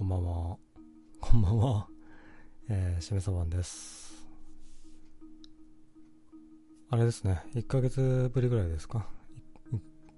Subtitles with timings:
[0.00, 0.56] こんばんは。
[1.20, 1.86] こんばんは。
[2.70, 4.26] えー、しめさばんです。
[6.88, 9.06] あれですね、1ヶ月ぶりぐらいですか？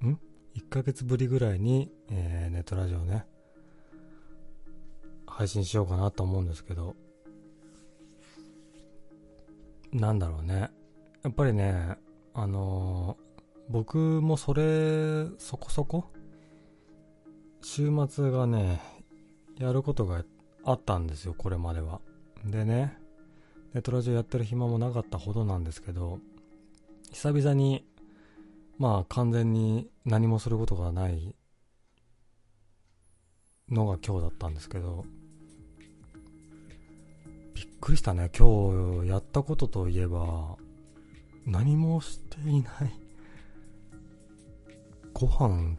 [0.04, 0.16] ん
[0.54, 3.26] ?1 ヶ月ぶりぐらいに、えー、ネットラジオね、
[5.26, 6.94] 配信しようかなと思うんですけど、
[9.90, 10.71] なんだろうね。
[11.24, 11.96] やっぱりね、
[12.35, 13.32] あのー
[13.68, 16.04] 僕もそれ、そこそこ、
[17.62, 18.80] 週末がね、
[19.62, 20.25] やることが
[20.64, 22.00] あったんですよ、これまでは。
[22.44, 22.98] でね、
[23.72, 26.18] ネットラジオやってる暇もなかったほどなんですけど、
[27.12, 27.86] 久々に、
[28.79, 31.36] まあ完全に何もすることがない
[33.70, 35.05] のが今日だったんですけど、
[37.55, 40.56] びっくりしたね、今日やったことといえば、
[41.46, 42.92] 何もしていない。
[45.14, 45.77] ご飯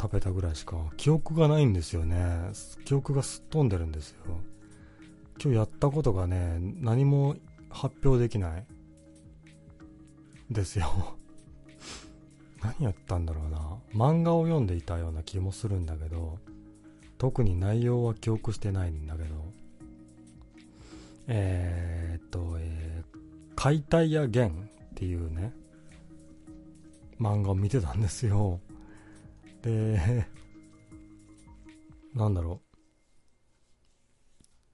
[0.00, 2.50] 食べたぐらいしか記憶がないんですよね。
[2.84, 4.16] 記憶がすっ飛んでるんですよ。
[5.42, 7.36] 今日やったことがね、何も
[7.70, 8.66] 発表できない。
[10.50, 11.16] ですよ。
[12.62, 13.78] 何やったんだろうな。
[13.92, 16.38] 漫画を読んでいたような気もするんだけど、
[17.18, 19.28] 特に内容は記憶してないんだけど、
[21.26, 25.52] えー、っと、えー、解体や弦っていうね、
[27.20, 28.60] 漫画を見てたんですよ。
[29.62, 30.26] で、
[32.14, 32.68] なんだろう。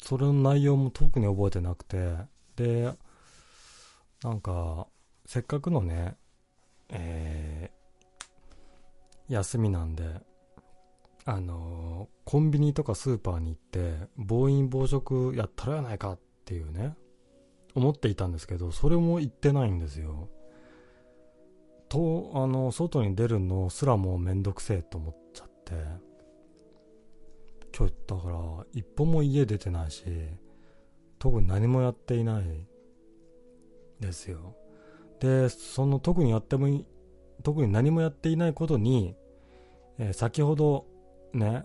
[0.05, 2.17] それの内容も特に覚えてなくて、
[2.57, 2.93] で、
[4.23, 4.89] なんか、
[5.27, 6.17] せっかくのね、
[6.91, 10.21] えー、休みなんで、
[11.25, 16.97] あのーコンビニとかスーパーに行って、暴飲暴食やったらやないかっていうね、
[17.75, 20.29] 思っていたんですけど、それも言ってないんですよ。
[21.89, 25.75] と、あの、外に出るのすらもうめんどくせえと思っちゃって、
[27.77, 30.05] 今日だから、一歩も家出てないし、
[31.19, 32.45] 特に何もやっていない。
[34.01, 34.57] ですよ。
[35.21, 36.85] で、その特にやってもい、
[37.43, 39.15] 特に何もやっていないことに、
[39.99, 40.87] えー先ほど
[41.33, 41.65] ね、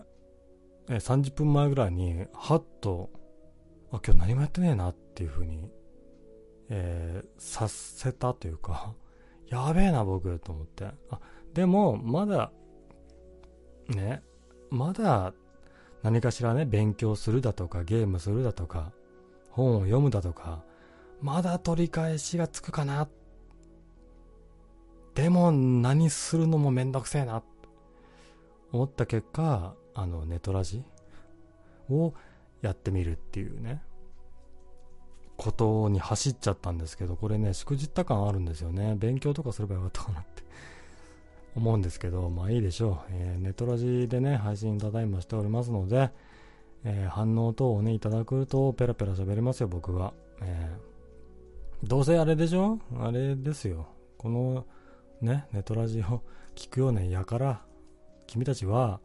[0.88, 3.10] えー30分前ぐらいに、はっと、
[3.92, 5.70] あ、今日何もやってねえなっていうふうに、
[6.68, 8.94] えーさせたというか、
[9.50, 10.86] やべえな僕と思って。
[11.10, 11.20] あ、
[11.52, 12.52] でも、まだ、
[13.88, 14.22] ね、
[14.70, 15.34] まだ
[16.02, 18.92] 何かしらね、勉強するだとか、ゲームするだとか、
[19.50, 20.62] 本を読むだとか、
[21.20, 23.08] まだ取り返しがつくかな。
[25.14, 27.42] でも、何するのもめんどくせえな。
[28.72, 30.84] 思った結果、あの、ネトラジ
[31.90, 32.14] を
[32.62, 33.82] やってみるっていうね。
[35.42, 38.94] ことに走っちゃったんですけど、これね、しくじった感あるんですよね。
[38.98, 40.42] 勉強とかすればよかったかなって
[41.56, 42.96] 思うんですけど、まあいいでしょう。
[43.10, 46.10] えーネトラジでね、配信ただいましておりますので、
[46.84, 50.12] えー反応等をね、いただくとペラペラ喋れますよ、僕は。
[50.42, 50.90] えー
[51.88, 52.78] どうせあれでしょ？
[52.98, 53.86] あれですよ。
[54.18, 54.66] この
[55.22, 56.20] ね、ネトラジを
[56.54, 57.62] 聞くようなやから、
[58.26, 59.00] 君たちは、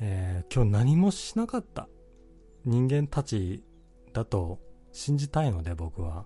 [0.00, 1.86] えー今日何もしなかった
[2.64, 3.62] 人間たち
[4.14, 4.58] だと
[4.94, 6.24] 信じたいので僕は。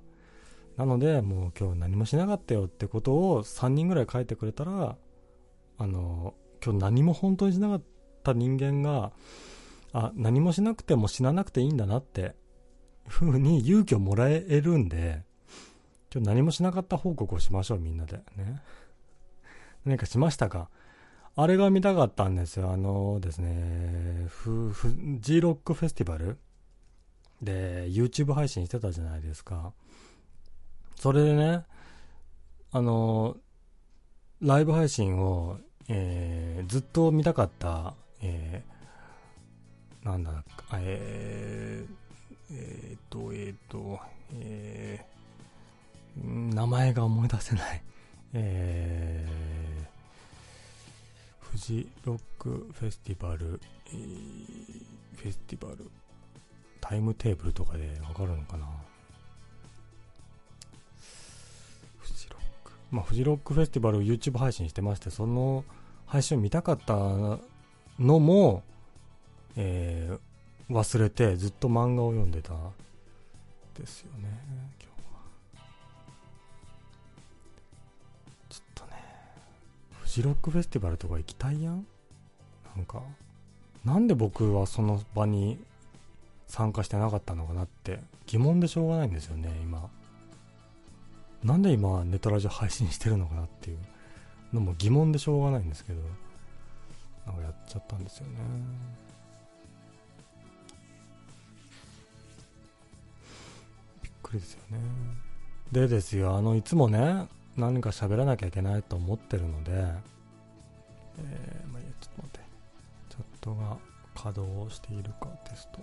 [0.77, 4.97] なのでもう今日何もしなかったよってことを3人ぐらい書いてくれたら
[5.77, 6.35] あの
[6.65, 7.83] 今日何も本当にしなかっ
[8.23, 9.11] た人間が
[9.93, 12.37] あ何もしなくても死ななくていいんだなって
[13.09, 15.25] ふうに勇気をもらえるんで
[16.15, 18.19] 今日何もしなかった報告をしましょうみんなで。
[18.37, 18.63] ね。
[19.85, 20.71] 何かしましたか？
[21.35, 22.71] あれが見たかったんですよ。
[22.71, 26.39] あのですね、ふ、ふ、G ロックフェスティバル
[27.43, 29.73] で YouTube 配信してたじゃないですか。
[30.97, 31.65] それでね、
[32.73, 33.37] あの、
[34.43, 40.45] ライブ配信を、えーずっと見たかった、えーなんだ、
[40.75, 41.95] えー、
[42.53, 43.99] えーっと、えーっと、
[44.35, 47.83] えー名前が思い出せない。
[48.35, 49.39] えー
[51.41, 55.91] フジロックフェスティバル、えーフェスティバル、
[56.81, 58.67] タイムテーブルとかでわかるのかな？
[61.99, 62.73] フジロック。
[62.91, 65.65] まあ、フジロックフェスティバルを YouTube 配信してまして、その
[66.07, 67.39] 配信を見たかったの
[67.99, 68.63] も、
[69.57, 70.19] えー
[70.71, 72.53] 忘れてずっと漫画を読んでた
[73.75, 74.29] ですよね、
[74.79, 75.63] 今日は。
[78.51, 78.91] ちょっとね、
[80.03, 81.87] フジロックフェスティバルとか行きたいやん？
[82.77, 83.01] なんか、
[83.83, 85.59] なんで僕はその場に
[86.49, 89.89] 参加してなかったのかなって疑問でしょうがないんですよね今。
[91.45, 93.79] なんで今ネトラジオ配信してるのかなっていう。
[94.53, 96.01] のも疑問でしょうがないんですけど。
[97.27, 98.33] なんかやっちゃったんですよね。
[104.03, 104.79] びっくりですよね。
[105.71, 107.29] でですよあのいつもね
[107.59, 112.41] 何か喋らなきゃいけないと思ってるのでえー、まあいいやちょっと待って。
[113.11, 113.77] チャットが
[114.15, 115.81] 稼働しているかテスト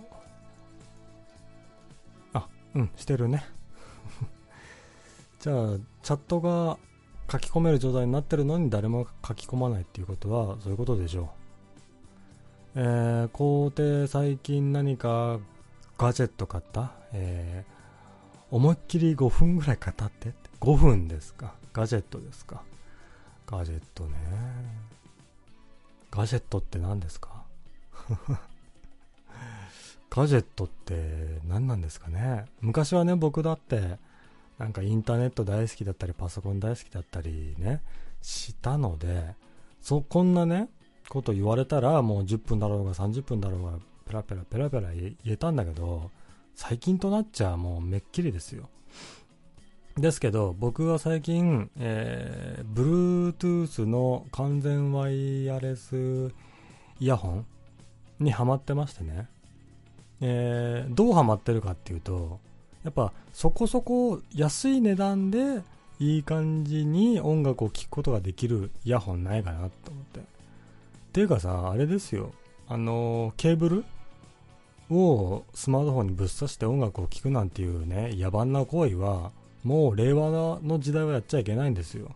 [2.76, 3.44] うん、してるね。
[5.40, 6.78] じゃあ、チャットが
[7.30, 11.28] 書き込める状態になってるのに誰も書き込まないっていうことは、そういうことでしょう。
[12.78, 15.38] えー、皇帝最近何か
[15.96, 16.92] ガジェット買った？
[17.12, 21.54] えー、思いっきり5分ぐらい語って？5分ですか？
[21.72, 22.62] ガジェットですか？
[23.46, 24.12] ガジェットね。
[26.10, 27.42] ガジェットって何ですか？
[30.16, 32.46] ガジェットって何なんですかね？
[32.60, 33.98] 昔はね、僕だって、
[34.58, 37.82] なんかインターネット大好きだったり、パソコン大好きだったりね、
[38.22, 39.34] したので、
[39.82, 40.70] そ、こんなね、
[41.08, 46.10] こと言われたらもう10分だろうが30分だろうがペラペラペラペラ言えたんだけど
[46.54, 48.68] 最近となっちゃもうめっきりですよ。
[49.96, 56.32] ですけど僕は最近、えー、Bluetooth の完全ワイヤレス
[57.00, 57.46] イヤホン
[58.18, 59.28] にハマってましてね、
[60.20, 62.40] えー、どうハマってるかっていうと
[62.84, 65.62] やっぱそこそこ安い値段で
[65.98, 70.36] いい感じに音楽を聴くことができるイヤホンないかなと思って
[71.16, 72.34] ていうかさ、あれですよ。
[72.68, 73.84] あの、ケーブル
[74.90, 79.32] をスマートフォンにぶっ刺して音楽を聴くなんていうね、野蛮な行為は、
[79.64, 82.14] もう令和の時代はやっちゃいけないんですよ。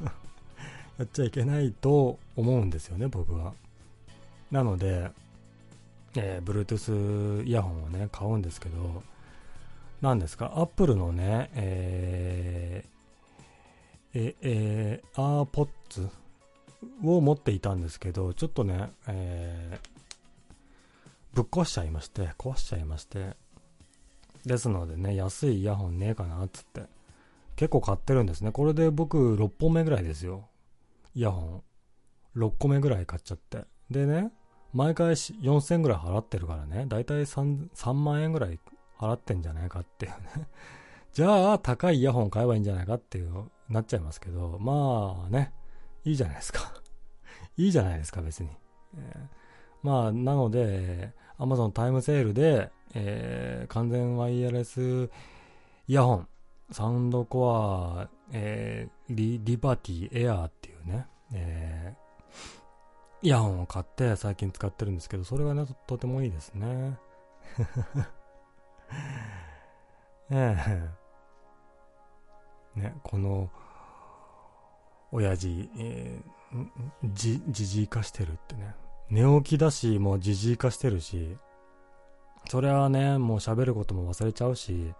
[0.96, 3.52] やっちゃいけないと思うんですよね、僕は。
[4.50, 5.10] なので、
[6.16, 9.02] えー、Bluetooth イヤホンをね、買うんですけど、
[10.00, 12.90] 何ですか、Apple のね、えー、
[14.14, 16.10] え、えー、AirPods
[17.04, 19.88] を持っていたんですけど、ちょっとね、えー、
[21.34, 23.36] ぶっ壊しちゃいまして、壊しちゃいまして、
[24.46, 26.86] ですのでね、安いイヤホンねえかなつって、
[27.56, 28.52] 結構買ってるんですね。
[28.52, 30.48] これで僕6本目ぐらいですよ。
[31.14, 31.62] イヤホン。
[32.36, 33.64] 6個目ぐらい買っちゃって。
[33.90, 34.32] でね、
[34.72, 38.58] 毎回4000ぐらい払ってるからね、だいたい 3, 万円ぐらい
[38.98, 40.48] 払ってんじゃないかっていうね。
[41.12, 45.52] じゃあ、高いイヤホン買えばいいんじゃないかっていう、なっちゃいますけど、まあね、
[46.04, 46.72] いいじゃないですか
[47.56, 48.50] いいじゃないですか、別に。
[48.96, 55.10] えー、まあ、なので、Amazon タイムセールで、えー、完全ワイヤレス
[55.86, 56.28] イヤホン、
[56.70, 62.09] サウンドコア、えー、リリバティエアーっていうね、えー、
[63.22, 66.98] イヤホンを買って最近使ってるんですけど、それがね、とてもいいですね。
[70.30, 70.56] え
[72.76, 73.50] えね、この、
[75.12, 76.66] 親父、えー、
[77.12, 78.74] じ、じじい化してるってね。
[79.10, 81.36] 寝起きだし、もうじじい化してるし、
[82.48, 84.94] それはね、もう喋ることも忘れちゃうし、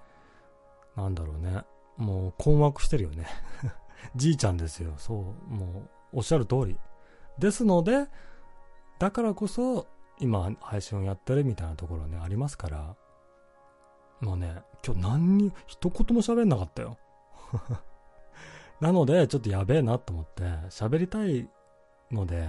[0.96, 1.62] なんだろうね。
[1.96, 3.26] もう困惑してるよね。
[4.16, 4.94] じいちゃんですよ。
[4.96, 5.16] そう、
[5.52, 6.76] もう、おっしゃる通り。
[7.40, 8.06] ですので、
[8.98, 9.86] だからこそ、
[10.20, 12.96] 今、配信をやってるみたいなところね、ありますから、
[14.20, 16.98] もうね、今日何に、一言も喋んなかったよ。
[18.80, 21.48] なので、ちょっとやべえなと思って、喋りたい
[22.10, 22.48] ので、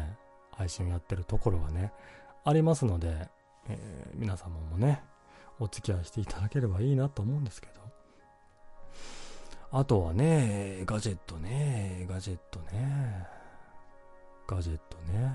[0.51, 1.93] 配信やってるところがね、
[2.43, 3.29] ありますので、
[3.69, 5.03] えー、皆様もね、
[5.59, 7.81] お付き合いしていただければいいなと思うんですけど。
[9.73, 13.25] あとはね、ガジェットね、ガジェットね、
[14.51, 15.31] ガジェットね。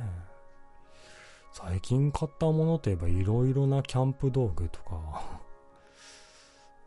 [1.50, 5.23] 最近買ったものといえばいろいろなキャンプ道具とか、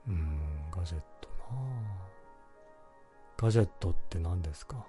[0.08, 0.38] うん、
[0.72, 1.36] ガジェットな。
[3.36, 4.86] ガジェットって何ですか？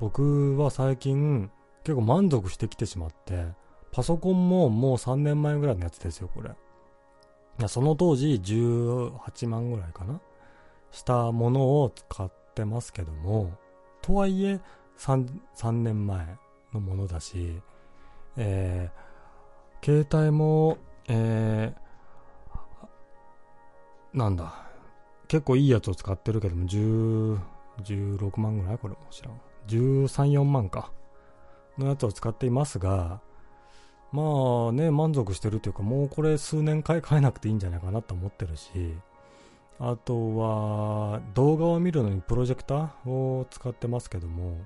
[0.00, 1.50] 僕は最近
[1.82, 3.46] 結構満足してきてしまって、
[3.90, 6.50] パソコンももう3年前ぐらいのやつですよ、これ。
[6.50, 6.52] い
[7.62, 10.20] やその当時18万ぐらいかな？
[10.90, 13.50] したものを使ってますけども、
[14.02, 14.60] とはいえ
[14.98, 15.26] 3,
[15.56, 16.36] 3年前
[16.72, 17.60] のものだし、
[18.36, 24.66] えー、携帯も、えー、なんだ、
[25.28, 27.38] 結構いいやつを使ってるけども、10、
[27.82, 28.78] 16万ぐらい？
[28.78, 29.40] これも知らん。
[29.68, 30.92] 13、4万か。
[31.78, 33.20] のやつを使っていますが、
[34.12, 38.94] まあね、満足してるというか、もうこれ数年買い替えなくていいんじゃないかなと思ってるし、
[39.78, 44.58] あとは、動画を見るのにプロジェクターを使ってますけども、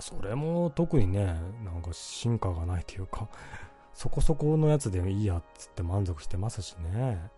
[0.00, 3.28] それも特にね、なんか進化がないというか、
[3.94, 7.30] そこそこのやつでいいやっつって満足してますしね。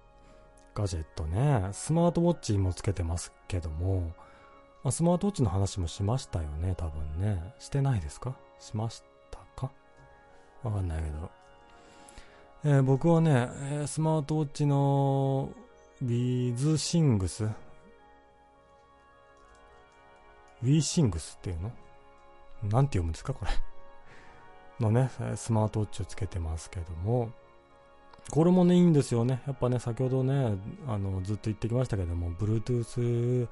[0.75, 4.13] ガジェットね、スマートウォッチもつけてますけども、
[4.83, 7.55] まあ、スマートウォッチの話もしましたよね、多分ね。
[7.59, 8.35] してないですか？
[8.59, 9.71] しましたか？
[10.63, 11.31] わかんないけど。
[12.65, 13.51] えー、僕はね、
[13.83, 15.51] え、スマートウォッチの
[16.03, 21.71] ウィズシングスウィーシングスっていうの？
[22.69, 23.51] なんて読むんですかこれ
[24.81, 27.31] のね、スマートウォッチをつけてますけども、
[28.31, 29.43] これもね、いいんですよね。
[29.47, 30.57] やっぱね、先ほどね、
[30.89, 33.49] あの、ずっと言ってきましたけども、Bluetooth、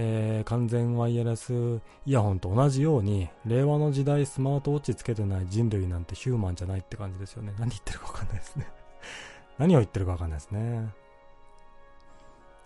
[0.00, 7.52] えー、完全ワイヤレスイヤホンと同じように、令和の時代スマートウォッチつけてない人類なんてヒューマンじゃないって感じですよね。
[7.58, 8.66] 何言ってるかわかんないですね
[9.58, 10.94] 何を言ってるかわかんないですね。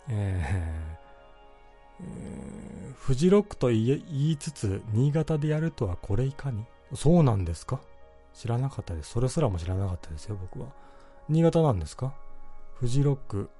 [0.08, 1.01] えー、
[2.00, 6.64] えー、フジロックと言いつつ、新潟でやるとはこれいかに？
[6.94, 7.80] そうなんですか？
[8.34, 9.10] 知らなかったです。
[9.10, 10.68] それすらも知らなかったですよ、僕は。
[11.28, 12.14] 新潟なんですか？
[12.74, 13.50] フジロック、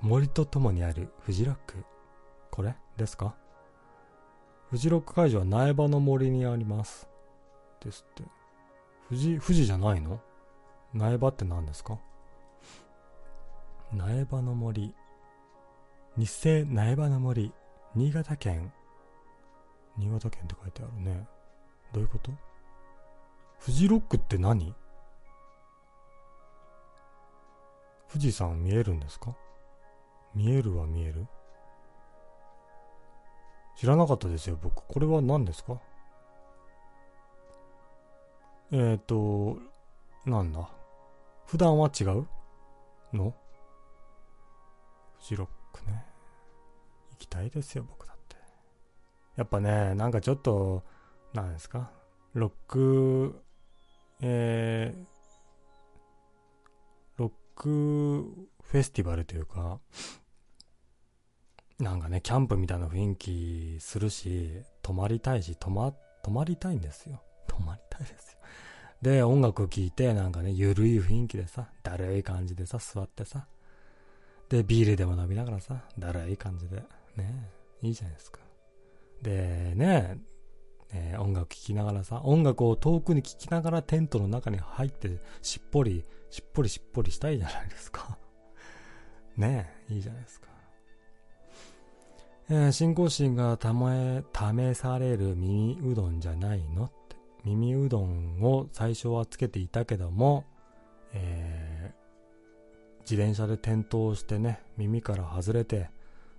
[0.00, 1.84] 森とともにあるフジロック。
[2.50, 3.34] これですか？
[4.70, 7.08] フジロック会場は苗場の森にあります。
[7.84, 8.22] ですって。
[9.08, 10.20] 富士、富士じゃないの？
[10.94, 11.98] 苗場って何ですか？
[13.92, 14.94] 苗場の森。
[16.16, 17.52] 日生苗場の森。
[17.94, 18.72] 新潟県。
[19.96, 21.28] 新潟県って書いてあるね。
[21.92, 22.32] どういうこと？
[23.58, 24.74] フジロックって何？
[28.10, 29.36] 富士山見えるんですか？
[30.34, 31.26] 見えるは見える
[33.76, 34.84] 知らなかったですよ、僕。
[34.86, 35.80] これは何ですか？
[38.72, 39.58] えっ、ー、と、
[40.26, 40.68] なんだ？
[41.46, 42.26] 普段は違う？
[43.12, 43.34] の？
[45.20, 46.04] フジロックね。
[47.24, 48.36] きたいですよ、僕だって。
[49.36, 50.84] やっぱね、なんかちょっと、
[51.32, 51.90] なんですか？
[52.34, 53.42] ロック、
[54.20, 55.04] えー、
[57.16, 57.68] ロック
[58.62, 59.80] フェスティバルというか、
[61.80, 67.20] なんかね、キャンプみたいな雰囲気するし、泊まりたいし、泊ま、泊まりたいんですよ。
[67.48, 68.38] 泊まりたいですよ。
[69.02, 73.46] で、音楽聴いて、なんかね、ゆるい雰囲気でさ、だるい感じでさ、座ってさ、
[74.48, 76.82] で、ビールでも飲みながらさ、だるい感じで、
[77.16, 77.50] ね、
[77.82, 78.40] いいじゃないですか。
[79.22, 80.18] で、ね、
[80.92, 88.18] えー、音楽聴きながらさ、音楽を遠くに聴きながらテントの中に入って、しっぽり、しっぽりしっぽりしたいじゃないですか。
[89.36, 90.48] ね、いいじゃないですか。
[92.50, 96.84] えー、信仰心がため、試される耳うどんじゃないの？
[96.84, 97.16] って。
[97.44, 100.44] 耳うどんを最初はつけていたけども、
[101.12, 105.90] えー、自転車で転倒してね、耳から外れて、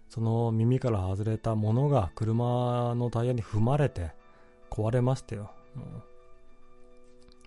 [0.10, 4.12] その耳から外れたものが車のタイヤに踏まれて
[4.70, 5.52] 壊れましたよ。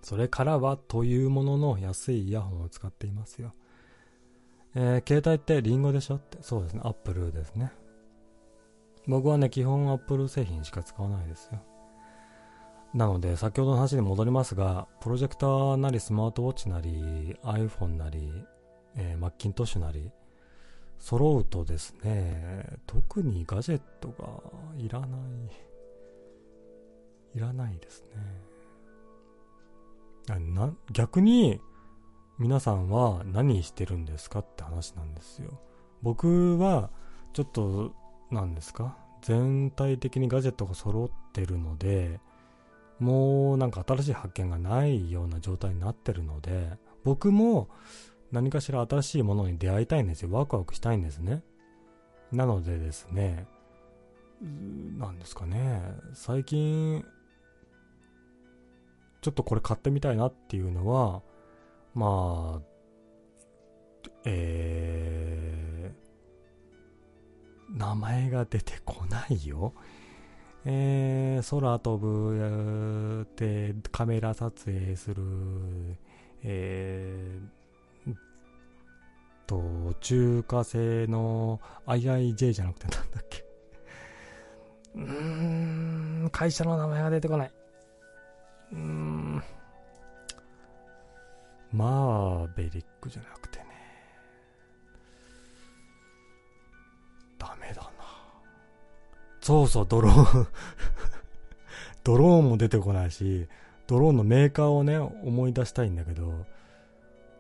[0.03, 3.53] それからはというものの安いイヤホンを使っていますよ。
[4.75, 6.17] えー、携帯ってリンゴでしょ？
[6.17, 6.39] って。
[6.41, 6.83] そうですね。
[6.85, 7.73] アップルですね。
[9.07, 11.61] 僕はね、基本 Apple 製品しか使わないですよ。
[12.95, 18.31] なので、先ほどの話に戻りますが、プロジェクターなりスマートウォッチなり、iPhone なり、
[18.95, 20.11] えー、マッキントッシュなり、
[20.99, 24.29] 揃うとですね、特にガジェットが
[24.77, 25.11] いらない、
[27.35, 28.05] いらないです
[30.29, 30.39] ね。
[30.55, 31.61] な逆に、
[32.39, 35.59] 皆さんは何してるんですかって話なんですよ。
[36.03, 36.91] 僕は、
[37.33, 37.95] ちょっと
[38.31, 38.97] なんですか？
[39.23, 42.21] 全体的にガジェットが揃ってるので、
[42.99, 47.69] もうなんか新しい発見がないような状態になってるので、僕も
[48.33, 50.31] 何かしら新しいものに出会いたいんですよ。
[50.33, 51.43] ワクワクしたいんですね。
[52.33, 53.47] なのでですね、
[54.99, 55.83] なんですかね、
[56.15, 57.05] 最近、
[59.21, 61.23] ちょっとこれ買ってみたいなっていうのは、
[61.95, 69.73] まあ、えー、名前が出てこないよ。
[70.65, 75.23] えー、空飛ぶでカメラ撮影する、
[76.43, 77.58] えー、
[79.49, 83.45] と、中華製の IIJ じゃなくてなんだっけ。
[84.95, 85.03] うー
[86.27, 87.51] ん、会社の名前が出てこない。
[88.73, 89.43] うーん、
[91.73, 93.65] マーベリックじゃなくてね。
[97.39, 97.91] ダメだな。
[99.41, 100.47] そうそう、ドローン
[102.05, 103.49] ドローンも出てこないし、
[103.87, 106.47] ドローンのメーカーをね、思い出したいんだけど、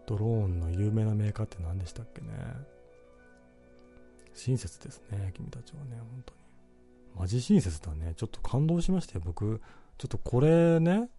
[0.08, 2.28] ドローンの有名なメーカーって何でしたっけね。
[4.32, 6.38] 親切ですね、君たちはね、本当に。
[7.14, 8.14] マジ親切だね。
[8.16, 9.60] ちょっと感動しましたよ、僕。
[9.98, 11.10] ちょっとこれね、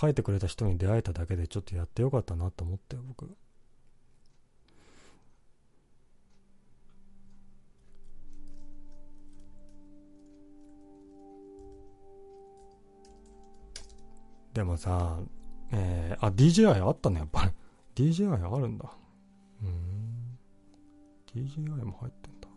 [0.00, 3.36] 書いてくれた人に出会えただけでちょっとやってよかったなと思ったよ、僕。
[14.54, 15.20] でもさ、
[15.70, 17.52] えー、あ、DJI あったね、やっぱり。
[17.98, 18.88] DJI あるんだ。
[19.60, 20.38] うん。
[21.34, 22.48] DJI も入ってんだ。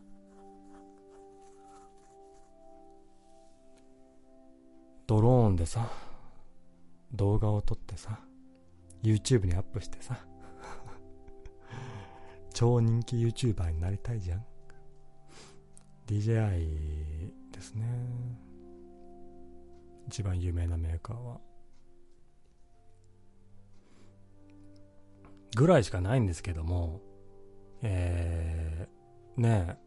[5.08, 5.90] ドローンでさ、
[7.12, 8.20] 動画を撮ってさ、
[9.02, 10.16] YouTube にアップしてさ、
[12.54, 14.46] 超人気 YouTuber になりたいじゃん。
[16.06, 17.88] DJI ですね。
[20.08, 21.51] 一番有名なメーカーは。
[25.56, 27.02] ぐらいしかないんですけども、
[27.82, 29.78] えー、ね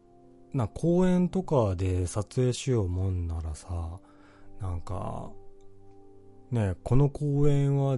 [0.53, 3.99] え、な、公園とかで撮影しようもんならさ、
[4.59, 5.31] なんか、
[6.51, 7.97] ねえ、この公園は、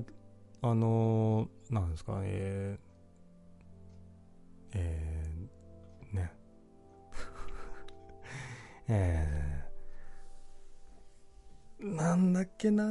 [0.61, 2.87] あのー、なんですか、えー、
[4.73, 6.31] えー、ね。
[8.87, 12.83] えー、なんだっけな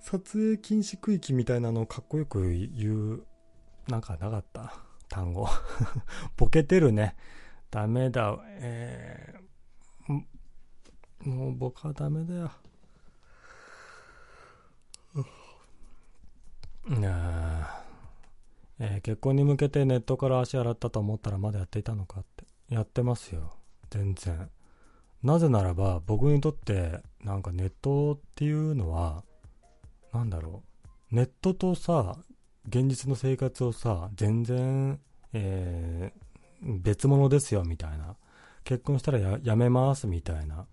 [0.00, 3.26] 撮影禁止区域みたいなのをかっこよく言う、
[3.88, 4.74] なんかなかった？
[5.08, 5.48] 単語。
[6.36, 7.16] ボケてるね。
[7.70, 8.38] ダメだ。
[8.46, 12.50] えー、もう僕はダメだよ。
[17.04, 17.84] あ
[18.78, 22.44] えー、結婚に向けてネットから足洗ったと思ったらまだやっていたのかって。
[22.68, 23.56] やってますよ。
[23.90, 24.50] 全然。
[25.22, 29.24] なぜならば僕にとってなんかネットっていうのは
[30.12, 30.62] なんだろ
[31.12, 31.14] う。
[31.14, 32.18] ネットとさ、
[32.68, 34.98] 現実の生活をさ、全然、
[35.32, 38.16] えー、別物ですよみたいな。
[38.64, 40.66] 結婚したらややめますみたいな。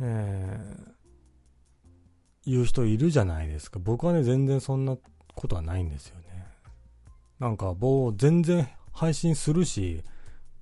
[0.00, 3.78] えー、言う人いるじゃないですか。
[3.78, 4.96] 僕はね、全然そんな
[5.34, 6.46] ことはないんですよね。
[7.38, 10.02] なんか、もう全然配信するし、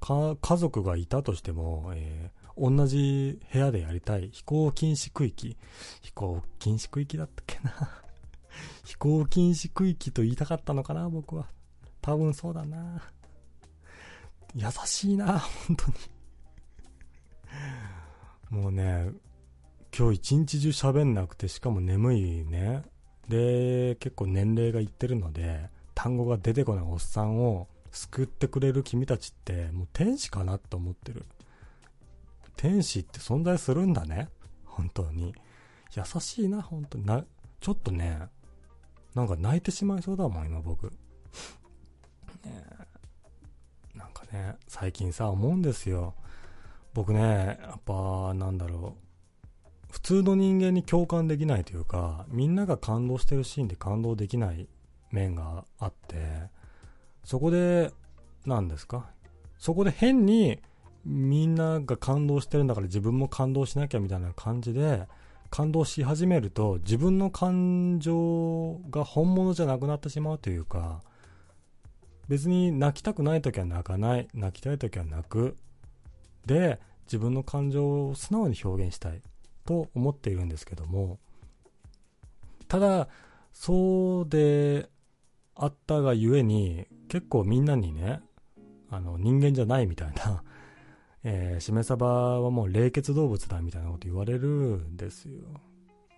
[0.00, 4.30] か、家族がいたとしても、えー、同じ部屋でやりたい。
[4.32, 5.56] 飛行禁止区域。
[6.02, 8.02] 飛行禁止区域だったっけな。
[8.86, 11.48] 飛行禁止区域と言いたかったのかな、僕は。
[12.00, 13.02] 多分そうだな。
[14.54, 15.86] 優しいな、本当
[18.54, 18.62] に。
[18.62, 19.10] もうね、
[19.96, 22.84] 今日一日中喋んなくて、しかも眠いね。
[23.28, 31.24] で、結構年齢がいってるので、単語が出てこないおっさんを救ってくれる君たちって、もう天使かなと思ってる。
[32.56, 34.28] 天使って存在するんだね。
[34.64, 35.34] 本当に。
[35.96, 37.04] 優しいな、本当に。
[37.04, 37.24] な、
[37.58, 38.28] ちょっとね、
[39.16, 40.88] なんか泣いてしまいそうだもん、今僕。
[40.88, 40.92] ね
[43.94, 46.14] なんかね、最近さ、思うんですよ。
[46.92, 49.02] 僕ね、やっぱ、なんだろう。
[49.90, 54.68] 普通の人間に共感できないというか、みんなが感動してるシーンで感動できない
[55.10, 56.50] 面があって、
[57.24, 57.92] そこで、
[58.44, 59.08] 何ですか？
[59.56, 60.60] そこで変に
[61.06, 65.08] みんなが感動してるんだから自分も感動しなきゃみたいな感じで、
[65.56, 71.00] 感動し始めると自分の感情が本物じゃなくなってしまうというか、
[72.28, 75.56] 別に泣きたくない時は泣かない、泣きたい時は泣く。
[76.44, 79.22] で、自分の感情を素直に表現したい。
[79.64, 81.18] と思っているんですけども、
[82.68, 83.08] ただ、
[83.54, 84.90] そうで
[85.54, 88.20] あったがゆえに、結構みんなにね、
[88.90, 90.44] あの、人間じゃないみたいな、
[91.24, 95.40] えー、しめ鯖はもう冷血動物だみたいなこと言われるんですよ。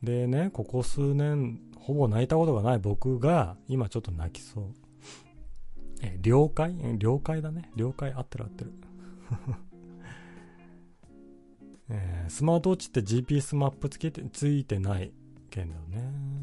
[0.02, 4.74] でね、ここ数年、ほぼ泣いたことがない僕が、今ちょっと泣きそう。
[6.02, 6.76] え、了解？
[6.98, 7.70] 了解だね。
[7.74, 8.72] 了解合ってる合ってる。
[11.90, 15.12] えー、スマートウォッチって GPS マップつけて、ついてない
[15.50, 16.38] けどね。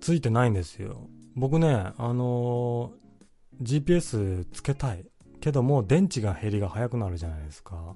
[0.00, 1.08] ついてないんですよ。
[1.34, 3.03] 僕ね、あのー、
[3.62, 5.04] GPS つけたい。
[5.40, 7.94] けども、電池が減りが早くなるじゃないですか。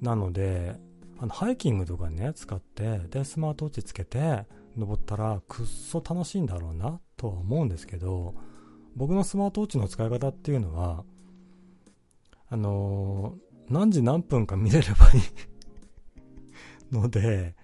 [0.00, 0.74] なので、
[1.18, 4.44] あの、ハイキングとかね、使って、で、スマートウォッチつけて、
[4.76, 8.34] 登ったら、くっそ楽しいんだろうな、とは思うんですけど、
[8.96, 11.04] 僕のスマートウォッチの使い方っていうのは、
[12.48, 15.20] あのー、何時何分か見れればいい
[16.92, 17.54] ので、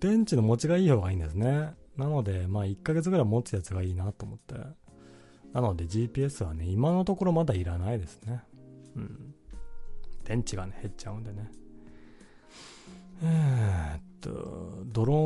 [0.00, 1.74] 電池の持ちがいい方がいいんですね。
[1.96, 4.54] なので、まあ1ヶ月ぐらい持つやつがいいなと思って。
[5.54, 8.42] なので GPS はね、今のところまだいらないですね。
[8.96, 9.34] うん。
[10.24, 11.48] 電池がね、減っちゃうんでね。
[13.22, 15.16] えー、っと、ドロー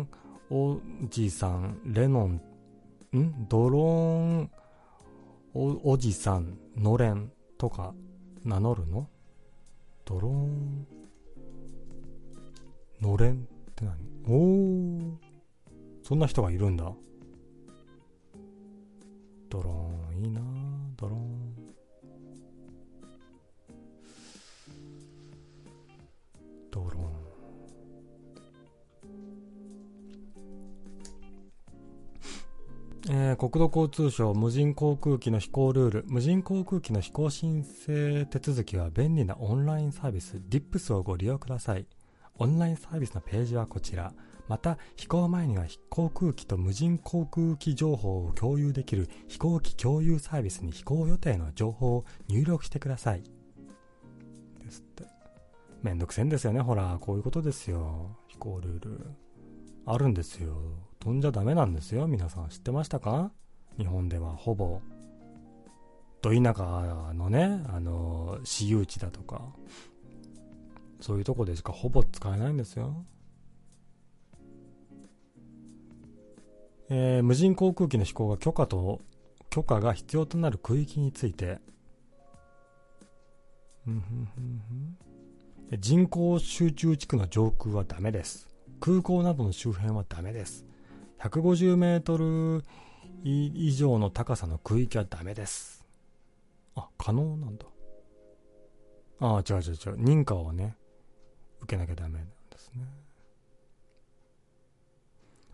[0.00, 0.08] ン
[0.50, 2.40] おじさん、レノン、
[3.14, 3.46] ん？
[3.48, 3.82] ドロー
[4.40, 4.50] ン
[5.52, 7.94] おおじさん、のれんとか
[8.44, 9.06] 名乗るの？
[10.06, 10.86] ドローン、
[13.02, 13.36] のれんっ
[13.74, 13.98] て何？
[14.26, 15.12] おー、
[16.02, 16.90] そんな人がいるんだ。
[19.48, 20.40] ドローンいいな
[20.96, 21.54] ドローン。
[26.70, 27.28] ドローン。
[33.10, 41.86] えー国土交通省無人航空機の飛行ルール無人航空機の飛行申請手続きは便利なオンラインサービス DIPS をご利用ください
[42.34, 44.12] オンラインサービスのページはこちら
[44.48, 53.22] また飛行前には航空機と無人航空機情報を共有できる飛行機共有サービスに飛行予定の情報を入力してください。
[54.64, 55.04] ですって。
[55.82, 58.16] めんどくせんですよねほらこういうことですよ。
[58.28, 59.06] 飛行ルール。
[59.86, 60.56] あるんですよ。
[60.98, 62.06] 飛んじゃダメなんですよ。
[62.06, 63.30] 皆さん知ってましたか？
[63.76, 64.80] 日本ではほぼ。
[66.20, 69.42] ど田舎のねあの私有地だとか。
[71.00, 73.04] そういうとこでしかほぼ使えないんですよ。
[76.90, 79.00] えー無人航空機の飛行が許可と
[79.50, 81.58] 許可が必要となる区域について。
[85.78, 88.48] 人口集中地区の上空はダメです。
[88.80, 90.66] 空港などの周辺はダメです。
[91.20, 92.64] 150メートル
[93.24, 95.86] 以上の高さの区域はダメです。
[96.74, 97.66] あ可能なんだ。
[99.20, 99.74] ああ違う違う違う。
[100.02, 100.76] 認可をね
[101.62, 102.84] 受けなきゃダメなんですね。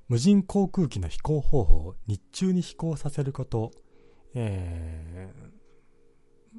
[0.09, 3.73] 無人航空機の飛行方法を日中に飛行させること。
[4.35, 5.33] え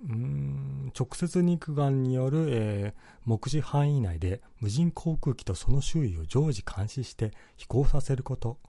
[0.08, 8.60] ー、うん直接肉眼による、えー目視範囲内で無人航空機とその周囲を常時監視して飛行させること。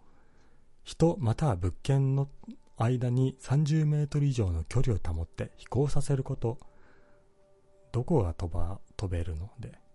[0.82, 2.28] 人または物件の
[2.78, 6.58] 間に30メートル以上の距離を保って飛行させること。
[7.92, 9.85] どこが飛ば飛べるので。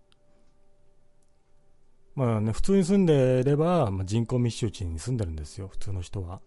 [2.14, 6.40] まあね普通に住んでれば、まあ、人口密集地に住んでるんですよ普通の人は。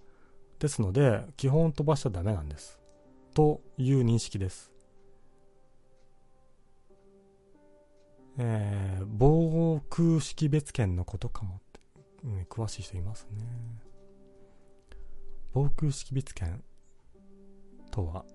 [0.60, 2.80] ですので基本飛ばしちゃダメなんです。
[3.34, 4.72] という認識です。
[8.38, 11.56] えー、防空識別圏のことかも。
[11.56, 11.80] って、
[12.24, 13.46] うん、詳しい人いますね。
[15.54, 16.64] 防空識別圏
[17.92, 18.26] とは？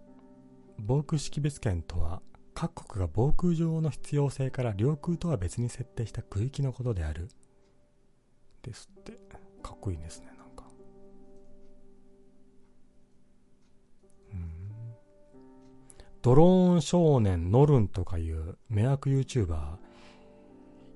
[0.79, 2.23] 防空識別圏とは？
[2.61, 7.31] 各国が防空上の必要性から領空とは別に設定した区域のことである。
[8.61, 9.13] ですって。
[9.63, 10.65] かっこいいですねなんか。
[14.35, 14.51] うん。
[16.21, 19.77] ドローン少年ノルンとかいう迷惑 YouTuber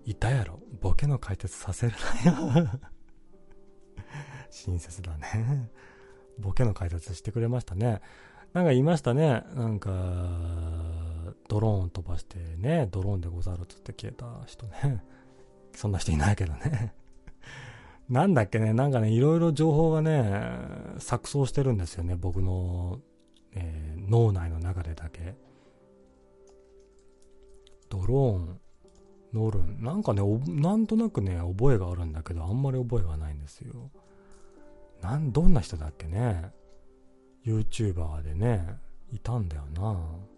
[0.05, 0.61] いたやろ。
[0.83, 1.95] ボケの解説させる
[2.27, 2.69] なよ。
[4.51, 5.71] 親切だね。
[6.39, 8.03] ボケの解説してくれましたね。
[8.53, 9.45] なんか言いましたね。
[9.55, 9.91] なんか
[11.49, 15.05] ドローン飛ばしてねドローンでござるっつって消えた人ね。
[15.75, 16.95] そんな人いないけどね。
[18.09, 20.23] なんだっけねなんかねいろいろ情報がね
[20.99, 22.17] 錯綜してるんですよね。
[22.17, 23.01] 僕の、
[23.53, 25.35] えー脳内の中でだけ。
[27.89, 28.61] ドローン
[29.33, 29.63] 乗る。
[29.63, 33.91] んなんかねなんとなくね覚えがあるんだけどあんまり覚えがないんですよ。
[35.01, 36.51] なんどんな人だっけね。
[37.45, 38.79] YouTuber でね
[39.13, 40.34] いたんだよな。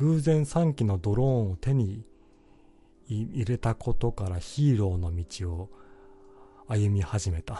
[0.00, 2.04] 偶然3機のドローンを手に
[3.08, 5.70] 入れたことからヒーローの道を
[6.68, 7.58] 歩み始めた。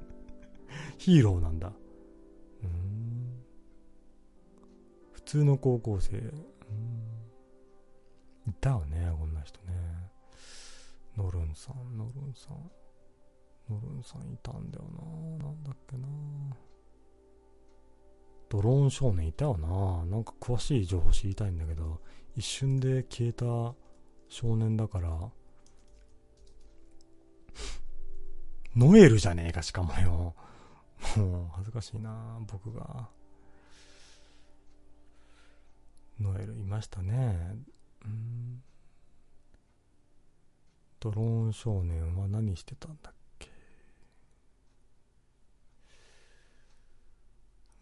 [0.98, 1.72] ヒーローなんだ。
[2.62, 3.42] うん。
[5.12, 6.18] 普通の高校生。
[6.18, 6.30] うー
[8.50, 8.50] ん。
[8.50, 9.72] いたよねこんな人ね。
[11.16, 12.70] ノルンさんノルンさん。
[13.70, 14.84] ノルンさんいたんだよ
[15.38, 15.46] な。
[15.46, 16.06] なんだっけな。
[18.48, 20.04] ドローン少年いたよな。
[20.06, 22.00] なんか詳しい情報知りたいんだけど
[22.36, 23.44] 一瞬で消えた
[24.28, 25.30] 少年だから
[28.76, 30.34] ノエルじゃねえかしかもよ。
[31.16, 33.08] もう恥ずかしいな僕が。
[36.20, 37.56] ノエルいましたね。
[41.00, 43.48] ドローン少年は何してたんだっけ。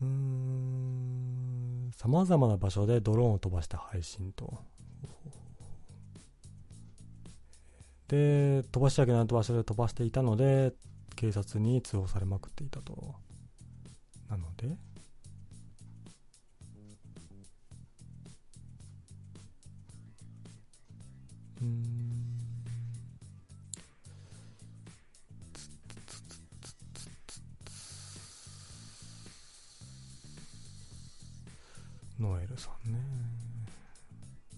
[0.01, 0.54] うーん。
[2.05, 4.59] さまざまな場所でドローンを飛ばして配信と。
[8.09, 10.75] で飛ばしちゃいけない場所で飛ばしていたので
[11.17, 13.15] 警察に通報されまくっていたと。
[14.29, 22.04] なのでうーん。
[32.19, 32.99] ノエルさんね。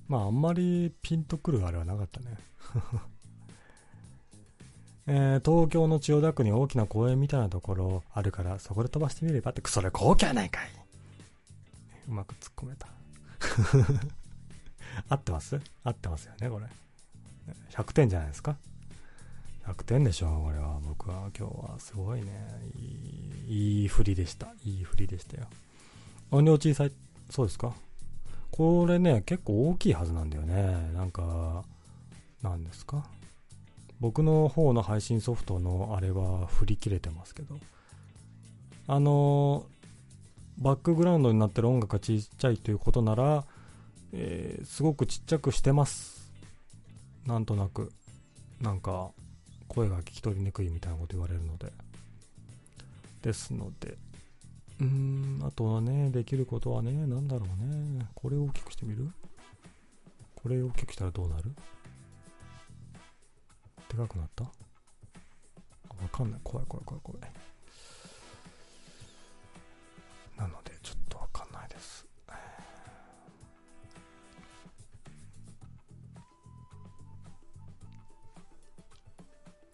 [0.08, 2.36] まああんまりピンとくるあれはなかったね。
[5.08, 10.70] えー東京の千代田区に大きな公園みたいなところあるからそこで飛ばしてみればってそれ皇居やないかい。
[12.08, 12.88] うまく突っ込めた。
[15.08, 15.60] 合ってます？
[15.84, 16.66] 合ってますよねこれ。
[17.70, 18.56] 100点じゃないですか。
[19.64, 20.80] 100点でしょこれは。
[20.80, 22.30] 僕は今日はすごいね。
[23.46, 24.52] いい振りでした。
[24.64, 25.46] いい振りでしたよ。
[26.30, 26.92] 音量小さい。
[27.30, 27.74] そうですか。
[28.50, 30.92] これね結構大きいはずなんだよね。
[30.94, 31.64] なんか
[32.42, 33.06] 何ですか。
[34.00, 37.58] 僕の方の配信ソフトのあれは振り切れてますけど。
[38.88, 39.66] あの
[40.58, 43.44] バックグラウンドになってる音楽がちっちゃいということなら、
[44.12, 46.32] えー、すごくちっちゃくしてます。
[47.26, 47.92] なんとなく。
[48.60, 49.10] なんか
[49.68, 51.72] 声が聞き取りにくいみたいなこと言われるので。
[53.22, 53.98] ですので。
[54.78, 58.06] うんあとはねできることはね何だろうね。
[58.14, 59.10] これを大きくしてみる？
[60.34, 61.44] これを大きくしたらどうなる？
[63.88, 64.44] でかくなった？
[64.44, 64.50] わ
[66.12, 66.40] かんない。
[66.44, 67.20] 怖い怖い怖い怖い。
[70.36, 72.06] なのでちょっとわかんないです。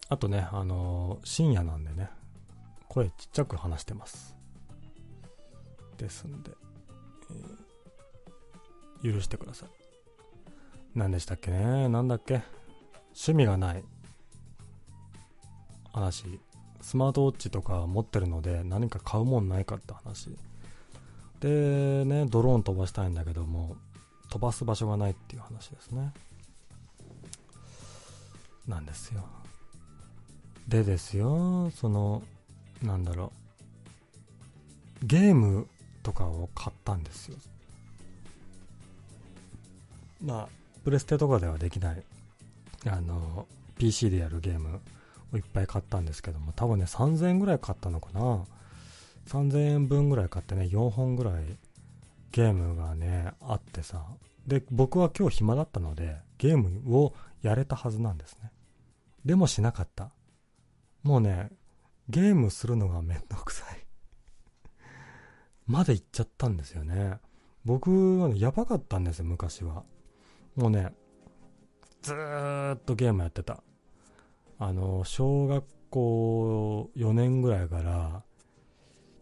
[0.09, 2.09] あとねあのー深夜なんでね
[2.87, 4.32] 声ちっちゃく話してます。
[5.97, 6.51] ですんで、
[7.31, 9.69] えー許してください。
[10.95, 11.89] 何でしたっけね？
[11.89, 12.41] なんだっけ？
[13.07, 13.83] 趣味がない。
[15.91, 16.39] 話。
[16.79, 20.29] スマートウォッチとか持ってるので何か買うもんないかって話。
[21.41, 23.75] でねドローン飛ばしたいんだけども
[24.29, 26.13] 飛ばす場所がないっていう話ですね。
[28.67, 29.25] なんですよ。
[30.69, 32.23] でですよその
[32.81, 33.33] なんだろ
[35.01, 35.05] う。
[35.05, 35.67] ゲーム
[36.03, 37.37] とかを買ったんですよ。
[40.23, 40.47] まあ
[40.83, 42.03] プレステとかではできない。
[42.85, 44.81] あの PC でやるゲーム
[45.33, 48.45] をいっぱい買ったんですけども多分ね3000円ぐらい買ったのかな。
[49.27, 51.43] 3000円分ぐらい買ってね4本ぐらい
[52.31, 54.05] ゲームがねあってさ。
[54.45, 58.51] で僕は今日暇だったのでゲームをやれたはずなんですね。
[59.23, 60.11] でもしなかった。
[61.03, 61.49] もうね
[62.09, 63.82] ゲームするのがめんどくさい。
[65.67, 67.19] まで行っちゃったんですよね。
[67.65, 69.83] 僕はねやばかったんですよ昔は。
[70.55, 70.93] もうね
[72.01, 73.63] ずーっとゲームやってた。
[74.59, 78.23] あの小学校4年ぐらいから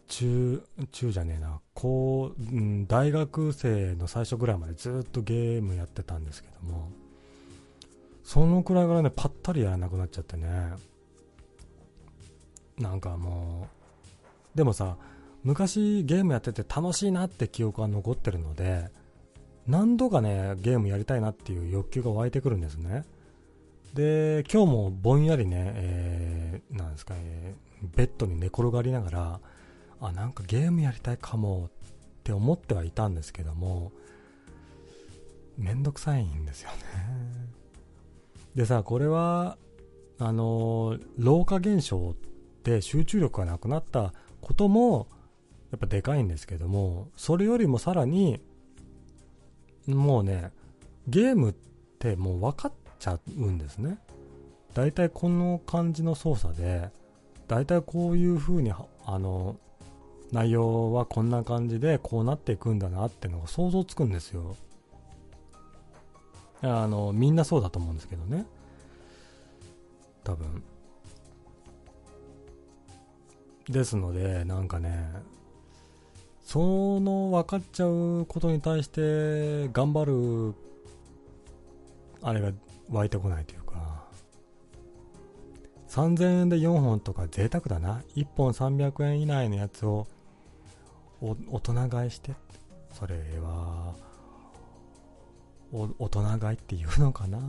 [0.07, 6.91] 中中じゃねえな高、うん、大学生の最初ぐらいまでずっとゲームやってたんですけども
[8.23, 10.73] そのくらいからねぱったりやらなくなっちゃってね。
[12.77, 13.67] なんかも
[14.53, 14.97] うでもさ
[15.43, 18.89] 昔ゲームやってて楽しいなって記憶が残ってるので
[19.67, 23.05] 何度かねゲームやりたいなっていう欲求が湧いてくるんですね。
[23.93, 29.39] で今日もぼんやりね、えー、なんですか、えー、ベッドに寝転がりながら
[29.99, 31.71] あなんかゲームやりたいかもっ
[32.23, 33.91] て思ってはいたんですけども
[35.57, 36.75] めんどくさいんですよね。
[38.55, 39.57] でさこれは
[40.19, 42.13] あの老化現象っ
[42.63, 45.07] て集中力がなくなったことも
[45.71, 48.41] やっぱでかいんですけどもそれよりもさらに
[49.87, 50.51] もうね
[51.07, 51.53] ゲームっ
[51.99, 53.97] てもう分かっちゃうんですね。
[54.73, 56.89] だいたいこの感じの操作で
[57.47, 59.57] だいたいこういう風にあの
[60.31, 64.55] 内容はこんな感じでこうなっていくんだなってのが想像つくんですよ。
[66.61, 68.45] あのみんなそうだと思うんですけどね。
[70.23, 70.63] 多分。
[73.67, 75.11] ですのでなんかね
[76.51, 80.53] その分かっちゃうことに対して頑張る
[82.21, 82.51] あれが
[82.89, 84.03] 湧いてこないというか。
[85.87, 88.03] 3000円で4本とか贅沢だな。
[88.17, 90.07] 1本300円以内のやつを
[91.21, 92.33] 大人買いして。
[92.91, 93.93] それは
[95.71, 97.39] 大人買いっていうのかな。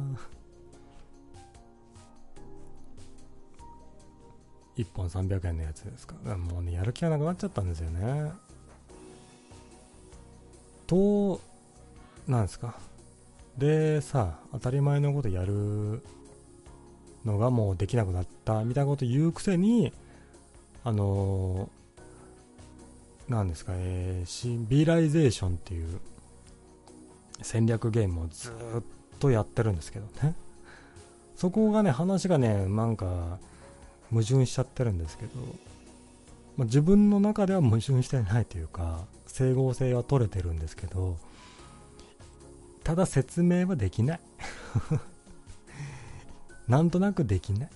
[4.77, 6.15] 1本300円のやつですか。
[6.37, 8.31] もうねやる気がなくなっちゃったんですよね。
[10.93, 11.41] と
[12.29, 12.75] なんですか？
[13.57, 16.03] でさ当たり前のことやる
[17.25, 19.91] のがもうできなくなったみたいなこと言うくせに
[20.85, 25.99] あのー、なんですかえー、シビライゼーションっていう
[27.41, 28.53] 戦略ゲームをずっ
[29.19, 30.35] とやってるんですけどね。
[31.37, 33.39] そこがね話がねなんか
[34.11, 35.31] 矛盾しちゃってるんですけど、
[36.57, 41.17] まあ、自分の中では矛盾してないというか整合性は取れてるんですけど
[42.85, 44.21] ただ説明はできない
[46.69, 47.61] なんとなくできない。
[47.61, 47.69] ね。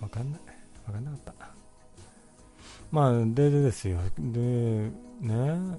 [0.00, 0.40] わかんない。
[0.86, 1.34] わかんなかった。
[2.90, 3.98] まあ、で、でですよ。
[4.18, 5.78] で、ね、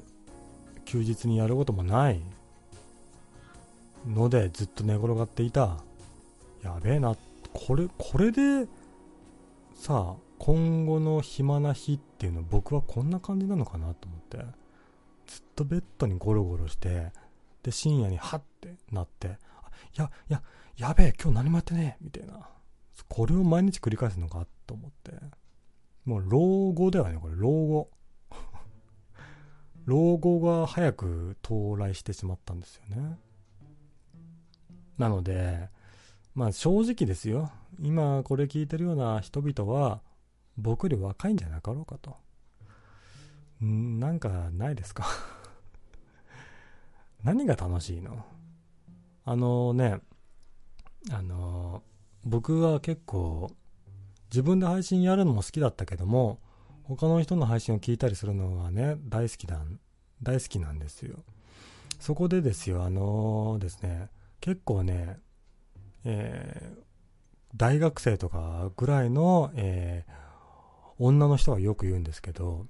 [0.85, 2.21] 休日にやることもない
[4.07, 5.77] ので、ずっと寝転がっていた。
[6.63, 7.15] やべえな、
[7.53, 8.67] これ、これで、
[9.75, 14.39] さあ、今後の暇な日っていうの僕はこんな感じなのかなと思って、
[15.25, 17.13] ずっとベッドにゴロゴロして、
[17.63, 20.43] で、深夜にハッてなって、いや、いや、
[20.75, 22.49] やべえ、今日何もやってねえみたいな。
[23.07, 25.13] これを毎日繰り返すのかと思って。
[26.03, 27.89] もう老後だよね、これ、老後。
[29.85, 33.17] 老後が早く到来してしまったんですよね。
[34.97, 35.69] なので、
[36.35, 37.49] まあ正直ですよ。
[37.79, 40.01] 今これ聞いてるような人々は、
[40.57, 42.15] 僕より若いんじゃなかろうかと。
[43.63, 45.05] んなんかないですか？
[47.23, 48.25] 何が楽しいの？
[49.25, 49.99] あのね、
[51.11, 51.81] あの、
[52.25, 53.49] 僕は結構、
[54.31, 56.39] 自分で配信やるのも好きだったけども、
[56.83, 59.61] 他の人の配信を聞いたりするのがね、大好きだ、
[60.21, 61.23] 大好きなんですよ。
[61.99, 64.09] そこでですよ、あのー、ですね、
[64.41, 65.19] 結構ね、
[66.03, 66.83] えー、
[67.55, 70.11] 大学生とかぐらいの、えー、
[70.99, 72.67] 女の人はよく言うんですけど、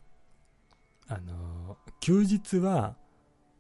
[1.08, 2.96] あの、休日は、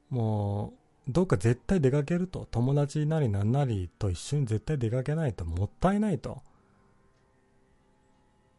[0.09, 0.73] も
[1.07, 2.47] う、どっか絶対出かけると。
[2.49, 6.41] 友達なりなんなりと一緒に絶対出かけないともったいないと。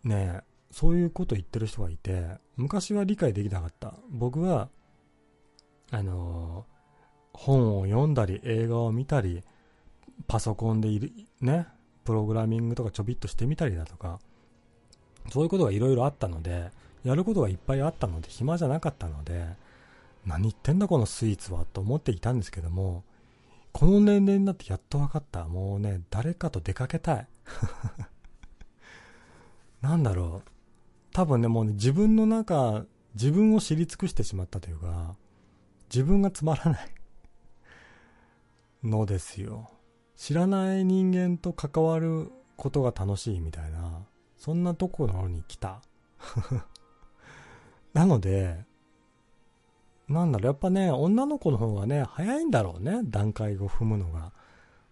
[0.03, 3.95] ねえ、そういうこと言ってる人がいて、昔は理解できなかった。
[4.11, 4.69] 僕は、
[5.91, 6.67] あの、
[7.33, 9.43] 本を読んだり、映画を見たり、
[10.27, 11.67] パソコンでいる、ね、
[12.05, 14.21] プログラミングとかちょびっとしてみたりだとか、
[15.31, 16.71] そういうことがいろいろあったので、
[17.05, 19.47] やることがいっぱいあったので、暇じゃなかったので、
[20.27, 23.05] 何言ってんだこのスイーツはと思っていたんですけども、
[23.73, 25.45] この年齢になってやっと分かった。
[25.47, 27.27] もうね、誰かと出かけたい。
[29.83, 30.51] なんだろう。
[31.13, 35.17] 多分ね、もうね、自分の中、自分を知り尽くしてしまったというか、
[35.93, 36.95] 自分がつまらない
[38.85, 39.71] のですよ。
[40.17, 44.07] 知らない人間と関わることが楽しいみたいな、
[44.45, 45.81] そんなところに来た。
[47.95, 48.67] なので、
[50.07, 54.35] なんだろう、やっぱね、女の子の方がね、早いんだろうね、段階を踏むのが。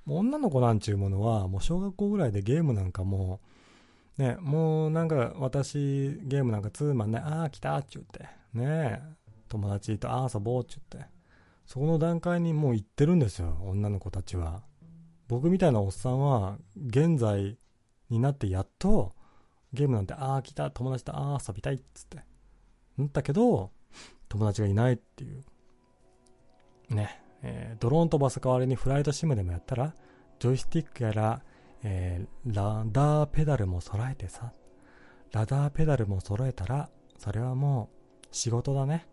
[0.06, 3.40] もう女の子なんちゅうものは、もう小学校ぐらいでゲームなんかも
[4.18, 9.02] う、ね、もうなんか私、ゲームなんかツーマンね、ああ、来たっちゅうて、ね
[9.50, 11.04] 友達とああ、遊ぼうっちゅって、
[11.66, 14.62] そこの段階にもう行ってるんですよ、女の子たちは。
[15.28, 17.58] 僕みたいなおっさんは、現在
[18.08, 19.12] になってやっと、
[19.72, 22.24] ゲームなんて、ああ、来た、友達とああ、遊びたいっつって。
[22.98, 23.70] なったけど、
[24.28, 25.42] 友達がいないっていう。
[26.90, 27.22] ね。
[27.42, 29.94] えー、ドローン飛ばす代わりにフライトシムでもやったら、
[30.38, 31.42] ジョイスティックやら、
[31.82, 34.52] えー、ラダーペダルも揃えてさ、
[35.32, 37.90] ラダーペダルも揃えたら、それはも
[38.22, 39.08] う仕事だね。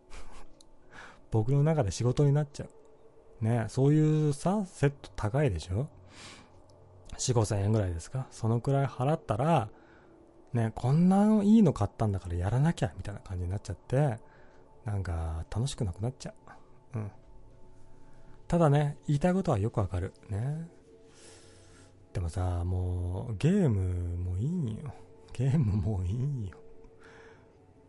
[1.32, 2.66] 僕の中で仕事になっちゃ
[3.42, 3.46] う。
[3.46, 5.88] ね、そういうさ、セット高いでしょ
[7.14, 8.28] ?4、5千円ぐらいですか？
[8.32, 9.70] そのくらい払ったら、
[10.54, 14.18] ね、こんなのいいの買ったんだからやらなきゃ、みたいな感じになっちゃって、
[14.86, 16.34] なんか楽しくなくなっちゃ
[16.94, 17.00] う。
[17.00, 17.12] うん。
[18.48, 20.14] ただね、言いたいことはよくわかる。
[20.30, 20.68] ね。
[22.14, 24.94] でもさ、もう、ゲームもいいよ。
[25.34, 26.58] ゲームもいいよ。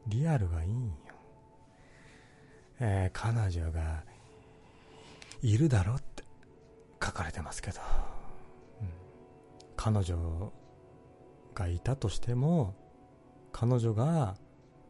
[0.07, 0.90] リアルがいいよ。
[2.81, 4.05] えー、彼女が
[5.42, 6.25] いるだろって
[7.03, 7.81] 書かれてますけど、
[8.81, 8.88] うん、
[9.77, 10.53] 彼女
[11.61, 12.75] がいたとしても、
[13.53, 14.37] 彼女が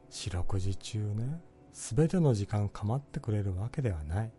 [0.09, 1.41] 四六時中ね、
[1.73, 4.31] 全ての時間構ってくれるわけではない。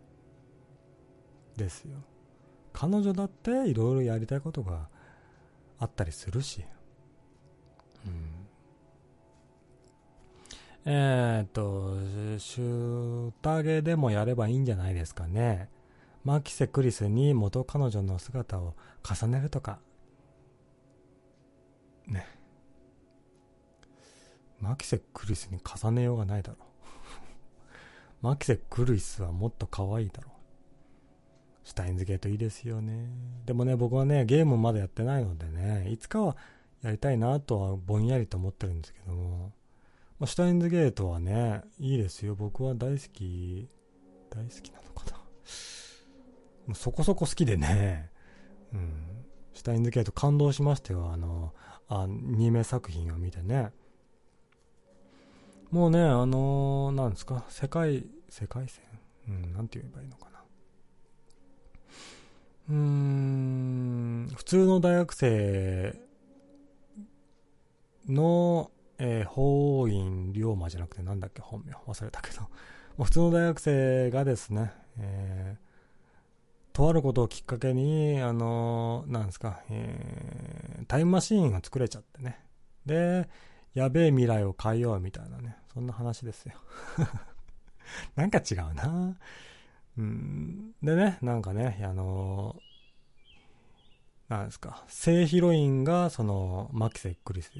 [1.56, 1.98] ですよ。
[2.72, 4.88] 彼女だっていろいろやりたいことが
[5.78, 6.64] あったりするし、
[8.06, 8.46] うん、
[10.86, 15.68] えー、っとシュタゲでもやればいいんじゃないですかね。
[16.24, 19.80] マキセ・クリスに元彼女の姿を重ねるとか。
[22.06, 22.26] ね
[24.62, 26.58] マキセ・クリスに重ねようがないだろ
[28.22, 30.30] マキセ・クルイスはもっと可愛いだろ。
[31.64, 33.08] シュタインズゲートいいですよね。
[33.44, 36.36] でもね、僕はね、ゲームまだやってないのでね、いつかは
[36.82, 39.52] やりたいなとはぼんやりと思ってるんですけども、
[40.18, 42.36] まあ、シュタインズゲートはね、いいですよ。
[42.36, 43.68] 僕は大好き、
[44.30, 45.16] 大好きなのかな。
[46.66, 48.10] もうそこそこ好きでね、
[48.72, 49.24] うん。
[49.54, 51.10] シュタインズゲート感動しましたよ。
[51.12, 51.52] あの、
[51.94, 53.70] アニメ作品を見てね。
[55.70, 58.82] もうね、あのー、なんですか、世界、世界線？
[59.28, 60.42] うん、なんて言えばいいのかな。
[62.70, 66.00] うーん、普通の大学生
[68.08, 71.74] の、えー、法院龍馬じゃなくてなんだっけ、本名？
[71.74, 72.48] 忘れたけど、
[73.04, 75.56] 普通の大学生がですね、え、
[76.72, 82.40] とあることをきっかけに、あのなんですか、えー、タイムマシーンが作れちゃってね。
[82.86, 83.28] で、
[83.74, 86.54] やべえ未来を変えようみたいなね、そんな話ですよ。
[88.16, 89.16] なんか違うな
[89.98, 90.72] うん。
[90.82, 92.56] でね、なんかね、あの
[94.28, 97.52] なんですか、正ヒロインが、その、マキセ・クリスっ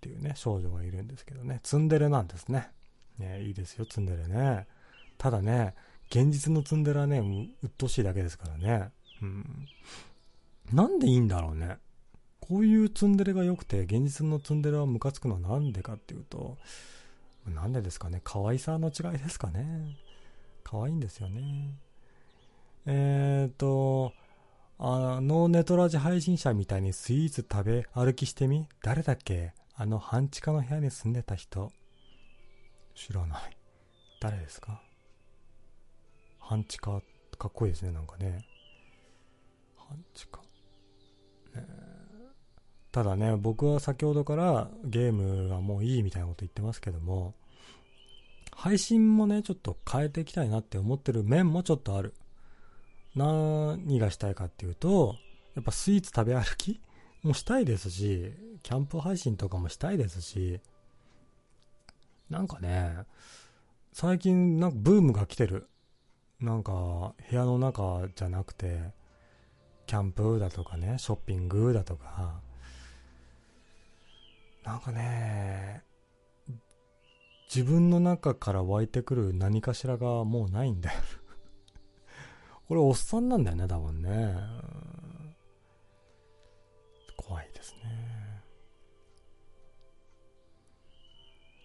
[0.00, 2.70] ていうね、少女がいるんですけどね、ツンデレなんですね。
[3.18, 4.68] ね、いいですよ、ツンデレね。
[5.18, 5.74] ただね、
[6.10, 8.90] 現実のツンデレはね、うっとうしいだけですからね。
[9.22, 9.68] うん。
[10.72, 11.78] なんでいいんだろうね。
[12.40, 16.58] こういうツンデレが良くて、現実のツンデレはムカつくのはなんでかっていうと、
[17.46, 18.20] なんでですかね。
[18.22, 19.96] 可愛さの違いですかね。
[20.62, 21.76] 可愛いんですよね。
[22.86, 24.12] えーと、
[24.78, 29.54] あのネトラジ配信者みたいにスイーツ食べ歩きしてみ誰だっけ？
[29.74, 31.72] あの半地下の部屋に住んでた人。
[32.94, 33.56] 知らない。
[34.20, 34.82] 誰ですか？
[36.48, 37.02] 半地下、
[37.38, 38.46] かっこいいですね、なんかね。
[39.76, 40.40] 半地下？
[41.56, 41.66] ね、
[42.92, 47.34] ただね、僕は先ほどからゲームはもういいみたいなこと言ってますけども、
[48.52, 52.14] 配信もね、ちょっと変えていきたいなって思ってる面もちょっとある。
[53.16, 55.16] 何がしたいかっていうと、
[55.56, 56.80] やっぱスイーツ食べ歩き
[57.24, 58.32] もしたいですし、
[58.62, 60.60] キャンプ配信とかもしたいですし、
[62.30, 62.98] なんかね、
[63.92, 65.68] 最近なんかブームが来てる。
[66.40, 68.92] なんか部屋の中じゃなくて、
[69.86, 72.40] キャンプだとかね、ショッピングだとか、
[74.64, 75.82] なんかね、
[77.54, 81.00] 自分の中から湧いてくる何かしらがもうないんだよ
[82.66, 84.34] これおっさんなんだよね、多分ね。
[87.16, 88.42] 怖いですね。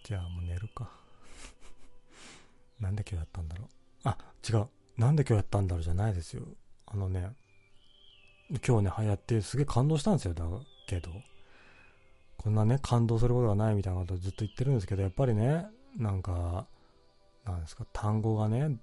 [0.04, 0.88] じゃあもう寝るか
[2.78, 3.81] なんで今日やったんだろう。
[4.48, 4.68] 違う。
[4.96, 6.42] なんで今日やったんだろうじゃないですよ。
[6.86, 7.30] あのね、
[8.66, 10.34] 今日ね、流行ってすげえ感動したんですよ。
[10.34, 10.44] だ
[10.86, 11.10] けど。
[12.36, 15.66] こんなね、感動することがないみたいなことずっと言ってるんですけど、やっぱりね、
[15.96, 16.66] なんか、
[17.44, 18.80] なんですか、単語がね、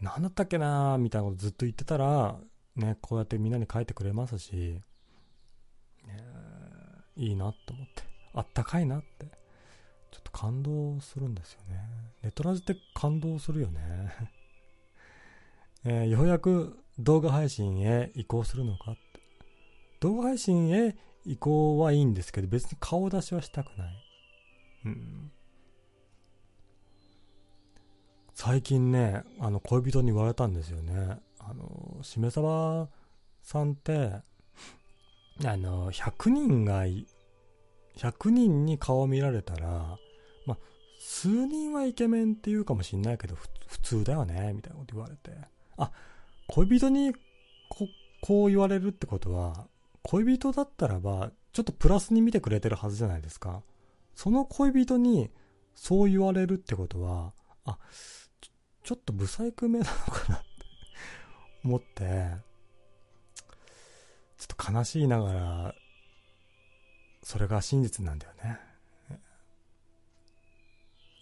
[0.00, 2.38] 何だったっけなーみたいなことずっと言ってたら、
[2.76, 4.80] ね、こうやってみんなに書いてくれますし、
[6.06, 6.14] ね、
[7.16, 8.02] いいなと思って、
[8.32, 9.26] あったかいなって、
[10.12, 11.80] ちょっと感動するんですよね。
[12.22, 14.12] ネトラジって感動するよね。
[15.84, 19.00] えー、ようやく動画配信へ移行するのかって。
[20.00, 24.04] 動画配信へ移行はいいんですけど、別に顔出しはしたくない。
[24.86, 25.32] うん。
[28.34, 31.18] 最近ね、あの、恋人に言われたんですよね。
[31.38, 32.88] あの、しめさば
[33.42, 34.22] さんって、
[35.44, 36.84] あの、100人が、
[37.96, 39.98] 100人に顔見られたら、
[40.46, 40.58] まあ、
[40.98, 45.32] 数人はイケメンって言うかもしんないけど、普通だよね、みたいなこと言われて。
[45.80, 45.92] あ、
[46.48, 47.12] 恋人に
[47.68, 47.88] こ
[48.20, 49.66] こう言われるってことは、
[50.02, 53.62] 恋人だったらば、ちょっとプラスに見てくれてるはずじゃないですか。
[54.14, 55.30] その恋人に
[55.74, 57.32] そう言われるってことは、
[57.64, 57.78] あ、
[58.82, 60.46] ちょっとブサイクめなのかなって
[61.64, 62.30] 思って、
[64.38, 65.74] ちょっと悲しいながら、
[67.22, 68.58] それが真実なんだよね。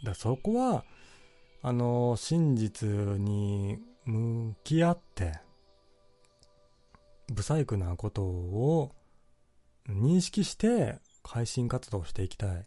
[0.05, 0.85] だそこは、
[1.63, 3.79] あの、真実に
[4.09, 5.39] 向き合って、
[7.31, 8.95] ブサイクなことを
[9.87, 12.67] 認識して配信活動していきたい。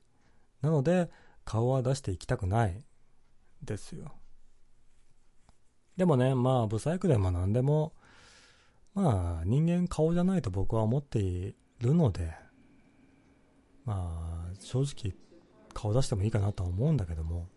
[0.62, 1.10] なので、
[1.44, 2.84] 顔は出していきたくない
[3.64, 4.14] ですよ。
[5.98, 7.94] でもね、まあ、ブサイクでも何でも、
[8.94, 12.36] まあ、人間顔じゃないと僕は思っているので、
[13.84, 15.16] まあ、正直、
[15.74, 17.50] 顔出してもいいかなとは思うんだけども、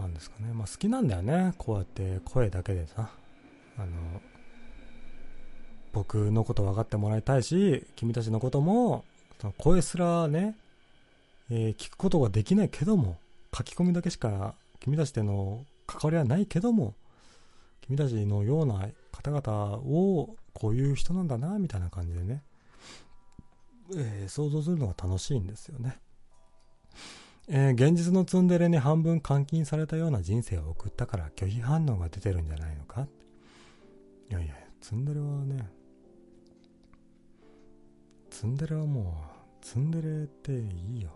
[0.00, 0.52] なんですかね。
[0.52, 1.54] まあ、好きなんだよね。
[1.58, 3.10] こうやって声だけでさ、
[3.78, 3.86] あの、
[5.92, 9.04] 僕のこと分かってもらいたいし、君たちのことも、
[9.40, 10.56] その声すらね、
[11.50, 13.18] えー、聞くことができないけども、
[13.56, 16.94] 書き込みだけしか君たちでの関わりはないけども、
[17.80, 22.42] 君たちのような方々をこういう人なんだな、みたいな感じでね、
[23.96, 25.98] えー、想像するのが楽しいんですよね。
[27.48, 33.06] えー、現実のツンデレに半分監禁されたような人生を送ったから拒否反応が出てるんじゃないのか？
[34.28, 35.68] いやいや、ツンデレはね、
[38.30, 39.14] ツンデレはも
[39.62, 41.10] う、ツンデレっていいよ。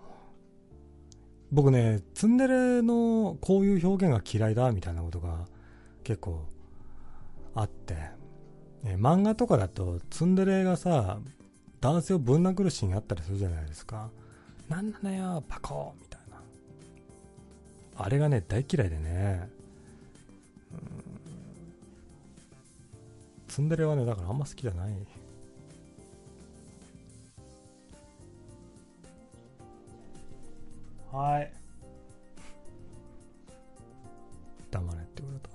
[1.51, 5.47] 僕ね、ツンデレのこういう表現が嫌いだみたいなことが
[6.05, 6.47] 結構
[7.57, 7.97] あって、
[8.85, 11.19] え漫画とかだとツンデレがさ、
[11.81, 14.11] 男性をぶん殴るシーンあったりするじゃないですか。
[14.69, 16.10] なんなのよ、パコみたいな。
[18.03, 19.47] あれがね、大嫌いでね。
[23.47, 24.95] ツンデレはね、だからあんま好きじゃない。
[31.13, 31.53] はい。
[34.71, 35.51] 黙れって言われた。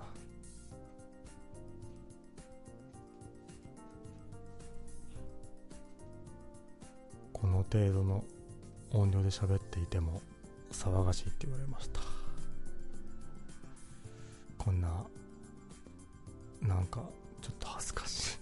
[7.34, 8.24] この程度の
[8.91, 10.22] 音量で喋っていても
[10.72, 12.14] 騒がしいって言われました
[14.66, 14.89] こんな
[16.61, 17.01] なんか
[17.41, 18.38] ちょっと恥ずかしい。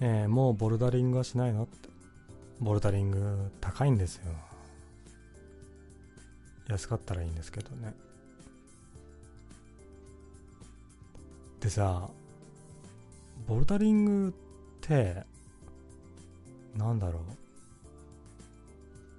[0.04, 1.62] えー、もうボルダリングはしないの？
[1.62, 1.88] って。
[2.60, 4.32] ボルダリング高いんですよ。
[6.66, 7.94] 安かったらいいんですけどね。
[11.60, 12.08] でさ
[13.46, 14.32] ボルダリングっ
[14.80, 15.24] て
[16.74, 17.22] なんだろう。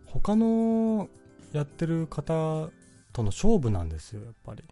[0.06, 1.08] 他の
[1.52, 2.70] やってる方
[3.12, 4.64] との勝負なんですよやっぱり。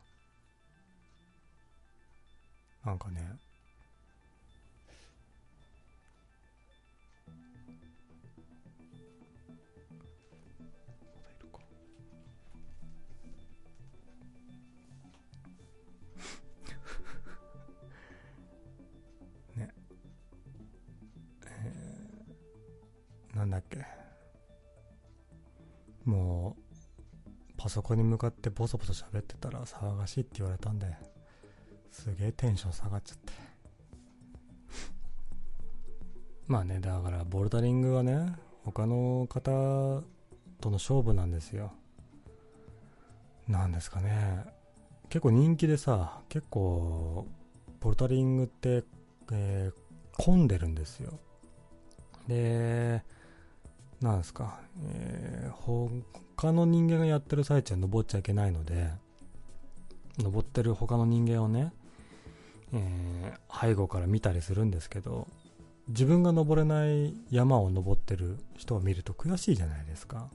[2.86, 3.36] なんかね
[27.68, 30.88] パソコンに向かってボソボソ喋ってたら騒がしいって言われたんで
[31.92, 33.34] すげえテンション下がっちゃって。
[36.48, 39.52] まあねだからボルダリングはね他の方
[40.62, 41.74] との勝負なんですよ。
[43.50, 44.46] なんですかね。
[45.10, 47.28] 結構人気でさ結構
[47.82, 48.86] ボルダリングって、
[49.34, 51.20] えー、混んでるんですよ。
[52.30, 53.04] で
[54.00, 55.52] なんですか、えー、
[56.38, 58.92] 他の人間がやってる最中は登っちゃいけないので、
[60.20, 61.74] 登ってる他の人間をね、
[62.74, 65.28] えー、背後から見たりするんですけど、
[65.88, 70.30] 自分が登れない山を登ってる人を見ると悔しいじゃないですか。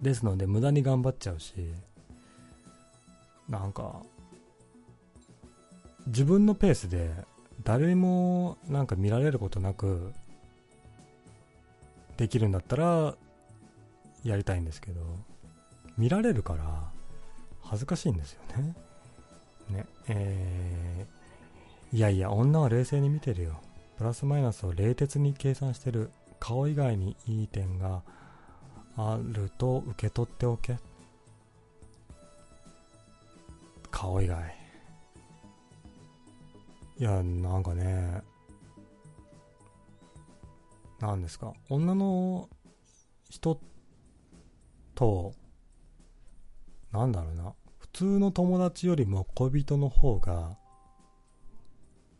[0.00, 1.54] ですので無駄に頑張っちゃうし、
[3.48, 4.02] なんか、
[6.06, 7.10] 自分のペースで
[7.64, 10.12] 誰もなんか見られることなく
[12.16, 13.16] できるんだったら
[14.24, 15.00] やりたいんですけど
[15.96, 16.90] 見られるから
[17.62, 18.74] 恥ずかしいんですよね。
[19.70, 23.60] ねえー、いやいや女は冷静に見てるよ。
[23.96, 26.10] プラスマイナスを冷徹に計算してる
[26.40, 28.02] 顔以外にいい点が
[28.96, 30.78] あると受け取っておけ。
[33.90, 34.56] 顔以外。
[36.98, 38.22] いやなんかね
[41.00, 41.52] 何ですか。
[41.68, 42.48] 女の
[43.30, 43.73] 人って
[44.94, 45.34] と
[46.92, 47.54] なんだろうな。
[47.78, 50.56] 普通の友達よりも恋人の方が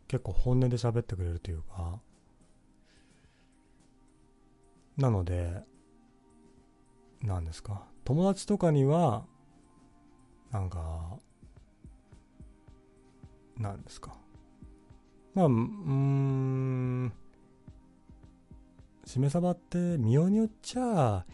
[0.09, 2.01] 結構本音で喋ってくれるというか。
[4.97, 5.63] なので
[7.23, 7.87] 何ですか。
[8.05, 9.25] 友達とかには
[10.51, 11.19] なんか
[13.57, 14.17] なんですか。
[15.35, 17.13] まあうん
[19.05, 21.25] しめ鯖って見ようによっちゃ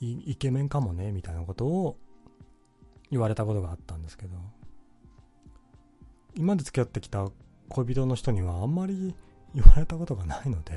[0.00, 1.96] イケメンかもねみたいなことを
[3.10, 4.36] 言われたことがあったんですけど。
[6.36, 7.28] 今まで付き合ってきた
[7.68, 9.14] 恋人の人にはあんまり
[9.54, 10.72] 言われたことがないので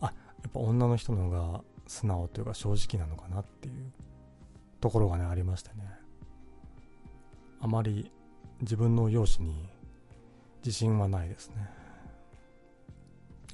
[0.00, 0.12] あや
[0.48, 3.92] っぱ女の人の方が素直というか正直なのかなっていう
[4.80, 5.90] ところがねありましてね。
[7.60, 8.10] あまり
[8.60, 9.68] 自分の容姿に
[10.64, 11.70] 自信はないですね。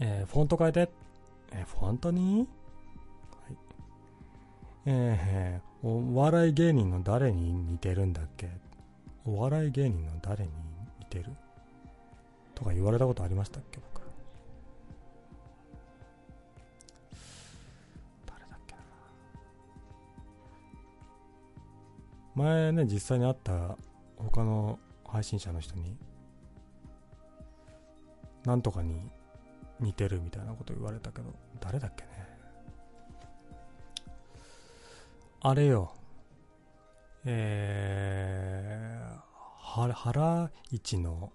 [0.00, 0.90] えー、フォント変えて。
[1.52, 2.48] えーフォントに、
[4.84, 8.50] えー、お笑い芸人の誰に似てるんだっけ？
[9.24, 10.50] お笑い芸人の誰に
[10.98, 11.26] 似てる？
[12.54, 13.78] とか言われたことありましたっけ？
[13.94, 14.02] 僕。
[18.26, 18.74] 誰だっけ
[22.36, 22.44] な？
[22.44, 23.76] 前ね実際に会った
[24.16, 25.96] 他の配信者の人に
[28.44, 29.00] なんとかに
[29.78, 31.28] 似てるみたいなこと言われたけど、
[31.60, 32.11] 誰だっけね？
[35.44, 35.92] あれよ。
[37.24, 41.32] えー、原市の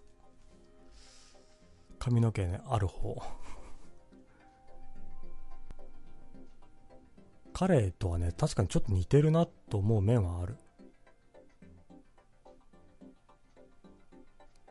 [2.00, 3.18] 髪の毛、ね、ある方。
[7.52, 10.56] 彼とはね、確かにちょっと似てるなと思う面はある。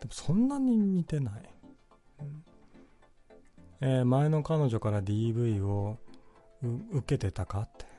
[0.01, 1.51] でもそんなに似てない。
[2.21, 2.43] うん
[3.83, 5.99] えー、前の彼女から DV を
[6.63, 7.96] 受けてたかって。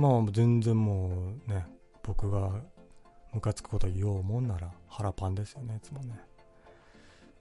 [0.00, 1.66] まあ全然もうね、
[2.02, 2.52] 僕が
[3.34, 6.18] ムカつくこと言おうもんなら腹パンですよねいつもね。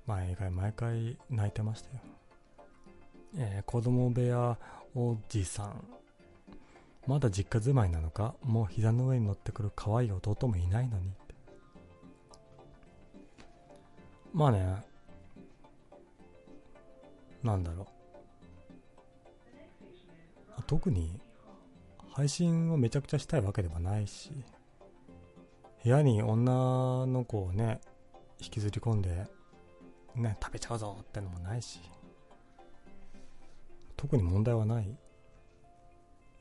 [0.05, 2.01] 毎回毎回泣いてましたよ。
[3.37, 4.57] えー、子供部屋
[4.93, 5.83] おじさん。
[7.07, 8.35] まだ実家住まいなのか？
[8.43, 11.13] もう膝の上に乗ってくる可愛い弟もいないのに
[14.33, 14.83] まあね
[17.41, 17.87] なんだろ
[20.57, 20.63] う。
[20.67, 21.17] 特に
[22.19, 24.31] 配信をめちゃくちゃしたいわけではないし
[25.85, 26.51] 部屋に女
[27.05, 27.79] の子をね
[28.41, 29.25] 引きずり込んで
[30.17, 31.79] ね食べちゃうぞってのもないし
[33.95, 34.97] 特に問題はない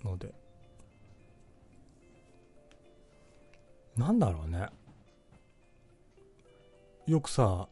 [0.04, 0.34] ので。
[3.96, 4.66] なんだろうね。
[7.06, 7.68] よくさ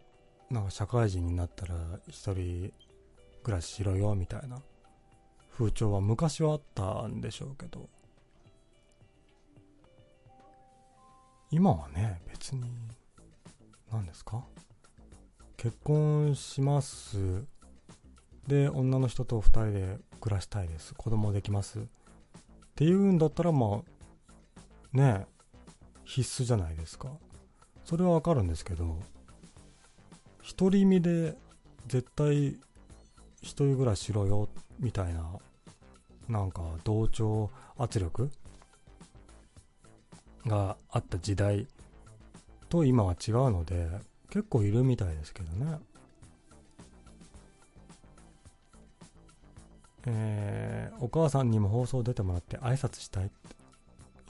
[0.49, 1.75] なんか社会人になったら
[2.07, 2.73] 一人
[3.43, 4.63] 暮らししろよみたいな
[5.59, 7.89] 風潮は昔はあったんでしょうけど。
[11.51, 12.63] 今はね別に
[13.93, 14.45] 何ですか？
[15.57, 17.45] 結婚します。
[18.47, 20.95] で女の人と2人で暮らしたいです。
[20.95, 21.79] 子供できます。
[21.79, 21.83] っ
[22.75, 25.27] ていうんだったらまあね
[26.05, 27.11] 必須じゃないですか。
[27.85, 28.99] それはわかるんですけど
[30.59, 31.37] 独り身で
[31.87, 32.57] 絶対
[33.41, 34.49] 一人暮らししろよ
[34.81, 35.25] みたいな
[36.29, 38.31] なんか同調圧力
[40.47, 41.67] があった時代
[42.69, 43.89] と今は違うので
[44.31, 45.79] 結構いるみたいですけどね
[50.09, 53.35] えー、お母さんにも放送出てもらって挨拶したいって。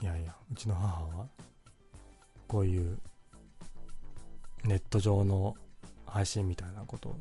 [0.01, 1.27] いやいや、うちの母は、
[2.47, 2.97] こういう
[4.63, 5.55] ネット上の
[6.05, 7.15] 配信みたいなこと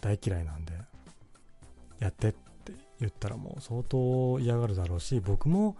[0.00, 0.72] 大嫌いなんで、
[1.98, 5.76] やってって言ったらもう相当嫌がるだろうし、僕も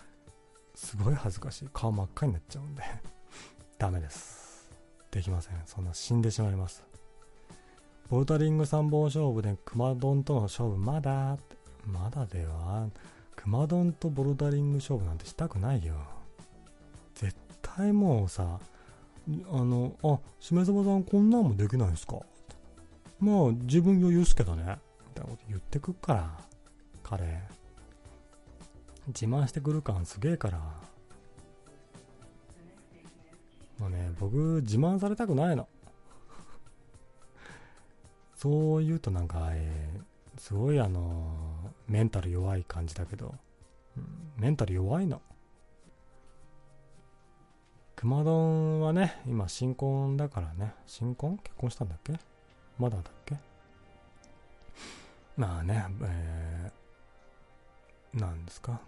[0.79, 1.69] すごい恥ずかしい。
[1.73, 2.83] 顔真っ赤になっちゃうんで
[3.79, 4.69] ダメです。
[5.11, 5.61] できません。
[5.67, 6.85] そんな死んでしまいます。
[8.09, 12.89] ボルタリング3本勝負で熊丼との勝負まだってまだでは、
[13.37, 15.97] 熊丼とボルダリング勝負なんてしたくないよ。
[17.15, 18.61] 絶対もうさ、
[19.51, 22.21] あの、あ、しめさばさんこんなんもできないんすか？
[23.19, 24.79] まあ、自分余裕っすけどね。
[25.09, 26.41] みたいなこと言ってくっから、
[27.03, 27.43] 彼。
[29.09, 30.59] 自慢してくる感すげえから。
[33.79, 35.69] もうね、僕、自慢されたくないの。
[38.37, 43.35] そう言うとなんか、えー、すごいあのメンタル弱い感じだけど、
[43.97, 45.23] うん、メンタル弱いの。
[47.97, 51.39] 熊丼はね、今新婚だからね、新婚？
[51.39, 52.13] 結婚したんだっけ？
[52.79, 53.37] まだだっけ？
[55.37, 58.81] まあね、えー、なんですか？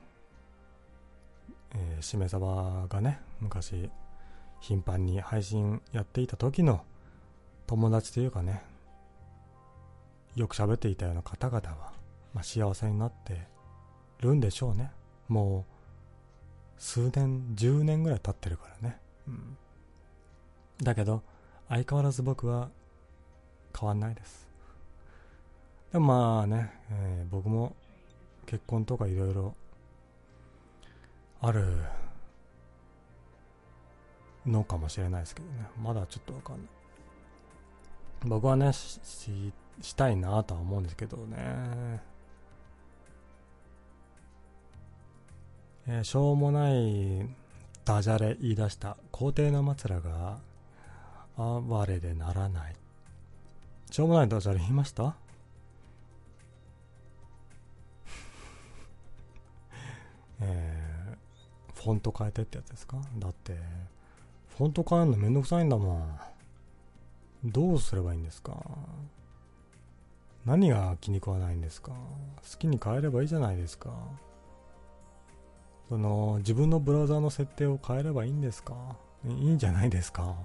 [1.74, 3.90] えー、しめ鯖がね、昔、
[4.60, 6.84] 頻繁に配信やっていた時の
[7.66, 8.62] 友達というかね、
[10.34, 11.92] よく喋っていたような方々は、
[12.34, 13.46] まあ、幸せになって
[14.20, 14.90] るんでしょうね。
[15.28, 15.64] もう、
[16.78, 18.98] 数年、10年ぐらい経ってるからね。
[19.28, 19.56] うん。
[20.82, 21.22] だけど、
[21.68, 22.70] 相変わらず僕は
[23.78, 24.48] 変わんないです。
[25.92, 27.74] でもまあね、えー、僕も
[28.46, 29.54] 結婚とかいろいろ
[31.42, 31.64] ある
[34.46, 35.66] のかもしれないですけどね。
[35.82, 36.66] まだちょっとわかんない。
[38.24, 42.08] 僕はね、し、したいなとは思うんですけどね。
[45.86, 47.26] えー、しょうもない
[47.84, 50.38] ダジャレ言い出した皇帝の末らが
[51.36, 52.76] 哀れでならない
[53.90, 55.16] しょうもないダジャレ言いました？
[60.42, 60.79] えー、
[61.82, 62.98] フォント変えてってやつですか？
[63.18, 63.56] だって
[64.56, 66.20] フォント変えるのめんどくさいんだもん。
[67.44, 68.56] どうすればいいんですか？
[70.44, 71.92] 何が気に食わないんですか？
[71.92, 73.90] 好きに変えればいいじゃないですか。
[75.88, 78.74] その自分のブラウザーの設定を変えればいいんですか？
[79.24, 80.36] いいんじゃないですか？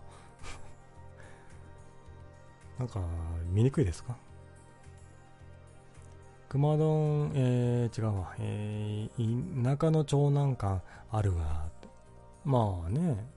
[2.80, 3.00] なんか
[3.52, 4.16] 見にくいですか？
[6.56, 10.82] 熊丼、えー、違うわ、えー、田舎の長男感
[11.12, 11.66] あるわ。
[12.46, 13.28] まあね、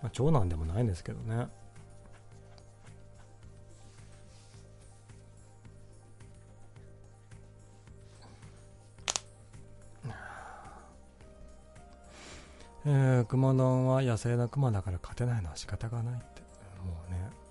[0.00, 1.48] まあ、長男でもないんですけどね。
[12.86, 16.42] えー、熊丼は野生の熊だから勝てないのは仕方がないって。
[16.86, 17.43] もうね。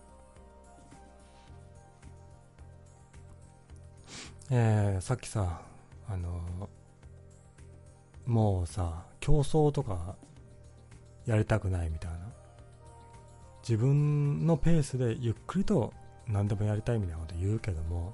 [4.56, 5.62] えー、さっきさ、
[6.08, 6.70] あの
[8.28, 10.16] もうさ、競争とか
[11.26, 12.20] やりたくないみたいな。
[13.68, 15.92] 自分のペースでゆっくりと
[16.28, 18.14] 何でもやりたいみたいなこと言うけども、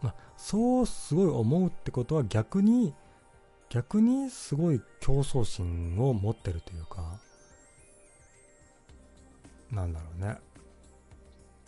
[0.00, 2.94] ま、そうすごい思うってことは逆に
[3.68, 7.18] 逆にすごい競争心を持ってるというか
[9.70, 10.38] なんだろうね。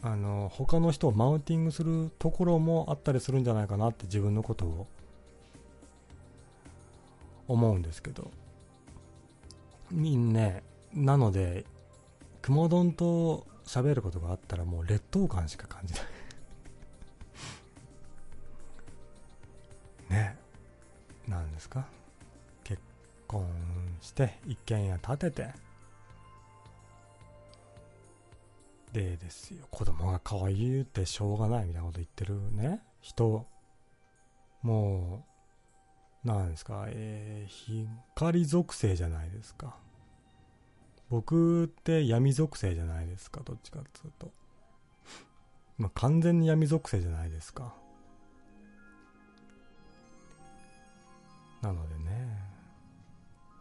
[0.03, 4.87] あの他の人をマウンティングするところもあったりするんじゃないかなって自分のことを
[7.49, 8.31] 思うんですけど。
[9.91, 10.63] みん、ね、
[10.95, 11.65] なので
[12.43, 16.03] 熊丼と喋ることがあったらもう劣等感しか感じない。
[20.11, 20.39] ね。
[21.29, 21.87] なんですか。
[22.65, 22.81] 結
[23.27, 23.47] 婚
[24.01, 25.70] して一軒家建てて。
[28.93, 29.67] でですよ。
[29.71, 32.81] 子供が可愛いってしょうがないみたいなこと言ってるね。
[33.01, 33.47] 人
[34.63, 35.25] も
[36.25, 36.85] うなんですか？
[36.89, 39.77] えー、光属性じゃないですか。
[41.09, 43.41] 僕って闇属性じゃないですか？
[43.45, 44.31] どっちかっていうと。
[45.79, 47.75] まあ完全に闇属性じゃないですか。
[51.63, 52.51] なのでね。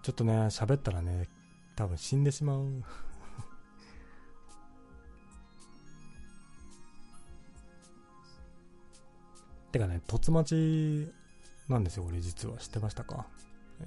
[0.01, 1.27] ちょっとね喋ったらね
[1.75, 2.83] 多分死んでしまう。
[9.71, 11.11] てかね、凸町
[11.67, 12.57] なんですよ、俺実は。
[12.57, 13.27] 知ってましたか、
[13.81, 13.83] え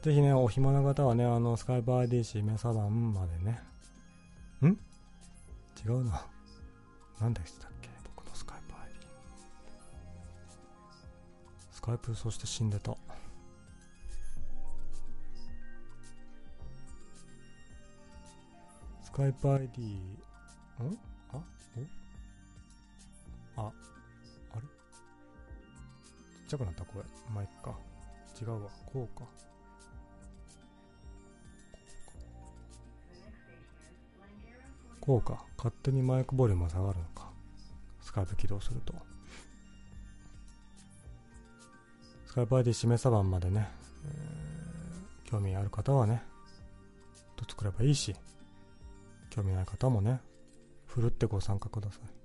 [0.00, 3.62] ー、ぜひね、お暇な方はね、あの、スカイプ IDC メサダンまでね。
[4.62, 4.66] ん？
[5.86, 6.26] 違うな。
[7.20, 7.88] 何でしたっけ？
[8.16, 8.82] 僕のスカイプ ID。
[11.72, 12.96] スカイプ、そして死んでた。
[19.02, 20.18] スカイプ ID、ん？
[21.32, 21.40] あ？
[23.56, 23.68] お？
[23.68, 23.72] あ、
[26.48, 26.84] ちゃくなった？
[26.84, 27.02] 声。
[27.34, 27.76] マイクか。
[28.40, 28.70] 違うわ。
[28.86, 29.24] こうか。
[35.00, 35.44] こうか。
[35.58, 37.30] 勝手にマイクボリュームが下がるのか。
[38.00, 38.94] スカイプ起動すると。
[42.26, 43.68] スカイプ ID 示さ番までね、
[44.06, 46.22] えー、興味ある方はね、
[47.36, 48.14] と作ればいいし、
[49.28, 50.20] 興味ない方もね、
[50.86, 52.17] ふるってご参加ください。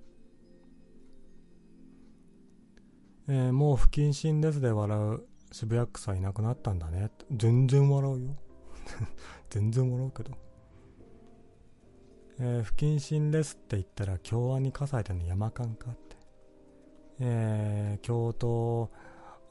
[3.28, 7.12] えー、もう不謹慎ですで笑う渋谷区さんいなくなったんだね。
[7.32, 8.36] 全然笑うよ。
[9.50, 10.32] 全然笑うけど。
[12.40, 16.18] えー、不謹慎ですって言ったら京アニ火災での山間かって。
[17.20, 18.92] えー、京都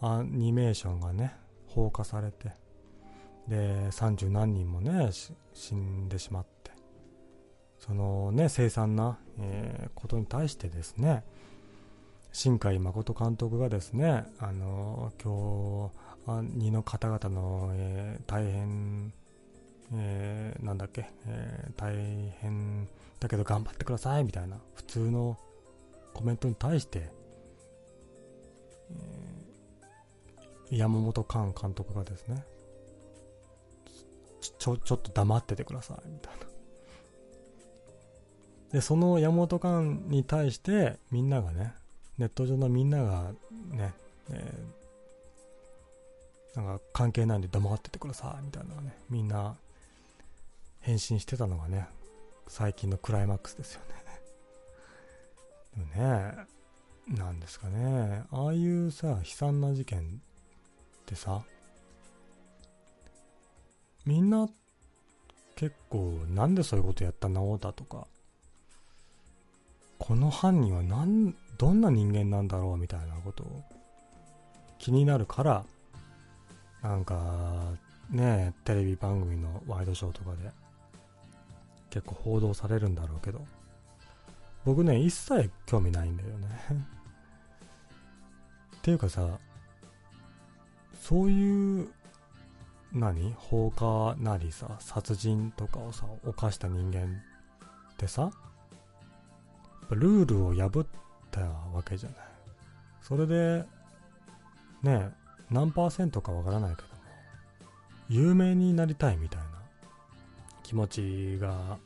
[0.00, 1.36] アニメーションがね、
[1.68, 2.50] 放火されて、
[3.46, 5.10] で、30何人もね、
[5.52, 6.72] 死んでしまって、
[7.78, 11.24] そのね、凄惨な、えー、ことに対してですね、
[12.32, 15.90] 新海誠監督がですね、あの今
[16.26, 19.12] 日、二の方々の、えー、大変、
[19.92, 21.94] えー、なんだっけ、えー、大
[22.40, 22.88] 変
[23.20, 25.36] だけど頑張ってくださいみたいな普通の
[26.14, 27.10] コメントに対して、
[30.70, 32.44] えー、山本寛監督がですね
[34.58, 36.46] ちょ、ちょっと黙っててくださいみたいな。
[38.72, 41.74] で、その山本寛に対してみんながね、
[42.18, 43.32] ネット上のみんなが
[43.70, 43.94] ね、
[44.30, 49.56] えー、なんか関係ないんで黙っててくださいみたいなね、みんな
[50.80, 51.86] 返信してたのがね、
[52.48, 53.80] 最近のクライマックスですよ
[55.74, 55.86] ね。
[55.96, 56.46] でもね、
[57.08, 61.42] なんですかね、ああいうさ、悲惨な事件ってさ、
[64.04, 64.48] みんな
[65.56, 67.56] 結構なんでそういうことやったの？
[67.58, 68.06] だとか、
[69.98, 73.62] この犯人は何どんな人間なんだろうみたいなことを
[74.80, 75.64] 気になるから
[76.82, 77.14] なんか
[78.10, 80.50] ねテレビ番組のワイドショーとかで
[81.88, 83.46] 結構報道されるんだろうけど
[84.64, 86.48] 僕ね一切興味ないんだよね。
[88.78, 89.38] っていうかさ
[91.00, 91.88] そういう
[92.92, 97.22] 何放火なりさ殺人とかをさ犯した人間
[97.92, 98.32] ってさ
[99.90, 100.86] ルールを破っ
[101.32, 102.18] たわけじゃない。
[103.00, 103.64] それで、
[104.82, 105.10] ね、
[105.50, 106.94] 何パーセントかわからないけども、
[108.08, 109.46] 有名になりたいみたいな
[110.62, 111.78] 気持ちが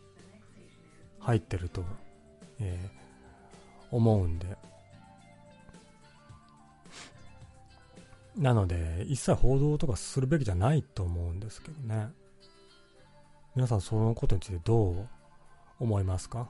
[1.21, 1.83] 入ってると、
[2.61, 4.59] えー、思うんで。
[8.37, 12.09] なので、一切報道とかするべきじゃないと思うんですけどね。
[13.55, 15.09] 皆さんそのことについてどう
[15.81, 16.49] 思いますか？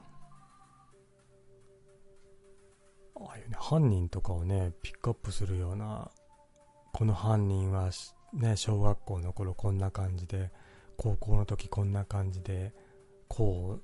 [3.19, 6.11] ああいうね、犯人とかをね、ピックアップするような、
[6.93, 7.89] この犯人は
[8.33, 10.51] ね、小学校の頃こんな感じで、
[10.99, 12.73] 高校の時こんな感じで
[13.27, 13.79] こ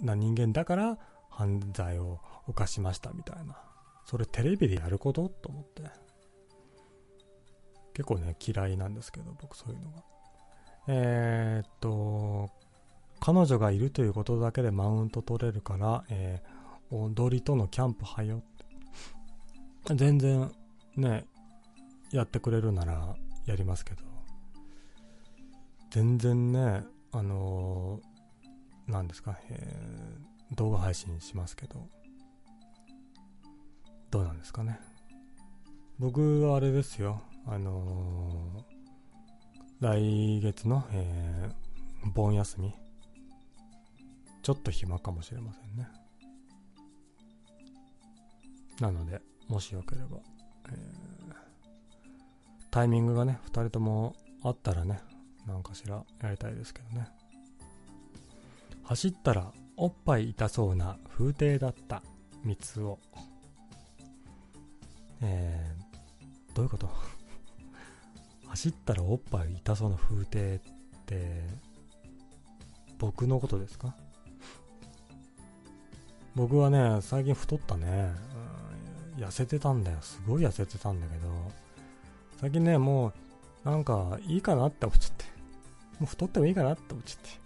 [0.00, 0.98] うな人間だから
[1.28, 3.58] 犯罪を犯しましたみたいな。
[4.06, 5.28] それテレビでやること？
[5.28, 5.82] と思って。
[7.92, 10.04] 結構ね嫌いなんですけど僕そういうのが。
[10.86, 12.50] えー、っと
[13.18, 18.53] 彼女がいるということだけでマウント取れるから、えー、踊りとのキャンプはよって
[19.92, 20.50] 全然
[20.96, 21.26] ね
[22.10, 23.16] やってくれるなら
[23.46, 24.02] やりますけど。
[25.90, 31.88] 全然ねあのー、ですか、えー、動画配信しますけど。
[34.10, 34.80] どうなんですかね。
[35.98, 37.20] 僕はあれですよ。
[37.46, 42.74] あのー、来月の、えー、盆休み。
[44.42, 45.88] ちょっと暇かもしれませんね。
[48.80, 50.18] なのでもしよければ、
[50.70, 51.34] えー、
[52.70, 55.00] タイミングがね2人ともあったらね
[55.46, 57.08] 何かしらやりたいですけどね。
[58.84, 62.02] 走ったらおっぱい痛そうな風景だった
[62.44, 62.98] 三つを。
[65.22, 66.88] えー、どういうこと？
[68.48, 70.60] 走ったらおっぱい痛そうな風景っ
[71.06, 71.48] て
[72.98, 73.94] 僕のことですか？
[76.34, 78.12] 僕はね最近太ったね、
[79.16, 81.28] 痩せてたんだよすごい痩せてたんだけど
[82.40, 83.12] 最近ねも
[83.64, 85.24] うなんかいいかなって思っちゃって
[86.00, 87.44] もう太ってもいいかなって思っちゃって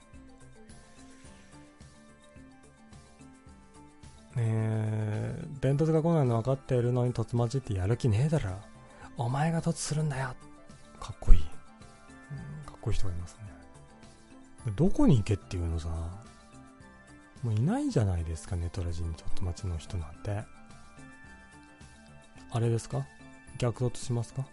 [4.41, 8.51] え、伝突が来ないの分かっているのに突待ちってやる気ねえだろ。
[9.17, 10.35] お前が突するんだよ。
[11.01, 11.41] かっこいい。
[11.41, 11.47] うん、
[12.65, 14.73] かっこいい人がいますね。
[14.77, 15.89] どこに行けっていうのさ、
[17.43, 20.45] もういないじゃないですか、ネトラジにちょっと待ちの人なんて。
[22.51, 23.07] あれですか？
[23.59, 24.45] 逆突しますか？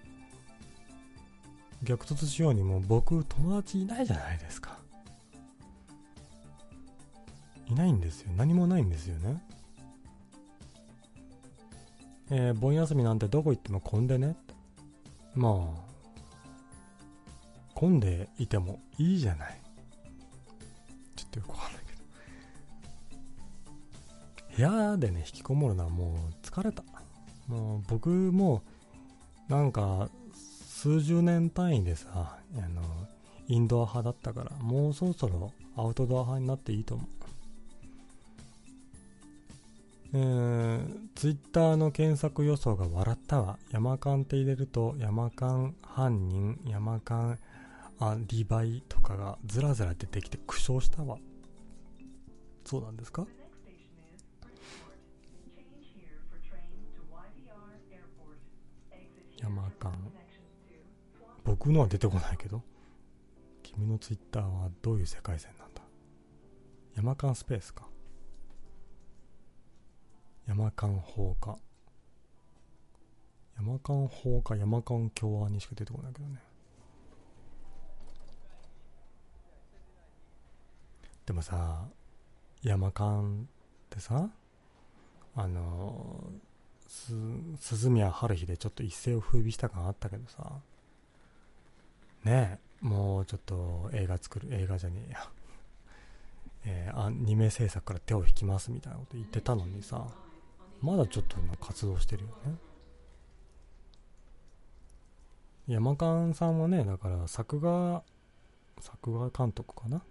[1.83, 4.77] 逆突しようにも僕友達いないじゃないですか。
[7.67, 8.31] いないんですよ。
[8.35, 9.41] 何もないんですよね。
[12.31, 14.35] えー、盆休みなんてどこ行っても混んでね
[15.35, 15.51] まあ
[17.75, 19.61] 混んでいてもいいじゃない
[21.15, 21.93] ちょっとよくわかんないけ
[24.57, 26.81] ど部屋でね引きこもるのはもう疲れた
[27.47, 28.61] もう僕も
[29.47, 32.81] なんか数十年単位でさあの
[33.47, 37.07] インドア派だったからもうそろそろアウトドア派になっていいと思う
[40.13, 43.59] えー、ツイッターの検索予想が笑ったわ。
[43.71, 47.37] 山間って入れると、山間犯人、山間
[47.99, 51.17] アリバイとかがずらずら出てきて苦笑したわ。
[52.63, 53.27] そうなんですか？
[59.41, 59.93] 山間。
[61.43, 62.61] 僕のは出てこないけど。
[63.63, 65.81] 君のツイッターはどういう世界線なんだ？
[66.95, 67.87] 山間スペースか。
[70.47, 71.57] 山間放火
[73.57, 76.39] 山間放火山間共和にしか出てこないけどね
[81.25, 81.87] でもさ
[82.61, 83.45] 山間っ
[83.89, 84.29] てさ
[85.35, 86.29] あの
[86.95, 87.13] す
[87.59, 90.53] 鈴宮春日でちょっと一世を風靡した感あったけどさ。
[92.23, 95.29] ねえもうちょっと映画作る映画じゃねえや。
[96.67, 100.07] えー、アニメ制作から手を引きますみたいなこと言ってたのにさ。
[100.81, 102.55] まだちょっと活動してるよね。
[105.67, 108.03] 山勘さんはねだから作画
[108.79, 110.01] 作画監督かな？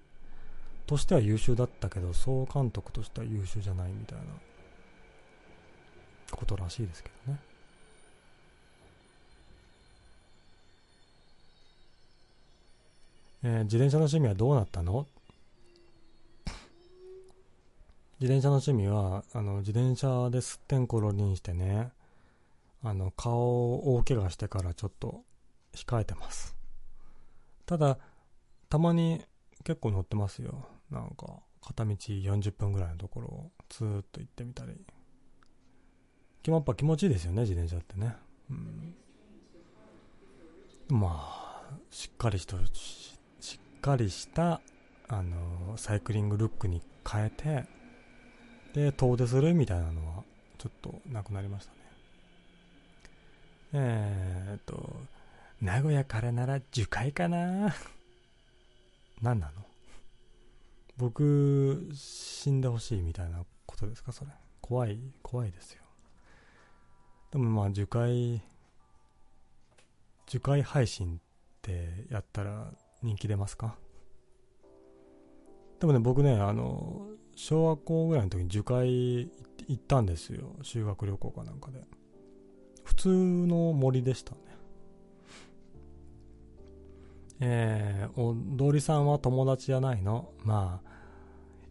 [0.87, 4.25] としては優秀だったけど総監督としては優秀じゃないみたいな。
[6.37, 7.39] ことらしいですけどね
[13.47, 15.07] えー、自転車の趣味はどうなったの？
[18.19, 21.91] 自転車の趣味は、あの、自転車ですってんころりんしてね、
[22.83, 25.25] あの、顔を大怪我してからちょっと
[25.75, 26.57] 控えてます。
[27.67, 27.99] ただ、
[28.71, 29.23] たまに
[29.63, 30.67] 結構乗ってますよ。
[30.91, 34.73] なんか、片道40分ぐらいのところをずーっと行ってみたり。
[36.53, 38.15] やっぱ気持ちいいですよね、自転車ってね。
[38.51, 38.95] うん。
[40.89, 44.61] まあ、しっかりしたし、しっかりした、
[45.09, 47.65] あの、サイクリングルックに変えて、
[48.75, 50.25] で、遠出するみたいなのは、
[50.59, 51.79] ちょっとなくなりましたね。
[53.73, 54.97] えー、っと、
[55.61, 57.75] 名古屋からなら樹海かな
[59.23, 59.53] 何なの？
[60.97, 64.31] 僕、死んでほしいみたいなことですか、それ。
[64.61, 65.84] 怖い、怖いですよ。
[67.35, 68.41] でもまあ、樹海、
[70.25, 71.19] 樹海配信っ
[71.63, 72.73] てやったら
[73.03, 73.75] 人気出ますか？
[75.81, 79.29] でもね、僕ね、あの、小学校ぐらいの時に樹海
[79.67, 80.55] 行ったんですよ。
[80.63, 81.83] 修学旅行かなんかで。
[82.85, 84.39] 普通の森でしたね。
[87.41, 90.31] えー、踊りさんは友達じゃないの？
[90.45, 90.91] まあ、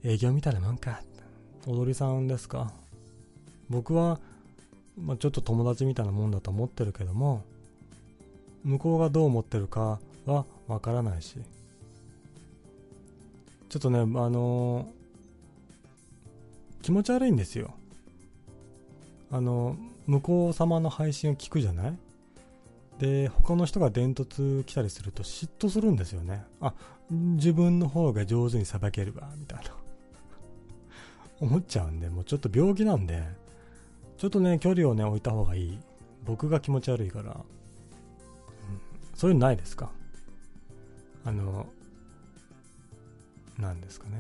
[0.03, 1.01] 営業みたいなもんか。
[1.65, 2.73] 踊りさんですか？
[3.69, 4.19] 僕は、
[4.97, 7.43] まあ、ちょっと友達みたいなもんだと思ってるけども、
[8.63, 11.37] 向こうがどう思ってるかはわからないし。
[13.69, 17.73] ちょっとね、あのー、気持ち悪いんですよ。
[19.31, 19.75] あの、
[20.05, 21.97] 向こう様の配信を聞くじゃない？
[22.99, 26.43] で、他の人が伝突来たりすると嫉妬するんですよね。
[26.61, 26.75] あ、
[27.09, 29.71] 自分の方が上手にさばけるわ、みたいな。
[31.39, 33.23] 思っちゃうんで、もうちょっと病気なんで、
[34.23, 35.79] ちょっとね、距離をね、置いた方がいい。
[36.23, 37.31] 僕が気持ち悪いから。
[37.31, 37.41] うん、
[39.13, 39.91] そういうのないですか？
[41.25, 41.67] あの、
[43.59, 44.15] なんですかね。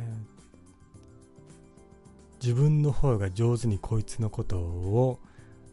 [2.41, 5.19] 自分の方が上手にこいつのことを、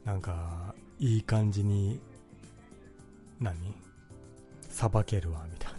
[0.05, 1.99] なんか、いい感じに
[3.41, 3.75] 何？
[4.69, 5.73] さばけるわ、みたい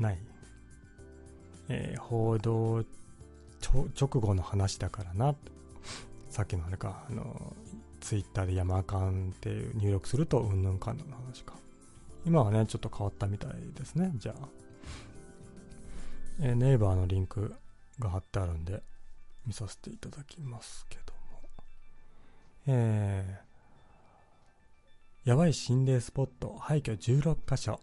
[0.00, 0.08] な。
[0.08, 0.18] ない
[1.68, 2.84] えー、報道
[3.62, 5.36] 直後の話だからな。
[6.34, 7.54] さっきのあれか、あの、
[8.00, 11.54] ツイッターで山間って入力すると、うんぬんかんぬんの話か。
[12.26, 14.10] 今はね、ちょっと変わったみたいですね。
[14.16, 14.48] じゃあ。
[16.40, 17.54] えー、ネイバーのリンク
[18.00, 18.82] が貼ってあるんで、
[19.46, 21.42] 見させていただきますけども。
[22.66, 27.74] えー、やばい心霊スポット、廃墟16箇所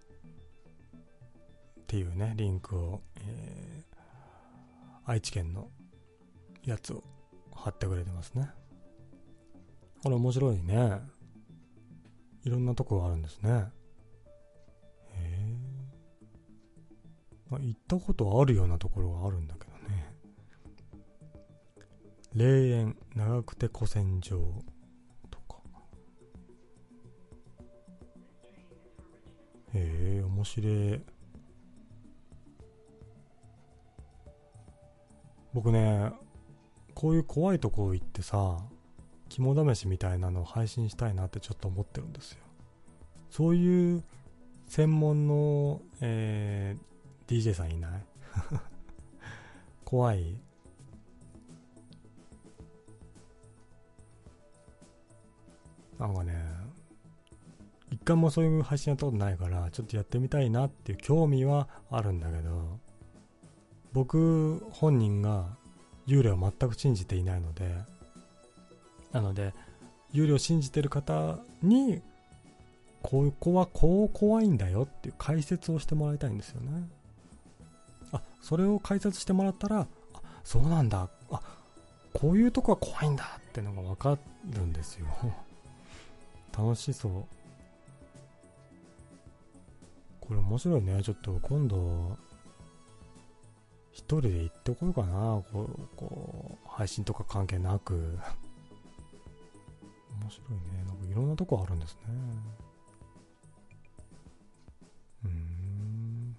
[1.80, 5.70] っていうね、リンクを、えー、愛知県の
[6.66, 7.02] やつを
[7.62, 8.50] 貼ってくれてますね。
[10.04, 11.00] これ面白いね。
[12.44, 13.52] いろんなとこがあるんですね。
[13.52, 13.72] へ
[15.16, 15.52] え。
[17.52, 20.16] まあ、行ったことあるようなところがあるんだけどね。
[22.34, 24.40] 霊園長久手古戦場
[25.30, 25.58] とか
[29.76, 31.02] へえ、面白い。
[35.54, 36.12] 僕ね、
[37.02, 38.60] こういう怖いとこ行ってさ、
[39.28, 42.38] 肝試しみたいなのを配信したいなってちょっと思ってるんですよ。
[43.32, 44.04] そういう
[44.68, 48.04] 専門の、えー、DJ さんいない？
[49.84, 50.38] 怖い？
[55.98, 56.36] なんかね、
[57.90, 62.78] 一回もそういう配信やったことないから、ちょっとやってみたいなっていう興味はあるんだけど、
[63.92, 65.60] 僕本人が
[66.08, 67.76] 幽霊を全く信じていないので、
[69.12, 69.54] なので、
[70.14, 72.02] 幽霊を信じてる方に、
[73.02, 76.88] ここはこう怖いんだよっていう解説をしてもらいたいんですよね。
[78.12, 79.88] あ、それを解説してもらったら、あ、
[80.44, 81.10] そうなんだ。
[81.32, 81.42] あ、
[82.14, 84.18] こういうとこは怖いんだってのがわか
[84.50, 85.08] るんですよ。
[86.58, 87.26] 楽しそう。
[90.20, 91.02] これ面白いね。
[91.02, 92.18] ちょっと今度、
[93.92, 95.44] 一人で行ってこようかな。
[95.52, 97.94] こう、こう配信とか関係なく。
[100.22, 100.84] 面白いね。
[100.86, 102.02] なんかいろんなとこあるんですね。
[105.26, 106.38] うん。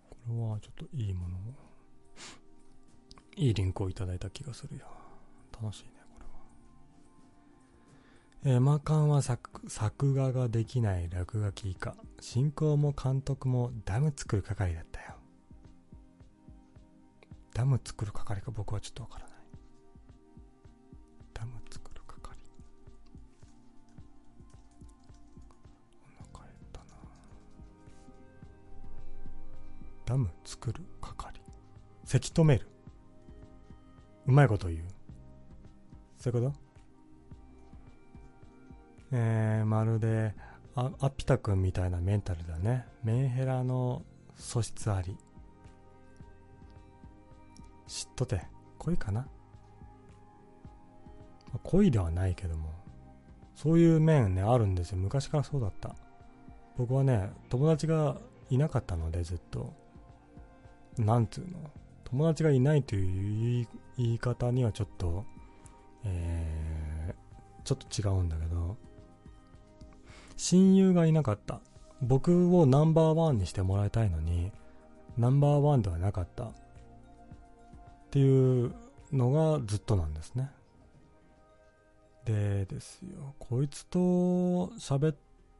[0.00, 1.40] これはちょっといいものを。
[3.36, 4.86] いいリンクをいただいた気がするよ。
[5.62, 5.84] 楽しい、
[8.48, 11.96] えー、マカンは作作画ができない落書き以下。
[12.20, 15.16] 進行も監督もダム作る係だったよ。
[17.52, 19.36] ダム作る係か僕はちょっとわからない。
[21.34, 22.36] ダム作る係。
[26.20, 26.86] お腹減ったな。
[30.04, 31.40] ダム作る係。
[32.04, 32.68] せき止める。
[34.28, 34.80] うまいこと言う。
[36.18, 36.65] そういうこと？
[39.18, 40.34] えー、まるで、
[40.74, 42.86] あ、アピタ君みたいなメンタルだね。
[43.02, 44.02] メンヘラの
[44.36, 45.16] 素質あり。
[47.88, 48.42] 嫉妬て
[48.78, 49.26] 恋かな、
[51.62, 52.68] 恋ではないけども。
[53.54, 54.98] そういう面ね、あるんですよ。
[54.98, 55.96] 昔からそうだった。
[56.76, 58.18] 僕はね、友達が
[58.50, 59.72] いなかったので、ずっと。
[60.98, 61.70] なんつうの？
[62.04, 65.24] 友達がいないという言い方にはちょっと、
[66.04, 68.76] えー、ちょっと違うんだけど、
[70.36, 71.60] 親友がいなかった。
[72.02, 74.52] 僕をナンバーワンにしてもらいたいのに、
[75.16, 76.44] ナンバーワンではなかった。
[76.44, 76.52] っ
[78.10, 78.74] ていう
[79.12, 80.50] のがずっとなんですね。
[82.24, 83.98] でですよ、こいつと
[84.78, 85.14] 喋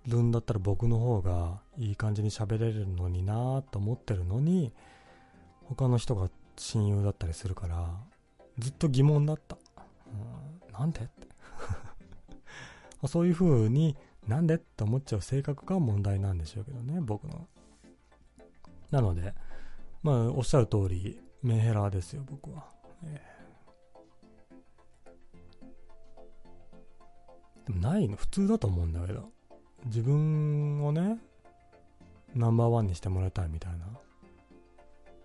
[0.06, 4.72] るんだったら僕の方がいい感じに喋れるのになと思ってるのに、
[5.64, 7.88] 他の人が親友だったりするから、
[8.58, 9.56] ずっと疑問だった。
[10.68, 11.28] うん、なんでって
[13.08, 13.96] そういう風に
[14.26, 14.54] なんで？
[14.54, 17.46] って思っちゃう性格が問題なんでしょうけどね、僕の。
[18.90, 19.34] なので、
[20.02, 22.66] まあ、おっしゃる通り、メンヘラですよ、僕は。
[23.04, 29.28] えー、でもないの、普通だと思うんだけど。
[29.86, 31.18] 自分をね、
[32.34, 33.86] ナンバーワンにしてもらいたいみたいな。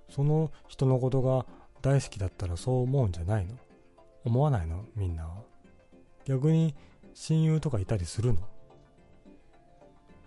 [0.10, 1.46] その人のことが
[1.82, 3.56] 大好きだったらそう思うんじゃないの？
[4.26, 4.86] 思わないの？
[4.96, 5.42] みんなは。
[6.26, 6.76] 逆に
[7.14, 8.42] 親友とかいたりするの？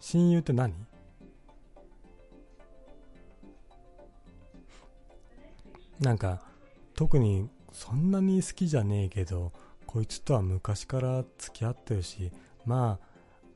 [0.07, 0.75] 親友って何？
[5.99, 6.43] なんか
[6.95, 9.53] 特にそんなに好きじゃねえけど
[9.87, 12.31] こいつとは昔から付き合ってるし
[12.67, 13.07] まあ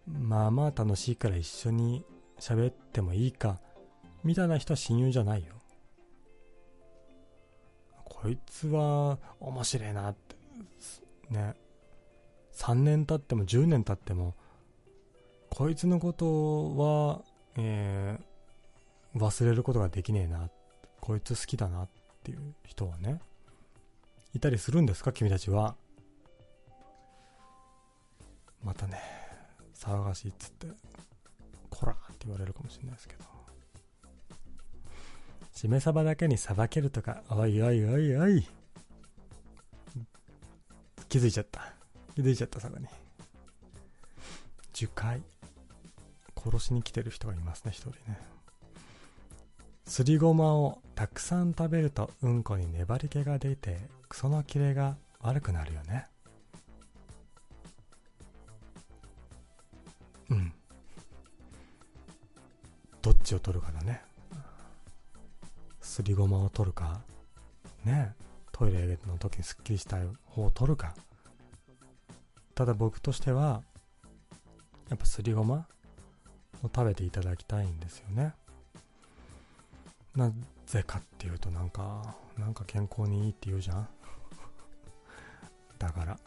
[0.07, 2.03] まあまあ楽しいから一緒に
[2.41, 3.61] 喋ってもいいか
[4.25, 5.53] みたいな人は親友じゃないよ。
[8.07, 10.35] こいつは面白いなって
[11.29, 11.53] ね。
[12.55, 14.35] 3年経っても10年経っても
[15.51, 17.23] こいつのことは、
[17.57, 20.49] えー、忘れることができねえな。
[21.01, 21.89] こいつ好きだなっ
[22.23, 23.21] ていう人はね、
[24.35, 25.13] いたりするんですか？
[25.13, 25.75] 君たちは。
[28.63, 29.01] またね、
[29.75, 30.67] 騒がしいっつって、
[31.71, 33.25] こらって言われるかもしれないですけど。
[35.55, 38.47] しめ鯖だけにさばけるとか、おいおいおいおい。
[41.09, 41.73] 気づいちゃった。
[42.15, 42.87] 気づいちゃった、そこに。
[44.73, 45.23] 樹海。
[46.51, 48.19] 殺しに来てる人がいますね、一人ね。
[49.87, 53.79] すりごまをたくさん食べるとうんこに粘り気が出て
[54.09, 56.07] クソのキレが悪くなるよね。
[60.31, 60.53] うん。
[63.01, 64.03] どっちを取るかだね。
[65.81, 67.01] すりごまを取るか、
[67.85, 68.13] ね、
[68.53, 70.95] トイレの時にすっきりしたい方を取るか。
[72.55, 73.63] ただ僕としては、
[74.91, 75.67] やっぱすりごま
[76.63, 78.35] を食べていただきたいんですよね。
[80.15, 80.33] な
[80.67, 83.89] ぜかっていうとなんか、なんか健康にいいって言うじゃん
[85.79, 86.19] だから。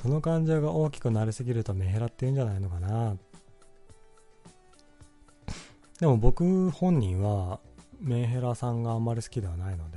[0.00, 3.16] その感情が大きくなりすぎるとメヘラって言うんじゃないのかな。
[5.98, 7.58] でも僕本人は
[8.00, 9.96] メンヘラさんがあんまり好きではないので、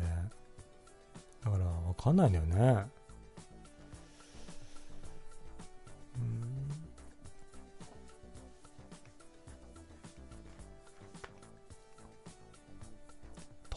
[1.43, 2.85] だからわかんないんだよね。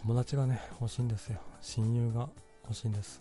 [0.02, 1.38] 友達がね、欲しいんですよ。
[1.60, 2.28] 親友が
[2.64, 3.20] 欲しいんです。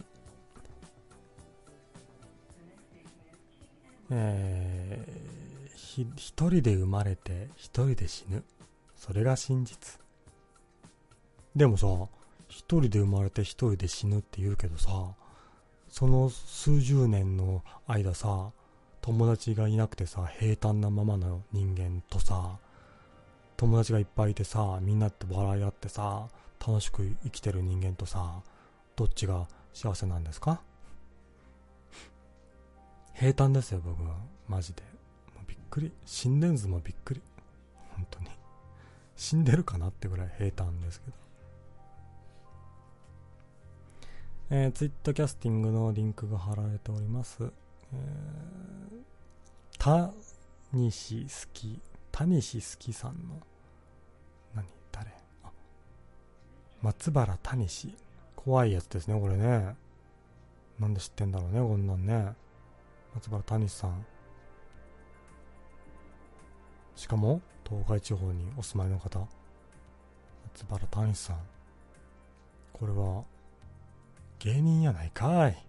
[4.10, 8.44] えー、ひ、一人で生まれて一人で死ぬ。
[8.96, 10.00] それが真実。
[11.54, 11.88] でもさ、
[12.48, 14.90] 一人で生まれて一人で死ぬって言うけどさ、
[15.90, 18.52] その数十年の間さ、
[19.02, 22.58] 友達がいなくてさ、平坦なままの人間とさ、
[23.58, 26.30] 友達がいっぱいいてさ、みんなって笑い合ってさ、
[26.66, 28.42] 楽しく生きてる人間とさ、
[28.96, 30.62] どっちが幸せなんですか？
[33.14, 34.16] 平坦ですよ、僕は。
[34.48, 34.82] マジで。
[35.36, 35.92] もうびっくり。
[36.06, 37.22] 心電図もびっくり。
[37.96, 38.28] 本当に。
[39.16, 41.18] 死んでるかなってぐらい平坦ですけど。
[44.52, 47.44] えー、ツイッターキャスティングのリンクが貼られております。
[47.44, 49.02] えー、
[49.78, 50.12] た
[50.74, 51.80] にしすき、
[52.12, 53.40] たにしすきさんの
[54.56, 54.66] 何？
[54.92, 55.12] 誰？
[56.82, 57.96] 松原谷氏。
[58.36, 59.76] 怖いやつですね、これね。
[60.80, 62.34] なんで知ってんだろうね、こんなんね。
[63.14, 64.06] 松原谷さん。
[66.96, 69.20] しかも、東海地方にお住まいの方。
[70.56, 71.38] 松原谷さん。
[72.72, 73.24] これは、
[74.40, 75.66] 芸人やないかい。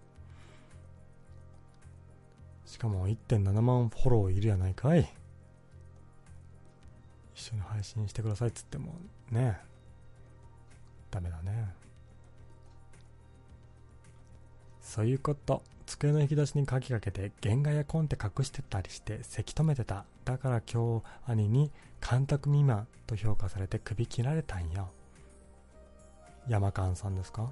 [2.65, 5.13] しかも1.7万フォローいるやないかい。
[7.35, 8.95] 一緒に配信してくださいっつっても
[9.29, 9.70] ね。
[11.11, 11.73] ダメだね。
[14.81, 15.61] そういうこと。
[15.85, 20.05] 机の引き出しに鍵かけて原画やコンテ隠してたりしてせき止めてた。
[20.23, 21.69] だから今日兄に
[22.07, 24.89] 監督未満と評価されて首切られたんよ。
[26.47, 27.51] 山勘さんですか？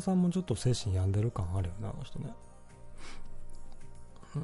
[0.00, 2.32] さんもちょっと精神病んでる感あるよね、あの人ね。
[4.34, 4.42] うん。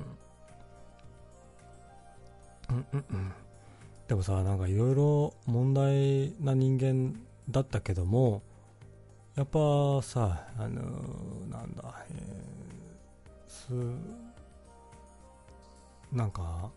[2.77, 3.33] うんうんうん。
[4.11, 7.15] でもさなんかいろいろ問題な人間
[7.49, 8.43] だったけども
[9.37, 9.59] やっぱ
[10.03, 13.73] さあのー、なんだ、えー、す
[16.13, 16.71] なんか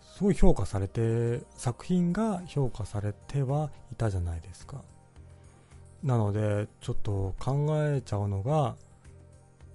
[0.00, 4.82] すごい評価されて作品が評価されてはいたじゃないですか。
[6.02, 8.76] なのでちょっと考えちゃうのが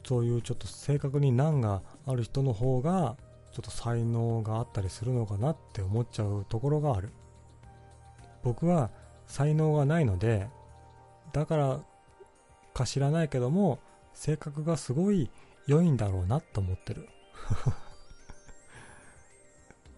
[0.03, 3.15] そういうちょっと性格に難がある人の方が
[3.51, 7.09] ちょっと才能があったりするのかなって思っちゃうところがある。
[8.43, 8.91] 僕は
[9.25, 10.47] 才能がないので
[11.33, 11.79] だから
[12.75, 13.79] か知らないけども
[14.13, 15.31] 性格がすごい
[15.65, 17.09] 良いんだろうなと思ってる。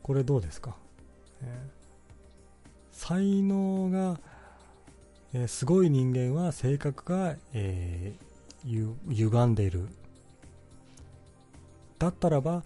[0.02, 0.78] これどうですか、
[1.42, 4.20] えー、才能が、
[5.34, 9.88] えー、すごい人間は性格が、えー、歪んでいる。
[12.00, 12.64] だったらば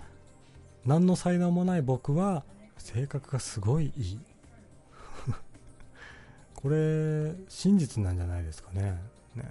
[0.85, 2.43] 何の才能もない僕は
[2.77, 4.19] 性格がすごいいい。
[6.55, 9.01] これ真実なんじゃないですかね。
[9.35, 9.43] ね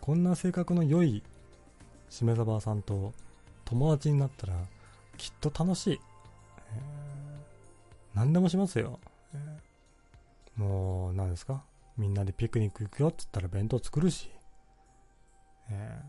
[0.00, 1.22] こんな性格の良い
[2.08, 3.12] しめ鯖さんと
[3.64, 4.54] 友達になったら
[5.16, 6.00] きっと楽しい、
[6.74, 8.98] えー、何でもしますよ、
[9.34, 11.62] えー、もう何ですか？
[12.00, 14.30] みんなでピクニック行くよって言ったら弁当作るし、
[15.70, 16.02] え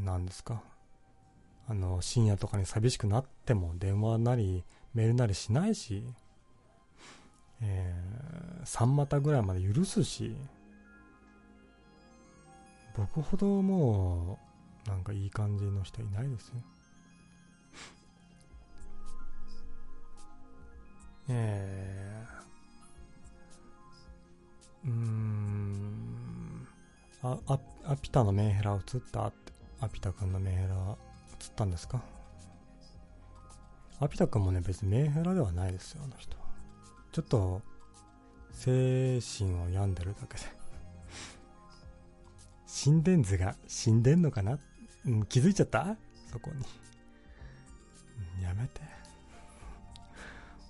[0.00, 0.62] ー、何ですか。
[1.68, 4.64] あの深夜とかに寂しくなっても電話なり
[4.94, 6.02] メールなりしないし、
[7.60, 10.34] えー、3股ぐらいまで許すし。
[12.96, 14.40] 僕ほども
[14.86, 16.54] うなんかいい感じの人いないですよ。
[21.28, 22.37] えー、
[24.84, 26.68] うーん
[27.22, 30.96] ああアピタのメンヘラ映ったってアピタ君のメンヘラ
[31.38, 32.02] つったんですか？
[34.00, 36.44] アピタ君もね、別にメンヘラではないですよ、あの人は。
[37.10, 37.62] ちょっと、
[38.52, 40.42] 精神を病んでるだけで
[42.66, 44.58] 心電図が死んでんのかな、
[45.06, 45.96] うん、気づいちゃった？
[46.30, 46.62] そこに。
[48.42, 48.80] やめて。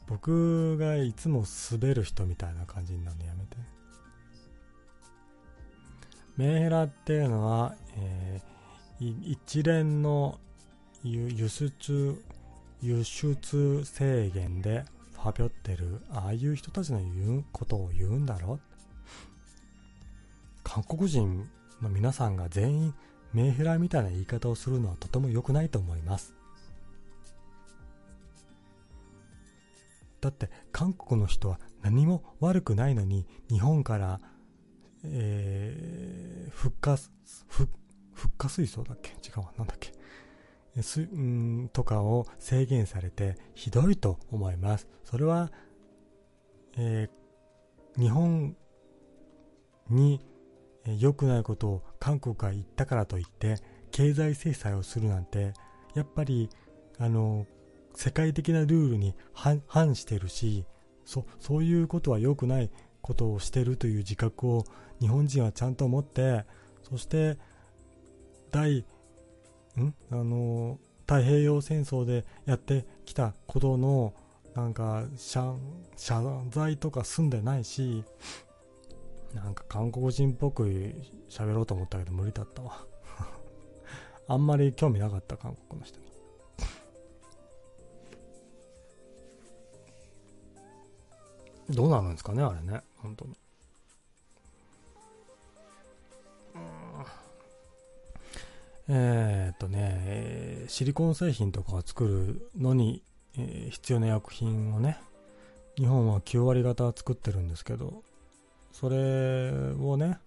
[0.06, 3.58] 僕がいつも滑る人みたいな感じになるのやめて。
[6.38, 10.38] メンヘラっていうのは、えー、一連の
[11.02, 12.22] 輸出
[12.80, 14.84] 輸出制限で
[15.14, 18.60] ファビョってるああいう人たちの言うことを言うんだろ？
[20.62, 21.44] 韓国人
[21.82, 22.94] の皆さんが全員
[23.32, 26.34] メンヘラみたいな言い方をするのはとても良くないと思います。
[30.20, 34.20] だって韓国の人は何も悪くないのに日本から、
[35.04, 37.10] えー、復活
[37.48, 39.10] 復活水素だっけ？
[39.10, 39.52] 違うわ。
[39.56, 39.92] なんだっけ？
[40.82, 44.88] すんとかを制限されてひどいと思います。
[45.04, 45.50] それは、
[46.76, 48.56] えー、日本
[49.90, 50.20] に
[50.98, 53.56] 良くないことを韓国が言ったからといって
[53.90, 55.52] 経済制裁をするなんて
[55.94, 56.50] やっぱり
[56.98, 57.46] あの
[57.94, 60.64] 世界的なルールに反してるし
[61.04, 62.70] そそういうことは良くない
[63.00, 64.64] ことをしてるという自覚を
[65.00, 66.44] 日本人はちゃんと持って
[66.82, 67.38] そして
[68.50, 68.84] 第
[69.76, 69.94] ん？
[70.10, 74.14] あの太平洋戦争でやってきたことの
[74.54, 75.54] なんか謝
[75.96, 78.04] 謝罪とか済んでないし
[79.34, 80.94] なんか韓国人っぽく
[81.28, 82.84] 喋ろうと思ったけど無理だったわ。
[84.26, 86.07] あんまり興味なかった韓国の人に。
[91.70, 93.34] どうなるんですかねあれね本当に
[98.90, 103.02] え、っとね、シリコン製品とかを作るのに、
[103.36, 104.98] えー、必要な薬品をね、
[105.76, 108.02] 日本は9割方作ってるんですけど、
[108.72, 110.18] それをね、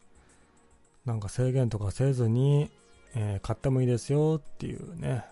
[1.06, 2.70] なんか制限とかせずに、
[3.16, 5.26] え、買ってもいいですよっていうね、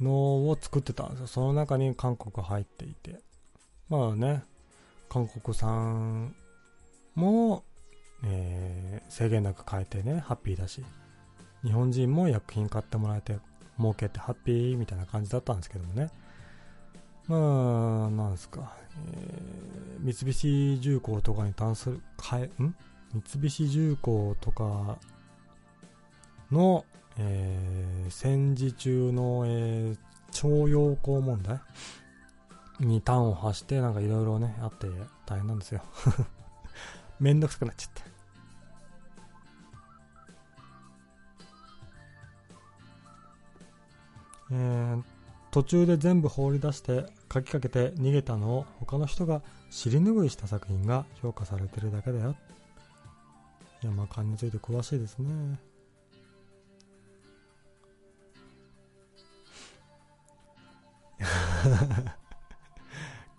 [0.00, 1.26] のを作ってたんですよ。
[1.26, 3.20] その中に韓国入っていて。
[3.90, 4.44] まあね、
[5.12, 6.34] 韓国産
[7.14, 7.64] も、
[8.24, 10.82] えー、制限なく買えてね、ハッピーだし。
[11.62, 13.38] 日本人も薬品買ってもらえて
[13.78, 16.08] 儲けてハッピーみたいな感じだったんですけどもね。
[17.26, 17.36] ま
[18.06, 18.72] あなんですか、
[19.12, 22.74] えー、三菱重工とかに関するかえん？
[23.30, 24.96] 三菱重工とか
[26.50, 26.86] の、
[27.18, 29.98] えー、戦時中の、えー、
[30.30, 31.60] 徴用工問題？
[32.86, 34.88] に端を発してなんかいろいろねあって
[35.26, 35.82] 大変なんですよ。
[37.20, 38.02] めんどくさくなっちゃって。
[44.50, 45.02] えー
[45.52, 52.34] 途中で全部放り出して書きかけて逃げたのを他の人が尻拭いした作品が評価されてるだけだよ。
[53.82, 55.58] 山間について詳しいですね。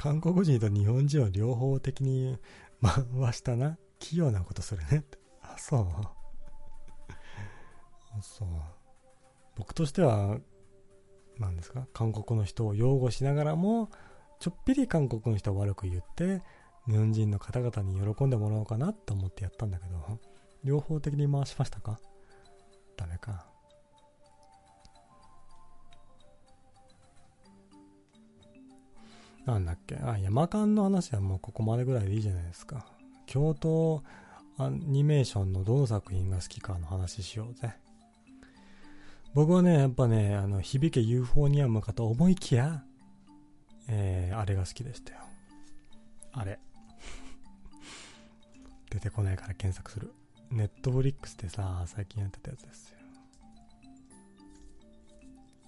[0.03, 2.38] 韓国人と日本人を両方的に
[2.81, 3.77] 回したな。
[3.99, 4.97] 器用なことするね。
[4.97, 5.88] ってあそう。
[8.21, 8.49] そう。
[9.55, 10.39] 僕としては
[11.39, 11.88] 何ですか？
[11.93, 13.89] 韓国の人を擁護しながらも
[14.41, 16.41] ちょっぴり韓国の人を悪く言って
[16.85, 20.19] 日本人の方々に喜んでもらおうかなと思ってやったんだけど
[20.65, 21.97] 両方的に回しましたか？
[22.97, 23.52] ダメか。
[29.45, 29.95] なんだっけ？
[29.97, 32.85] あ山間の話はもうここまでぐらいでいいじゃないですか
[33.25, 34.03] 京都
[34.57, 37.73] アニメーションのどの作品が好きかの話しようぜ
[39.33, 42.83] 僕はね、やっぱね、あの、響けユーフォニアムかと思いきや、
[43.87, 45.21] えー、あれが好きでしたよ。
[46.33, 46.59] あれ。
[48.91, 50.13] 出てこないから検索する。
[50.51, 52.92] ネットフリックスでさ、最近やってたやつですよ。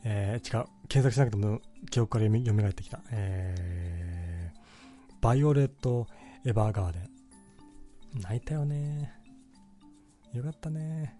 [0.06, 0.68] えー、違う。
[0.88, 1.60] 検索しなくても
[1.90, 3.02] 記憶から読み返ってきた。
[3.12, 6.08] えー、バイオレット・
[6.46, 7.10] エヴァーガーデン。
[8.22, 9.12] 泣いたよね。
[10.34, 11.18] よかったね。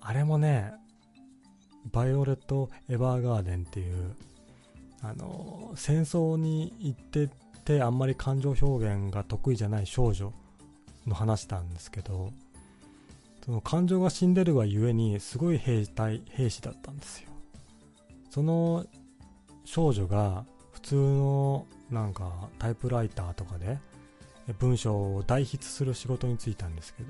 [0.00, 0.72] あれもね、
[1.92, 4.14] バイオレット・エヴァーガーデンっていう
[5.02, 7.28] あの戦争に行って
[7.64, 10.32] てあんまり感情表現が得意じゃない少女
[11.06, 12.32] の話なんですけど
[13.44, 17.29] その感情が死んでるがゆえにすごい兵隊兵士だったんですよ
[18.30, 18.86] その
[19.64, 23.78] 少女が普通のなんかタイプライターとかで
[24.58, 27.08] 文章を代筆する仕事に就いたんですけど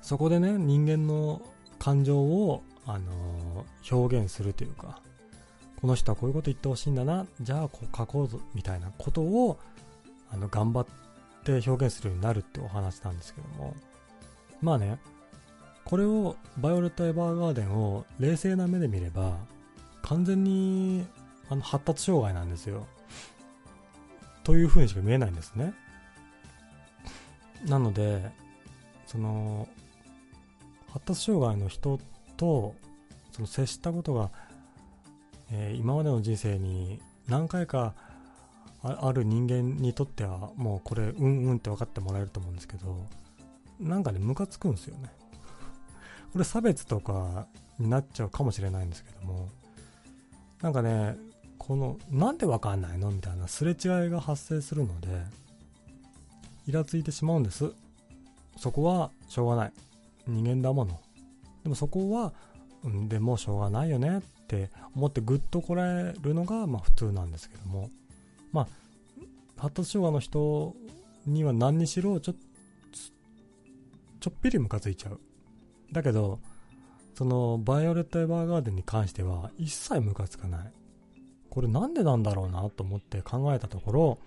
[0.00, 1.42] そこでね人間の
[1.78, 5.00] 感情をあの、表現するというか、
[5.80, 9.58] この人はこういうこと言ってほしいんだな、じゃあこう書こうぞみたいなことを
[10.30, 10.86] あの頑張っ
[11.44, 13.74] て表現するようになるってお話なんですけども、
[14.60, 14.98] まあね、
[15.84, 19.36] これを、バイオレット・エヴァーガーデンを冷静な目で見れば、
[20.02, 21.06] 完全に
[21.48, 22.86] あの発達障害なんですよ。
[24.44, 25.74] という風にしか見えないんですね。
[27.66, 28.30] なので、
[29.06, 29.68] その、
[30.92, 31.98] 発達障害の人
[32.36, 32.74] と
[33.32, 34.30] その接したことが、
[35.50, 37.94] えー、今までの人生に何回か
[38.82, 43.08] ある人間にとってはもうこれうんうんって分かってもらえると思うんですけど
[43.80, 45.08] なんかねムカつくんですよね
[46.32, 47.46] これ差別とか
[47.78, 49.48] になっちゃうかもしれないんですけども
[50.62, 51.16] なんかね
[51.58, 53.76] このなんで分かんないのみたいなすれ違い
[54.10, 55.08] が発生するので
[56.66, 57.72] イラついてしまうんです。
[58.56, 59.72] そこはしょうがない。
[60.28, 61.00] 人間だもの。
[61.64, 62.32] でもそこは、
[62.84, 67.90] うん、でもしょうがないよねって思ってぐっとこらえるのがまあ普通なんですけども。
[68.52, 68.68] まあ
[69.56, 70.74] 発達障害の人
[71.26, 72.34] には何にしろちょ
[74.20, 75.20] ちょっぴりムカついちゃう。
[75.92, 76.40] だけど
[77.14, 80.72] そのバイオレット・エヴァーガーデンに関しては一切ムカつかない
[81.50, 84.18] これなんでなんだろうなと思って考えたところ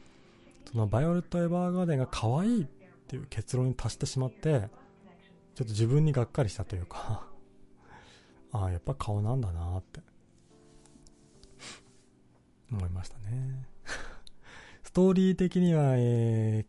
[0.72, 2.66] そのバイオレット・エヴァーガーデンが可愛いっ
[3.08, 4.70] ていう結論に達してしまって
[5.56, 7.28] ちょっと自分にがっかりしたというか
[8.52, 10.02] ああ、やっぱ顔なんだなって
[12.72, 13.68] 思いましたね。
[14.84, 16.66] ストーリー的には、え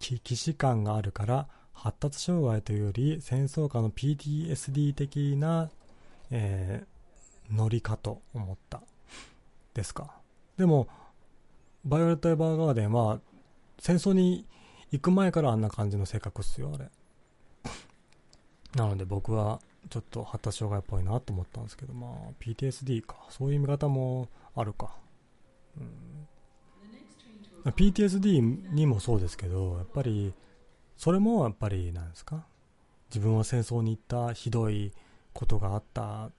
[0.00, 5.70] ー、既視感があるから、発達障害というより戦争下の PTSD 的な、
[6.30, 8.80] えー、ノリかと思った。
[9.74, 10.14] ですか。
[10.56, 10.88] でも、
[11.84, 13.20] バイオレット・エヴァーガーデンは
[13.78, 14.46] 戦争に
[14.90, 16.88] 行く前からあんな感じの性格っすよ、あれ。
[18.76, 19.60] なので僕は
[19.90, 22.10] ちょっと発達障害っぽいなと思ったんですけど、まあ
[22.40, 23.16] PTSD か。
[23.30, 24.96] そういう見方もあるか。
[25.76, 30.32] うん、PTSD にもそうですけど、やっぱり、
[30.96, 32.44] それもやっぱりなんですか？
[33.10, 34.92] 自分は戦争に行ったひどい
[35.32, 36.30] ことがあった、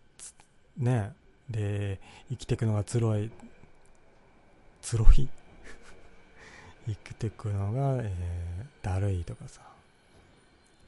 [0.78, 1.14] ね。
[1.50, 2.00] で、
[2.30, 3.30] 生きていくのがつろい、
[4.82, 5.28] つろい？
[6.88, 9.62] 生きていくのが、えー、だるいとかさ。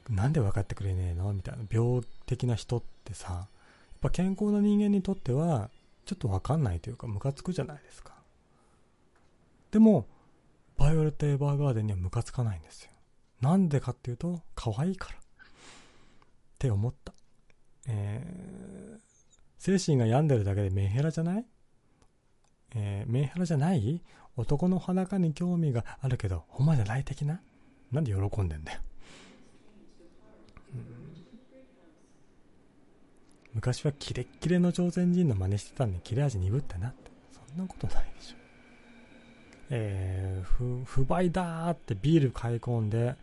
[0.08, 1.32] なんで分かってくれねえの？
[1.32, 1.64] みたいな。
[1.70, 3.46] 病的な人ってさやっ
[4.00, 5.68] ぱ健康な人間にとっては
[6.06, 8.14] ちょっと分かんないというかムカつくじゃないですか。
[9.70, 10.06] でも
[10.78, 12.90] バイオレット・エヴァーガーデンにはムカつかないんですよ。
[13.40, 15.18] なんでかっていうと可愛いから。
[15.18, 15.20] っ
[16.58, 17.12] て思った。
[17.86, 19.00] えー、
[19.58, 21.44] 精神が病んでるだけでメンヘラじゃない？
[22.74, 24.02] えー、メンヘラじゃない？
[24.36, 27.40] 男の裸に興味があるけど、ほんまじゃない的な？
[27.92, 28.80] なんで喜んでんだよ。
[33.54, 37.10] 昔はキレッキレの朝鮮人の真似してたんで切れ味鈍ったなって。
[37.32, 38.36] そんなことないでしょ。
[39.70, 43.16] えー、不不買だーってビール買い込んで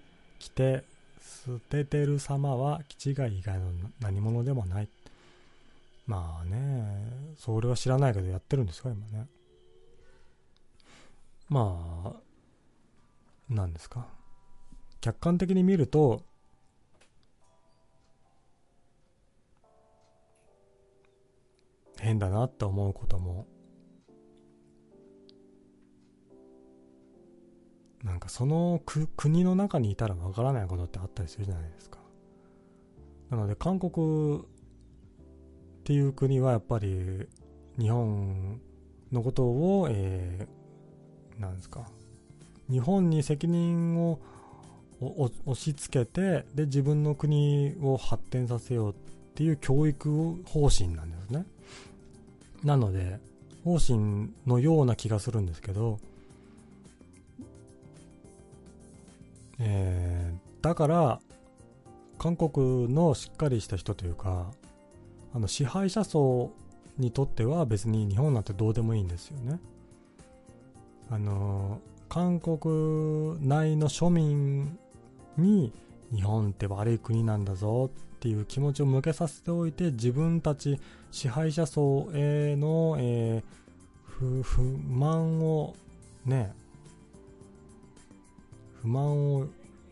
[0.46, 0.84] きて
[1.22, 4.88] 捨ててる様は気違い以外の何者でもない。
[6.08, 9.28] まあねそれは知らないけどやってるんですか今ね。
[11.50, 12.14] まあ
[13.50, 14.06] 何ですか。
[15.02, 16.22] 客観的に見ると
[22.00, 23.48] 変だなって思うことも
[28.06, 28.82] なんかその
[29.18, 31.98] 国の中にいたらわからないことってあったりするじゃないですか。
[33.32, 34.42] なので韓国っ
[35.84, 37.28] ていう国はやっぱり
[37.80, 38.62] 日本
[39.12, 41.90] のことを、えー、なんですか。
[42.70, 44.20] 日本に責任を
[45.02, 48.96] 押し付けてで自分の国を発展させようっ
[49.34, 51.46] ていう教育方針なんですね。
[52.64, 53.20] なので
[53.64, 56.00] 方針のような気がするんですけど、
[59.60, 61.20] えー、だから
[62.18, 64.52] 韓国のしっかりした人というか
[65.34, 66.52] あの支配者層
[66.98, 69.60] にとっては別に日本なんてどうでもいいんですよね。
[71.10, 71.80] あの
[72.10, 74.78] 韓国内の庶民
[75.38, 75.74] に
[76.14, 80.80] 日本って悪い国なんだぞっていう気持ちを向けさせておいて自分たち
[81.12, 85.76] 支配者層への、えー、不満を
[86.26, 86.54] ね
[88.86, 89.48] 不満を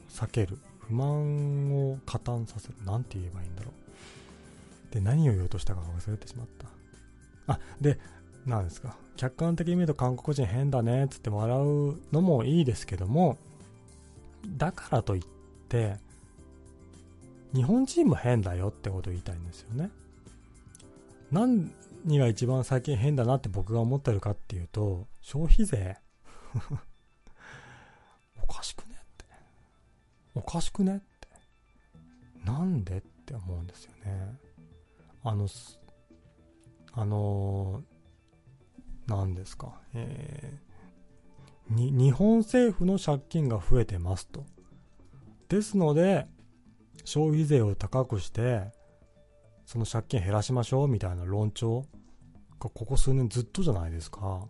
[0.08, 0.60] 避ける。
[0.82, 2.76] 不満を加担させる。
[2.86, 3.72] 何て言えばいいんだろ
[4.92, 4.94] う。
[4.94, 6.48] で何を言おうとしたか忘れてしまっ
[7.48, 7.54] た。
[7.54, 7.98] あで
[8.46, 8.96] 何ですか。
[9.18, 13.38] 客観的に見ると韓国人変だねっつって笑うのもいいですけども
[14.58, 15.24] だからといっ
[15.70, 15.98] て
[17.54, 19.90] 日本人も変だよってことを言いたいんですよね。
[21.32, 21.72] 何
[22.06, 25.98] が一番最近変だなって僕が思ってるかっていうと消費税。
[28.44, 29.26] おかしくねって
[30.36, 31.28] おかしくねって
[32.46, 34.38] なんでって思うんですよね
[35.24, 35.48] あの
[36.94, 37.82] あの
[39.08, 44.46] 何ですか、えー、に日本政府の借金が増えてますと。
[45.50, 46.28] ですので、
[47.04, 48.72] 消費税を高くして、
[49.66, 51.86] その借金減らしましょうみたいな論調
[52.60, 54.46] がここ数年ずっとじゃないですか。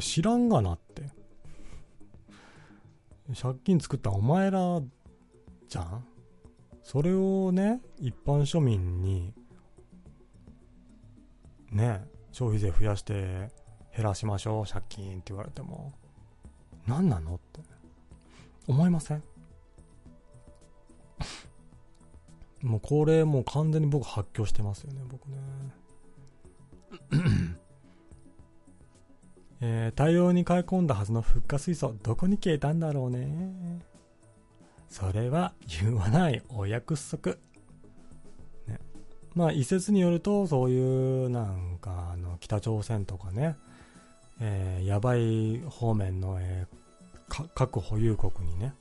[0.00, 1.10] 知らんがなって。
[3.34, 4.80] 借金作ったお前ら
[5.68, 6.04] じゃん？
[6.82, 9.32] それをね、一般庶民に、
[11.70, 13.50] ね、消費税増やして
[13.94, 15.92] 減らしましょう、借金って言われても、
[16.86, 17.60] 何なのって。
[18.66, 19.22] 思いません？
[22.62, 25.36] もうこれもう完全に僕発狂してますよね、僕ね。
[29.64, 33.80] えー、大量に買い込んだはずの復活水素、どこに消えたんだろうね。
[34.88, 37.36] それは言わないお約束。
[38.66, 38.80] ね。
[39.36, 43.54] まあ一説によると、そういうなんかあの北朝鮮とかね、
[44.40, 48.74] えー、やばい方面の、えー、核保有国にね、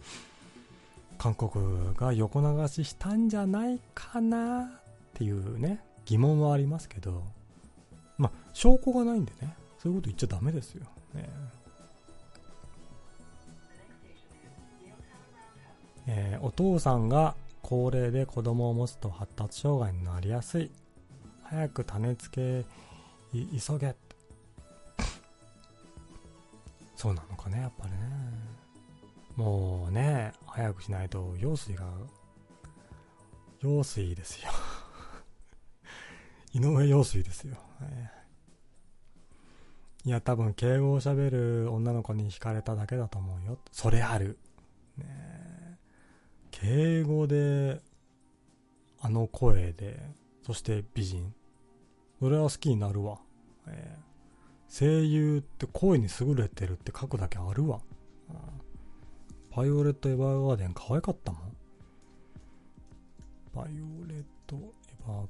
[1.19, 4.67] 韓国が横流ししたんじゃないかなっ
[5.13, 7.21] ていうね、疑問はありますけど、
[8.17, 10.85] まあ、証拠がないんでね、そういうこと言っちゃダメですよ。
[11.15, 11.29] ね
[16.07, 20.69] えー、お父さんが高齢で子供を持つと発達障害になりやすい。
[21.43, 22.65] 早く種付け
[23.33, 23.95] 急げ
[26.95, 27.97] そうなのかね、やっぱりね。
[29.35, 31.85] もうね、早くしないと用水が、
[33.61, 34.51] 用水ですよ
[36.53, 37.57] 井上陽水ですよ。
[40.03, 43.59] いや、多分敬語を喋る女の子に惹かれただけだと思うよ。
[43.71, 44.37] それある。
[44.97, 45.77] ね
[46.51, 47.81] 敬語で、
[48.99, 50.01] あの声で、
[50.45, 51.33] そして美人。
[52.19, 53.19] それは好きになるわ。
[53.67, 54.11] えー
[54.71, 57.81] 声優って声に優れてるって書くだけあるわ。
[59.53, 61.41] バイオレット・エヴァーガーデン可愛かったもん。
[63.53, 65.27] バイオレット・エヴァーガー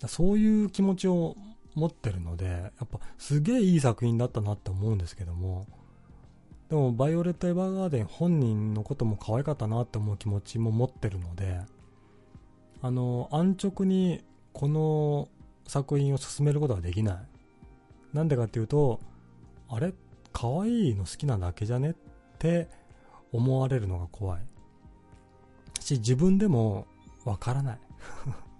[0.00, 0.08] デン。
[0.08, 1.34] そういう気持ちを
[1.74, 5.66] 持ってるので、やっぱすげえいい作品だったなって思うんですけども、
[6.68, 11.60] でもバイオレット・エヴァーガーデン本人のことも可愛かったなって思う気持ちも持ってるので、
[12.80, 14.22] あの、安直に
[14.52, 15.28] この
[15.66, 17.16] 作品を進めることはできない。
[18.12, 19.00] なんでかっていうと、
[19.68, 19.94] あれ？
[20.32, 21.90] 可愛いの好きなだけじゃね？
[21.90, 21.94] っ
[22.38, 22.68] て
[23.32, 24.42] 思われるのが怖い。
[25.80, 26.86] し、自分でも
[27.24, 27.78] わからない。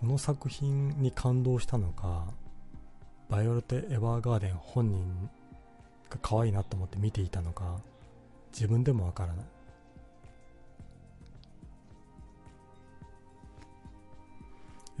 [0.00, 2.26] この作品に感動したのか
[3.28, 5.28] バイオレット・エヴァーガーデン本人
[6.08, 7.78] が可愛いなと思って見ていたのか
[8.52, 9.46] 自分でもわからない。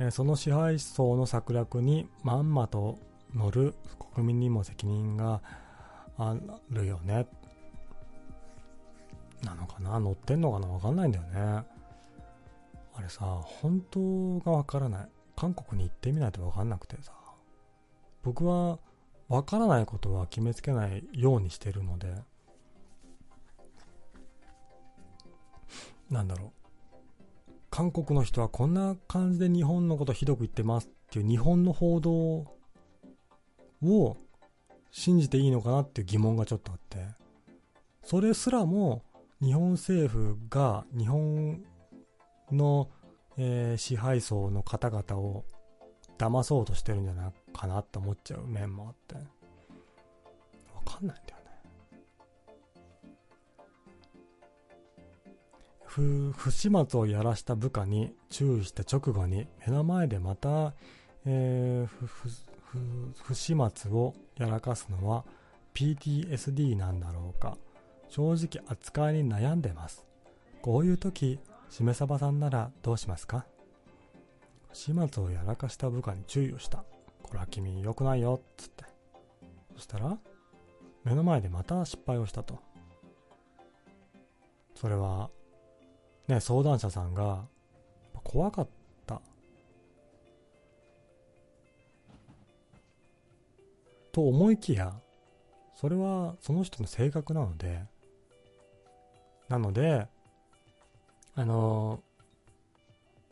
[0.00, 2.98] えその支配層の策略にまんまと
[3.34, 3.74] 乗る
[4.14, 5.40] 国民にも責任が
[6.18, 6.36] あ
[6.70, 7.26] るよね。
[9.42, 9.98] なのかな？
[9.98, 10.68] 乗ってんのかな？
[10.68, 11.64] わかんないんだよね。
[12.98, 15.08] あれさ本当がわからない。
[15.36, 17.12] 韓国に行ってみないとわかんなくてさ。
[18.24, 18.80] 僕は
[19.28, 22.12] わからないことは決めつけないようにしてるので。
[26.10, 26.50] なんだろう。
[27.70, 32.12] 韓国の人はこんな感じで日本のことひどく言ってますっていう日本の報道
[33.84, 34.16] を
[34.90, 37.06] 信じていいのかなっていう疑問がちょっとあって。
[38.02, 39.04] それすらも
[39.40, 41.62] 日本政府が日本
[42.52, 42.88] の、
[43.36, 45.44] えー、支配層の方々を
[46.18, 49.14] 騙そうとしてるんじゃないかなって思っちゃう面もあって。
[49.14, 49.20] わ
[50.84, 51.48] かんないんだよね。
[55.84, 60.74] 不不始末をやらした部下に注意した直後に目の前でまた、
[61.24, 62.06] えー、
[63.22, 65.24] 不始末をやらかすのは
[65.74, 67.56] PTSD なんだろうか。
[68.08, 70.04] 正直扱いに悩んでます。
[70.62, 71.38] こういう時
[71.70, 73.44] しめさばさんならどうしますか？
[74.72, 76.84] 始末をやらかした部下に注意をした。
[77.22, 78.84] これは君良くないよつって。
[79.76, 80.18] そしたら
[81.04, 82.58] 目の前でまた失敗をしたと。
[84.74, 85.30] それは
[86.26, 87.44] ね、相談者さんが
[88.22, 88.68] 怖かっ
[89.06, 89.20] た。
[94.12, 94.94] と思いきや
[95.76, 97.84] それはその人の性格なので
[99.48, 100.08] なので
[101.38, 102.00] あの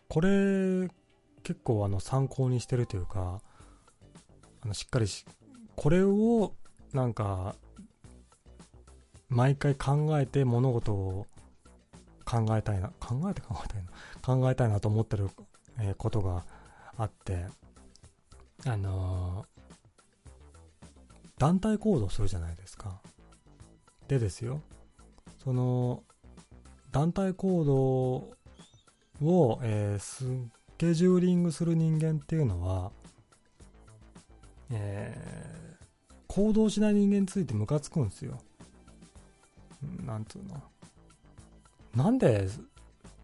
[0.08, 0.88] これ
[1.42, 3.40] 結構あの参考にしてるというか
[4.62, 5.24] あのしっかりし
[5.74, 6.52] これを
[6.92, 7.56] なんか
[9.28, 11.26] 毎回考えて物事を
[12.24, 13.90] 考えたいな、考えて考えたいな、
[14.22, 15.30] 考えたいなと思ってる、
[15.80, 16.44] えことが
[16.96, 17.46] あって、
[18.64, 19.44] あの、
[21.38, 23.00] 団体行動するじゃないですか。
[24.08, 24.60] でですよ、
[25.42, 26.02] その、
[26.97, 27.77] 団体行動
[29.23, 30.24] を、えー、ス
[30.78, 32.90] ケジューリングする人間っていうのは、
[34.70, 35.85] えー、
[36.27, 38.39] 行動しない人間についてムカつくんですよ。
[40.06, 40.62] なんつうの。
[41.94, 42.48] なんで、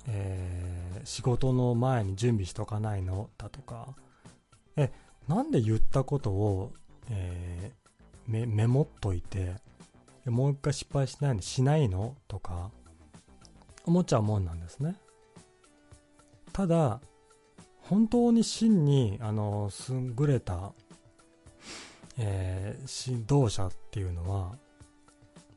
[0.06, 3.30] えー、仕事の前に準備しとかないの？
[3.38, 3.94] だとか、
[4.76, 4.92] え、
[5.28, 6.74] なんで言ったことを、
[7.08, 9.54] えー、メモっといて、
[10.26, 12.16] もう一回失敗しないのしないの？
[12.28, 12.70] とか、
[13.84, 14.96] 思っちゃうもんなんですね。
[16.52, 17.00] ただ、
[17.80, 20.72] 本当に真に、あの、優れた、
[22.18, 24.56] えー、指導者っていうのは、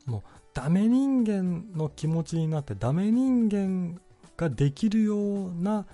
[0.06, 0.22] もう
[0.54, 4.00] ダメ人間の気持ちになってダメ人間
[4.36, 5.16] ができるよ
[5.48, 5.84] うな、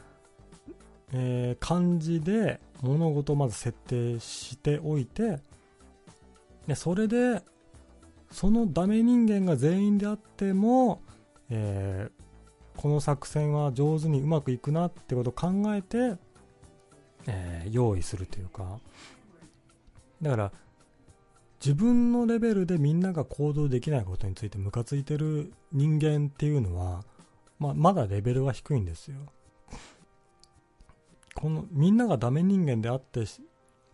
[1.13, 5.41] えー、感じで物事をまず設定しておいて
[6.67, 7.43] でそれで
[8.31, 11.03] そのダメ人間が全員であっても、
[11.51, 12.22] えー、
[12.77, 16.17] この作戦は上手にうまくいくなってことを考えて、
[17.27, 18.81] えー、用意するというか
[20.21, 20.53] だから
[21.65, 27.05] 自分のレベルでみんなが行動できないことについてムカついてる人間っていうのは、
[27.61, 29.17] まあ、まだレベルは低いんですよ。
[31.35, 33.25] このみんながダメ人間であって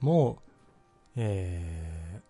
[0.00, 0.38] も、
[1.14, 2.20] え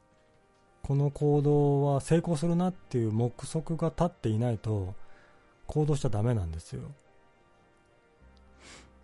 [0.82, 4.94] ー、この行動は成功するなっていう目測が立っていないと
[5.68, 6.80] 行動しちゃダメなんですよ。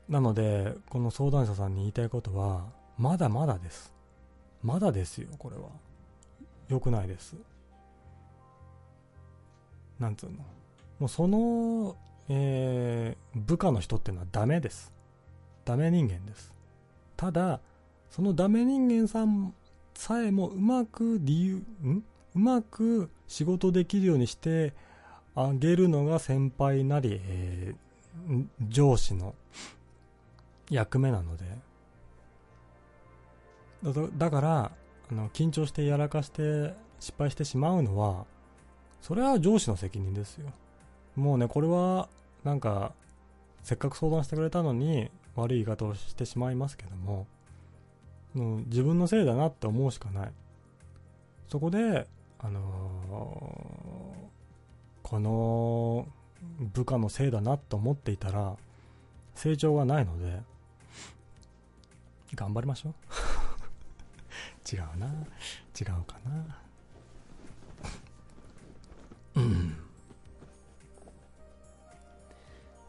[0.08, 2.64] なので、この相談者さんに言いたいことは、
[2.98, 3.94] まだまだです。
[4.62, 5.68] まだですよ、これは。
[6.68, 7.36] 良くないです。
[10.00, 10.38] なんつうの。
[10.98, 11.96] もうその、
[12.28, 14.92] えー、部下の人っていうのはダメです。
[15.64, 16.52] ダメ人間です。
[17.16, 17.60] ただ、
[18.10, 19.54] そのダメ人間さん
[19.94, 22.04] さえもうまく理由、ん？
[22.34, 24.72] うまく仕事できるようにして
[25.34, 29.34] あげるのが先輩なり、えー、上司の
[30.70, 31.44] 役目なので。
[34.16, 34.72] だから、
[35.10, 38.24] あの緊張してやらかして失敗してしまうのは
[39.02, 40.50] それは上司の責任ですよ
[41.16, 42.08] もうねこれは
[42.42, 42.92] なんか
[43.62, 47.26] せっかく相談してくれたのに悪い言い方をしてしまいますけども
[48.32, 50.32] もう自分のせいだなって思うしかない
[51.48, 52.06] そこで
[52.38, 52.60] あの、
[55.04, 56.08] この
[56.72, 58.56] 部下のせいだなと思っていたら
[59.34, 60.40] 成長がないので
[62.34, 62.94] 頑張りましょう。
[64.74, 65.06] 違うな。
[65.78, 66.58] 違うかな。
[69.36, 69.76] うん。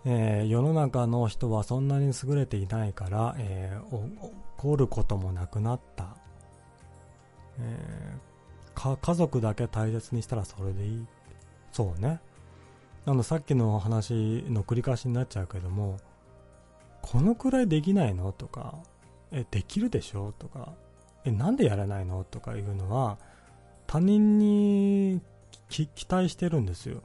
[0.06, 6.16] えー、世の中の人はそんなに優れていないから、えー、怒ることもなくなった、
[7.60, 11.06] えー、家族だけ大切にしたらそれでいい。
[11.76, 12.22] そうね。
[13.06, 15.98] あのさっきの話の繰り返しになっちゃうけども
[17.02, 18.32] このくらいできないの？
[18.32, 18.76] とか
[19.34, 20.32] えできるでしょ？
[20.40, 20.72] とか
[21.26, 22.24] えなんでやらないの？
[22.24, 23.18] とかいうのは
[23.88, 25.20] 他人に
[25.68, 27.02] 期待してるんですよ。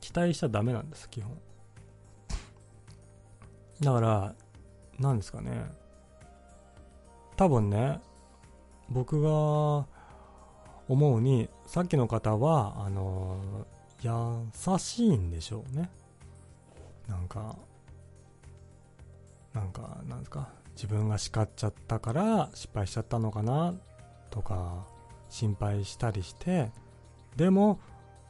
[0.00, 1.38] 期待しちゃダメなんです基本。
[3.82, 4.34] だから
[4.98, 5.64] 何ですかね。
[7.36, 8.00] 多分ね
[8.88, 9.86] 僕が
[10.88, 13.66] 思うにさっきの方はあの
[14.02, 15.90] 優しいんでしょうね。
[17.08, 17.56] なんか
[19.54, 23.74] なんかなんですか自分が叱っちゃったから失敗しちゃったのかな
[24.30, 24.86] とか
[25.28, 26.70] 心配したりして
[27.36, 27.80] でも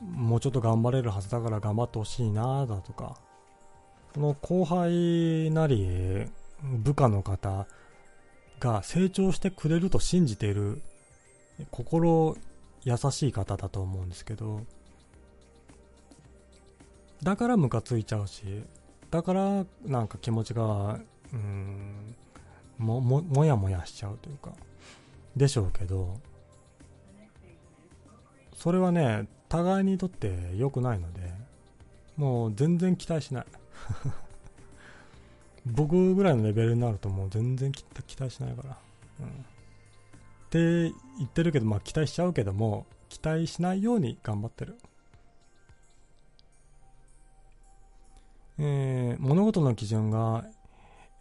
[0.01, 3.19] もうちょっと頑張れるはずだから頑張ってほしいなだとか
[4.15, 6.27] この後輩なり
[6.63, 7.67] 部下の方
[8.61, 10.83] が成長してくれると信じている
[11.71, 12.37] 心
[12.89, 14.63] 優しい方だと思うんですけど
[17.23, 18.63] だからムカついちゃうし
[19.11, 20.99] だからなんか気持ちが
[21.33, 22.15] うん
[22.79, 24.53] もももやもやしちゃうというか
[25.37, 26.19] でしょうけど
[28.55, 31.21] それはね互いにとって良くないので
[32.17, 33.47] もう全然期待しない。
[35.67, 37.85] 僕ぐらいのレベルになるともう全然期
[38.19, 38.79] 待しないから、
[39.21, 39.45] うん、
[40.49, 40.59] って
[41.19, 44.79] 言ってるけどまあ期待しちゃうけども期待しないように頑張ってる。
[48.61, 50.45] えー、物事の基準が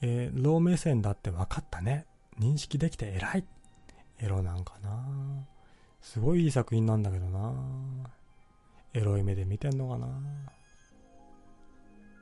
[0.01, 2.05] えー、ロー目線だって分かったね。
[2.39, 3.45] 認識できて偉い。
[4.19, 5.47] エロなんかな。
[6.01, 7.53] すごいいい作品なんだけどな。
[8.93, 10.07] エロい目で見てんのかな。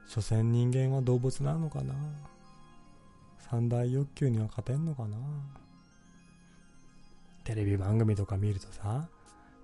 [0.07, 1.93] 所詮人間は動物なのかな。
[3.39, 5.17] 三大欲求には勝てんのかな。
[7.45, 9.07] テレビ番組とか見るとさ、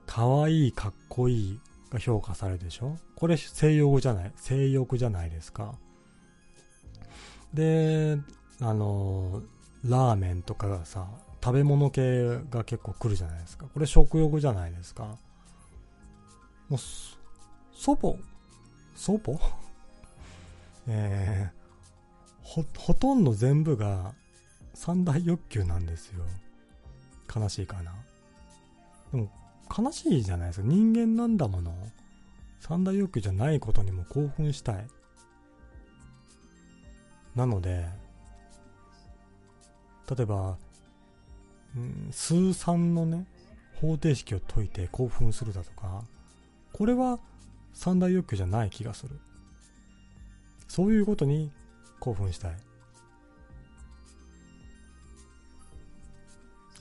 [0.06, 1.60] 可愛いいかっこいい
[1.90, 2.98] が評価されるでしょ？
[3.16, 4.32] これ性欲じゃない？
[4.36, 5.76] 性欲じゃないですか？
[7.54, 8.18] で、
[8.62, 9.42] あの、
[9.84, 11.08] ラーメンとかがさ、
[11.44, 13.66] 食べ物系が結構来るじゃないですか。
[13.74, 15.18] これ食欲じゃないですか？
[16.70, 16.80] もう、
[17.74, 18.16] 祖母
[18.96, 19.40] 祖母
[20.88, 24.14] えー、ほ、ほとんど全部が
[24.74, 26.24] 三大欲求なんですよ。
[27.34, 27.94] 悲しいかな。
[29.12, 29.30] でも、
[29.78, 30.68] 悲しいじゃないですか。
[30.68, 31.74] 人間なんだもの。
[32.60, 34.88] 三大欲求じゃないことにも興奮したい。
[37.36, 37.88] なので、
[40.10, 40.58] 例えば、
[41.76, 43.26] うん、数3のね、
[43.80, 46.04] 方程式を解いて興奮するだとか、
[46.74, 47.20] これは
[47.74, 49.20] 三大欲求じゃない気がする。
[50.68, 51.52] そういうことに
[52.00, 52.56] 興奮したい。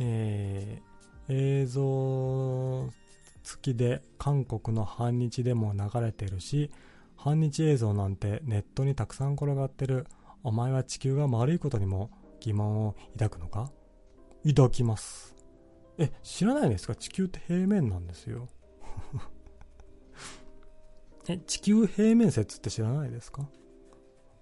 [0.00, 2.90] えー、映像
[3.44, 6.70] 付きで韓国の反日でも流れてるし、
[7.16, 10.06] 反日映像なんてネットにたくさん転がってる。
[10.42, 12.10] お前は地球が丸いことにも
[12.40, 13.70] 疑問を抱くのか？
[14.48, 15.36] 抱きます。
[15.98, 16.94] え、知らないですか？
[16.94, 18.48] 地球って平面なんですよ。
[21.28, 23.46] え、地球平面説って知らないですか？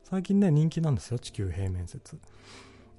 [0.04, 2.20] 最近ね、人気なんですよ、地球平面説。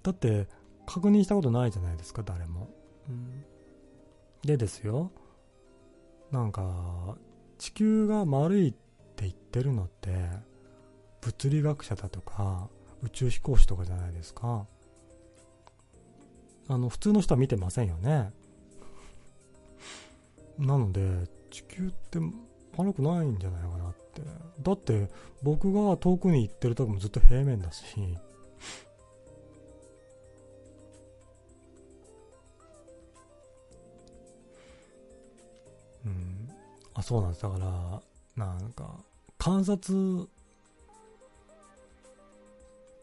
[0.04, 0.50] だって、
[0.90, 2.68] 確認したことないじゃないですか、誰も。
[3.08, 3.46] うん、
[4.44, 5.12] でですよ、
[6.32, 7.16] なんか、
[7.60, 8.80] 地球が丸いって
[9.26, 10.10] 言ってるのって、
[11.22, 12.70] 物理学者だとか、
[13.04, 14.66] 宇宙飛行士とかじゃないですか。
[16.68, 18.32] あの、普通の人は見てませんよね。
[20.58, 22.20] なので、地球って
[22.78, 24.24] 悪くないんじゃないかなって。
[24.64, 25.12] だって、
[25.44, 28.18] 僕が遠くに行ってるとこもずっと平面だし、
[36.06, 36.50] うん。
[36.94, 37.44] あ、そうなんです。
[37.44, 38.96] だから、なんか、
[39.38, 40.28] 観察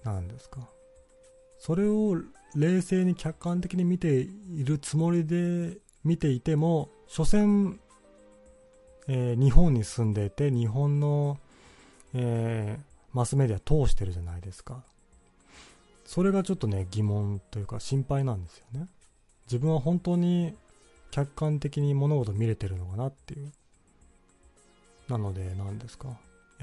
[0.05, 0.61] なんですか
[1.59, 2.17] それを
[2.55, 7.81] 冷静に客観的に見ているつもりで見ていても所詮、
[9.09, 11.39] えー、日本に住んでいて日本の、
[12.15, 12.83] えー、
[13.13, 14.83] マスメディア通してるじゃないですか
[16.05, 18.87] それがちょっとね疑問というか心配なんですよね
[19.47, 20.55] 自分は本当に
[21.11, 23.53] 客観的に物事見れてるのかなっていう
[25.09, 26.09] なので何ですか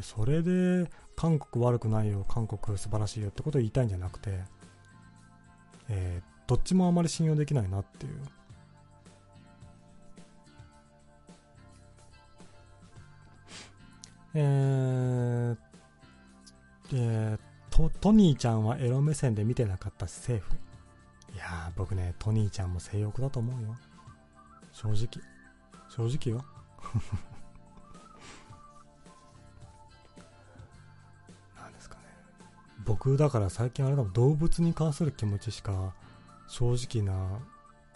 [0.01, 4.39] それで韓国悪くないよ韓国素晴らしいよってことを言いたいんじゃなくて
[5.89, 8.13] えー、どっちもあまり信用できないなっていう。
[14.35, 15.57] えー、
[16.93, 17.39] えー、
[17.69, 20.53] トトニーちゃんはエロ目線で見てなかったしセーフ。
[21.35, 23.75] いや、僕ね、トニーちゃんも性欲だと思うよ。
[24.73, 25.07] 正直？
[25.89, 26.45] 正直よ。
[31.55, 32.01] なんですかね。
[32.83, 35.93] 僕、だから最近あれだもん、動物に関する気持ちしか、
[36.47, 37.39] 正直な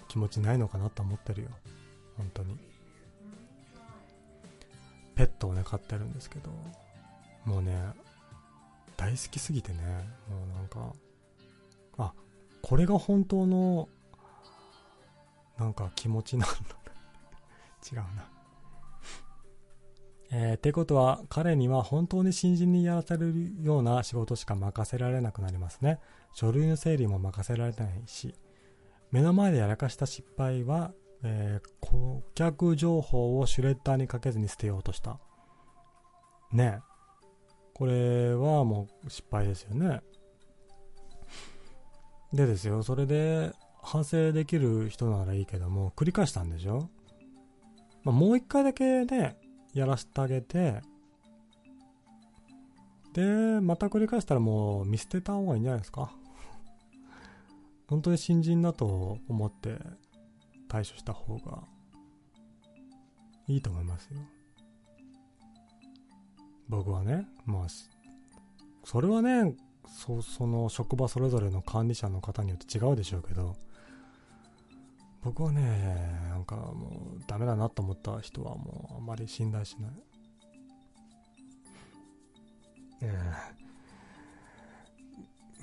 [0.07, 1.49] 気持ちないのかなと思ってるよ。
[2.15, 2.57] 本当に。
[5.15, 6.51] ペットをね、飼ってるんですけど、
[7.43, 7.91] もうね、
[8.95, 9.77] 大好きすぎてね、
[10.29, 10.93] もうなんか、
[11.97, 12.13] あ、
[12.61, 13.89] これが本当の、
[15.57, 16.55] なんか気持ちなんだ。
[17.91, 18.29] 違うな。
[20.29, 25.99] えー、ってことは、彼には本当に新人にやらせるような仕事しか任せられなくなりますね。
[26.33, 28.35] 書類の整理も任せられないし、
[29.11, 30.93] 目の前でやらかした失敗は、
[31.23, 35.19] えー、顧客情報をシュレッダーにかけずに捨てようとした。
[36.51, 36.79] ね
[37.73, 40.01] これはもう失敗ですよね。
[42.33, 43.53] でですよ、それで
[43.89, 46.89] 反省できる人ならいいけども、繰り返したんでしょ？
[48.03, 49.37] まあ、もう一回だけね、
[49.73, 50.81] やらせてあげて、
[53.13, 53.23] で、
[53.61, 56.11] また繰り返したらもう見捨てた方がいいんじゃないですか？
[57.87, 59.79] 本当に新人だと思って
[60.67, 61.63] 対処した方が
[63.47, 64.19] いいと思いますよ。
[66.67, 67.67] 僕はね、まあ、
[68.83, 69.55] それはね、
[69.87, 73.55] そその職場それぞれの管理者の方によって違うでしょうけど、
[75.27, 75.61] 僕はね、
[76.29, 79.91] なんかもうダメだなと思った人はもうあまり信頼しない。
[83.01, 83.13] え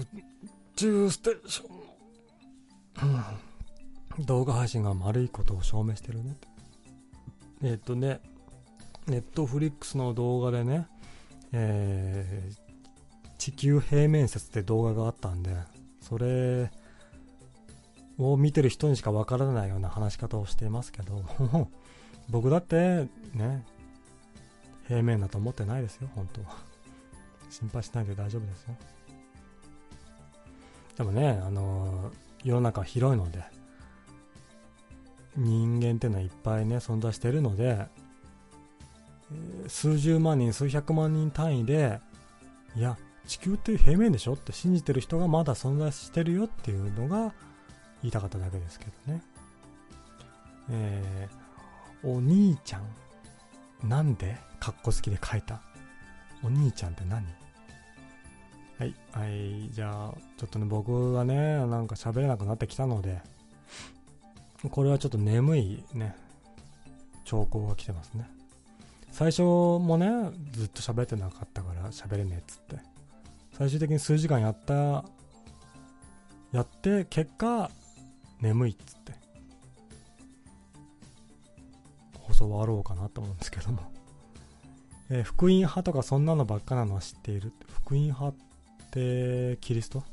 [0.00, 0.06] ー、宇
[0.76, 3.12] 宙ステーション
[4.18, 6.36] の、動画配信が悪いことを証明してるね。
[7.62, 8.20] えっ、とね、
[9.06, 10.86] ネットフリックスの動画でね、
[11.52, 15.56] えー、地球平面説って動画があったんで、
[16.02, 16.70] それ
[18.18, 21.24] を見てる人にしかわからないような話し方をしていますけど、
[22.30, 23.64] 僕だってね、
[24.86, 26.56] 平面だと思ってないですよ、本当は。
[27.50, 28.76] 心配しないで大丈夫ですよ。
[30.96, 32.12] でもね、あの
[32.44, 33.44] 世の中広いので、
[35.36, 37.86] 人間っていうのはいっぱいね、存在してるので、
[39.66, 42.00] 数十万人、数百万人単位で、
[42.76, 42.96] いや、
[43.26, 47.32] 地球って平面でしょって信じてる人がまだ存在してるよっていうのが
[48.04, 49.22] 言いたかっただけですけどね。
[50.70, 53.88] えー、お兄ちゃん。
[53.88, 55.62] なんでカッコ好きで書いた？
[56.42, 57.24] お兄ちゃんって何？
[58.78, 63.22] はい、はい、じゃあ、ちょっとね、僕はね、なんか喋れなくなってきたので、
[64.70, 66.14] これはちょっと眠いね、
[67.24, 68.28] 兆候が来てますね。
[69.12, 70.10] 最初もね、
[70.52, 72.76] ずっと喋ってなかったから喋れねえっつって。
[73.56, 75.04] 最終的に数時間やった、
[76.52, 77.70] やって、結果、
[78.44, 79.12] 眠いっつって。
[82.18, 83.80] 放送終わろうかなと思うんですけども。
[85.08, 87.52] え、福音派とかそんなのばっかなのは知っている？
[87.68, 88.34] 福音派っ
[88.90, 90.04] てキリスト？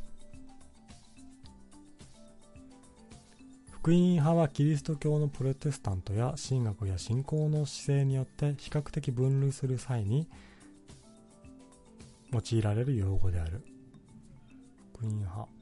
[3.71, 10.27] 福音派はキリスト教のプロテスタントや神学や信仰の姿勢によって比較的分類する際に
[12.31, 13.61] 用いられる用語である。
[14.93, 15.60] 福音派。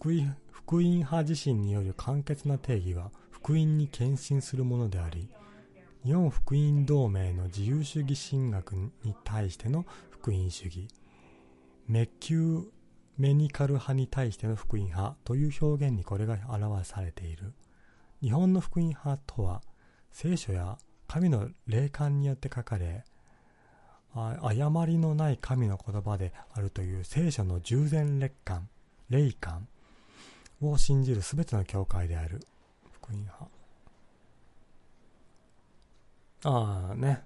[0.00, 5.28] 福音福音派自身による簡潔な定義は福音に献身するものであり、
[6.04, 10.86] 日本福音同盟の自由主義神学に対しての福音主義、
[11.88, 12.64] メキュー
[13.16, 17.52] メニカル派に対しての福音派という表現にこれが表されている。
[18.22, 19.62] 日本の福音派とは、
[20.12, 23.02] 聖書や神の霊感によって書かれ、
[24.14, 28.68] 誤りのない神の言葉であるという聖書の従前霊感、
[29.10, 29.66] 霊感
[30.60, 32.40] を信じるすべての教会である。
[32.92, 33.46] 福音派。
[36.44, 37.22] ああね。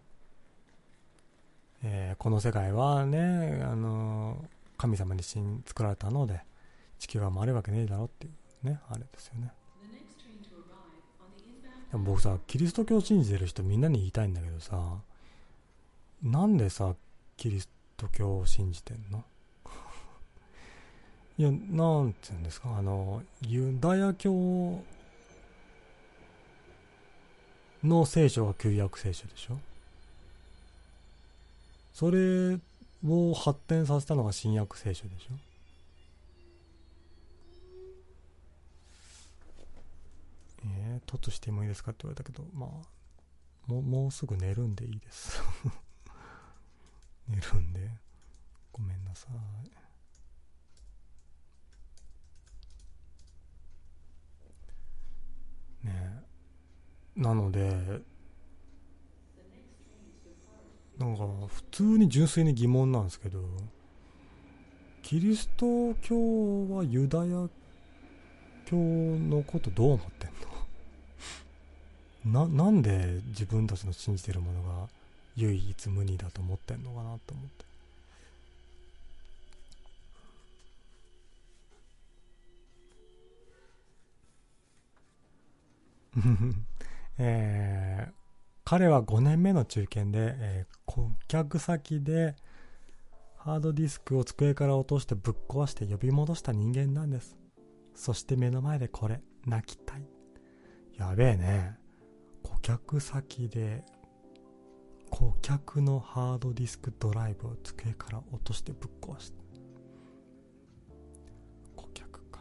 [1.84, 4.46] えー、この世界はね、あのー、
[4.76, 6.40] 神様に作られたので、
[6.98, 8.30] 地球が回るわけねえだろってい
[8.64, 9.52] うね、あれですよね。
[11.90, 15.00] でも僕さ、キリスト教を信じてる人みんなに言いたいんだけどさ、
[16.22, 16.94] なんでさ、
[17.36, 19.24] キリスト教を信じてんの？
[21.38, 21.56] いや、な
[22.04, 24.82] んて言うんですか、あの、ユダヤ教
[27.82, 29.58] の聖書が旧約聖書でしょ？
[31.94, 32.58] それ
[33.06, 35.34] を発展させたのが新約聖書でしょ？
[40.64, 42.70] えー、ととしてもいいですかって言われたけど、まあ、
[43.66, 45.42] も、もうすぐ寝るんでいいです。
[47.26, 47.90] 寝るんで、
[48.70, 49.26] ごめんなさ
[55.84, 55.86] い。
[55.86, 56.22] ね
[57.22, 57.70] なので、
[60.98, 63.40] なんか普通に純粋に疑問なんですけど、
[65.02, 66.16] キリスト教
[66.68, 67.48] はユダヤ
[68.66, 70.30] 教のことどう思ってん
[72.32, 72.48] の？
[72.48, 74.88] な、なんで自分たちの信じてるものが
[75.36, 77.64] 唯一無二だと思ってんのかなと思って。
[87.18, 88.12] えー、
[88.64, 92.36] 彼は5年目の中堅で、えー、顧客先で
[93.36, 97.36] ハードディスクを机から落としてぶっ壊して呼び戻した人間なんです。
[97.94, 100.06] そして目の前でこれ、泣きたい。
[100.96, 101.76] やべえね。
[102.42, 103.84] 顧客先で
[105.10, 109.42] 顧客のハードディスクドライブを机から落としてぶっ壊した。
[111.76, 112.40] 顧客か。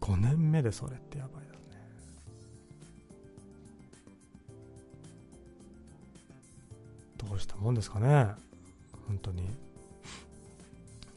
[0.00, 1.53] 5年目でそれってやばい
[7.28, 8.28] どうしたもんですかね。
[9.06, 9.42] 本当に。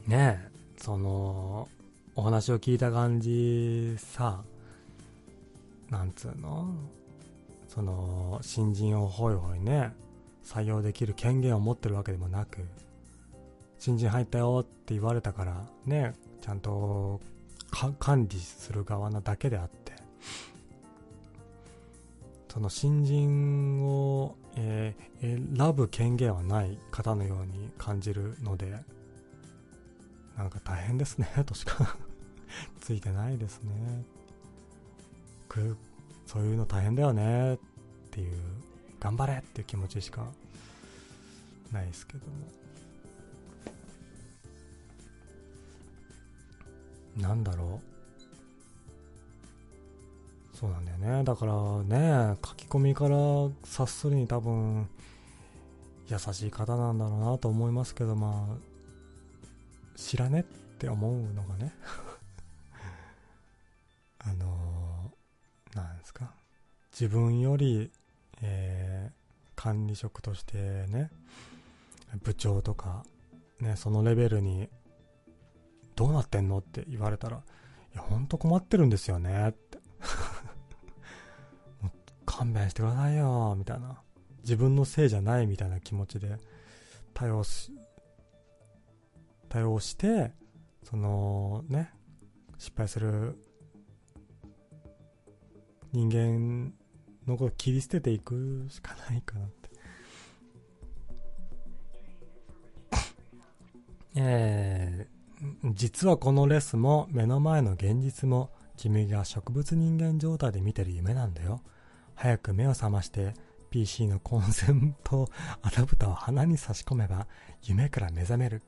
[0.06, 1.68] ねえ、その、
[2.14, 4.42] お話を聞いた感じさ、
[5.90, 6.74] なんつうの？
[7.68, 9.92] その、新人をホイホイね、
[10.44, 12.64] 採用できる権限を持ってるわけでもなく、
[13.78, 17.20] 新人入ったよって言われたから、ね、ちゃんと
[17.98, 19.92] 管理する側なだけであって、
[22.48, 28.76] その新人を、えー、選ぶ権限はない方のように感じるので、
[30.36, 31.96] なんか大変ですね、 としか
[32.80, 33.72] ついてないですね。
[36.26, 37.58] そういうの大変だよねっ
[38.10, 38.36] ていう
[39.00, 40.26] 頑張れっていう気持ちしか
[41.72, 42.32] ないですけども
[47.16, 47.97] なんだろう
[50.58, 51.24] そうなんだよね。
[51.24, 51.52] だから
[51.84, 53.16] ね書き込みから
[53.64, 54.88] 察するに多分
[56.08, 58.56] 優しい方なんだろうなと思いますけどまあ
[59.96, 60.42] 知らねっ
[60.78, 61.72] て思うのがね。
[64.20, 66.32] あのー、なんですか？
[66.92, 67.90] 自分より
[68.40, 71.10] えー、管理職としてね、
[72.22, 73.04] 部長とか、
[73.60, 74.68] ね、そのレベルに、
[75.96, 77.40] どうなってんのって言われたら、い
[77.96, 79.78] や、ほんと困ってるんですよねって。
[82.38, 84.00] 勘弁してくださいよ、みたいな。
[84.44, 86.36] 自分のせいじゃないみたいな気持ちで
[87.12, 87.72] 対応し、
[89.48, 90.30] 対応して、
[90.84, 91.90] そのね、
[92.56, 93.36] 失敗する
[95.92, 96.72] 人間
[97.26, 99.70] のこと切り捨てていくしかないかなって。
[104.22, 111.62] えー、実はこのレスも目の前の現実も君が植物人間状態で見てる夢なんだよ。
[112.18, 113.32] 早く目を覚まして
[113.70, 115.28] PC のコンセント
[115.62, 117.26] アダプターを鼻に差し込めば
[117.62, 118.62] 夢から目覚める。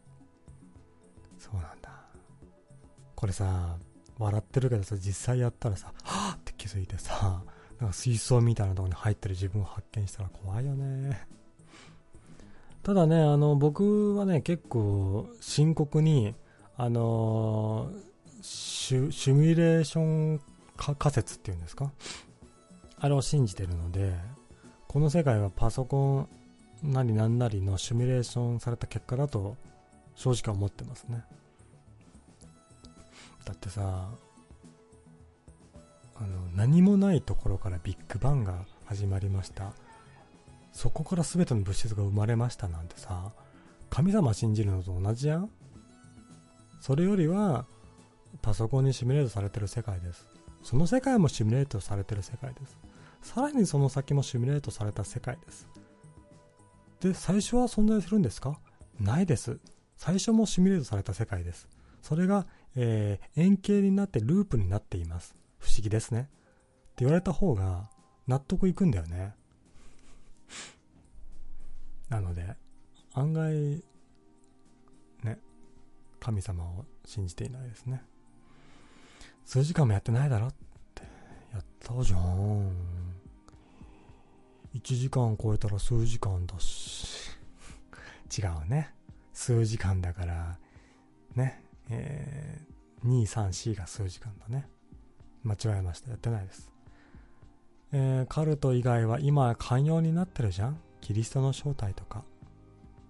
[1.39, 1.91] そうなんだ。
[3.17, 3.77] これさ、
[4.19, 7.43] 笑ってるけどさ、実際やったらさ、はぁって気づいてさ、
[7.81, 11.27] なんか水槽みたいなとこに入ってる自分を発見したら怖いよね。
[12.83, 16.35] ただね、あの、僕はね、結構深刻に、
[16.77, 17.91] あの
[18.43, 20.01] シュ、シミュレーショ
[20.37, 20.41] ン
[20.77, 21.91] 仮説っていうんですか？
[23.01, 24.15] あれを信じてるので、
[24.87, 26.29] この世界はパソコ
[26.83, 29.57] ンなりなんなりのシミュレーションされた結果だと
[30.15, 31.25] 正直思ってますね。
[33.45, 34.11] だってさ、
[36.17, 39.73] あの何もないところからビッグバンが始まりました。
[40.73, 43.33] そこから全ての物質が生まれましたなんてさ
[43.91, 45.51] 神様信じるのと同じやん。
[46.81, 47.65] それよりは
[48.43, 50.27] パソコンにシミュレートされてる世界です。
[50.63, 52.77] その世界もシミュレートされてる世界です。
[53.23, 55.69] さらにその先もシミュレートされた世界です
[57.01, 58.59] で最初は存在するんですか？
[58.99, 59.59] ないです
[59.97, 61.69] 最初もシミュレートされた世界です
[62.03, 66.23] それが、えー、円形になってループになっています不思議ですね。
[66.23, 66.25] っ
[66.97, 67.91] て言われた方が
[68.27, 69.35] 納得いくんだよね。
[72.09, 72.57] なので、
[73.13, 73.85] 案外、
[75.23, 75.39] ね、
[76.19, 78.03] 神様を信じていないですね。
[79.45, 80.55] 数時間もやってないだろっ
[80.95, 81.03] て。
[81.53, 82.71] やったじゃん。
[84.75, 87.31] 1時間超えたら数時間だし。
[88.39, 88.95] 違うね。
[89.33, 90.59] 数時間だから、
[91.35, 94.69] ね、えー、2、3、4が数時間だね。
[95.43, 96.11] 間違えました。
[96.11, 96.71] やってないです。
[97.93, 100.81] えー、カルト以外は今寛容になってるじゃん？
[101.01, 102.25] キリストの正体とか。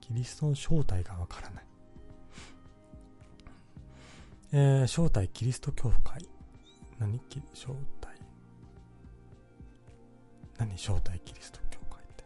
[0.01, 1.65] キリストの正体がわからない。
[4.53, 6.27] えー、正体キリスト教会。
[6.99, 7.19] 何？
[7.21, 8.00] き正体。
[10.61, 12.25] 何正体キリスト教会って。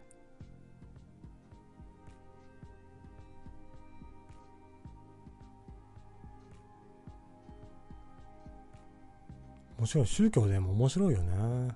[9.77, 10.05] 面白い。
[10.05, 11.73] 宗教でも面白いよね。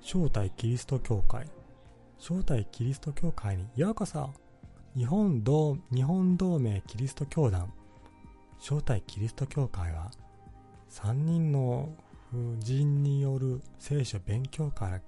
[0.00, 1.46] 正体キリスト教会。
[2.16, 4.30] 正体キリスト教会にようこそ
[4.96, 7.72] 日本同日本同盟キリスト教団
[8.58, 10.10] 正体キリスト教会は
[10.90, 11.88] 3人の
[12.32, 15.00] 人による聖書勉強から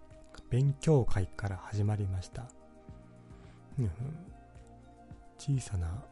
[0.50, 2.48] 勉強会から始まりました。
[5.38, 6.04] 小さな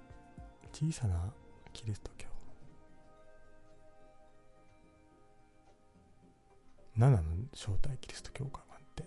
[0.72, 1.32] 小さな
[1.72, 2.28] キリスト教。
[6.96, 7.24] 何なの
[7.54, 9.04] 正体キリスト教会なんて。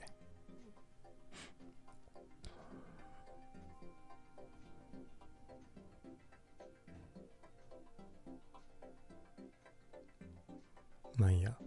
[11.18, 11.58] まあいいや。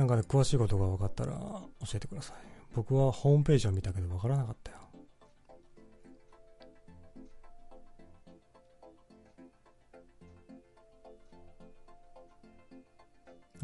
[0.00, 2.36] なんかね、詳しいことが分かったら教えてください。
[2.74, 4.78] 僕はホームページを見たけど分からなかったよ。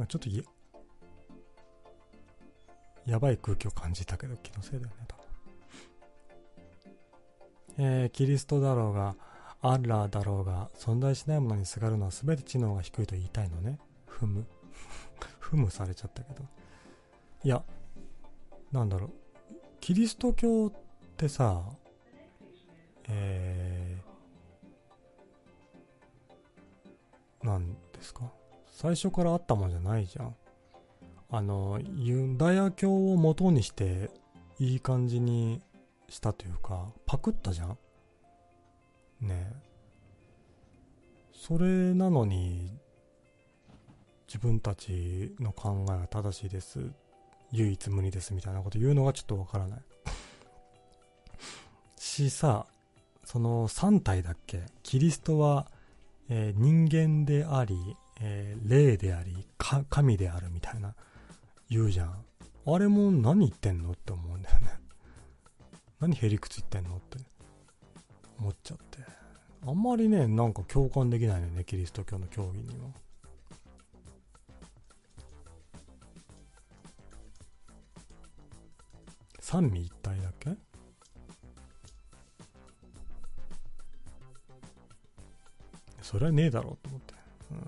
[0.07, 0.43] ちょっとや、
[3.07, 5.25] やばい空気を感じたけど気のせいだよね、多分。
[7.79, 9.17] えー、キリストだろうが、
[9.63, 13.79] アッラーだろうが、存在しないものにすがるのは全て知能が低いと言いたいのね。
[14.07, 14.47] ふむ。
[15.47, 16.43] ふむされちゃったけど。
[17.45, 17.63] いや、
[18.73, 19.11] なんだろう。
[19.81, 20.73] キリスト教っ
[21.17, 21.63] てさ、
[23.09, 28.33] えー、なんですか？
[28.73, 30.35] 最初からあったもんじゃないじゃん。
[31.31, 34.11] あの、ユダヤ教を元にして、
[34.59, 35.63] いい感じに
[36.09, 37.79] したというか、パクったじゃん
[39.21, 39.53] ねえ。
[41.33, 42.77] それなのに、
[44.27, 46.81] 自分たちの考えは正しいです。
[47.53, 49.81] 唯一無二ですみたいなこと言うのがちょっとわからない。
[51.97, 52.67] しさ、
[53.25, 54.65] その3体だっけ？
[54.83, 55.71] キリストは、
[56.29, 57.77] えー人間であり、
[58.21, 59.47] えー霊であり、
[59.89, 60.95] 神であるみたいな
[61.71, 62.25] 言うじゃん。
[62.69, 64.69] あれも何言ってんのって思うんだよね。
[66.01, 67.19] 何へりくつ言ってんのって
[68.41, 68.99] 思っちゃって。
[69.65, 72.89] あんまりね、なんか共感できないよね、キリスト教の教義には。
[79.49, 80.51] 三位一体だっけ？
[86.03, 87.15] それはねえだろうと思って。
[87.53, 87.59] うん。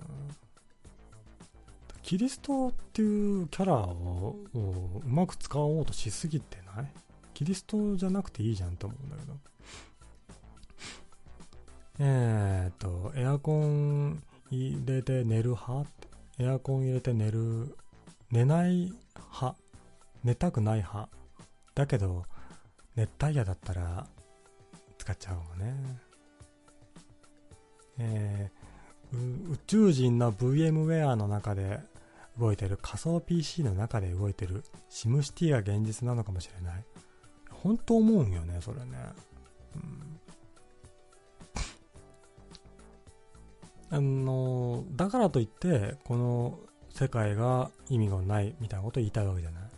[2.03, 6.91] キリストっていうキャラをうまく使おうとしすぎてない？
[7.33, 9.37] キリストじゃなくていいじゃんと思うんだけど。
[11.99, 15.89] えーっと、エアコン入れて寝る派？
[16.39, 17.73] エアコン入れて寝る、
[18.31, 19.55] 寝ない派？
[20.25, 21.07] 寝たくない派？
[21.79, 22.25] だけど、
[22.95, 24.05] 熱帯夜だったら
[24.97, 25.99] 使っちゃうもんね。
[27.99, 28.69] えー
[29.11, 31.79] 宇宙人の VMware の中で
[32.37, 36.83] 動いてる仮想 PC の中で動いてるシムシティが現実なのかもしれない。
[37.49, 38.85] 本当思うんよね、それね。
[39.75, 40.19] うん
[43.91, 46.59] あのだからといってこの
[46.93, 49.68] 世界が意味がないみたいなことを言いたいわけじゃない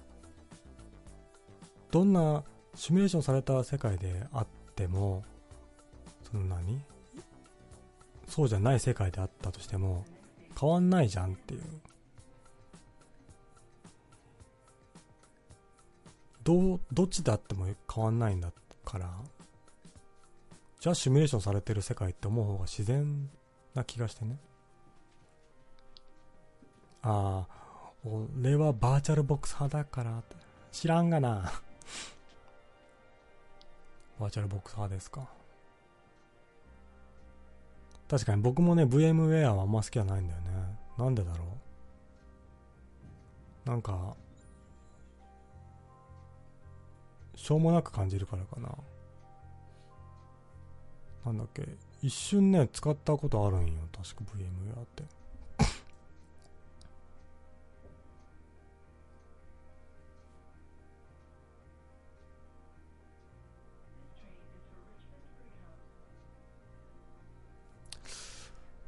[1.91, 2.43] どんな
[2.73, 5.23] シミュレーションされた世界であっても
[6.23, 6.81] その何？
[8.27, 10.05] そうじゃない世界であったとしても
[10.59, 11.61] 変わんないじゃんっていう
[16.43, 18.51] どどっちであっても変わんないんだ
[18.85, 19.09] から
[20.79, 23.29] じゃあシミュレーションされてる世界って思う方が自然
[23.75, 24.39] な気がしてね。
[27.03, 30.23] ああ、俺はバーチャルボックス派だから、
[30.71, 31.51] 知らんがな。
[34.19, 35.27] バーチャルボックス派ですか？
[38.07, 40.49] 確かに僕もね、VMware はあんま好きじゃないんだよね。
[40.97, 41.45] なんでだろ
[43.65, 43.69] う？
[43.69, 44.15] なんか、
[47.35, 48.69] しょうもなく感じるからかな。
[51.25, 51.67] なんだっけ？
[52.01, 53.73] 一瞬ね、使ったことあるんよ。
[53.91, 55.03] 確か VMware って。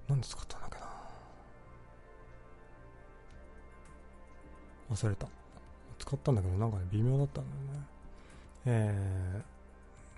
[0.10, 0.86] 何で使ったんだっけな
[4.92, 5.28] 忘れた
[6.00, 7.86] 使ったんだけどなんかね微妙だったんだよね
[8.66, 9.42] え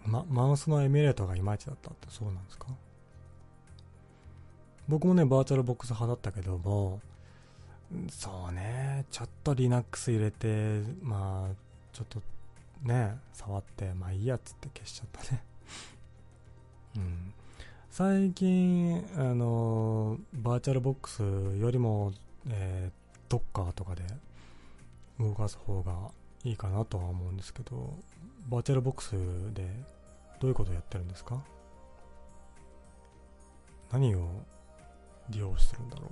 [0.06, 2.68] ー、ま、マウスのエミュレーターがいまいちだったってそうなんですか？
[4.88, 7.02] 僕もね、バーチャルボックス派だったけども、
[8.12, 11.56] そうね、ちょっと Linux 入れて、まあ、
[11.92, 12.22] ちょっと
[12.84, 15.44] ね、触って、まあいいやっつって消しちゃったね。
[16.98, 17.34] うん。
[17.98, 22.12] 最近、あの、バーチャルボックスよりも、
[22.50, 24.02] えー、ドッカーとかで
[25.18, 26.12] 動かす方が
[26.44, 27.94] いいかなとは思うんですけど、
[28.50, 29.12] バーチャルボックス
[29.54, 29.66] で
[30.42, 31.42] どういうことをやってるんですか？
[33.94, 34.28] 何を
[35.30, 36.10] 利用してるんだろう？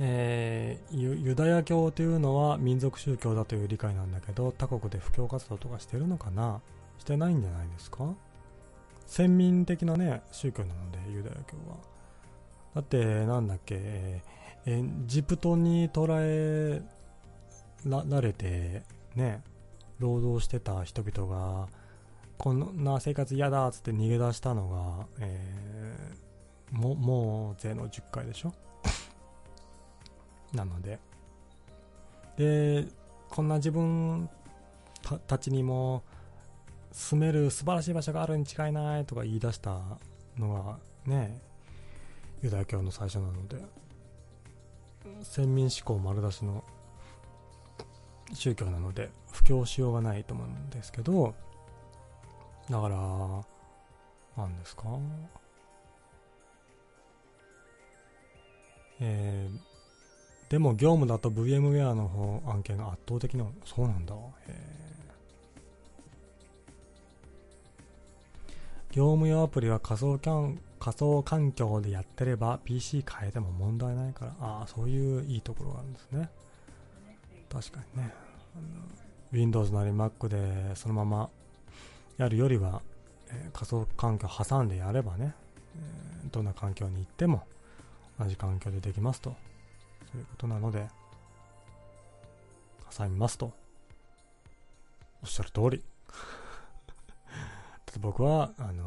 [0.00, 0.96] えー、
[1.26, 6.62] ユダヤ教というのは民族宗教だという理解なんだけど他国で布教活動とかしてるのかな？
[6.98, 8.14] してないんじゃないですか？
[9.06, 11.76] 先民的なね宗教なのでユダヤ教は。
[12.74, 16.82] だってなんだっけ、えー、エジプトに捕らえ
[17.86, 18.82] られて
[19.14, 19.42] ね
[19.98, 21.68] 労働してた人々が
[22.36, 28.52] こんな生活嫌だっつって逃げ出したのが、えー、ももう税の10回でしょ？
[30.52, 30.98] なので。
[32.36, 32.86] で
[33.30, 34.28] こんな自分
[35.26, 36.02] たちにも
[36.94, 39.80] 住める素晴らしい場所があるに違いないとか言い出した
[40.38, 41.40] のがね
[42.40, 43.56] ユダヤ教の最初なので。
[45.22, 46.64] 先民思考丸出しの
[48.32, 51.34] 宗教なので布教しようがないと思うんですけど
[52.70, 52.96] だから
[54.34, 54.84] 何ですか？
[59.00, 64.14] えー、でも業務だと VMware の方案件が圧倒的なそうなんだ。
[68.94, 76.30] 業務用アプリは仮想キャン仮想環境でやってれば PC 変えても問題ないからああそういういいところがあるんですね
[77.52, 78.14] 確かにね
[79.32, 81.30] Windows なり Mac でそのまま
[82.18, 82.82] やるよりは、
[83.30, 85.34] えー、仮想環境挟んでやればね、
[86.22, 87.42] えー、どんな環境に行っても
[88.20, 89.34] 同じ環境でできますと
[90.14, 90.86] ということなので、
[92.96, 93.52] 挟みますと。
[95.24, 95.82] おっしゃる通り。
[98.04, 98.86] 僕は、あのー、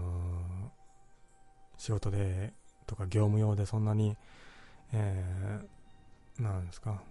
[1.79, 2.53] 仕事で、
[2.85, 4.15] とか業務用でそんなに、
[4.93, 7.01] えー、なんですか、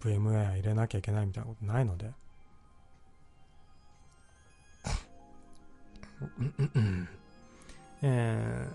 [0.00, 2.12] VMware 入れなきゃいけないみたいなことないので、
[8.00, 8.66] え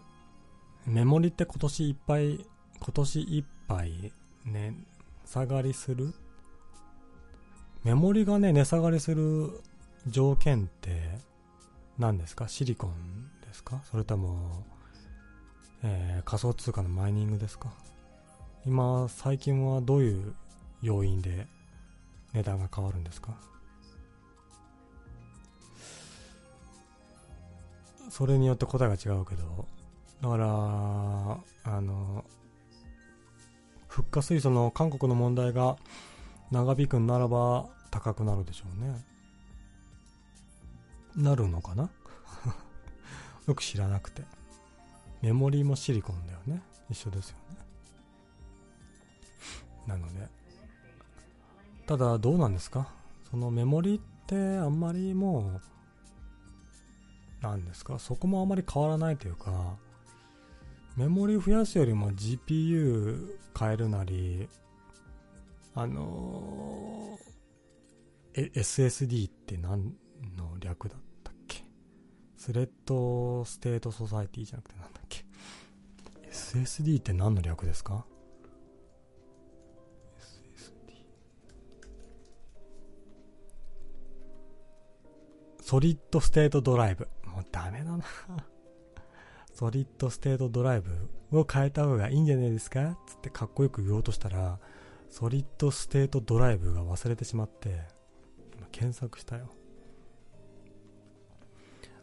[0.88, 2.46] ー、メモリって今年いっぱい、今
[2.94, 4.14] 年いっぱい
[4.46, 4.76] ね、
[5.26, 6.14] 下がりする？
[7.84, 9.60] メモリがね、値下がりする
[10.08, 11.31] 条件って
[11.98, 12.48] 何ですか？
[12.48, 12.92] シリコン
[13.48, 13.82] ですか？
[13.90, 14.66] それとも、
[15.84, 17.72] えー、仮想通貨のマイニングですか？
[18.66, 20.34] 今、最近はどういう
[20.82, 21.48] 要因で
[22.34, 23.36] 値段が変わるんですか？
[28.10, 29.66] それによって答えが違うけど、
[30.22, 32.26] だから、あの、
[33.88, 35.78] フッ化水素の韓国の問題が
[36.52, 39.11] 長引くならば高くなるでしょうね。
[41.16, 41.90] なるのかな？
[43.48, 44.24] よく知らなくて。
[45.22, 46.62] メモリーもシリコンだよね。
[46.90, 47.58] 一緒ですよね。
[49.88, 50.28] なので。
[51.86, 52.92] ただどうなんですか？
[53.30, 55.62] そのメモリーってあんまりも
[57.42, 58.00] う、なんですか？
[58.00, 59.78] そこもあまり変わらないというか、
[60.96, 64.48] メモリ増やすよりも GPU 変えるなり、
[65.76, 69.96] あのー、SSD って何
[70.38, 71.64] の略だったっけ？
[72.38, 75.26] スレッドステートソサイティじゃなくてなんだっけ
[76.30, 78.06] ?SSD って何の略ですか
[80.20, 81.06] ?SSD
[85.62, 87.08] ソリッドステートドライブ。
[87.26, 88.04] もうダメだな
[89.54, 92.98] ソリッドステートドライブを変えた方がいいんじゃないですか？
[93.08, 94.60] つってかっこよく言おうとしたら、
[95.10, 97.82] ソリッドステートドライブが忘れてしまって、
[98.58, 99.50] 今検索したよ。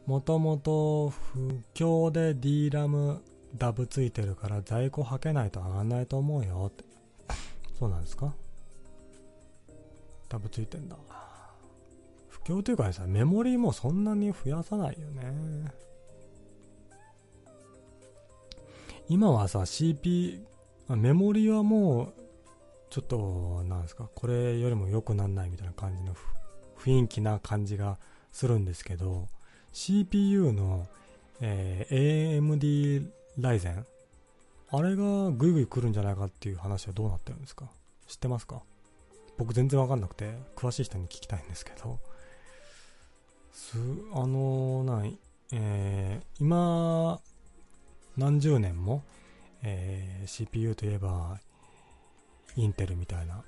[0.09, 3.19] もともと不況で DRAM
[3.55, 6.85] ダブついてるから在庫はけないと上がんないと思うよって。
[7.79, 8.33] そうなんですか？
[10.31, 10.97] ダブついてんだ。
[12.29, 15.71] 不況というかさ、メモリーもそんなに増やさないよね。
[19.11, 20.41] 今はさ、CP、
[20.89, 22.15] メモリーはもう、
[22.89, 26.15] ちょっと、なんですか、これよりも良くなんないみたいな感じの
[26.79, 27.99] 雰囲気な感じが
[28.33, 29.29] するんですけど、
[29.79, 30.89] CPU の、
[31.41, 33.87] えー、AMD ライゼン。
[34.71, 37.67] あれがグイグイ来るんじゃないかっていう話はどうなってるんですか？
[38.09, 38.61] 知ってますか？
[39.37, 42.01] 僕全然わかんなくて、詳しい人に聞きたいんですけど、
[43.53, 43.79] す、
[44.15, 45.17] あのない、
[45.53, 47.21] えー、今、
[48.17, 49.05] 何十年も、
[49.63, 51.39] えー、CPU といえば、
[52.57, 53.45] インテルみたいな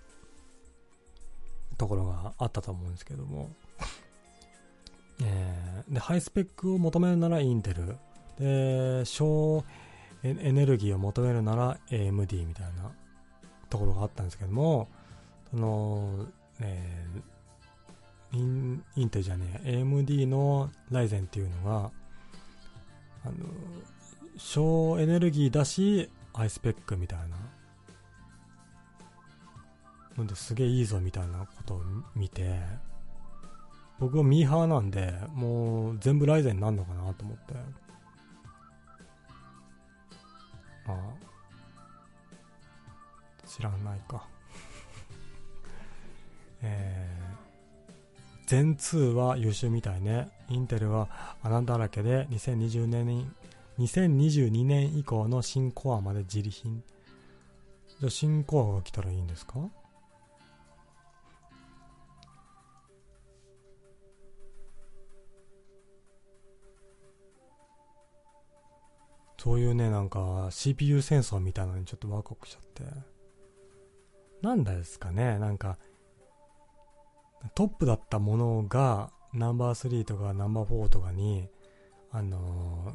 [1.76, 3.50] ところがあったと思うんですけども、
[5.22, 7.96] えー、で、ハイスペックを求めるならインテル、
[8.38, 9.64] で、小
[10.22, 12.90] エネルギーを求めるなら AMD みたいな
[13.68, 14.88] ところがあったんですけども、
[15.50, 16.26] その、
[16.60, 21.90] えー、インインテルじゃねえ、AMD のライゼンっていうのが、
[23.24, 23.34] あの、
[24.36, 27.36] 小エネルギーだし、ハイスペックみたいな。
[30.16, 31.82] のですげえいいぞみたいなことを
[32.14, 32.60] 見て、
[34.00, 37.54] 僕はミーハーなんで、もう全部ライゼンになるのかなと思って。
[40.86, 40.96] ああ。
[43.46, 44.26] 知らないか。
[46.62, 47.92] えー、
[48.46, 50.30] 全2は優秀みたいね。
[50.48, 53.30] インテルは穴だらけで2020年に、
[53.80, 56.82] 2022年以降の新コアまで自利品。
[57.98, 59.58] じゃあ新コアが来たらいいんですか？
[69.42, 72.84] そういうね、なんか CPU 戦争みたいなのにちょっとワクワクしちゃって。
[74.42, 75.78] なんですかね、なんか、
[77.54, 81.48] トップだったものがナンバー3とかナンバー4とかに、
[82.10, 82.92] あの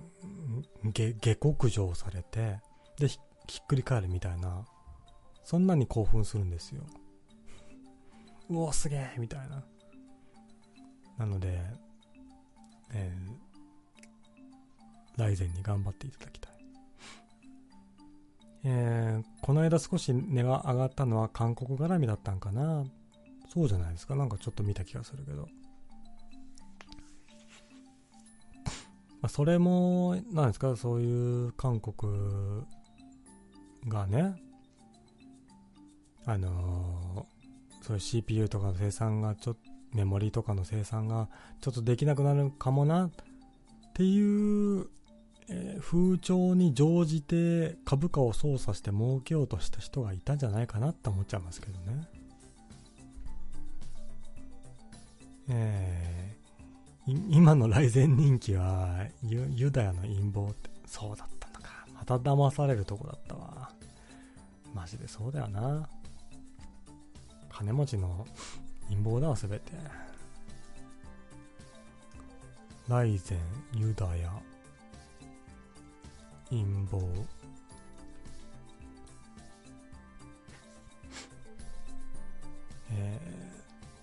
[0.84, 2.60] ー、下克上されて、
[3.00, 3.18] でひ、
[3.48, 4.68] ひっくり返るみたいな、
[5.44, 6.84] そんなに興奮するんですよ。
[8.52, 9.64] うお、すげえみたいな。
[11.18, 11.60] なので、
[12.94, 13.45] えー、
[15.18, 16.56] ライゼンに頑張っていただきたい。
[18.68, 22.84] えー、この間少し値が上がったのは韓国絡みだったんかな
[23.48, 25.48] そうじゃないですかなんかちょっと見た気がするけど。
[29.22, 32.64] まあ、それも、なんですかそういう韓国
[33.88, 34.36] がね、
[36.26, 39.62] あのー、そういう CPU とかの生産がちょっと、
[39.96, 41.30] メモリとかの生産が
[41.62, 43.12] ちょっとできなくなるかもなっ
[43.94, 44.90] ていう
[45.48, 52.08] えー、風潮に乗じて株価を操作して儲けようとした人がいたんじゃないかなって思っちゃいますけどね。
[55.48, 61.86] えー、今の雷電人気はユユダヤの陰謀ってそうだったのか。
[61.94, 63.70] また騙されるとこだったわ。
[64.74, 65.88] マジでそうだよな。
[67.50, 68.26] 金持ちの
[68.90, 69.72] 陰謀だわ、すべて。
[72.88, 73.40] 雷禅、
[73.74, 74.32] ユダヤ、
[76.56, 77.02] 陰謀。
[82.92, 83.20] え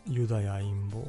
[0.09, 1.03] ー、ユダヤ陰謀。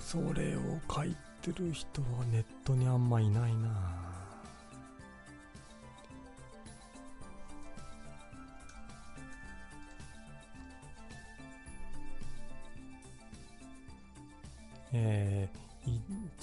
[0.00, 4.03] それを書いてる人はネットにあんまいないな。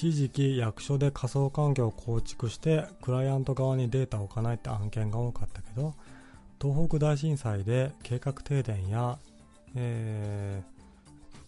[0.02, 5.94] 一時期役所で仮想環境を構築してクライアント側にデータを置かないって案件が多かったけど
[6.60, 9.20] 東北大震災で計画停電や、
[9.76, 10.64] え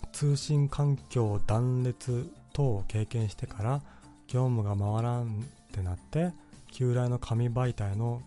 [0.03, 3.81] ー、通信環境断裂等を経験してから
[4.27, 6.31] 業務が回らんってなって
[6.71, 8.21] 旧来の紙媒体の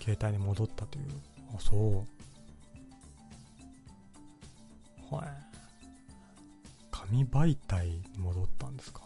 [0.00, 1.04] 携帯に戻ったという。
[1.54, 2.02] あそ
[5.12, 5.14] う。
[5.14, 5.26] はい。
[6.90, 9.05] 紙媒体に戻ったんですか？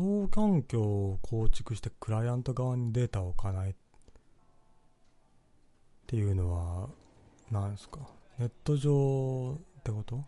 [0.00, 3.74] 仮想環境を構築してクライアント側にデータを置かないっ
[6.06, 6.88] ていうのは
[7.50, 7.98] 何ですか？
[8.38, 10.24] ネット上ってこと？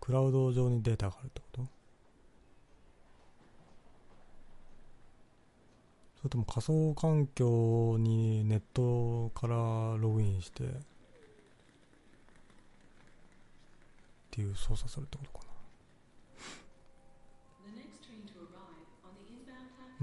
[0.00, 1.66] クラウド上にデータがあるってこと？
[6.16, 9.56] それとも仮想環境にネットから
[9.98, 10.68] ログインしてっ
[14.30, 15.53] ていう操作するってことかな？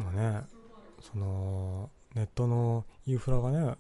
[0.04, 0.42] まあね
[1.02, 3.76] そのネットのインフラがね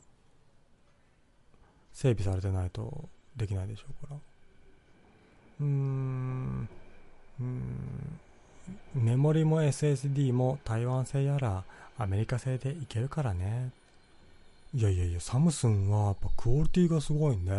[1.93, 4.19] 整備されてないとできないでしょうから。
[5.59, 6.69] うーん
[7.39, 8.19] うーん
[8.95, 11.63] メモリも SSD も台湾製やら
[11.97, 13.71] アメリカ製でいけるからね。
[14.73, 17.51] いやいやいやサムスンはやっぱクオリティがすごいんで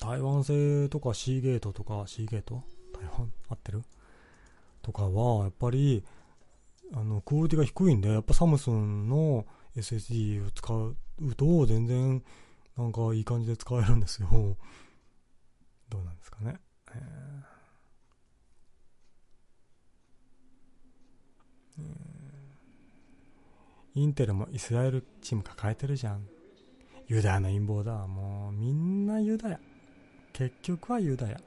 [0.00, 2.62] 台湾製とかシーゲートとかシーゲート？
[2.92, 3.32] 台湾？
[3.48, 3.82] 合ってる？
[4.82, 6.02] とかはやっぱり
[6.94, 9.44] あのクオリティが低いんでやっぱサムスンの
[9.76, 10.96] SSD を使う
[11.34, 12.22] と全然
[12.76, 14.28] なんかいい感じで使えるんですよ。
[15.88, 16.58] どうなんですかね、
[16.92, 17.56] えー。
[23.94, 26.28] インテルもイスラエルチーム抱えてるじゃん。
[27.08, 28.06] ユダヤの陰謀だ。
[28.06, 29.60] もうみんなユダヤ。
[30.34, 31.40] 結局はユダヤ。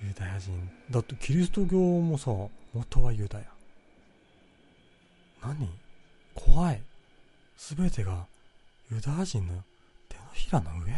[0.00, 0.70] ユダヤ人。
[0.90, 2.30] だってキリスト教もさ
[2.72, 3.55] 元はユダヤ。
[5.42, 5.68] 何？
[6.34, 6.82] 怖い。
[7.56, 8.26] 全てが
[8.90, 9.64] ユダヤ人の
[10.08, 10.92] 手のひらの上？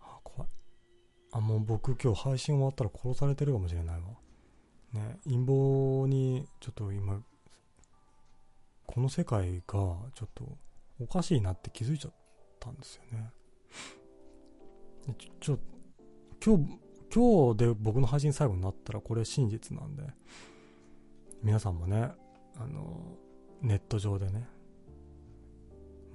[0.00, 0.50] あ怖い。
[1.32, 4.02] あもう僕今日配信終わったら殺されてるかもしれないわ。
[4.92, 7.20] ね陰謀にちょっと今
[8.86, 10.44] この世界がちょっと
[11.00, 12.12] おかしいなって気づいちゃっ
[12.60, 13.30] たんですよね。
[15.40, 15.58] ちょ、
[16.44, 16.78] 今日、
[17.12, 20.04] 今日で僕の配信最後になったらこれ真実なんで、
[21.42, 22.10] 皆さんもね、
[22.56, 23.00] あの、
[23.62, 24.46] ネット上でね、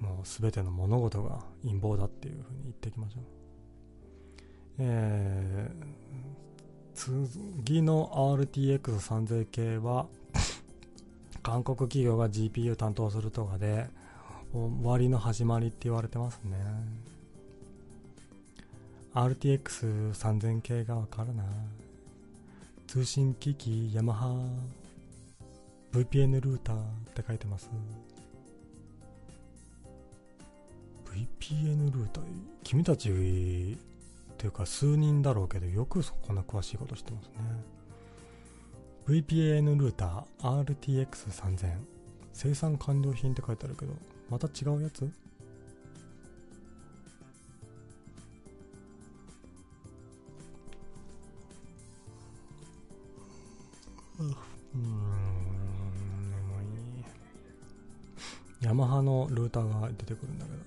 [0.00, 3.22] もう全ての物事が陰謀だっていうふうに言っていきましょう。
[4.78, 7.28] えー、
[7.64, 10.06] 次の RTX3000 系は
[11.42, 13.88] 韓国企業が GPU 担当するとかで
[14.52, 16.56] 終わりの始まりって言われてますね。
[19.14, 21.44] RTX3000 系がわかるな
[22.86, 24.28] 通信機器ヤマハ
[25.92, 26.80] VPN ルーターっ
[27.14, 27.70] て書いてます。
[31.06, 32.24] VPN ルーター？
[32.62, 33.12] 君たちっ
[34.36, 37.32] ていうか数人だろうけどよくそこんな詳しいことしてますね。
[39.06, 41.72] VPN ルーター？RTX3000
[42.32, 43.94] 生産完了品って書いてあるけど
[44.30, 45.10] また違うやつ？
[58.68, 60.58] ヤマハのルーターが出てくるんだけど。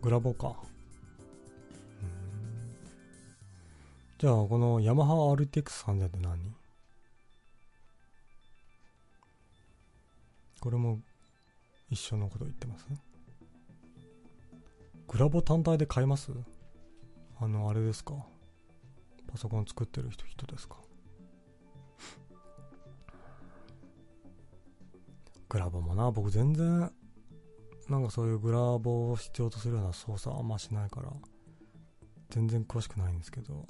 [0.00, 0.56] グラボか。
[4.16, 6.38] じゃあ、このヤマハ RTX3000 って何？
[10.58, 11.00] これも
[11.90, 12.86] 一緒のこと言ってます
[15.08, 16.32] グラボ単体で買います？
[17.38, 18.14] あの、あれですか？
[19.26, 20.76] パソコン作ってる人、人ですか？
[25.48, 26.90] グラボもな、僕全然、
[27.88, 31.12] なんかそういうグラボを必要とするような操作あんましないから、
[32.30, 33.66] 全然詳しくないんですけど、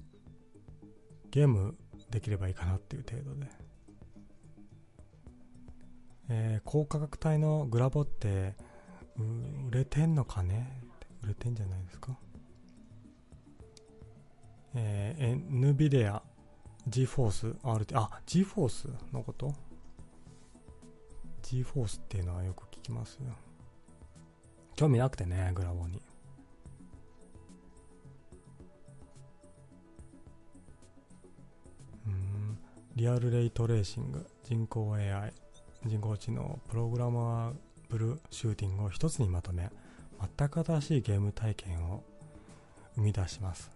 [1.30, 1.76] ゲーム
[2.10, 3.50] できればいいかなっていう程度で。
[6.28, 8.56] えー、高価格帯のグラボって
[9.68, 10.82] 売れてんのかね？
[11.27, 12.16] れてんじゃないですか。
[14.74, 16.20] えー、NVIDIA
[16.89, 19.55] GForce RT あ GForce のこと
[21.43, 23.35] ？GForce っていうのはよく聞きますよ。
[24.77, 26.03] 興味なくてねグラボに。
[32.07, 32.59] うん。
[32.94, 35.32] リアルレイトレーシング人工 AI
[35.86, 37.53] 人工知能プログラマ
[37.89, 39.70] ブルシューティングを一つにまとめ
[40.38, 42.02] 全く新しいゲーム体験を
[42.94, 43.70] 生み出します。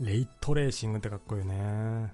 [0.00, 2.12] レイトレーシングってかっこいいね。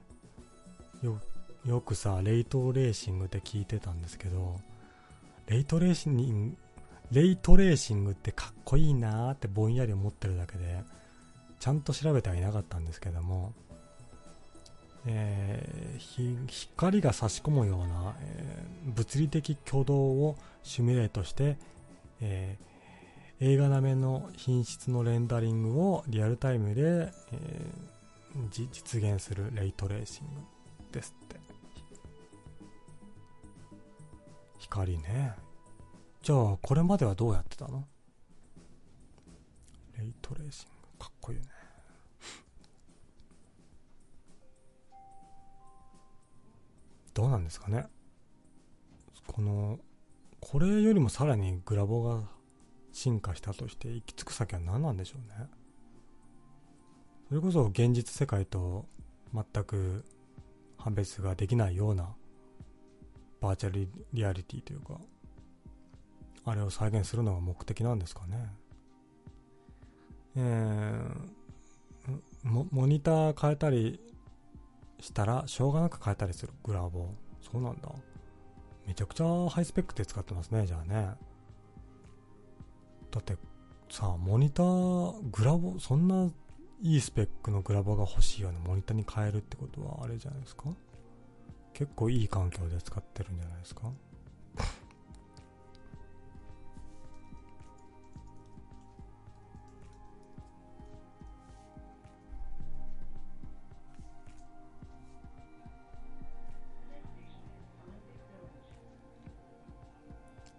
[1.02, 1.20] よ
[1.66, 4.60] よくさレイトレーシングって聞いてたんですけど
[5.46, 6.56] レイトレーシング
[7.10, 10.82] レイトレーシングってかっこいいなーってぼんやり思ってるだけで
[11.60, 13.52] ちゃんと調べてはいなかったんですけども
[15.06, 21.58] えー、光が差し込むような、えー、物理的挙動をシミュレートして、
[22.26, 27.70] えー、映画並めの品質のレンダリングをリアルタイムで、え
[28.50, 30.40] 実現するレイトレーシング
[30.90, 31.36] ですって
[34.58, 35.34] 光ね
[36.22, 37.84] じゃあこれまではどうやってたの？
[39.98, 40.68] レイトレーシン
[40.98, 41.44] グかっこいいね。
[47.12, 47.86] どうなんですかね？
[49.28, 49.78] この、
[50.46, 52.28] これよりもさらにグラボが
[52.92, 55.48] 進化したとして行き着く先は何なんでしょうね。
[57.28, 58.84] それこそ現実世界と
[59.32, 60.04] 全く
[60.76, 62.14] 判別ができないような
[63.40, 65.00] バーチャルリアリティというか、
[66.44, 68.52] あれを再現するのが目的なんですかね。
[70.36, 73.98] えー、モモニター変えたり
[75.00, 77.08] したら、しょうがなく変えたりするグラボ。
[77.40, 77.88] そうなんだ。
[78.86, 81.10] めちゃくちゃハイスペックで使ってますね、じゃあね。
[83.10, 83.36] だって
[83.90, 86.30] さ、モニター、グラボ、そんな
[86.82, 90.64] いいスペックのグラボが欲しいようなモニターに変えるってことはあれじゃないですか？
[91.72, 93.90] 結構いい環境で使ってるんじゃないですか？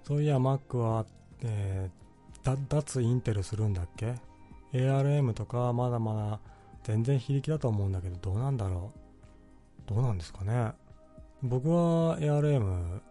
[0.06, 1.06] そういや Mac は、
[1.42, 4.16] えー、脱インテルするんだっけ
[4.72, 6.40] ？ARM とかまだまだ
[6.84, 8.92] 全然非力だと思うんだけどどうなんだろ
[9.88, 9.90] う？
[9.94, 10.74] どうなんですかね？
[11.42, 13.02] 僕は ARM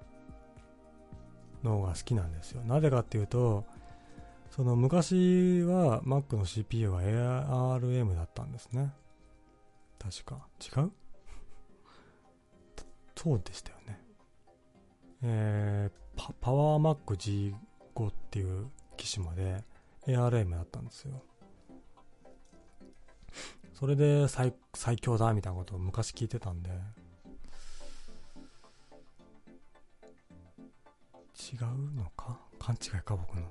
[1.65, 2.63] の方が好きなんですよ。
[2.63, 3.65] なぜかっていうと
[4.51, 8.93] その昔は Mac の CPU は ARM だったんですね。
[9.99, 10.47] 確か。
[10.61, 10.93] 違う？
[13.17, 14.01] そうでしたよね。
[15.27, 19.65] えー、パパワーマック G5 っていう機種まで
[20.07, 21.23] ARM だったんですよ。
[23.73, 26.71] それで最最強だみたいなことを昔聞いてたんで。
[31.53, 31.61] 違う
[31.97, 32.39] のか？
[32.59, 33.43] 勘違いか僕の。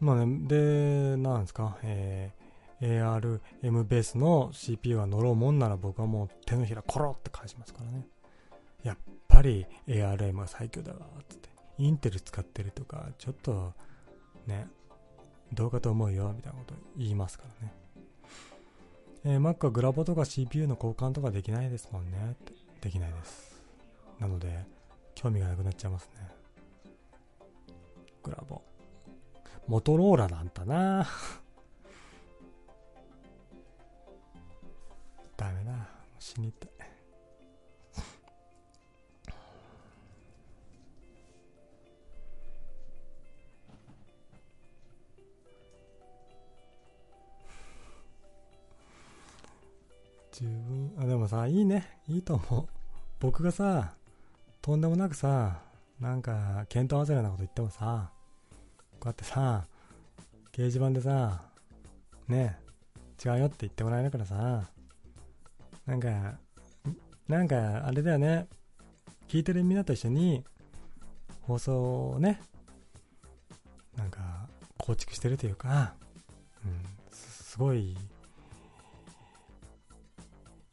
[0.00, 1.78] まあねでなんですか？
[1.82, 2.43] えー、
[2.84, 8.06] ARM ベースの CPU が乗ろうもんなら僕はもう手のひらコロって返しますからね
[8.82, 8.96] やっ
[9.28, 13.72] ぱり ARM は最強だわっつってインテル使ってるとか、ちょっと
[14.46, 14.68] ね、
[15.52, 17.74] どうかと思うよ、みたいなこと言いますからね。
[19.24, 22.36] えー、Mac はグラボとか CPU の交換とかできないですもんね。
[22.80, 23.60] できないです。
[24.20, 24.64] なので、
[25.14, 26.28] 興味がなくなっちゃいますね。
[28.22, 28.62] グラボ。
[29.66, 31.06] モトローラなんだな
[35.36, 35.72] ダメだ。
[36.18, 36.70] 死にたい。
[50.32, 51.98] 自分、あ、でもさ、いいね。
[52.08, 52.66] いいと思う。
[53.20, 53.94] 僕がさ、
[54.60, 55.60] とんでもなくさ、
[56.00, 58.10] なんか、見当外れなこと言ってもさ、
[58.98, 59.64] こうやってさ、
[60.52, 61.42] 掲示板でさ、
[62.26, 62.58] ね
[63.24, 64.68] え違うよって言ってもらえるからさ、
[65.86, 66.38] なんか、
[67.28, 68.48] なんか、あれだよね。
[69.28, 70.44] 聞いてるみんなと一緒に、
[71.42, 72.40] 放送をね、
[73.96, 74.48] なんか、
[74.78, 75.94] 構築してるというか、
[76.64, 77.96] うん、すごい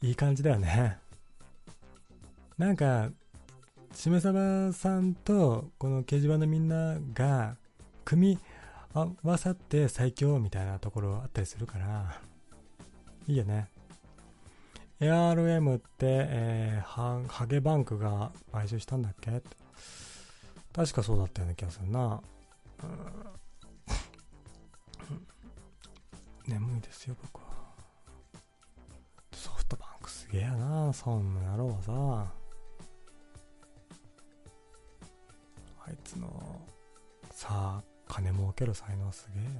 [0.02, 0.98] いい感じだよね。
[2.58, 3.10] なんか、
[3.94, 7.56] しめさばさんとこの掲示板のみんなが
[8.04, 8.38] 組み
[8.94, 12.20] 合わさって最強みたいなところあったりするから、
[13.28, 13.68] いいよね。
[15.02, 19.42] ARM って、えー、ハゲバンクが買収したんだっけ？
[20.72, 22.22] 確かそうだったような気がするな。
[26.46, 27.52] 眠いですよ、僕は。
[29.34, 31.92] ソフトバンクすげえやなそんな野郎はさ
[35.84, 36.60] あいつの
[37.30, 39.50] さあ金儲ける才能すげえよ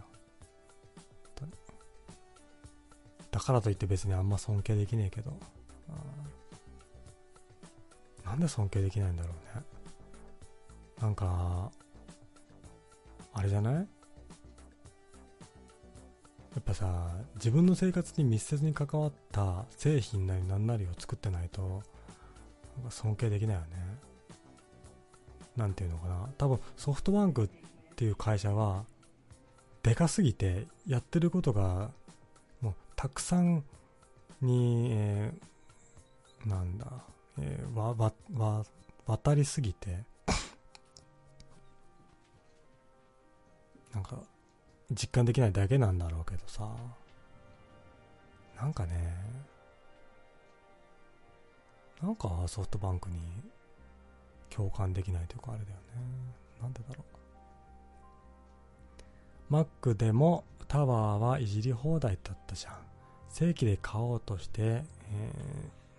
[3.32, 5.32] だからといって別にあんま尊敬できねえけど。
[8.24, 9.64] なんで尊敬できないんだろうね。
[11.00, 11.72] なんか
[13.32, 13.74] あれじゃない？
[13.74, 13.80] や
[16.60, 21.82] っぱさ自分の生活に密接に関わった製品なり何なりを作ってないと
[22.76, 23.66] なんか尊敬できないよね。
[25.56, 26.28] なんていうのかな。
[26.38, 27.48] 多分ソフトバンクっ
[27.96, 28.84] ていう会社は
[29.82, 31.90] でかすぎてやってることが
[33.02, 33.64] たくさん
[34.40, 36.86] に、えー、なんだ、
[37.40, 38.64] えー、わわわ
[39.06, 40.04] 渡りすぎて
[43.92, 44.20] なんか
[44.92, 46.70] 実感できないだけなんだろうけどさ
[48.56, 49.16] なんかね
[52.00, 53.18] なんかソフトバンクに
[54.48, 55.82] 共感できないというかあれだよね
[56.62, 57.04] なんでだろ
[59.50, 59.52] う。
[59.52, 62.91] Mac でもタワーはいじり放題だったじゃん。
[63.32, 64.84] 正規で買おうとして、え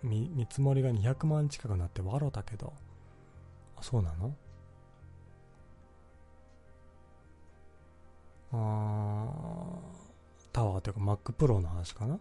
[0.04, 2.72] ー、見見積もりが200万近くなってわろだけど。
[3.76, 4.34] あ、そうなの？
[8.52, 9.26] あ
[10.52, 12.20] タワーというか Mac Pro の話かな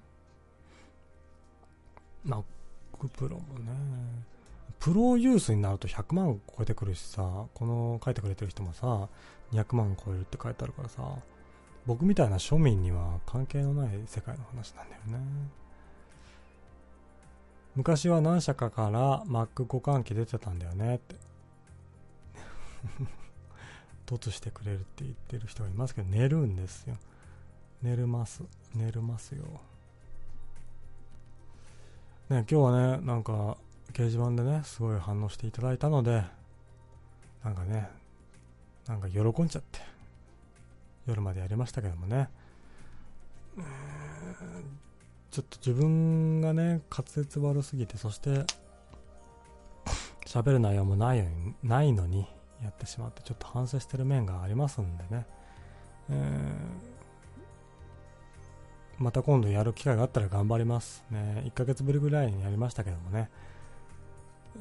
[2.26, 2.44] ?Mac
[3.16, 3.72] Pro もね。
[4.80, 9.08] プロユースになると100万超えてくるしさ、この書いてくれてる人もさ、
[9.54, 11.04] 200万超えるって書いてあるからさ、
[11.86, 15.20] 僕みたいな庶民には関係のない世界の話なんだよね。
[17.76, 21.16] 昔は何社かから Mac 互換機出てたんだよねって。
[24.06, 26.98] 凸してくれるって言ってる人がいますけど、寝るんですよ。
[27.82, 28.44] 寝るます。
[28.76, 29.44] 寝るますよ。
[32.30, 33.58] ね、今日はね、なんか、
[33.92, 36.24] 掲示板でね、すごい反応していただいたので、
[37.44, 37.90] なんかね、
[38.88, 39.80] なんか喜んじゃって、
[41.08, 42.30] 夜までやりましたけどもね、
[43.58, 43.64] えー、
[45.32, 48.46] ちょっと自分がね、滑舌悪すぎて、そして、
[50.26, 52.28] 喋る内容もないように、ないのに
[52.64, 55.26] やってしまって、ちょっと反省してる面がありますんでね、
[56.10, 56.94] えー
[59.00, 61.04] また今度やる機会があったら頑張ります。
[61.10, 63.30] ね、1ヶ月ぶりぐらいにやりましたけどもね。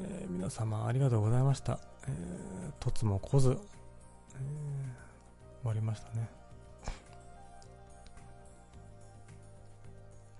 [0.01, 1.78] えー、皆様ありがとうございました。
[2.09, 3.59] えー、とつも来ず、えー、
[5.63, 6.29] 終わりましたね。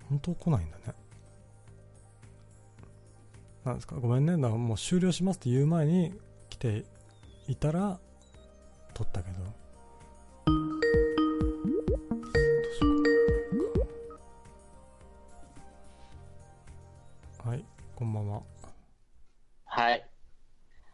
[0.09, 0.83] 本当来ないんだね。
[3.65, 3.95] なんですか？
[3.95, 4.33] ごめんね。
[4.33, 6.13] だからもう終了しますって言う前に
[6.49, 6.85] 来て
[7.47, 7.99] いたら、
[8.93, 9.37] 撮ったけど。
[17.95, 18.41] こんばんは。
[19.63, 20.09] はい。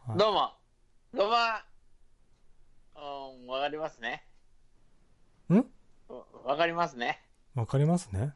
[0.06, 0.52] はい、どうも。
[1.12, 1.34] どうも。
[3.50, 4.22] うん、わかりますね。
[5.50, 5.64] ん？
[6.44, 7.20] わかりますね。
[7.56, 8.32] わかりますね。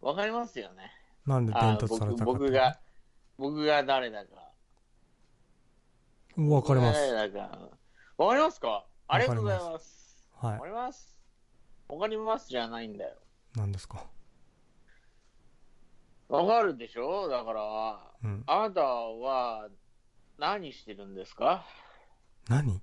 [0.00, 0.92] わかりますよね。
[1.26, 2.78] なんで伝達されたか僕が、
[3.36, 4.52] 僕が誰だか。
[6.36, 7.12] わかります。
[7.12, 7.58] 誰だか。
[8.16, 8.86] わかりますか？
[9.08, 10.24] ありがとうございます。
[10.40, 10.52] はい。
[10.52, 11.18] わかります。
[11.88, 13.16] わかりますじゃないんだよ。
[13.56, 14.06] 何ですか？
[16.28, 17.26] わかるでしょ？
[17.28, 19.68] だから、うん、あなたは
[20.38, 21.66] 何してるんですか？
[22.48, 22.80] 何？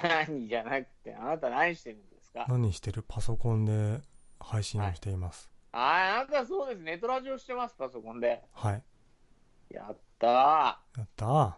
[0.00, 2.46] 何じゃなくて、あなた何してるんですか？
[2.48, 3.04] 何してる？
[3.06, 4.00] パソコンで
[4.40, 5.50] 配信をしています。
[5.72, 6.82] はい、ああなたそうです。
[6.82, 8.42] ネットラジオしてます、パソコンで。
[8.52, 8.82] はい。
[9.70, 10.30] やったー。
[10.30, 11.52] やったー。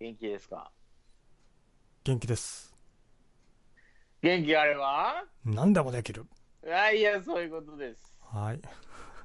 [0.00, 0.70] 元気ですか？
[2.04, 2.74] 元気です。
[4.22, 5.24] 元気あれば？
[5.44, 6.26] 何でもできる。
[6.64, 8.14] いやいや、そういうことです。
[8.20, 8.60] はい。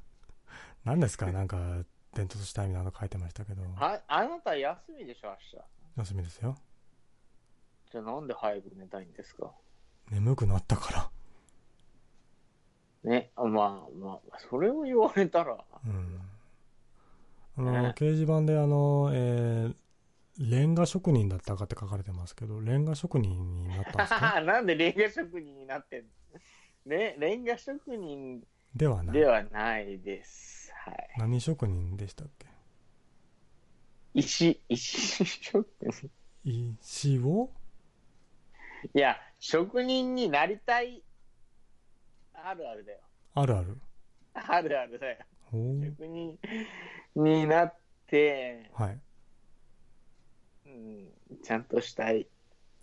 [0.86, 1.32] 何ですか？
[1.32, 1.58] なんか、
[2.14, 3.62] 伝統したいみたいなの書いてましたけど。
[3.76, 5.58] はあなた休みでしょ、明日。
[5.98, 6.58] 休みですよ。
[7.92, 9.52] じゃあなんで早く寝たいんですか？
[10.12, 11.10] 眠くなったか
[13.04, 13.10] ら。
[13.12, 13.48] ね、まあ
[14.00, 15.58] まあ、それを言われたら。
[15.86, 16.22] うん。
[17.58, 19.76] あの、ね、掲示板であの、えー、
[20.52, 24.42] レンガ職人だったかって書かれてますけど、レンガ職人になったんですか？
[24.46, 26.10] なんでレンガ職人になってんの？
[26.86, 28.44] ね、レンガ職人
[28.76, 29.18] ではない。
[29.18, 30.72] ではないです。
[30.86, 31.10] はい。
[31.18, 32.48] 何職人でしたっけ？
[34.14, 36.10] 石、石職人。
[36.82, 37.50] 石を？
[38.94, 41.04] いや、職人になりたい、
[42.34, 43.00] あるあるだよ。
[43.36, 43.78] あるある？
[44.34, 45.18] あるあるだよ。
[45.52, 46.40] 職人
[47.16, 47.76] になっ
[48.08, 49.00] て、はい。
[50.66, 51.08] うん、
[51.44, 52.28] ちゃんとしたい。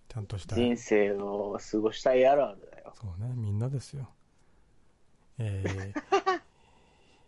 [0.09, 0.59] ちゃんとしたい。
[0.59, 2.93] 人生を過ごしたいあるあるだよ。
[2.95, 4.09] そうね、みんなですよ。
[5.39, 6.41] えー、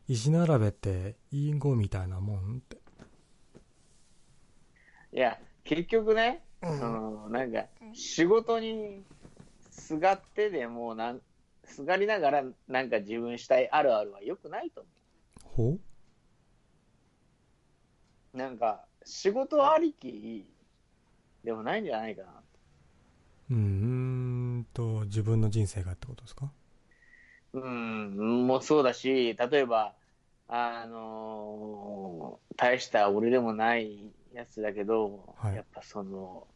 [0.09, 2.79] 石並べて隠語みたいなもんって。
[5.13, 9.03] いや、結局ね、うん、なんか、仕事に
[9.71, 11.21] すがってでもなん、
[11.65, 14.91] すがりながらなんか自分したいあるあるは良くないと思
[15.71, 15.79] う。
[15.79, 15.79] ほ
[18.35, 18.37] う？
[18.37, 20.47] なんか、仕事ありき
[21.43, 22.29] でもないんじゃないかな。
[23.51, 26.53] うんと、自分の人生がってことですか？
[27.53, 29.95] うん、もうそうだし、例えば、
[30.47, 36.47] あのー、大した俺でもないやつだけど、はい、やっぱその、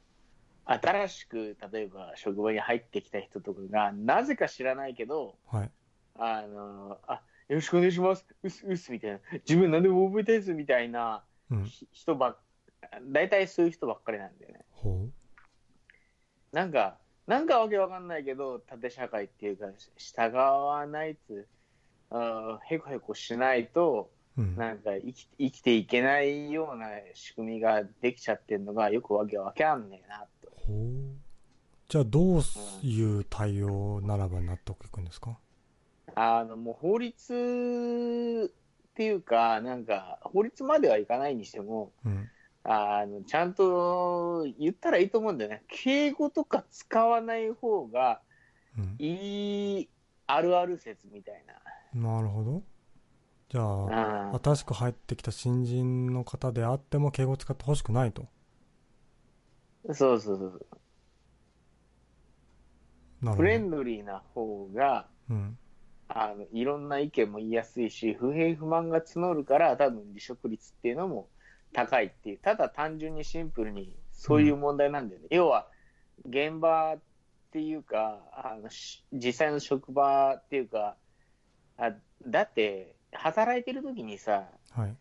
[0.65, 5.71] 新しく、例えば職場に入ってきた人とかが、なぜか知らないけど、はい、
[6.17, 12.39] あのー、あ、よろしくお願いします、うす、うす、みたいな、自分何でも覚えたいです、みたいな、うん、人ばっ、
[13.05, 14.61] 大体そういう人ばっかりなんだよね。
[14.71, 15.13] ほう
[16.53, 19.67] なんか、なんかわけわかんないけど、縦社会っていうか、
[19.97, 21.47] 従わないつ、
[22.11, 24.57] あへこへこしないと、うん。
[24.57, 30.27] なんか生き生きていけないような仕組みができちゃってるのがよくわけわかんねえなと。
[30.67, 31.25] ほう。
[31.89, 32.43] じゃあどう
[32.83, 35.39] いう対応ならば納得いくんですか、
[36.15, 38.53] あの、もう法律
[38.89, 42.29] っていうか、なんか、法律まではいかないにしても、うん、
[42.65, 45.63] あの、ちゃんと言ったらいいと思うんだよね。
[45.69, 48.21] 敬語とか使わない方が
[48.99, 49.89] いい
[50.27, 52.11] あるある説みたいな。
[52.17, 52.63] なるほど。
[53.51, 53.63] じゃ
[54.33, 58.27] あ、新しく入ってきた新人の方であっても敬語使ってほしくないと。
[59.93, 60.45] そうそうそ
[63.31, 63.35] う。
[63.35, 65.59] フレンドリーな方が、うん、
[66.09, 71.29] あのいろんな意見も言いやすいし、不平不満が募るから、多分離職率っていうのも
[71.73, 75.29] 高いっていう、ただ単純にシンプルにそういう問題なんだよね。
[75.31, 75.69] うん、要は、
[76.27, 76.99] 現場っ
[77.51, 78.69] ていうかあの、
[79.13, 80.97] 実際の職場っていうか、
[81.77, 81.93] あ
[82.27, 84.97] だって、働いてる時にさ、はい、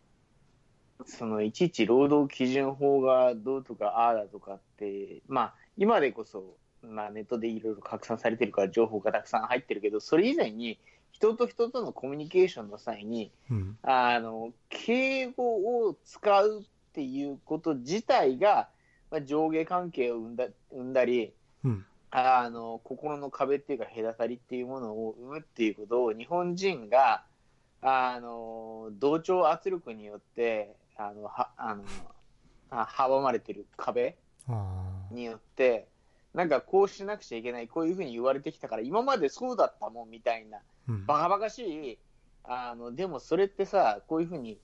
[1.05, 10.77] そのいちいち労働基準法がどうとかああだとかって、まあ、今でこそまあ、ネットでいろいろ拡散されてるから情報がたくさん入ってるけど、それ以前に
[11.11, 18.67] 人と人とのコミュニケーションの際に、うん、あの敬語を使うっていうこと自体が、
[19.11, 27.23] まあ、上下関係を生んだ生んだり、うん、あの心の壁っていうか隔たりっていうものを生むっていうことを日本人が
[27.81, 31.83] あの同調圧力によってあのはあの
[32.71, 34.17] 阻まれてる壁
[35.11, 35.87] によって
[36.33, 40.59] なんかこうしなくちゃいけない、こういうふうに言われてきたから、今までそうだったもんみたいな、
[41.05, 41.99] バカバカしい、
[42.43, 44.57] あのでもそれってさ、こういうふうに、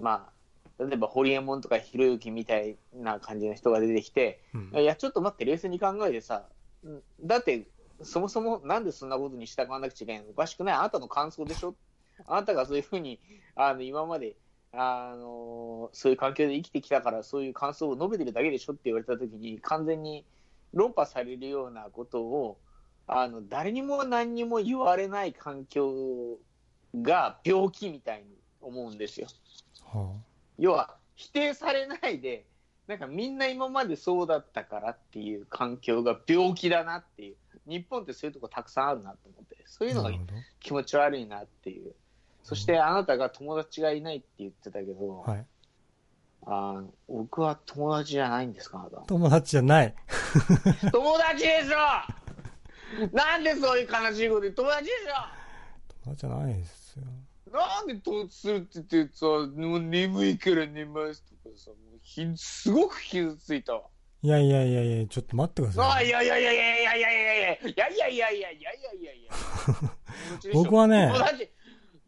[0.00, 0.30] ま
[0.78, 6.44] あ、例えば堀江門とかひろゆきみたいな感じの人が出てきて、うん、いや、ちょっと待って、冷静に考えてさ、
[7.22, 7.66] だって、
[8.02, 10.30] そもそもなんでそんなことに従わなくちゃいけないの？
[10.30, 10.74] おかしくない？
[10.76, 11.74] あなたの感想でしょ？
[12.26, 13.20] あなたがそういうふうに、
[13.54, 14.34] あの今まで、
[14.72, 20.24] あのそういう環境で生きてきたから、そういう感想を述べてるだけでしょって言われたときに、完全に、
[20.72, 22.58] 論破されるようなことを
[23.06, 26.38] あの誰にも何にも言われない環境
[27.00, 28.24] が病気みたいに
[28.60, 29.26] 思うんですよ。
[29.84, 30.20] はあ、
[30.58, 32.46] 要は否定されないで
[32.86, 37.36] なんかみんな今までそうだったからっていう環境が病気だなっていう。
[37.64, 40.10] 日本ってそういうとこたくさんあるなと思ってそういうのが
[40.58, 41.94] 気持ち悪いなっていう
[42.42, 45.46] そしてあなたが友達がいないって言ってたけど、はい、
[46.46, 49.94] あ僕は友達じゃないんですか友達じゃない。
[50.92, 54.54] 友達でしょなんでそういう悲しいこと言う？
[54.54, 57.04] 友達でしょ友達じゃないですよ。
[57.52, 63.82] なんで統一するって言ってさ、もう眠いから寝ますとかさ、もうひすごく傷ついたわ。
[64.22, 65.92] いやいやいやいや、ちょっと待ってください。
[65.96, 68.72] あいやいやいやいやいやいやいやいやいやいやいやいやいやいや
[69.02, 69.32] いやいや
[70.54, 71.50] 僕はね、友達、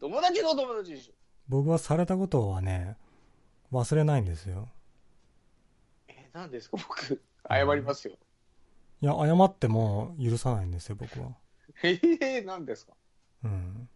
[0.05, 1.13] 友達の友達でしょ。
[1.47, 2.95] 僕はされたことはね、
[3.71, 4.69] 忘れないんですよ。
[6.07, 6.77] え、何ですか？
[6.77, 8.13] 僕、謝りますよ。
[9.01, 11.29] いや、謝っても許さないんですよ、僕は。
[11.81, 12.93] ええー、何ですか？
[13.45, 13.89] うん。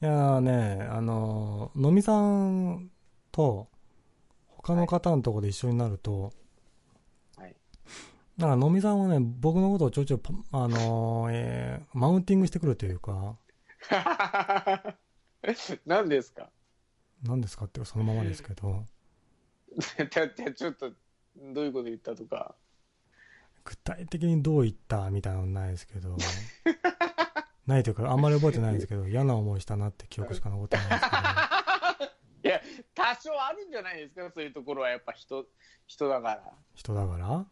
[0.00, 2.88] いやね、あの、のみさん
[3.32, 3.66] と、
[4.46, 6.32] 他の方のとこで一緒になると、
[7.36, 7.56] はい。
[8.38, 10.20] だから、のみさんはね、僕のことをちょいちょい、
[10.52, 13.36] あのえー、マウンティングしてくるというか。
[15.86, 16.50] 何ですか？
[17.22, 18.84] 何ですかってそのままですけど。
[20.56, 20.90] ちょっと、
[21.36, 22.54] どういうこと言ったとか。
[23.64, 26.16] 具体的にどう言ったみたいなのないですけど。
[27.66, 31.16] ないというか、あんまり覚えてないんですけど、嫌な思いしたなって記憶しか残ってないですけど。
[32.42, 32.60] いや、
[32.94, 35.46] 多少あるんじゃないですか、そういうところはやっぱ人、
[35.86, 36.52] 人だから。
[36.74, 37.46] 人だから？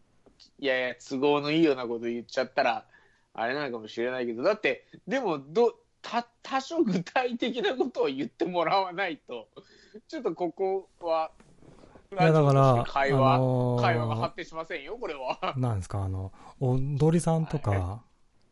[0.58, 2.86] いやいや、都合のいいようなこと言っちゃったら、
[3.34, 5.78] あれなのかもしれないけど、だって、でも、ど、
[6.08, 9.48] た、 多少具体的なことを言ってもらわないと、
[10.08, 11.30] ちょっとここは、
[12.10, 15.54] いや、だから、会話、あのー、会話が発展しませんよ、これは。
[15.58, 18.02] なんですか、あの、踊りさんとか、は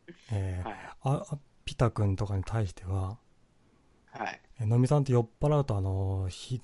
[0.09, 3.19] い、えー、はい、あ、ピタ君とかに対しては、
[4.11, 4.41] はい。
[4.61, 6.61] えのみさんって酔っ払うと、あの、人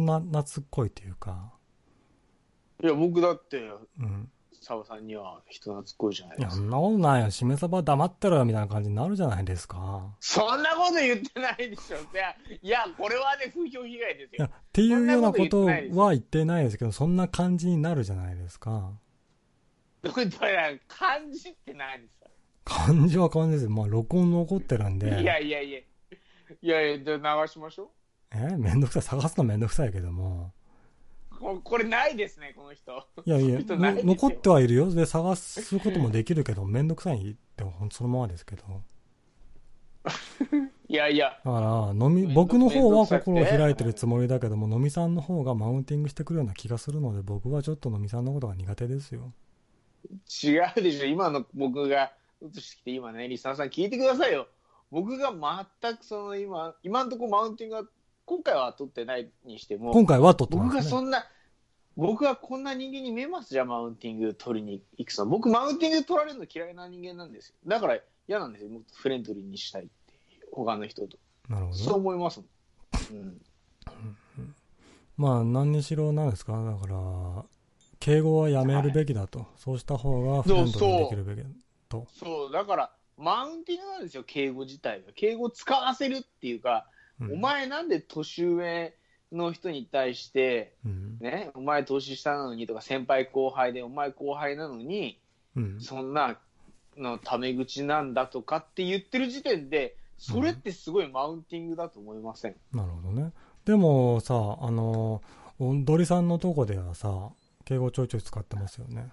[0.00, 1.52] な、懐っこいというか。
[2.82, 3.58] いや、僕だって、
[3.98, 4.30] うん。
[4.64, 6.54] 澤さんには人懐っこいじゃないですか。
[6.56, 7.30] そんなことないよ。
[7.30, 10.16] しめさば黙ってろよ、みたいな感じになるじゃないですか。
[10.20, 11.96] そんなこと言ってないでしょ。
[11.96, 14.46] いや、いやこれはね、風評被害ですよ。
[14.46, 18.92] っていうようなことは言ってないですけど、そんな感じになるじゃないですか。
[20.02, 22.28] どういう感じって何ですか
[22.64, 23.68] 感じは感じです。
[23.68, 25.20] まあ、録音残ってるんで。
[25.20, 25.78] いやいやいや。
[25.78, 27.88] いやいや、じゃあ流しましょう。
[28.32, 29.02] えめんどくさい。
[29.02, 30.52] 探すのめんどくさいけども。
[31.62, 33.06] これないですね、この人。
[33.24, 33.60] いやいや、
[34.04, 34.90] 残ってはいるよ。
[34.90, 38.62] で、探すこともできるけど、めんどくさいって、ほんそのままですけど。
[40.88, 41.38] い いやいや。
[41.44, 49.32] だから、飲み、僕の方は心を開いてるつもりだけども、飲みさんの方がマウンティングしてくるような気がするので、僕はちょっと飲みさんのことが苦手ですよ。
[50.42, 51.06] 違うでしょ。
[51.06, 54.48] 今の僕が映してきて、今ね、リサーさん聞いてくださいよ。
[54.90, 55.32] 僕が
[55.80, 57.84] 全くその今、今のところマウンティングは、
[58.26, 61.26] 今回は取ってないにしても、今回は取ってます、ね、僕がそんな、
[61.96, 65.26] 僕はこんな人間に見えますじゃん、マウンティング取りに行くの。
[65.26, 67.54] 僕、マウンティング取られるの嫌いな人間なんですよ。
[67.66, 68.70] だから嫌なんですよ。
[68.70, 69.92] もっとフレンドリーにしたいって
[70.50, 71.18] 他の人と。
[71.48, 71.78] なるほど。
[71.78, 72.40] そう思います
[73.10, 73.40] うん。
[75.16, 77.44] まあ、何にしろなんですかだから、
[78.00, 79.40] 敬語はやめるべきだと。
[79.40, 81.48] はい、そうした方がフレンドリーにできるべきだ
[81.88, 82.06] と。
[82.12, 85.12] そう、だから、マウンティングなんですよ、敬語自体が。
[85.14, 86.86] 敬語使わせるっていうか、
[87.20, 88.94] うん、お前なんで年上
[89.32, 95.18] の人に対して、うん、ね、お前年下なのにとか、先輩後輩で、お前後輩なのに、
[95.56, 96.38] うん、そんな
[96.96, 103.32] のタメ口なんだとかって言ってる時点で、それってすごいマウンティングだと思いません、なるほどね。
[103.64, 105.22] でもさ、あの、
[105.58, 107.30] 踊りさんのとこではさ、
[107.64, 109.10] 敬語ちょいちょい使ってますよね。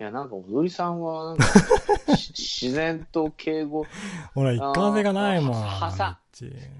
[0.00, 1.36] いや、なんか踊りさんは、
[2.08, 3.84] 自然と敬語。
[4.32, 5.60] ほら、一貫性がないもん。
[5.60, 6.20] はさ。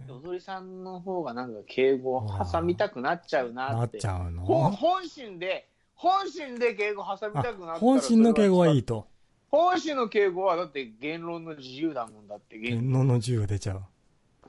[0.08, 3.74] 踊りさんの方がなんか敬語を挟みたくなっちゃうなって。
[3.76, 4.44] なっちゃうの？
[4.44, 9.08] 本心で、本心で敬語挟みたくなった本心の敬語はいいと。
[9.48, 12.56] 本心の敬語はだって言論の自由だもんだって。
[12.58, 13.82] 言論の自由が出ちゃう。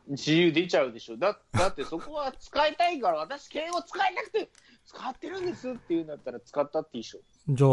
[0.09, 1.17] 自由出ちゃうでしょ。
[1.17, 4.49] だだってそこは使いたいから、私敬語使いたくて
[4.85, 7.19] 使ってるんですって言うんだったら使ったっていいでしょ。
[7.51, 7.69] じゃあ、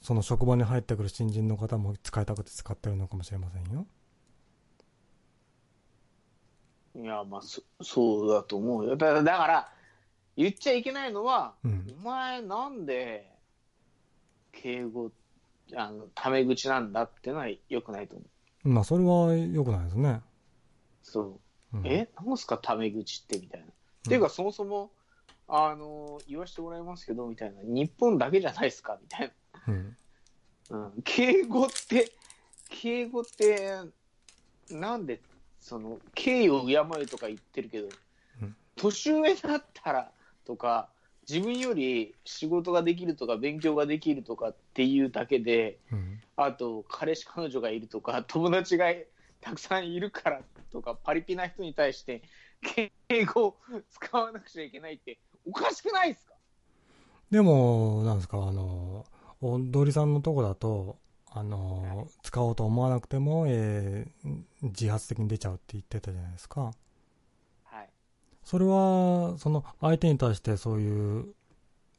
[0.00, 3.86] その職場に入ってくる新人の方も使いたくて使ってるのかもしれませんよ。
[6.94, 8.96] いや、まあ、そそうだと思うよ。
[8.96, 9.72] だだから、
[10.36, 13.28] 言っちゃいけないのは、うん、お前なんで、
[14.52, 15.10] 敬語、
[15.74, 18.24] あの、タメ口なんだっていうのはよくないと思
[18.64, 18.68] う。
[18.68, 20.20] まあ、それはよくないですね。
[21.02, 21.40] そ
[21.72, 21.78] う。
[21.78, 22.08] うん、え？
[22.24, 23.66] なんすかタメ口ってみたいな。
[23.66, 23.74] うん、っ
[24.08, 24.92] ていうか、そもそも、
[25.48, 27.62] あの、言わせてもらいますけど、みたいな。
[27.62, 29.32] 日本だけじゃないですか、みたい
[29.66, 29.72] な。
[29.72, 29.96] うん。
[30.70, 32.12] うん、敬語って、
[32.68, 33.78] 敬語って、
[34.70, 35.22] なんで、
[35.60, 37.88] その、敬意を敬えとか言ってるけど、
[38.42, 40.12] うん、年上だったら
[40.44, 40.90] とか、
[41.28, 48.86] 自分より仕事ができるとか勉強ができるとかっていうだけで、うん、あと彼氏彼女がいるとか友達が
[49.42, 50.40] たくさんいるから
[50.72, 52.22] とかパリピな人に対して
[52.62, 52.90] 敬
[53.26, 53.56] 語を
[53.90, 55.18] 使わなくちゃいけないって
[55.48, 56.34] おかしくないですか？
[57.30, 59.04] でも、なんですか、あの、
[59.40, 60.98] 踊りさんのとこだと、
[61.30, 66.72] あの、はい、使おうと思わなくても、えー、自発的に出ちゃうって言ってたじゃないですか。
[67.64, 67.88] はい。
[68.42, 71.34] それは、その、相手に対してそういう、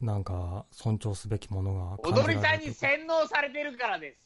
[0.01, 4.19] なんか、尊重すべきものが踊りさんに洗脳されてるからです。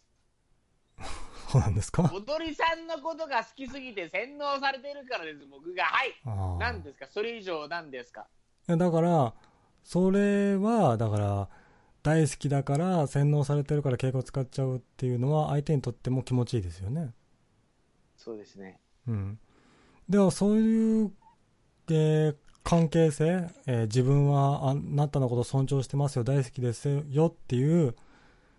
[1.52, 2.10] そうなんですか？
[2.14, 5.84] 踊りさんのことが好きすぎて洗脳されてるからです、僕が。
[5.84, 6.14] はい。
[6.60, 7.08] 何ですか？
[7.08, 8.28] それ以上何ですか？
[8.68, 9.34] だから、
[9.84, 11.50] それは、だから、
[12.04, 17.14] 大好きだから洗脳されてるから敬語使っちゃうっていうのは相手にとっても気持ちいいですよね。
[18.18, 18.82] そうですね。
[19.08, 19.40] うん。
[20.10, 21.12] ではそういう、
[21.90, 27.96] えー、関係性、えー、自分はあなたのこと尊重してますよ、大好きですよっていう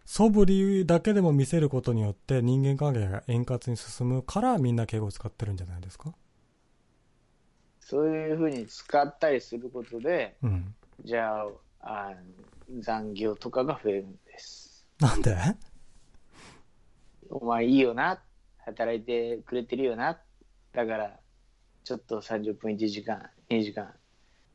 [0.06, 6.14] 素振りだけでも見せることによって人間関係が円滑に進むからみんな敬語を使ってるんじゃないですか？
[7.84, 12.12] そういうふうに使ったりすることで、うん、じゃああ
[12.80, 14.86] 残業とかが増えるんです。
[14.98, 15.36] なんで？
[17.28, 18.20] お前いいよな、
[18.58, 20.18] 働いてくれてるよな、
[20.72, 21.18] だから
[21.84, 23.92] ちょっと30分1時間、2時間、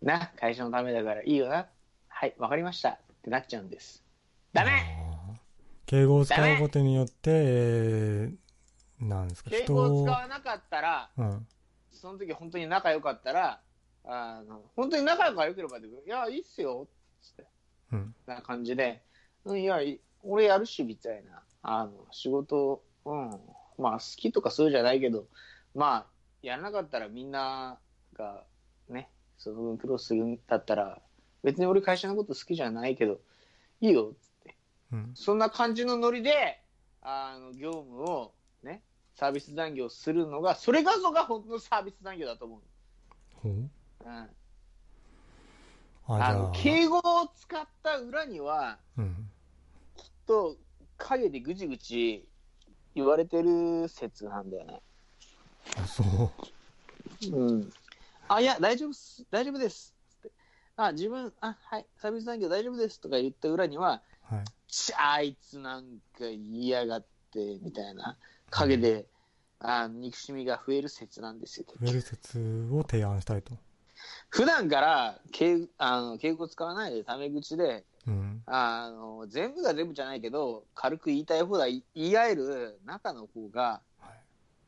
[0.02, 1.68] な、会社のためだからいいよな、
[2.08, 2.90] はい、わかりました。
[2.90, 4.04] ってなっちゃうんです。
[4.54, 4.72] ダメ！
[5.86, 11.48] 敬語を使うことによって、えー、なんですか、敬語を使わなかったら、うん、
[12.00, 13.62] その時本当に仲良かったら、
[14.06, 16.88] あの、本当に仲が良ければいや、いいっすよ、
[17.22, 17.48] つって。
[17.92, 18.16] うん。
[18.26, 19.04] な感じで、
[19.44, 19.80] うん、いや、
[20.24, 21.44] 俺やるし、みたいな。
[21.62, 23.32] あの、仕事、うん。
[23.78, 25.28] まあ、好きとかそうじゃないけど、
[25.76, 26.06] まあ、
[26.42, 27.78] やらなかったらみんな
[28.14, 28.44] が、
[28.88, 31.02] ね、その分苦労するんだったら、
[31.44, 33.20] 別に俺会社のこと好きじゃないけど、
[33.82, 34.56] いいよ、つって。
[34.94, 36.62] うん、そんな感じのノリで、
[37.02, 38.39] あの、業務を、ね、
[39.20, 42.60] サービス残業するのが、それがぞが本当のサービス残業だと思う。
[43.36, 43.52] ほう？
[43.52, 43.70] うん。
[46.08, 47.02] あの敬語を
[47.36, 49.30] 使った裏には、うん、
[49.98, 50.56] きっと
[50.98, 52.26] 陰でぐちぐち
[52.96, 54.82] 言われてる説なんだよね。
[55.78, 57.36] あ、そう。
[57.36, 57.70] うん。
[58.30, 59.94] あ、いや、大丈夫す、大丈夫です。
[60.78, 64.44] あ、自分、あ、はい、サービス残業大丈夫ですとか言った裏には、はい、
[64.98, 68.18] あいつなんか嫌がって、みたいな。
[68.50, 69.06] 陰で
[69.60, 71.66] あ憎しみが増える説なんですよ。
[71.82, 73.54] 増える説を提案したいと。
[74.30, 78.42] 普段から敬あの敬語使わないでタメ口で、うん。
[78.46, 84.20] あの全部が全部じゃないけど軽く言いたい放題言い合える中の方がはい。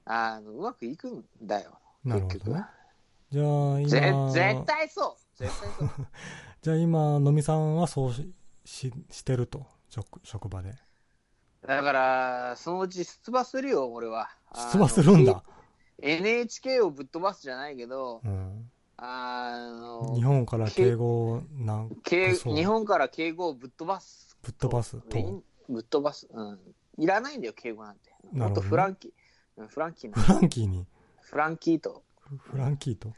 [0.06, 2.56] あのうまくいくんだよなるほど。
[3.30, 5.90] じゃあぜ今、絶対そう絶対そう
[6.62, 8.32] じゃあ今、のみさんはそうし
[8.66, 9.66] ししてると。
[9.92, 10.74] 職職場で。
[11.66, 14.30] だからそのうち出馬するよ俺は。
[14.72, 15.44] 出馬するんだ
[16.02, 18.72] ？NHK をぶっ飛ばすじゃないけどうん。
[18.98, 22.56] あの日本から敬語なん敬そう。
[22.56, 24.38] 日本から敬語をぶっ飛ばす。
[24.42, 24.98] ぶっ飛ばす？
[25.02, 25.18] と？
[25.18, 25.24] い
[25.70, 26.60] ぶっ飛ばす、うん、
[26.98, 28.12] いらないんだよ敬語なんて。
[28.24, 28.68] もっなるほどね。
[28.68, 29.12] とフランキー。
[29.58, 30.86] うんフランキーなフランキーに、
[31.22, 32.04] フランキーと。
[32.20, 33.14] フフランキーと？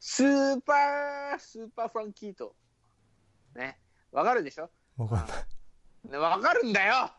[0.00, 2.54] スーパースーパーフランキーと。
[3.54, 3.78] ね。
[4.12, 4.70] わかるでしょ？
[4.96, 5.28] わかんない。
[6.10, 7.10] ねわかるんだよ。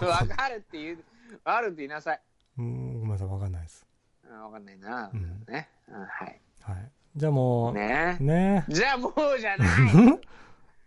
[0.00, 0.98] わかるって言う
[1.44, 2.20] わかるって言いなさい。
[2.58, 3.86] うん、ごめんなさい、わかんないです。
[4.28, 5.44] うんわかんないな、うん。
[5.48, 6.40] ね、うん、はい。
[6.60, 6.90] はい。
[7.16, 8.16] じゃあもう、ね。
[8.20, 8.64] ね。
[8.68, 9.68] じゃあもうじゃない。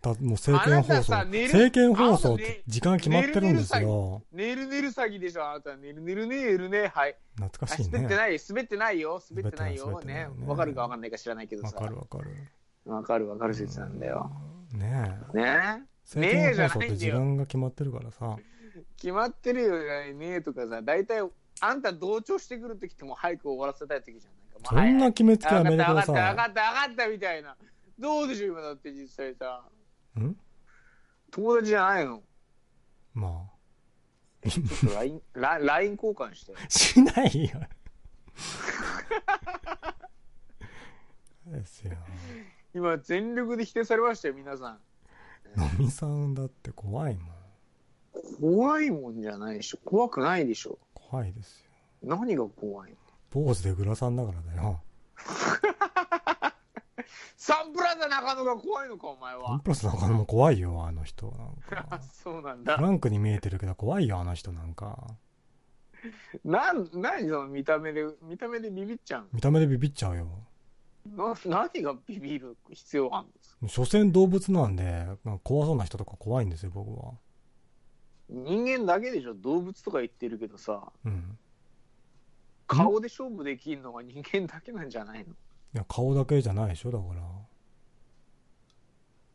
[0.02, 1.12] だもう政見放送。
[1.12, 4.22] 政見放送って時間決まってるんですよ。
[4.32, 7.16] ねるねる詐欺でしょあなたねるねるねるねはい。
[7.36, 8.16] 懐かしいあ滑ってね。
[8.16, 10.28] ない滑ってないよ滑ってないよね。
[10.46, 12.30] わかるかわかんないか知らないけどわさかるわかる。
[12.86, 14.30] わかるわかる説なんだよ。
[14.72, 15.36] ねえ。
[15.36, 18.36] ね政見ねえじゃ放送って時間が決まってるからさ。
[18.96, 19.78] 決まってるよ
[20.14, 21.28] ねえとかさ大体
[21.60, 27.56] あんた同調してくるときってもう早く終わらせたいときじゃないかそんな決めつけあやめてくだ分かった分さかった分かったみたいな
[27.98, 29.62] どうでしょう今だって実際さ
[30.16, 30.20] い。
[30.20, 30.36] ん？
[31.30, 32.22] 友達じゃないの？
[33.14, 33.50] ま
[34.48, 35.20] ちょっと LINE,
[35.96, 36.70] 交換してあ。
[36.70, 37.60] しないよ。
[41.46, 41.92] ですよ。
[42.74, 44.80] 今全力で否定されましたよ皆さん
[45.56, 47.24] のみさんだって怖いもん。
[48.40, 51.70] 怖いもんじゃないでしょ怖くないでしょ怖いですよ。
[52.02, 52.96] 何が怖いの？
[53.30, 54.80] 坊主でグラさんだからだよ。
[57.36, 61.32] サンプラザ中野が怖いのかお前ワンはプラス中野も怖いよ、あの人。
[61.32, 62.00] なんか。
[62.12, 65.16] そうなんだフランクに見えてるけど怖いよ、あの人なんか。
[66.44, 70.28] なん何その見た目で見た目でビビっちゃう見た目でビビっちゃうよ。
[71.06, 77.12] のな何がビビる必要あるんですか所詮動物なんで、まあ怖そうな人とか怖いんですよ、僕は。
[78.28, 79.34] 人間だけでしょ？
[79.34, 80.92] 動物とか言ってるけどさ。
[81.04, 81.38] うん。
[82.66, 85.32] 顔で勝負できるのが人間だけなんじゃないの？
[85.32, 85.34] い
[85.74, 87.20] や、顔だけじゃないでしょ、だから。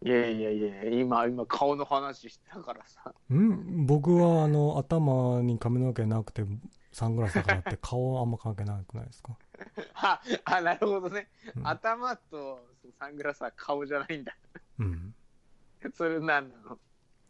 [0.03, 3.13] いやいやいや今今顔の話したからさ。
[3.33, 3.85] ん？
[3.85, 6.45] 僕は、あの、頭に髪の毛なくて、
[6.91, 9.37] サングラスだからって顔あんま関係なくないですか？
[9.95, 11.67] ああなるほどね、うん。
[11.67, 12.59] 頭と
[12.99, 14.35] サングラスは顔じゃないんだ
[14.79, 15.13] うん。
[15.93, 16.79] それ何なの？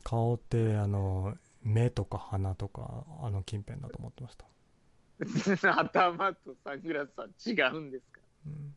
[0.03, 4.45] 顔って、あの、目とか鼻とか、あの近辺だと思ってました。
[5.82, 8.22] 頭とサングラスは違うんですか？
[8.45, 8.75] うん。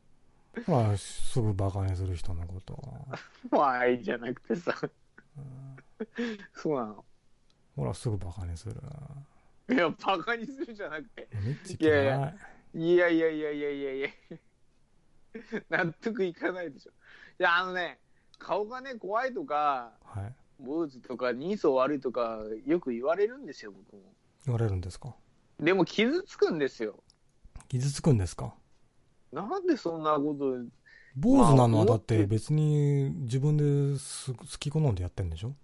[0.66, 3.18] まあ、すぐバカにする人のことは。
[3.50, 4.74] 怖いじゃなくてさ
[5.36, 5.76] うん
[6.54, 7.04] そうなの？
[7.76, 8.74] ほら、すぐバカにする。
[9.70, 11.28] いやバカにするじゃなくて
[11.78, 11.84] い。
[11.84, 12.34] や
[12.74, 14.08] いやいやいやいやいやいや
[15.70, 16.90] 納得いかないでしょ。
[16.90, 17.98] いやあのね
[18.38, 20.34] 顔がね怖いとかはい。
[20.60, 24.02] 坊主とか人相悪いとかよく言われるんですよ僕も。
[24.44, 25.14] 言われるんですか？
[25.60, 27.02] でも傷つくんですよ。
[27.68, 28.54] 傷つくんですか？
[29.32, 30.64] なんでそんなこと
[31.16, 35.54] 坊主なのはまあだって別に自分です好き好んでやってんでしょ？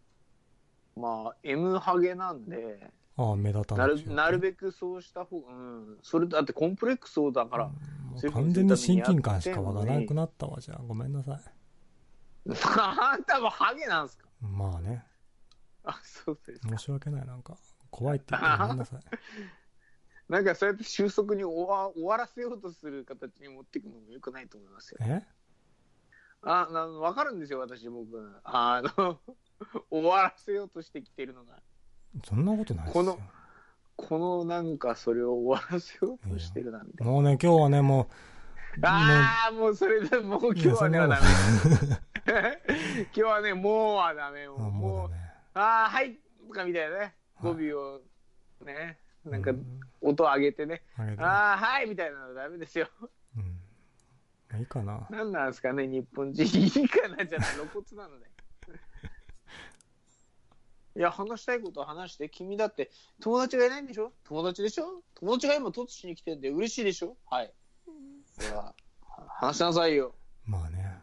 [0.96, 5.98] まあ M ハゲなんでああ、目立たなないるなるべくそうした方うん。
[6.02, 10.82] それだってコンプレックスそうだから、うういうふう完全に親近感しか湧かやってんのになくなったわじゃあ。
[10.86, 11.40] ごめんなさい。
[12.66, 14.28] あんたもハゲなんすか？
[14.40, 15.04] まあね。
[15.84, 17.26] あそうです申し訳ない。
[17.26, 17.56] なんか
[17.90, 19.00] 怖いって言ってごめんなさい。
[20.28, 24.98] なんかそうやって収束に終わ終わらせようとする形に持っていくのもよくないと思いますよ。
[25.02, 25.22] え？
[26.46, 28.30] あ、なわかるんですよ、私、僕。
[28.44, 29.18] あの、
[29.90, 31.62] 終わらせようとしてきてるのが。
[32.22, 33.04] そんなことないですよ。
[33.04, 33.18] この
[33.96, 37.04] このなんかそれを終わらせようとしてるなんて。
[37.04, 38.14] もうね今日はねもう
[38.82, 41.16] ああ、もうそれで、もう今日はね、ダメ。
[42.26, 44.48] 今日はね、もうはダメ。
[44.48, 45.16] もう、あももうね
[45.54, 47.14] ああ、はいとかみたいなね。
[47.40, 48.00] 語はい尾を
[48.64, 50.82] ね、なんかうん音上げてね。
[50.96, 52.88] あげてああ、はいみたいなのダメですよ。
[53.36, 53.60] うん
[54.50, 56.42] まあいいかななんなんですかね、日本人。
[56.44, 58.32] いいかなじゃない、露骨なんだよ。
[60.96, 62.90] いや、話したいことは話して、君だって
[63.20, 64.12] 友達がいないんでしょ？
[64.24, 65.02] 友達でしょ？
[65.14, 67.16] 友達が今突しに来てんで嬉しいでしょ？
[67.28, 67.52] はい。
[68.38, 68.74] では、
[69.40, 70.14] 話しなさいよ。
[70.44, 71.02] まあね。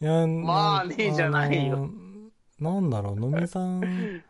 [0.00, 1.90] いや、まあねじゃないよ。
[2.58, 4.24] なんだろう、のみさん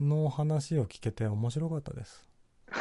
[0.00, 2.26] の話を聞けて面白かったです。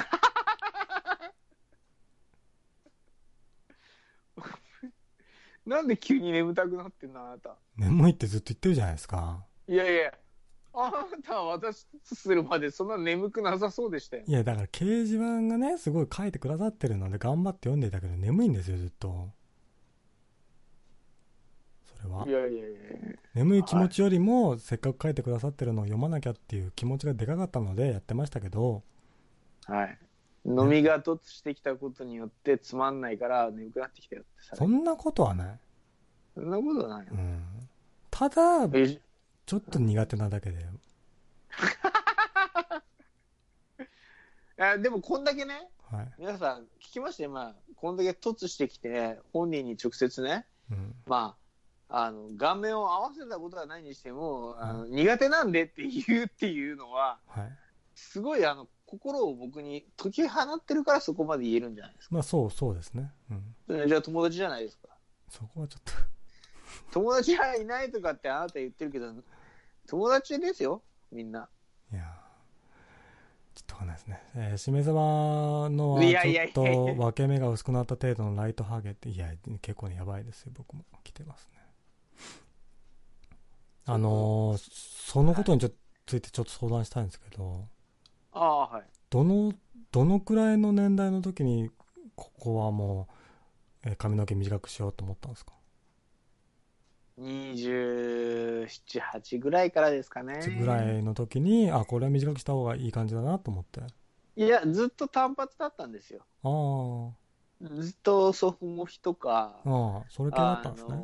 [5.66, 7.58] なんで急に眠たくなってんのあなた。
[7.78, 9.46] 眠いってずっと言ってるじゃないですか。
[9.68, 10.12] いやいや、
[10.74, 14.24] あなたは私とするまでそんな眠くなさそうでしたよ。
[14.26, 19.30] いや、だから掲示板がね、すごい書いてくださってるので頑張って読んでいたけど眠いんですよ、ずっと。
[21.98, 22.26] それは。
[22.28, 22.80] いやいやいや
[23.34, 28.84] 眠い気持ちよりも、せっかく書いてくださってるのを読まなきゃっていう気持ちがでかかったのでやってましたけど、
[29.66, 29.98] はい。
[30.46, 34.56] 飲みが突してきたことによってつまんないから眠くなってきたよってさ。
[34.56, 35.60] そんなことはない。
[36.34, 37.16] そんなことないよう。
[37.16, 37.44] ん。
[38.10, 39.00] ただ、え
[39.52, 40.66] ちょっと苦手なだけで。
[44.58, 46.14] あでもこんだけね、はい。
[46.20, 50.96] 皆さん聞きましたよ、今、こんだけ突してきて、本人に直接ね、うん。
[51.06, 51.36] ま
[51.90, 57.58] あ、あの顔面を合わせたことはないにしても、あの苦手なんでって言うっていうのは、はい。
[57.94, 62.16] すごいあの心を僕に解き放ってるからそこまで言えるんじゃないですか。
[62.16, 63.12] まあそう、そうですね。
[63.68, 63.90] うん。
[63.90, 64.88] じゃあ友達じゃないですか。
[65.28, 65.92] そこはちょっと。
[66.92, 69.14] 友達がいないとかってあなた言ってるけど、
[69.92, 71.50] 友達ですよ、みんな。
[71.92, 72.06] いやー
[73.56, 74.24] ちょっとわかんないですね。
[74.36, 74.94] えー、しめ鯖
[75.70, 79.28] のはちょっと分け目が薄くなった程度のライトハゲって、いや、
[79.62, 81.60] 結構ね、やばいですよ、僕も来てますね。
[83.86, 84.62] あのー
[85.12, 87.68] そのことにちょっとついてちょっと相談したいんですけど、
[88.32, 88.84] ああ、はい。
[89.10, 89.52] どの、
[89.92, 91.70] どのくらいの年代の時に、
[92.16, 93.10] ここはも
[93.84, 95.52] う、えー髪の毛短くしようと思ったんですか？
[97.22, 100.40] 27、8ぐらいからですかね。
[100.60, 103.82] ぐらいの時に、あ、これは短くした方がいい感じだなと思って。
[103.82, 103.88] あ
[104.36, 106.22] いや、ずっと単発だったんですよ。
[106.44, 107.12] あ、
[107.76, 111.04] ずっとソフモヒとか、ああ、それ系だったんですね。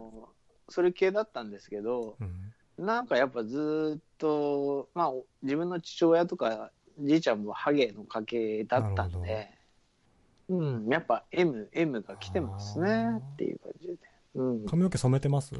[0.70, 2.86] それ系だったんですけど、うん。
[2.86, 5.14] なんかやっぱずっと、まあ、
[5.44, 9.52] 自分の父親とか、じいちゃんもハゲの家系だったんで、
[10.50, 13.98] うん、やっぱ M、M が来てますねっていう感じで。
[14.36, 14.66] うん。
[14.66, 15.54] 髪の毛染めてます？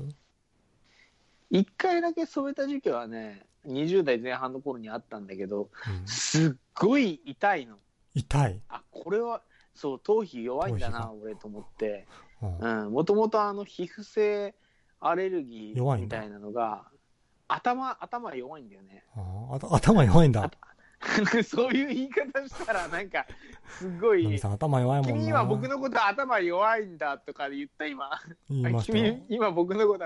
[1.50, 5.70] 一回だけ染めた時期はね、20代前半の頃にあったんだけど、
[6.02, 7.78] うんすっごい痛いの。
[8.14, 8.62] 痛い？
[8.70, 9.42] あ、これは、
[9.74, 12.06] そう、頭皮弱いんだな、頭俺と思って。
[12.42, 14.54] うんうん、もともとあの皮膚性
[15.00, 16.86] アレルギーみたいなのが、
[17.48, 19.04] 頭、頭弱いんだよね。
[19.16, 20.52] あ頭弱いんだ。
[21.44, 23.26] そういう言い方したら、なんか、
[23.80, 25.14] すごい、頭弱いもんな。
[25.20, 28.10] 君は僕のこと頭弱いんだとか言った今。
[28.50, 29.26] 言いましたよ君、。
[29.30, 30.06] 今僕のこと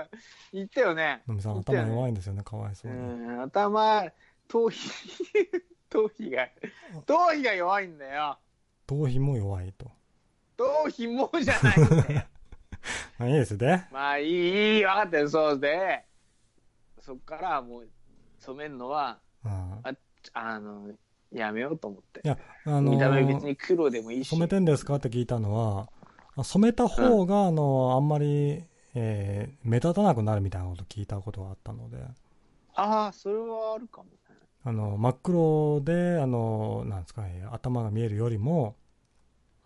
[0.52, 1.22] 言ったよね。
[1.26, 3.00] のみさん頭弱いんですよね、かわいそううに。
[3.00, 4.04] ん、頭、
[4.48, 4.90] 頭皮、
[5.90, 6.48] 頭皮が、
[7.06, 8.38] 頭皮が弱いんだよ。
[8.86, 9.90] 頭皮も弱いと。
[10.56, 12.22] 頭皮もじゃないんだよ。
[13.18, 13.88] まあいいですね。
[13.92, 16.04] まあいい、いい、分かったよ、そうで、
[17.00, 17.88] そっからもう
[18.38, 19.82] 染めるのは、うん
[20.34, 20.90] あの、
[21.32, 22.20] やめようと思って。
[22.24, 24.28] いや、あの見た目別ー、に黒でもいいし。
[24.30, 24.96] 染めてんですか？
[24.96, 25.88] って聞いたのは、
[26.36, 31.98] あ染めた方が、あの、あんまり、えー目立たなくなるみたいなこと聞いたことがあったので、
[32.74, 34.10] ああ、それはあるかもね。
[34.64, 38.76] あの、真っ黒で、あの、なんですかね、頭が見えるよりも、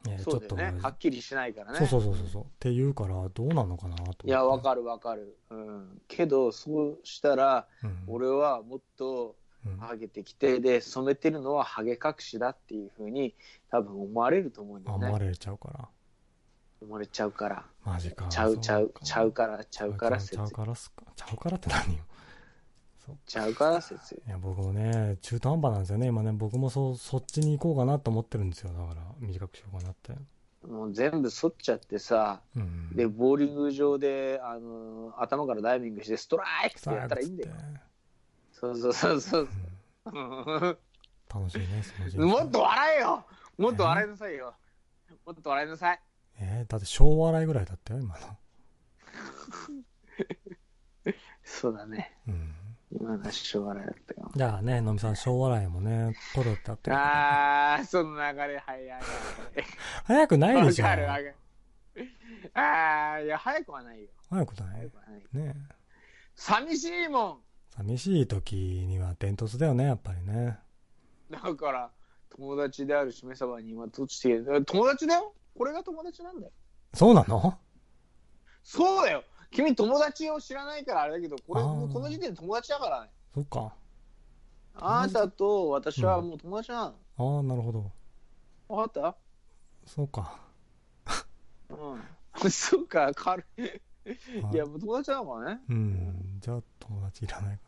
[0.08, 0.74] えーちょっと、ね。
[0.80, 1.78] はっきりしないからね。
[1.78, 2.42] そうそうそうそうそう。
[2.44, 4.26] って言うから、どうなのかなと。
[4.26, 5.36] いや、わかるわかる。
[5.50, 6.00] うん。
[6.08, 9.34] けど、そうしたら、うん俺はもっとうん
[9.78, 13.34] ハゲてきて、で、染めてるのはハゲ隠しだっていうふうに、
[13.70, 15.06] 多分思われると思うんだあ、よね。
[15.06, 15.88] 思われちゃうから。
[16.82, 17.64] 思われちゃうから。
[17.84, 18.26] マジか。
[18.28, 20.50] ちゃうちゃう、ちゃうかから、ちゃうから説ちゃう。
[20.50, 21.04] からっすか？
[21.16, 22.04] ちゃうからって何よ？
[23.24, 24.16] ちゃうから説。
[24.26, 26.08] いや、僕もね、中途半端なんですよね。
[26.08, 28.70] 今ね、僕もそ、そっちに行こうかなと思ってるんですよ。
[28.70, 30.12] だから、短くしようかなって。
[30.66, 32.90] もう全部剃っちゃってさ、うん。
[32.96, 37.54] で、ボーリング場で、あの頭からダイビングして、ストライクってやったらいいんだよ。
[38.60, 39.48] そうそうそうそう。
[41.32, 43.26] 楽しいね、もっと笑えよ
[43.58, 44.54] もっと笑いなさいよ。
[45.26, 46.00] もっと笑いなさい。
[46.38, 48.38] えーだって小笑いぐらいだったよ、今の。
[51.44, 52.16] そうだね。
[52.28, 52.54] うん。
[52.92, 54.30] 今のは小笑いだったよ。
[54.34, 59.02] じゃあね、のみさん、小笑いもね、取ろうってあー、その流れ早い。
[60.04, 60.84] 早くないわでしょ。
[60.84, 61.34] かるわかる。
[62.54, 64.08] あー、いや、早くはないよ。
[64.30, 65.46] 早くない早くはない。
[65.46, 65.54] ね
[66.34, 67.45] 寂しいもん
[67.76, 70.58] 寂しい時には伝突だよね、やっぱりね。
[71.30, 71.90] だから、
[72.30, 75.34] 友達であるしめさばに今、とちて、友達だよ？
[75.56, 76.52] これが友達なんだよ。
[76.94, 77.58] そうなの？
[78.62, 79.22] そうだよ
[79.52, 83.10] 君友達を知らないからあれだけど、これ、この時点で友達だからね。
[83.34, 83.72] そっか。
[84.74, 87.36] あなたと私はもう友達なの。
[87.36, 87.92] ああ、なるほど。
[88.68, 89.16] わかっ
[89.86, 90.40] そうか。
[91.04, 92.02] たうん。
[92.50, 93.60] そうか、軽い。
[93.62, 93.80] はい
[94.52, 95.60] いや、もう友達なのかね。
[95.68, 96.38] うん。
[96.38, 97.65] じゃあ、友達いらないか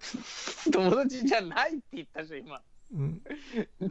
[0.72, 2.54] 友達じゃないって言ったでしょ、今。
[2.56, 2.62] な。
[2.92, 3.22] うん。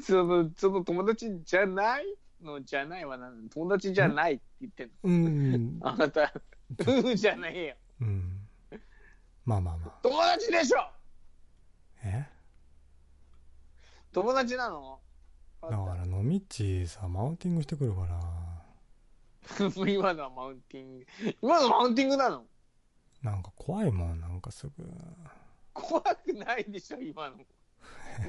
[0.01, 2.05] その、その友達じゃない
[2.41, 4.93] のじゃないは何友達じゃないって言ってんの。
[5.03, 5.79] うん。
[5.81, 6.33] あなた、
[6.87, 7.75] うんじゃないよ。
[8.01, 8.47] うん。
[9.45, 9.99] まあまあまあ。
[10.01, 10.91] 友達でしょ
[12.03, 12.25] え？
[14.11, 14.99] 友達なの？
[15.61, 18.19] だから、のみっちさ、マウンティングしてくるから、
[19.87, 21.05] 今のはマウンティング。
[21.41, 22.45] 今のマウンティングなの？
[23.21, 24.73] なんか怖いもん、なんかすぐ。
[25.79, 27.37] 怖くないでしょ、今の。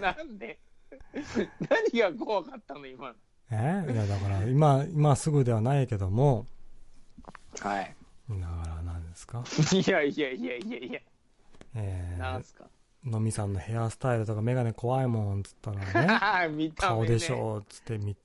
[0.01, 0.59] なんで？
[1.93, 3.15] 何が怖かったの、今の？
[3.51, 3.93] え？
[3.93, 6.47] いや、だから、今、今すぐではないけども、
[7.61, 7.95] はい。
[8.29, 9.43] だから、何ですか？
[9.73, 11.01] いやいやいやいやいや、
[11.75, 12.69] えなんすか？
[13.05, 17.07] ー、のみさんのヘアスタイルとかメガネ怖いもん、つったらね、 見た目、ね。
[17.07, 18.17] 顔でしょ、つってみ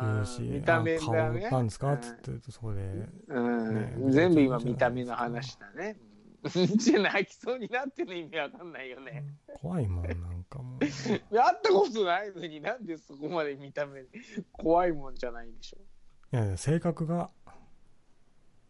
[0.00, 1.50] 言うし、見た目だね。
[1.50, 1.96] なんですか？
[1.98, 2.80] つって、そこで、
[3.28, 3.74] うん、
[4.06, 5.96] ね全部今見た目の話だね。
[6.76, 8.72] じゃ泣きそうになってる意味わかん。
[8.72, 9.24] ないよね。
[9.54, 10.44] 怖いもん、なん。
[10.44, 10.80] かもう。
[10.80, 12.84] 会ったことないのになん。
[12.84, 14.02] でそこまで見た目
[14.50, 15.14] 怖いもん。
[15.14, 15.78] じゃないでしょ。
[16.36, 17.30] いやいや、性格が、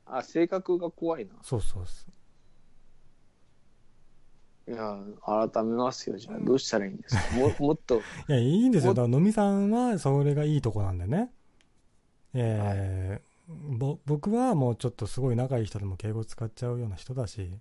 [0.05, 1.33] あ、性格が怖いな。
[1.43, 2.07] そうそうそ
[4.69, 4.73] う。
[4.73, 4.97] いや、
[5.53, 6.19] 改めますよ。
[6.19, 6.97] じゃあどうしたらいいん。
[6.99, 8.73] ですかももっと、いや、いいん。
[8.73, 8.93] ですよ。
[8.95, 9.71] だから、のみさん。
[9.71, 10.99] は、それがいいとこなん。
[10.99, 11.33] でね。
[12.35, 13.32] えー
[13.79, 17.59] ぼ、僕はもうちょっとすごい仲いい人でも敬語使っちゃうような人だし。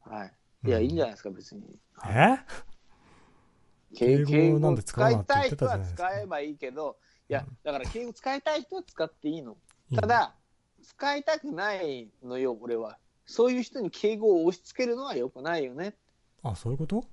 [0.00, 0.32] はい。
[0.66, 1.78] いや、うんいいんじゃないですか、別に。
[2.06, 2.38] え？
[3.94, 6.96] 敬敬語なんで使うなって言ってたじゃないですか使えばいいけど、
[7.28, 9.56] いやうん、だから敬語使いたい人は使っていいの。
[9.94, 10.34] ただ、
[10.82, 12.98] 使いたくないのよ、俺は。
[13.26, 15.94] そういう人に敬語を押し付けるのは良くないよね。
[16.42, 17.04] あ、そういうこと？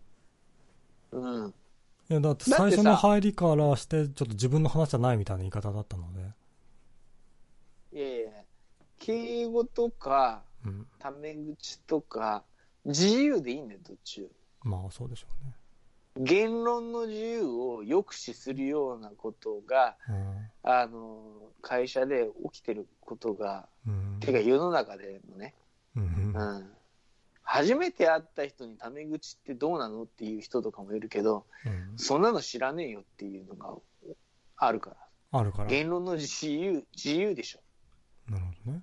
[1.12, 1.54] うん。
[2.10, 6.41] いや、だって最初の入りからして、ちょっと自分の話じゃないみたいな言い方だったので。
[7.94, 8.32] いやいや、
[9.00, 10.88] 敬語とか、うん。
[11.00, 12.44] タメ口とか、
[12.86, 14.28] 自由でいいんだよ、どっち
[14.64, 15.54] まあ、そうでしょうね。
[16.18, 19.98] 言論の自由を抑止するようなことが、
[20.64, 24.20] あの、会社で起きてることが、うん。
[24.20, 25.56] てか世の中でのね、
[25.96, 26.04] うん。
[26.04, 26.64] ううん。
[26.64, 26.72] ん。
[27.44, 33.76] 初めて会った人にタメ口ってどうなのっていう人とかもいるけど、うんそんなの知らねえよっていうのが
[34.58, 34.98] あるから。
[35.40, 35.68] あるから。
[35.68, 37.60] 言論の自由、自由でしょ。
[38.32, 38.82] なるほどね。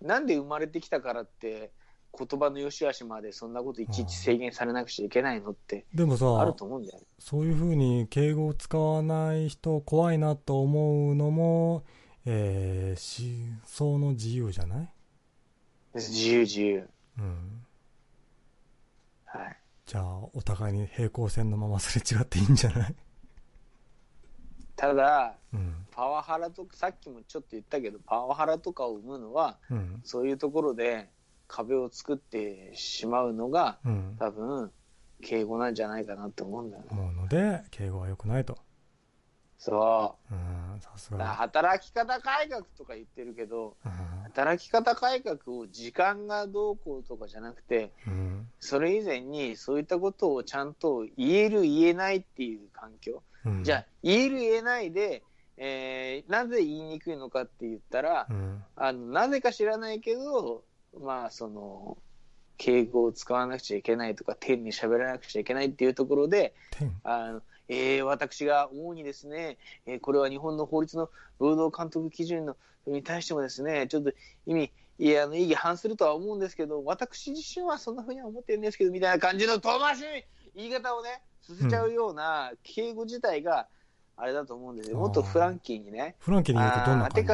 [0.00, 1.72] なんで生まれてきたからって、
[2.16, 7.04] 言葉の良し悪しまでそんなこといちいち制限されなくちゃいけないのってでもさ、あると思うんだよね。
[7.18, 11.84] そういうふうに敬語を使わない人怖いなと思うのも、
[12.24, 14.88] えー、思想の自由じゃない？
[15.94, 16.88] 自由自由。
[17.18, 17.64] うん。
[19.24, 19.56] はい。
[19.84, 22.94] じゃあ、お互いに平行線のまますれ違っていいんじゃない？
[24.76, 25.74] ただ、うん。
[25.90, 30.00] パワハラとか、さっきもちょっと言ったけど、パワハラとかを生むのは、うん。
[30.04, 31.08] そういうところで
[31.46, 34.16] 壁を作ってしまうのが、うん。
[34.18, 34.72] 多分、
[35.22, 36.88] 敬語なんじゃないかなって思うんだよね。
[36.90, 38.58] 思うので、敬語は良くないと。
[39.56, 40.34] そう
[40.76, 41.24] ん、さすが。
[41.26, 43.92] 働き方改革とか言ってるけど、うん
[44.24, 48.48] 働き方改革を時間がどうこうとかじゃなくて、うん。
[48.58, 53.22] それ以前にそういったことをちゃんと言える言えないっていう環境。
[53.44, 53.64] うん。
[53.64, 55.22] じゃあ、言える言えないで、
[55.56, 58.64] えーなぜ言いにくいのかって言ったら、うん。
[58.76, 60.64] あの、なぜか知らないけど、
[61.00, 61.98] まあ、その、
[62.56, 66.92] 敬語を使わなくちゃいけないとか、天に喋らなくちゃいけないっていうところで、天。
[67.04, 72.56] あの、えー私が思うにですね、えーこれは日本の法律の労働監督基準の
[72.86, 74.12] に対してもですね、ちょっと
[74.46, 80.04] 意味、いや、あの、意義反するとは思うんですけど、私自身はそんなふうには思ってるんですけど、みたいな感じの遠回しい
[80.54, 83.68] 言い方をね、させちゃうような敬語自体が、
[84.16, 84.98] あれだと思うんですよ。
[84.98, 86.14] もっとフランキーにね。
[86.20, 87.24] フランキーに言うとどんなあーて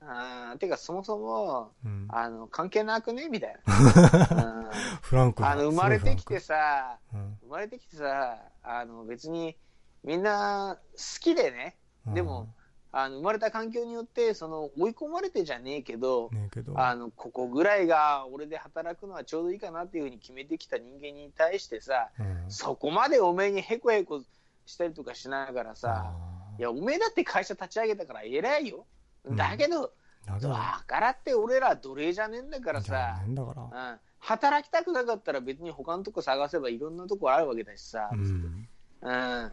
[0.00, 2.06] あーてか、そもそも、じうん。
[2.10, 3.28] あの、関係なくね？
[3.28, 4.60] みたいな。
[4.62, 4.70] うん。
[5.00, 9.56] フランクだあの、生まれてきてすさ、生まれてきてさ、あの、別に、
[10.04, 12.54] みんな好きでね、ランクでも、
[12.98, 16.80] あの、生まれた環境によって、その、追い込まれてじゃねえけどう、んねえけど。
[16.80, 24.22] あの、ここぐらいが俺で働くのはちょうどいいかなっていうふうに決めてきた人間に対してさ、うんそこまでおめえにへこへこ
[24.64, 28.86] したりとかしながらさ、あいや、おめえだって会社立ち上げたから偉いよ。
[29.24, 33.90] うんだけど、ーだからって俺ら奴隷じゃねえんだからさ、ねえんだから。
[33.90, 39.52] うん、働きたくなかったら別に他のとこ探せばいろんなとこあるわけだしさ、うん。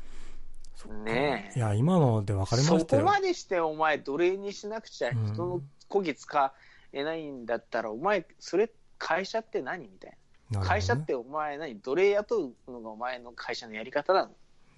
[1.04, 3.06] ねえいや、今ので分かりまそしたよ。
[3.06, 6.54] こまでしてお前奴隷にしなくちゃうん人のこぎ使
[6.92, 10.18] えないんだったら、お前それ会社って何みたい
[10.52, 14.32] ななね会社ってお前何奴隷雇うのがお前の会社のやり方なの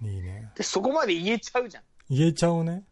[0.08, 0.52] いいね。
[0.56, 2.84] でそこまで言えちゃうじゃん言えちゃうね。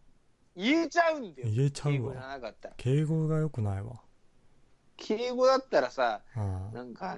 [0.55, 4.01] 言えちゃうんだよ言えちゃうわ敬語じゃなかったら敬語が良くないわ。
[4.97, 6.73] 敬語だったらさうん。
[6.73, 7.17] なんか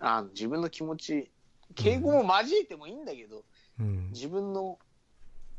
[0.00, 1.30] あ自分の気持ち
[1.74, 3.44] 敬語も交えてもいいんだけど、
[3.78, 4.10] うん。
[4.10, 4.78] 自分の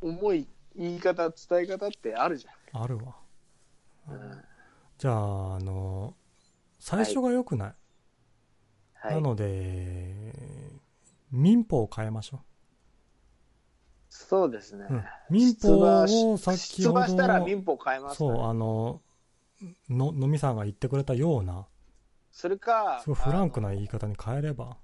[0.01, 3.15] 思い言い方伝え方ってあるじあるわ。
[4.07, 4.43] ゃん、うん
[4.98, 6.14] じゃあ、あの、
[6.77, 7.73] 最初が良くない？
[8.95, 9.15] はい。
[9.15, 10.35] なので、
[11.31, 12.41] 民法を変えましょ
[14.09, 14.88] そうですね。
[14.89, 14.93] う。
[14.93, 19.01] うん、民法を出馬し先ほど出馬したらの、民法変えますかそう、ら、あの、
[19.89, 21.67] の、のみさんが言ってくれたような、
[22.31, 24.77] それか、フランクな言い方に変えれば、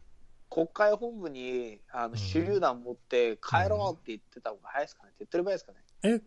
[0.56, 2.11] 国会本部にあん。
[2.11, 5.77] の手榴弾持って帰ろうって言ってた方が早いですかね、手っ取り早いですかね。
[6.03, 6.22] え、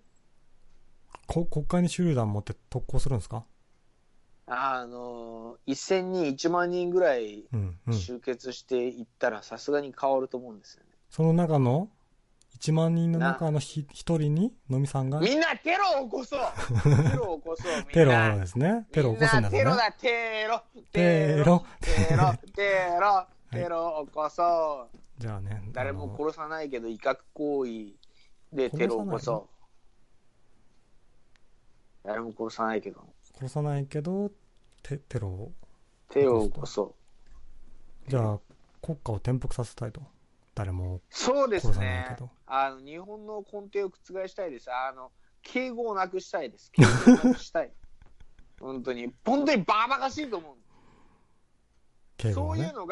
[1.27, 3.45] こ、国会に手榴弾持って特攻するんですか？
[4.47, 7.45] あの、一戦に1万人ぐらい。
[7.91, 10.91] 集結していったら、さすがに変わると思うんですよね。
[11.11, 11.89] その中の、
[12.59, 16.41] 1万人の中のひ一人に、のみさんが、みんなテロを起こそう。
[17.11, 17.93] テロを起こそうみんな。
[17.93, 18.87] テロですね。
[18.93, 19.59] テロを起こすんだね。
[19.59, 20.63] みんなテロだ、テロ。
[20.93, 24.99] テロテロテロテロを起こそう。
[25.19, 25.63] じゃあね。
[25.73, 27.71] 誰も殺さないけど、威嚇行為
[28.53, 29.59] でテロを起こそう。
[32.05, 33.05] 誰も殺さないけど、
[33.35, 34.31] 殺さないけど、
[34.83, 35.53] テテロを。
[36.11, 36.95] テロを起こそ
[38.07, 38.11] う。
[38.11, 38.41] じゃあ、
[38.81, 40.03] 国家を転覆させたいと。
[40.55, 42.31] 誰もそうです殺さないねけど。
[42.47, 44.71] あの、日本の根底を覆したいです。
[44.73, 45.13] あの、
[45.43, 46.73] 敬語をなくしたいです。
[46.73, 47.73] 敬語をなくしたい。
[48.61, 49.15] 本当に。
[49.25, 52.33] 本当にバカバカしいと思う。
[52.33, 52.87] そういう敬語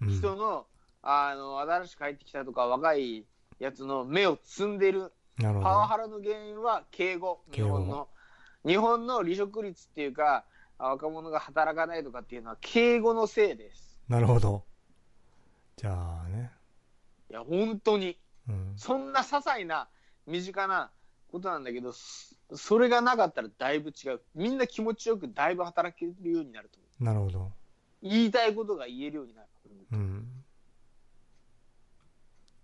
[0.00, 0.12] をね。
[0.12, 0.66] のが、うん人の、
[1.02, 3.26] あの、新しく入ってきたとか、若い
[3.58, 5.12] やつの目を摘んでる。
[5.38, 5.62] なるほど。
[5.62, 7.42] パワハラの原因は敬語。
[7.52, 8.08] 日本の。
[8.66, 10.44] 日本の離職率っていうか、
[10.78, 14.00] 若者が働かないとかっていうのは敬語のせいです。
[14.08, 14.64] なるほど。
[15.76, 16.50] じゃあね。
[17.30, 18.18] いや、本当に。
[18.48, 18.72] うん。
[18.76, 19.88] そんな些細な、
[20.26, 20.90] 身近な
[21.30, 24.20] ことなんだけど、そそれがなかったらだいぶ違う。
[24.34, 27.04] みんな気持ちよくだいぶ働けるようになると思う。
[27.04, 27.52] なるほど。
[28.02, 29.48] 言いたいことが言えるようになる。
[29.92, 30.44] うん。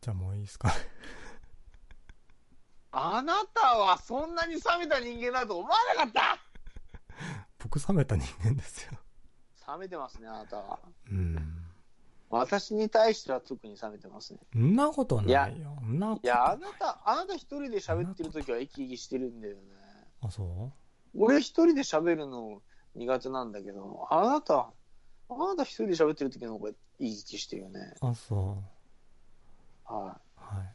[0.00, 0.72] じゃあもういいですか。
[2.92, 6.38] あなたはそんなに冷めた人間だと思わなかった？
[7.58, 8.92] 僕冷めた人間ですよ。
[9.68, 10.78] 冷めてますね、あなたは。
[11.10, 11.62] うん。
[12.30, 14.40] 私に対しては特に冷めてますね。
[14.52, 15.76] そんなことないいやよ。
[15.80, 19.60] そんなこといや、あなた、あなた一人で喋ってる時は生き生きしてるんだよね。
[20.22, 20.72] あ、そ
[21.14, 22.62] 俺一人で喋るの
[22.94, 24.70] 苦手なんだけど、あなた、
[25.28, 27.94] あなた一人で喋ってる時の方が生き生きしてるよね。
[28.02, 28.58] うあ、そ
[29.88, 29.92] う。
[29.92, 30.74] ははい。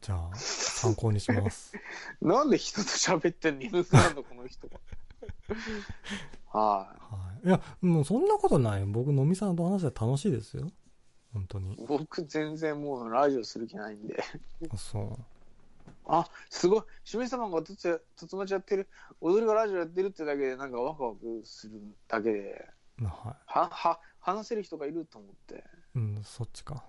[0.00, 1.76] じゃあ、参考にします。
[1.76, 1.80] い。
[2.26, 3.62] なんで人と喋ってんの？
[3.62, 4.80] 犬なんだ、この人は。
[6.52, 6.96] はは
[7.44, 7.46] い。
[7.46, 8.84] いや、もうそんなことない。
[8.84, 10.70] 僕、のみさんと話して楽しいですよ。
[11.32, 11.86] 本当にい。。
[11.86, 14.22] 僕全然もうラジオする気ないんで。
[14.70, 15.18] あ、そう。
[16.06, 16.82] あ、すごい。
[17.04, 18.88] しめ様がとつや、とつまちやってる、
[19.20, 22.68] 踊りがラジオやってるってだけでなんかワクワクするだけで、
[23.08, 25.54] はは、は、話せる人がいると思って。
[25.54, 25.58] い。
[25.96, 26.84] うん、そっちか。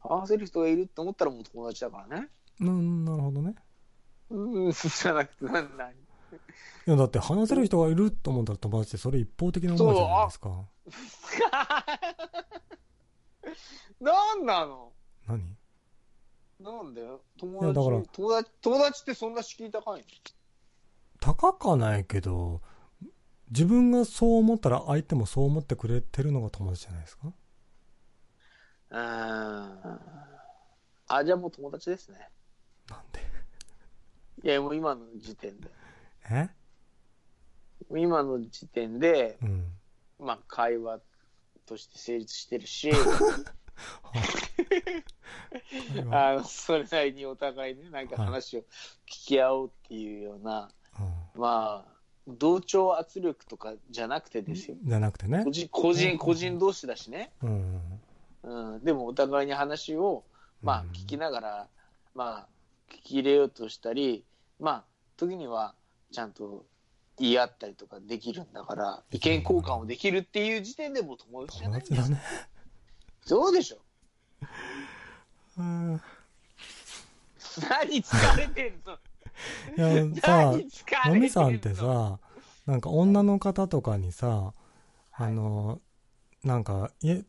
[0.00, 2.28] 話せる人がいるって思ったらもう友達だからね。
[2.60, 3.54] うん、なるほどね。
[4.30, 5.94] うん、じゃなくて、な、な、い
[6.86, 10.66] や、だって話せる人がいると思ったら友達ってそれ一方的な思いじゃないですか。
[14.00, 14.92] なんなの？
[15.26, 15.56] 何？
[16.60, 20.04] なんだよ友いやだから達、友達、友達ってそんな敷居高い
[21.20, 22.60] 高かないけど、
[23.50, 27.26] 自分がそう思ったら相手もそう思ってくれてるのが友達じゃないですか？
[27.26, 27.32] の
[28.90, 28.98] うー。
[28.98, 29.80] ん。
[31.08, 32.28] あ、じゃあもう友達ですね。
[32.90, 33.20] なんで？
[34.44, 35.70] いや、もう今の時点で。
[36.30, 36.48] え？
[37.90, 39.64] 今の時点で、うん。
[40.18, 41.00] まあ、会話
[41.64, 42.90] として成立してるし、
[46.10, 48.64] ああの、それなりにお互いね、なんか話を聞
[49.06, 50.70] き合おうっていうような、
[51.34, 51.97] まあ、
[52.28, 54.76] 同調圧力とかじゃなくてですよ。
[54.82, 55.50] じゃなくてね個。
[55.50, 57.32] 人、個人、個人同士だしね。
[57.42, 57.80] うん。
[58.42, 58.84] うん。
[58.84, 60.24] でもお互いに話を、
[60.62, 61.68] まあうん、聞きながら、
[62.14, 62.46] まあ、
[62.90, 64.24] 聞き入れようとしたり、
[64.60, 64.84] まあ、
[65.16, 65.74] 時には、
[66.12, 66.64] ちゃんと
[67.18, 72.22] 言い合ったりとかできるんだから、意見交換をできるっていう時点でもう友達じゃ友ないんです達だね。
[73.22, 73.78] そうでしょ。
[75.58, 76.00] うん。
[77.68, 78.98] 何疲れてんの？
[79.76, 79.88] いや、
[80.20, 80.52] さ、
[81.06, 81.20] のの？
[81.20, 82.18] みさんってさ、
[82.66, 84.52] なんか女の方とかにさ、
[85.12, 85.80] あの、
[86.44, 87.24] なんか、いえ、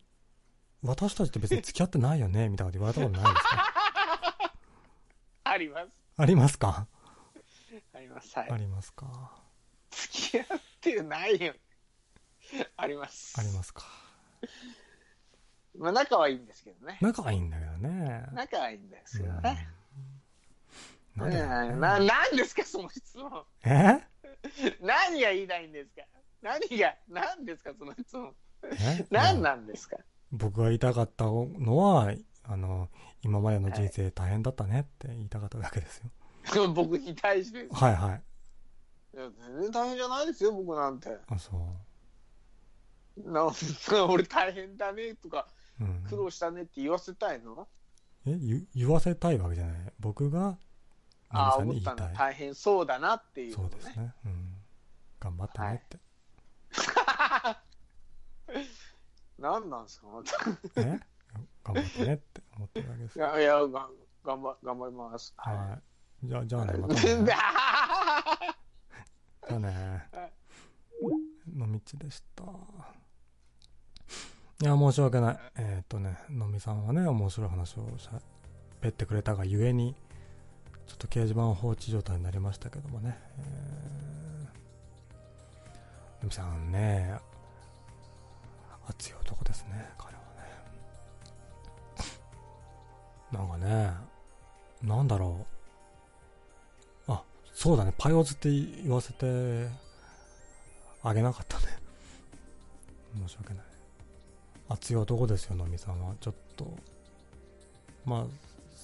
[0.82, 2.48] 私たちって別に付き合ってないよね？
[2.48, 4.52] みたいなこと言われたことないですか？
[5.44, 5.88] あります。
[6.16, 6.86] ありますか？
[7.94, 8.38] あります。
[8.38, 8.56] はいあ。
[8.56, 9.32] りますか？
[9.90, 10.46] 付き合っ
[10.80, 11.54] てないよ。
[12.76, 13.34] あります。
[13.38, 13.84] ありますか？
[15.78, 16.98] まあ、仲はいいんですけどね。
[17.00, 18.26] 仲はいいんだけどね。
[18.32, 19.42] 仲はいいんですけどうん
[21.16, 21.30] ね。
[21.30, 23.44] なな、なんですか、その質問。
[23.64, 24.00] え？
[24.80, 26.02] 何が言いたいんですか？
[26.42, 28.34] 何が、何ですか、その質問。
[28.64, 29.06] え？
[29.10, 29.96] 何なんですか？
[30.32, 32.12] 僕が言いたかったのは、
[32.44, 32.88] あの、
[33.22, 35.98] 今までの人生大変だったねって言いたかっただけです
[36.54, 36.68] よ。
[36.72, 37.74] 僕に対してです。
[37.74, 38.22] はいはい。
[39.12, 41.18] いや全然大変じゃないですよ、僕なんて。
[41.28, 43.30] あ、そう。
[43.30, 43.50] な
[44.08, 45.46] 俺大変だねとか、
[45.80, 47.68] うん、苦労したねって言わせたいの？
[48.26, 50.58] え言言わせたいわけじゃない僕が
[51.30, 54.54] ああ思ったの大変そうだなっていう、ね、そうですね、うん、
[55.20, 55.98] 頑張ったねって、
[56.72, 57.56] は
[58.52, 58.66] い、
[59.40, 60.80] 何なんですかまた。
[60.80, 61.00] え？
[61.64, 63.88] 頑張ってねって思ってるわけですいやいやが
[64.24, 65.32] 頑張頑張ります。
[65.36, 65.78] は
[66.22, 66.26] い。
[66.26, 67.00] じゃあじゃあねまたね。
[67.00, 70.10] じゃあね。
[71.56, 72.44] のみちでした。
[74.62, 75.38] いや申し訳ない。
[75.56, 78.20] えー、っとねのみさんはね面白い話をしゃ
[78.82, 79.94] べってくれたがゆえに
[80.90, 87.14] ちょっと掲示板放置状態になりましたけどもね、えー、のみさんね
[88.88, 90.20] 熱い男ですね彼はね。
[93.30, 93.92] なんかね
[94.82, 95.46] なんだろ
[97.08, 97.12] う。
[97.12, 97.22] あ
[97.54, 99.68] そうだねパイオズって言わせて
[101.04, 101.66] あげなかったね。
[103.24, 103.64] 申し訳ない。
[104.68, 106.14] 熱い男ですよ、のみさんは。
[106.20, 106.76] ちょっと、
[108.04, 108.24] まあ、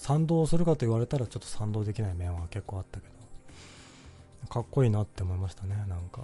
[0.07, 6.23] 賛同するかと言われたらちょっと賛同できない面は結構あったけど、かっこいいなって思いましたね、なんか。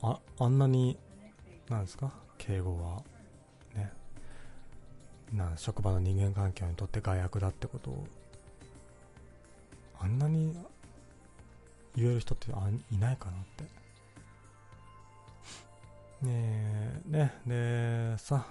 [0.00, 0.96] あ、あんなに、
[1.68, 2.10] なんですか？
[2.38, 3.02] 敬語は、
[3.74, 3.92] ね。
[5.30, 8.06] な職場の人間関係にとって害悪だってことを、
[10.00, 10.56] あんなに
[11.96, 13.64] 言える人ってあいないかなって。
[16.22, 18.46] ねえ、ね、で、さ、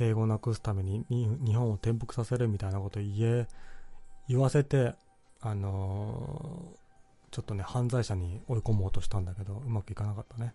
[0.00, 3.48] 敬語なくすために日本を転覆させるみたいなこと言え、
[4.28, 4.94] 言わせて、
[5.42, 10.54] あのー、ちょっとね、犯罪者に追い込もうとしたんだけど、うまくいかなかったね。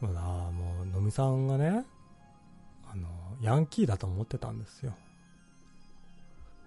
[0.00, 1.84] そうだ、もう、のみさんがね、
[2.88, 3.08] あの、
[3.40, 4.94] ヤンキーだと思ってたんですよ。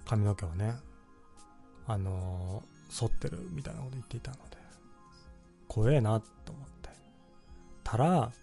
[0.03, 0.75] 髪の毛をね、
[1.87, 4.60] あの剃ってるみたいなこと言っていたので。
[5.72, 6.90] 怖えなと思って。
[7.85, 8.33] たら、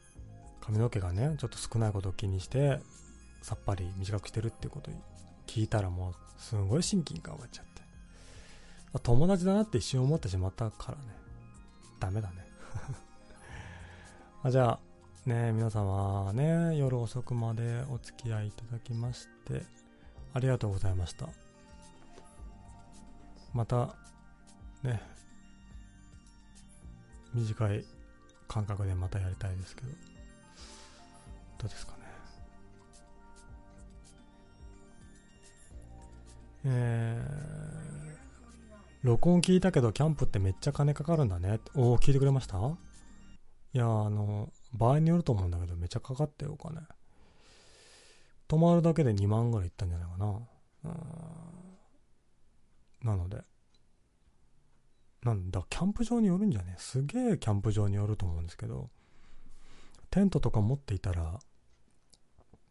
[0.62, 2.80] 髪の毛がね、ちょっと少ないことを気にして、
[3.42, 4.90] さっぱり短くしてるってこと
[5.46, 7.82] 聞いたらもう、すごい親近感湧っちゃって。
[9.02, 11.02] 友達だなって一瞬思ってしまったからね。
[12.00, 12.46] ダメだね。
[14.42, 19.66] あじゃあ、ね、皆様ね、夜遅くまでお付き合いいただきまして、
[20.32, 21.28] ありがとうございました。
[23.52, 23.94] また、
[24.82, 25.17] ね、
[27.34, 27.84] 短い
[28.46, 31.98] 感覚でまたやりたいですけど、どうですかね。
[36.64, 41.60] えー、録音聞いたけど、キャンプってめっちゃ金かかるんだね。
[41.74, 42.56] おお、聞いてくれました？
[42.58, 46.80] いや、あの、場合によると思うんだけど、めっちゃかかってよ、お金。
[48.48, 50.26] 泊まるだけで2万ぐらいいったんじゃないかな。
[50.84, 50.94] うん。
[53.04, 53.42] なので、
[55.28, 56.74] なんだ、キャンプ場によるんじゃね？
[56.78, 58.88] すげえキャンプ場によると思うんですけど、
[60.10, 61.38] テントとか持っていたら、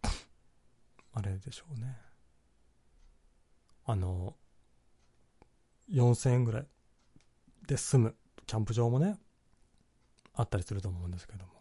[1.14, 1.98] あれでしょうね。
[3.86, 4.36] あの、
[5.92, 6.68] 4000円ぐらい
[7.68, 8.16] で済む
[8.48, 9.19] キャンプ場もね、
[10.34, 11.52] あったりすると思うんですけども、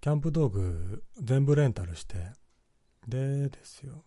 [0.00, 2.32] キャンプ道具全部レンタルして、
[3.06, 4.04] でですよ。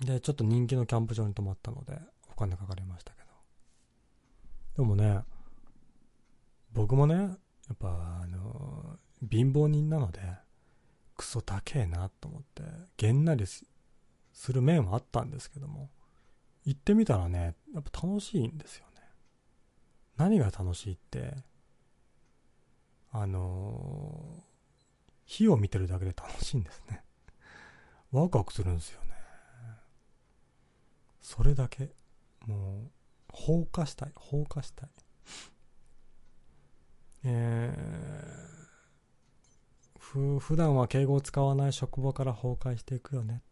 [0.00, 2.00] で、ちょっと人気のキャンプ場に泊まったので、
[2.30, 3.19] お金かかりましたけど。
[4.80, 5.20] でもね、
[6.72, 7.28] 僕もね、や
[7.74, 8.96] っぱ、あの、
[9.30, 10.20] 貧乏人なので、
[11.18, 12.62] クソ高えなと思って、
[12.96, 13.62] げんなりす
[14.50, 15.90] る面はあったんですけども、
[16.64, 19.02] 行ってみたらね、やっぱ楽しいんですよね。
[20.16, 21.34] 何が楽しいって、
[23.12, 24.42] あの
[25.26, 27.02] 火を見てるだけで楽しいんですね。
[28.12, 29.10] ワクワクするんですよね。
[31.20, 31.90] それだけ。
[32.46, 32.99] もう、
[33.32, 34.12] 放火したい。
[34.14, 34.90] 放火したい。
[37.24, 43.42] えー、ふ、普段は敬語を使わない職場から崩壊していくよね。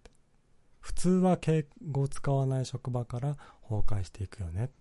[0.80, 4.74] 普通は敬語を使わない職場から崩壊していくよねって。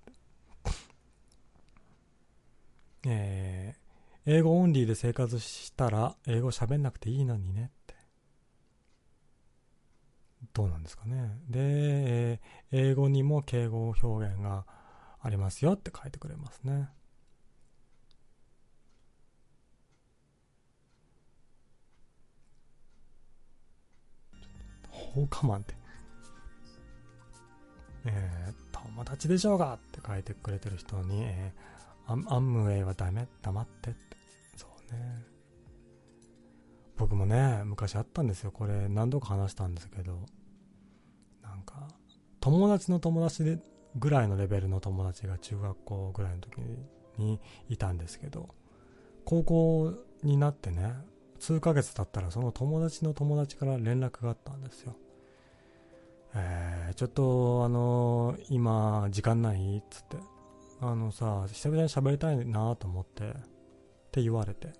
[3.09, 7.95] えー、英語オンリーで生活したら英語喋んなくていいのにねって。
[10.53, 11.40] どうなんですかね。
[11.50, 14.66] で、えー、英語にも敬語表現が
[15.27, 16.88] ありますよって書いてくれますね。
[24.89, 25.75] 放火マンって。
[28.06, 33.99] えー、友達でしょうがって書いてくれてる人に、えー、アンムウェイはダメ、黙ってって。
[34.56, 35.25] そうね。
[36.95, 38.51] 僕もね、昔あったんですよ。
[38.51, 40.25] これ何度か話したんですけど、
[41.43, 41.89] なんか、
[42.39, 43.59] 友達の友達で
[43.98, 46.61] ぐらいのレベルの友達が中学校ぐらいの時
[47.17, 48.50] にいたんですけど、
[49.26, 49.93] 高校
[50.24, 50.93] になってね、
[51.40, 54.95] 数ヶ月経ったらその友達の友達から連絡があったんですよ。
[56.35, 60.17] えー、ちょっとあのー、今時間ないっつって、
[60.80, 63.34] あのさ、久々に喋りたいなと思って、っ
[64.11, 64.74] て言われて、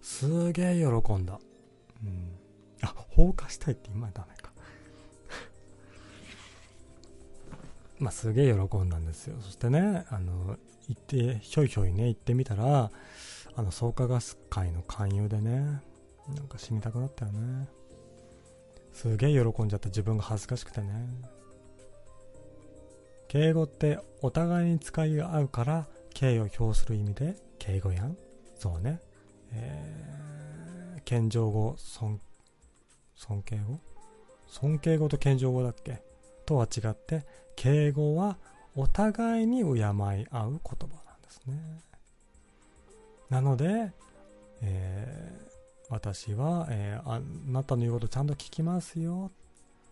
[0.00, 1.38] すげえ喜んだ。
[2.02, 2.38] うん。
[2.82, 4.43] あ、放火したいって今ダメか。
[8.04, 9.36] まあ、すげえ喜んだんですよ。
[9.40, 10.58] そしてね、あの、
[10.88, 12.90] 行って、ひょいひょいね、行ってみたら、
[13.56, 15.80] あの、創価ガス会の勧誘でね、
[16.28, 17.66] なんか死にたくなったよね。
[18.92, 21.08] すげえ喜んじゃった自分が恥ずかしくてね。
[23.26, 28.18] 敬語ってお互いに使い合うから敬意を表する意味で敬語やん。
[28.58, 29.00] そうね。
[29.50, 32.20] えー、謙譲語、尊、
[33.14, 33.80] 尊敬語？
[34.46, 36.02] 尊敬語と謙譲語だっけ？
[36.46, 37.24] とは違って、
[37.56, 38.36] 敬語は
[38.76, 40.60] お互いに敬い合う言葉なんで
[41.30, 41.80] すね。
[43.30, 43.92] なので、
[44.62, 49.30] えー、私は、えー、あなたの言うことちゃんと聞きますよ。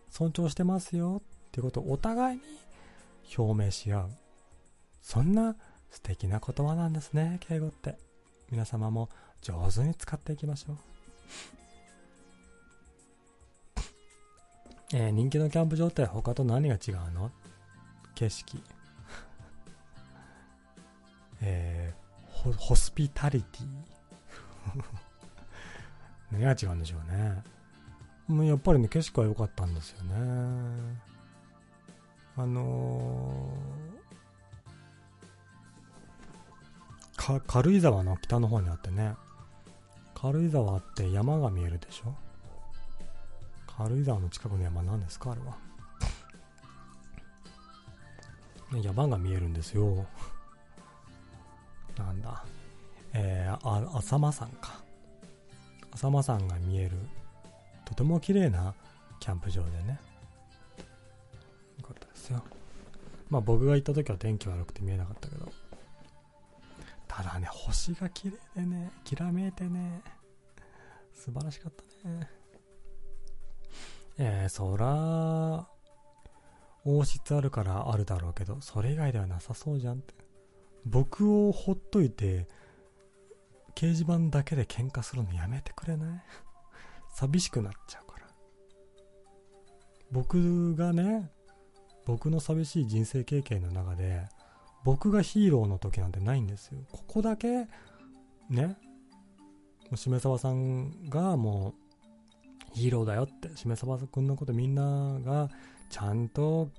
[0.09, 1.21] 尊重してますよ。
[1.47, 2.41] っていうことをお互いに
[3.37, 4.09] 表明し合う。
[5.01, 5.55] そんな
[5.91, 7.97] 素敵な言葉なんですね、敬語って。
[8.51, 9.09] 皆様も
[9.41, 10.77] 上手に使っていきましょう。
[14.93, 17.31] えー、人気のキャンプ場って他と何が違うの？
[18.23, 18.59] 景色。
[21.41, 23.67] えー、ホスピタリティ。
[26.31, 27.43] 何が違うんでしょうね。
[28.27, 30.13] もうやっぱりね、景色は良かったんですよね。
[32.37, 39.15] あのー、軽井沢の北の方にあってね、
[40.15, 42.15] 軽井沢って山が見えるでしょ？
[43.67, 45.57] 軽井沢の近くの山何ですかあれは？
[48.81, 50.05] 山が見えるんですよ。
[51.97, 52.43] なんだ。
[53.13, 54.83] えー、あ、浅間山か。
[55.93, 56.97] 浅間山が見える
[57.85, 58.73] とても綺麗な
[59.19, 59.99] キャンプ場でね
[61.79, 62.43] よかったですよ
[63.29, 65.51] まあ僕が行った時は天気悪くて見えなかったけど
[67.07, 70.01] ただね星が綺麗でねきらめいてね
[71.13, 72.27] 素晴らしかったね
[74.17, 75.67] えー、そら
[76.85, 80.13] 王室あるからあるだろうけどそれ以外ではなさそうじゃんって
[80.85, 82.47] 僕をほっといて
[83.75, 86.23] 掲示板だけで喧嘩するのやめてくれない？
[87.15, 88.27] 寂しくなっちゃうから。
[90.11, 91.31] 僕がね、
[92.05, 94.27] 僕の寂しい人生経験の中で、
[94.83, 96.79] 僕がヒーローの時なんてないんですよ。
[96.91, 97.67] ここだけ、
[98.49, 98.75] ね、も
[99.93, 101.73] うしめさばさんがも
[102.73, 105.49] うヒーローだよって、しめさばくんのことみんなが
[105.93, 106.71] ちゃんと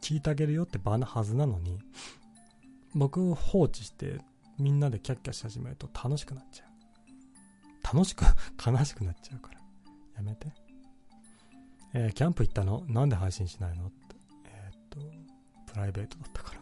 [0.00, 1.80] 聞いてあげるよって場なはずなのに、
[2.94, 4.20] 僕放置して
[4.56, 7.96] みんなでキャッキャし始めると楽しくなっちゃう。
[7.96, 8.24] 楽しく、
[8.64, 9.58] 悲しくなっちゃうから。
[10.14, 10.52] やめて。
[11.92, 12.84] えー、キャンプ行ったの？
[12.86, 13.88] なんで配信しないの？
[13.88, 13.96] って。
[14.44, 15.00] えー、っと、
[15.72, 16.60] プライベートだったから。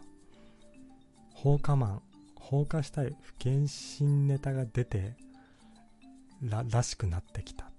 [1.35, 2.01] 放火マン、
[2.33, 5.15] 放火したい不謹慎ネタが出て、
[6.41, 7.69] ら、らしくなってきた。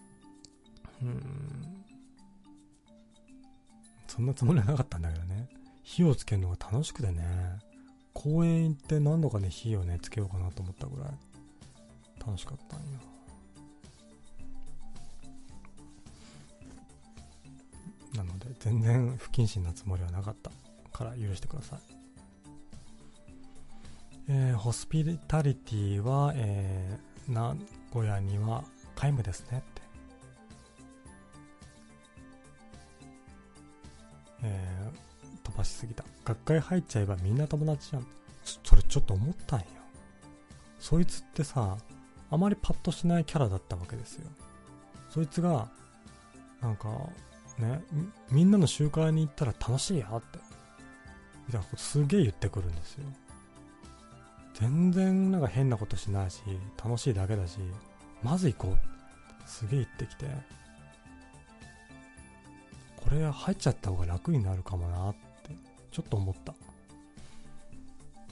[1.02, 1.73] うん。
[4.14, 5.48] そんなつもりはなかったんだけどね。
[5.82, 7.24] 火をつけるのが楽しくてね。
[8.12, 11.08] 公園行って何度かね、火をね、つけようかなと思ったぐらい
[12.24, 12.84] 楽しかったんよ。
[18.14, 20.52] なので、全然不謹慎なつもりはなかった
[20.96, 21.80] から許してください。
[24.28, 27.56] えー、ホスピタリティは、えー、名
[27.92, 28.62] 古屋には
[28.94, 29.64] 皆無ですね
[34.44, 36.04] えー、飛ばしすぎた。
[36.24, 38.06] 学会入っちゃえばみんな友達じゃん。
[38.62, 39.66] それちょっと思ったんよ。
[40.78, 41.78] そいつってさ、
[42.30, 44.28] あまりパッとしないキャラだったわけですよ。
[45.08, 45.68] そいつが、
[46.60, 46.88] なんか、
[47.58, 47.82] ね、
[48.30, 50.38] みんなの集会に行ったら楽しいよって。
[51.46, 53.04] みたいなことすげえ言ってくるんですよ。
[54.54, 56.42] 全然なんか変なことしないし、
[56.82, 57.58] 楽しいだけだし、
[58.22, 59.48] まず行こう。
[59.48, 60.26] すげえ言ってきて、
[63.14, 65.50] れ入っちゃった方が楽になるかもなって
[65.90, 66.54] ちょっと思った。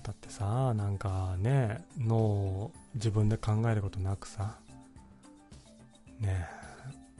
[0.02, 4.58] だってさ、なんかね、脳を自分で考えることなくさ、
[6.18, 6.46] ね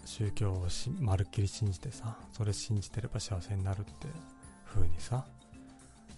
[0.05, 4.08] 宗教をしまるっきり信じてさ、それ信じてれば幸せになるって
[4.66, 5.24] 風にさ、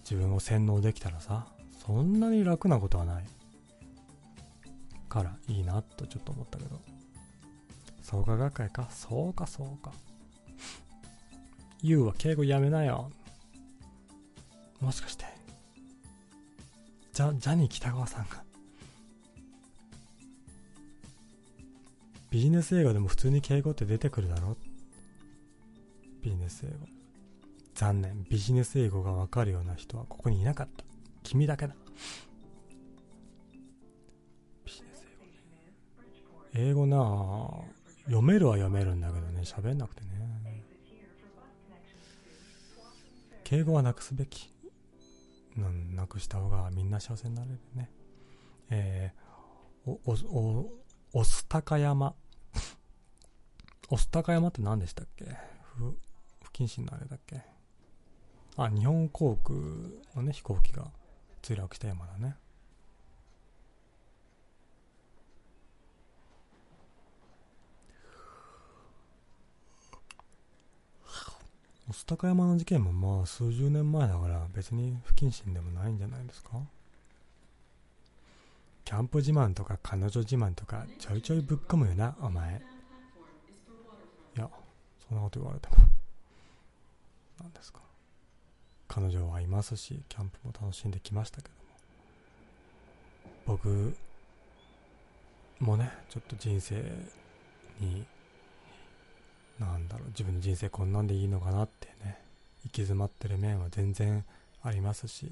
[0.03, 1.45] 自分を洗脳できたらさ、
[1.85, 3.25] そんなに楽なことはない。
[5.07, 6.81] からいいなとちょっと思ったけど。
[8.01, 8.87] 創価学会か？
[8.89, 9.93] そうかそうか。
[11.85, 13.11] 言うは敬語やめなよ。
[14.81, 15.25] もしかして。
[17.13, 18.43] ジャジャニー北川さんが。
[22.31, 24.57] ビジネス英語でも普通に敬語って出てくるだろ？
[26.21, 26.75] ビジネス英語。
[27.75, 28.25] 残念。
[28.29, 30.83] ビジネス英語がわかるような人はここにいなかった。
[31.23, 31.75] 君だけだ。
[34.65, 35.05] ビジネス
[36.53, 36.69] 英語。
[36.69, 37.75] ね英語なあ。
[38.05, 39.41] 読めるは読めるんだけどね。
[39.43, 40.09] 喋んなくてね。
[43.45, 44.51] 敬語はなくすべき。
[45.55, 47.89] なくした方がみんな幸せになれるね。
[48.69, 50.13] えー、お、お、
[51.13, 52.13] お、おすたか山
[53.87, 55.25] 御巣鷹山って何でしたっけ？
[55.77, 55.95] 不
[56.41, 57.43] 不謹慎のあれだっけ？
[58.57, 59.59] あ、日本航空
[60.15, 60.91] のね、飛行機が
[61.43, 62.35] 墜落した山だね。
[71.87, 76.49] 御巣鷹山の事件もまあ数十年前だから別に不謹慎でもないんじゃないですか？
[78.83, 82.61] キャンプ自慢とか彼女自慢とかちょいちょいぶっ込むよな、お前。
[84.37, 84.49] いや、
[85.07, 85.75] そんなこと言われても。
[87.39, 87.79] 何ですか？
[88.87, 91.49] 彼女はいますし、キャンプも楽しんできましたけ
[93.45, 93.57] ども。
[93.57, 93.95] 僕
[95.59, 96.75] もね、ちょっと人生
[97.79, 98.05] に、
[99.59, 102.17] なんだろう、自分の人生こんなんでいいのかなってね、
[102.65, 104.25] 行き詰まってる面は全然
[104.61, 105.31] ありますし、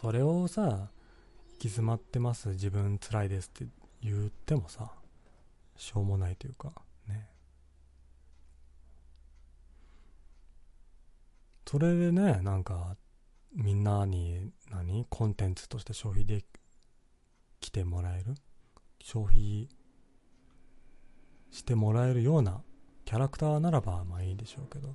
[0.00, 0.88] それをさ、行
[1.58, 3.70] き詰まってます、自分辛いですって
[4.02, 4.90] 言ってもさ、
[5.76, 6.72] しょうもないというか、
[7.08, 7.28] ね。
[11.66, 12.96] それでね、なんか、
[13.54, 15.06] みんなに、何？
[15.08, 16.44] コンテンツとして消費で
[17.60, 18.34] きてもらえる？
[19.00, 19.68] 消費
[21.50, 22.60] してもらえるような
[23.04, 24.94] キャラクターならば、まあいいでしょうけど、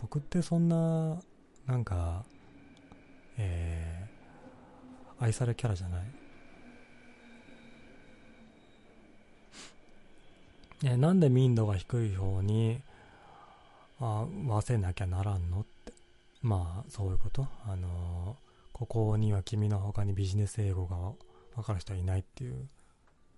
[0.00, 1.20] 僕ってそんな、
[1.66, 2.24] なんか、
[3.36, 6.02] えー、愛されキャラじゃない。
[10.82, 12.80] えなんで民度が低い方に
[14.00, 15.92] あ合せなきゃならんのって。
[16.40, 17.46] まあそういうこと。
[17.66, 20.96] あのー、ここには君の他にビジネス英語が
[21.54, 22.68] 分かる人はいないっていう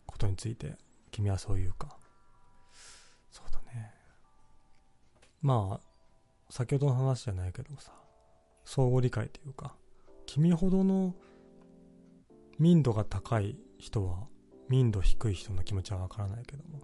[0.06, 0.76] ことについて
[1.10, 1.96] 君はそう言うか
[3.30, 3.90] そうだね
[5.42, 5.86] まあ
[6.50, 7.92] 先ほどの話じゃないけどさ
[8.64, 9.74] 相互理解というか
[10.26, 11.14] 君ほどの
[12.58, 14.28] 民度が高い人は
[14.68, 16.80] 民度低い人の気持ちは分からないけども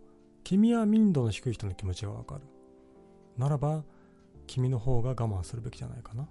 [0.48, 2.40] 君は民度の低い人の気持ちがわかる。
[3.36, 3.84] ならば、
[4.46, 6.26] 君の方が我慢するべきじゃないかな。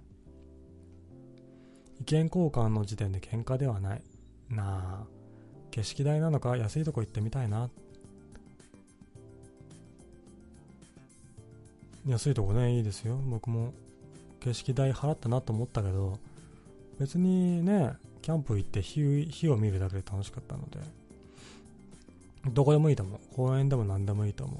[2.00, 4.02] 意見交換の時点で喧嘩ではない。
[4.50, 5.06] なあ、
[5.70, 7.70] 景色代なのか安いとこ行ってみたいなっ。
[12.06, 13.16] 安いとこね、いいですよ。
[13.16, 13.72] 僕も
[14.40, 16.18] 景色代払ったなと思ったけど、
[16.98, 20.78] 別にね、キャンプ行って火火を見るだけで楽しかったので、
[22.52, 23.20] どこでもいいと思う。
[23.34, 24.58] 公園でも何でもいいと思う。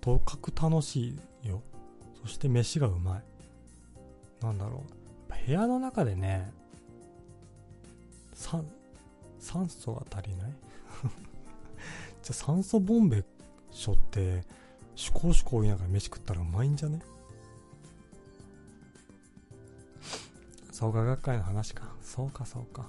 [0.00, 1.62] とかく楽しいよ。
[2.22, 3.22] そして飯がうまい。
[4.44, 5.46] なんだろう。
[5.46, 6.50] 部屋の中でね、
[8.34, 8.64] 酸、
[9.38, 10.52] 酸素が足りない？
[12.22, 13.24] じゃあ酸素ボンベ
[13.70, 14.44] しょって、
[14.98, 16.98] シュコシュコ言いながら飯食ったらうまいんじゃね？
[20.72, 21.84] 創価学会の話か。
[22.02, 22.84] そうかそうか。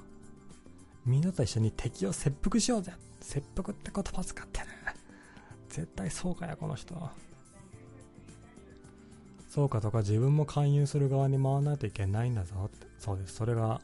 [1.06, 4.66] みんなと一緒に敵を切腹しようぜ切腹って言葉使ってる。
[5.70, 6.96] 絶対そうかや、この人。
[9.48, 12.88] そうかとか自分も勧誘する側に回らないといけないんだぞって。
[12.98, 13.36] そうです。
[13.36, 13.82] それが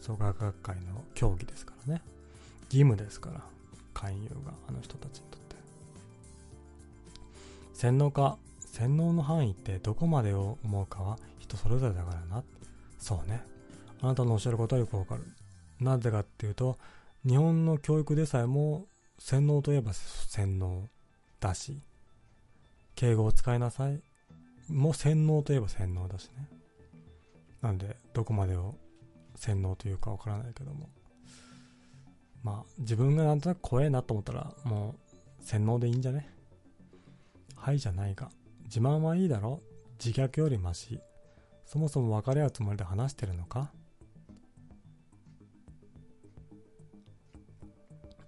[0.00, 2.02] 創価学会の競技ですからね。
[2.64, 3.44] 義務ですから。
[3.94, 5.43] 勧誘があの人たちにとって。
[7.74, 8.38] 洗脳か？
[8.72, 12.42] 洗脳の範囲ってどこまでを思うかは人それぞれだからな。
[12.98, 13.42] そうね。
[14.00, 15.24] あなたのおっしゃることはよくわかる。
[15.80, 16.78] なぜかっていうと、
[17.26, 18.86] 日本の教育でさえも
[19.18, 20.88] 洗脳といえば洗脳
[21.40, 21.80] だし
[22.94, 24.02] 敬語を使いなさい
[24.68, 26.48] も洗脳といえば洗脳だしね
[27.62, 28.74] なんでどこまでを
[29.36, 30.90] 洗脳というかわからないけども
[32.42, 34.94] まあ自分がなんとなく怖えなと思ったらも
[35.40, 36.28] う洗脳でいいんじゃね？
[37.64, 38.28] はいじゃないが
[38.64, 39.58] 自慢はいいだろ？
[40.04, 41.00] 自虐よりマシ
[41.64, 43.72] そもそも別れ合うつもりで話してるのか？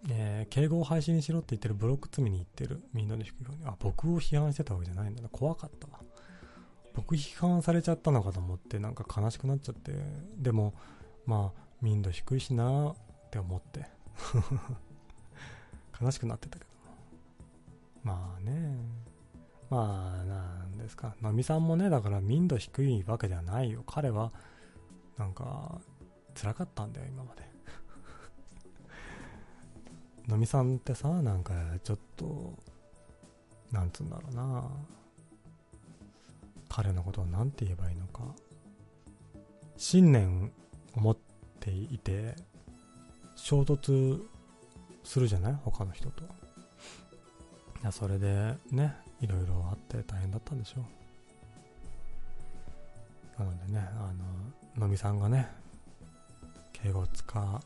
[0.08, 3.58] えー、敬語を配信しろって言ってるブロック罪に言ってるみんなで低い方に。
[3.66, 5.28] あ、僕を批判してたわけじゃないんだな。
[5.28, 6.00] 怖かったわ。
[6.94, 9.92] 僕批判されちゃったのかと思ってなんか悲しくなっちゃって。
[10.39, 10.73] でも、
[11.26, 12.94] まあ、民度低いしなっ
[13.31, 13.84] て思って。
[16.00, 16.70] 悲しくなってたけど。
[18.02, 18.78] まあね。
[19.70, 21.16] まあ、なんですか。
[21.20, 23.82] のみさんもね、だから民度低いわけじゃないよ。
[23.86, 24.32] 彼は、
[25.18, 25.80] なんか、
[26.34, 27.42] 辛かったんだよ、今まで。
[30.28, 32.54] のみさんってさ、なんか、ちょっと、
[33.72, 34.70] なんつうんだろうな。
[36.68, 38.22] 彼のことを何て言えばいいのか。
[39.76, 40.52] 信念
[40.94, 41.16] を持っ
[41.60, 42.36] ていて、
[43.34, 44.22] 衝突
[45.02, 45.54] するじゃない？
[45.64, 46.24] 他の人と。
[46.24, 46.26] い
[47.82, 50.80] や、それでね、いろいろあって大変だったんでしょ
[53.38, 53.42] う。
[53.42, 54.12] なのでね、あ
[54.78, 55.48] の、のみさんがね、
[56.72, 57.60] 敬語を使っ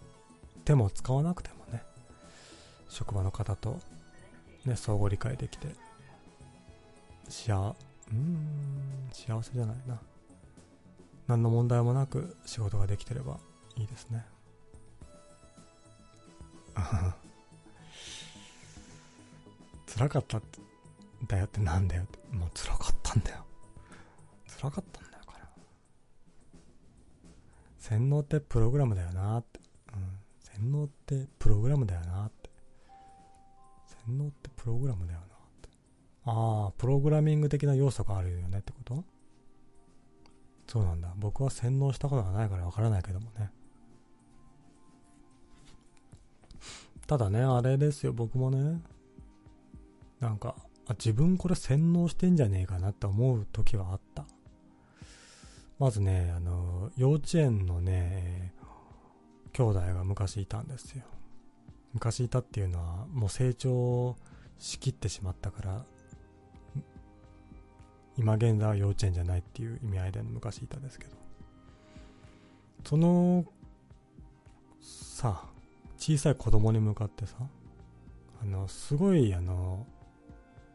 [0.64, 1.82] ても使わなくてもね、
[2.88, 3.78] 職場の方と、
[4.64, 5.68] ね、相互理解できて、
[7.28, 7.74] しあ、
[8.12, 9.98] うん、幸せじゃないな。
[11.28, 13.38] 何の問題もなく仕事ができてれば
[13.76, 14.26] いいですね。
[19.86, 20.42] 辛かったん
[21.26, 22.18] だよってなんだよって。
[22.36, 23.44] もう辛かったんだよ。
[24.47, 25.49] 辛かったんだよ、彼は。
[27.78, 29.60] 洗脳ってプログラムだよなって。
[29.94, 30.18] うん。
[30.40, 32.50] 洗脳ってプログラムだよなって。
[34.07, 35.28] 洗脳ってプログラムだよなっ
[35.62, 35.68] て。
[36.24, 39.05] ああ、プログラミング的な要素があるよねってこと？
[40.66, 41.12] そうなんだ。
[41.16, 43.50] 僕は洗脳したことがないからわからないけどもね。
[47.07, 48.81] ただね、あれですよ、僕もね、
[50.20, 50.55] なんか、
[50.91, 54.25] あ自分これ洗脳してんじゃねえかなって思う時はあった。
[55.78, 58.52] まずね、あの、幼稚園のね、
[59.52, 61.05] 兄弟が昔いたんですよ。
[61.94, 64.17] 昔いたっていうのは、もう成長
[64.59, 65.85] しきってしまったから、
[68.17, 71.12] 今現在は幼稚園じゃないっていう意味合いで昔いたんですけど。
[72.85, 73.44] その、
[74.81, 75.44] さ、
[75.97, 77.36] 小さい子供に向かってさ、
[78.43, 79.86] あの、すごい、あの、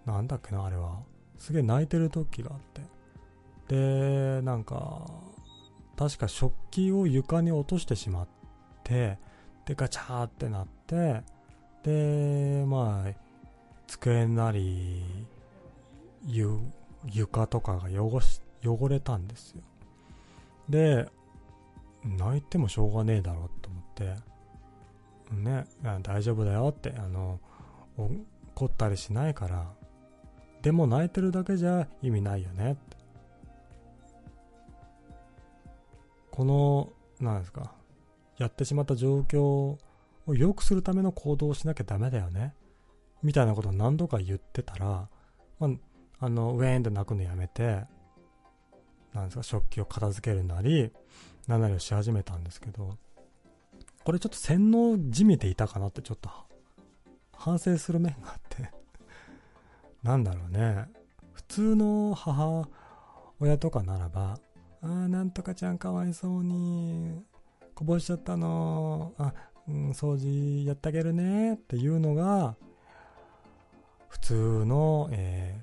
[0.06, 1.00] なんだっけな、あれは。
[1.38, 2.82] すげえ泣いてる時があって。
[3.68, 5.06] で、なんか、
[5.98, 8.28] 確か食器を床に落としてしまっ
[8.84, 9.18] て、
[9.66, 11.24] で、ガチャーってなって、
[11.84, 13.12] で、まあ、
[13.88, 15.04] 机なり、
[16.26, 19.62] 床とかが汚し、汚れたんですよ。
[20.70, 21.10] で、
[22.04, 24.16] 泣いてもしょうがねえだろうと思って、
[25.32, 25.66] ね、
[26.04, 27.40] 大丈夫だよって、あの、
[27.98, 29.72] 怒ったりしないから、
[30.66, 32.76] でも泣いてるだけじゃ意味ないよね。
[36.32, 37.76] この、なんですか、
[38.40, 39.78] やってしまった状況を
[40.28, 42.56] 良くするための行動をしなきゃダメだよね。
[43.22, 45.08] みたいなことを何度か言ってたら、
[45.60, 47.86] まあ、あの、ウェーンって泣くのやめて、
[49.14, 50.92] なんですか、食器を片付けるなり、
[51.46, 52.98] 何なりをし始めたんですけど、
[54.04, 56.32] これちょっと洗脳じみていたかなってちょっと
[57.34, 58.72] 反省する面があって
[60.06, 60.86] なんだろうね。
[61.34, 62.70] 普通の母
[63.40, 64.38] 親とかならば、
[64.84, 67.26] ああ、なんとかちゃんかわいそうに、
[67.74, 69.34] こぼしちゃったの、あ、
[69.68, 72.56] うん、掃除やってあげるねっていうのが、
[74.08, 75.60] 普通の、え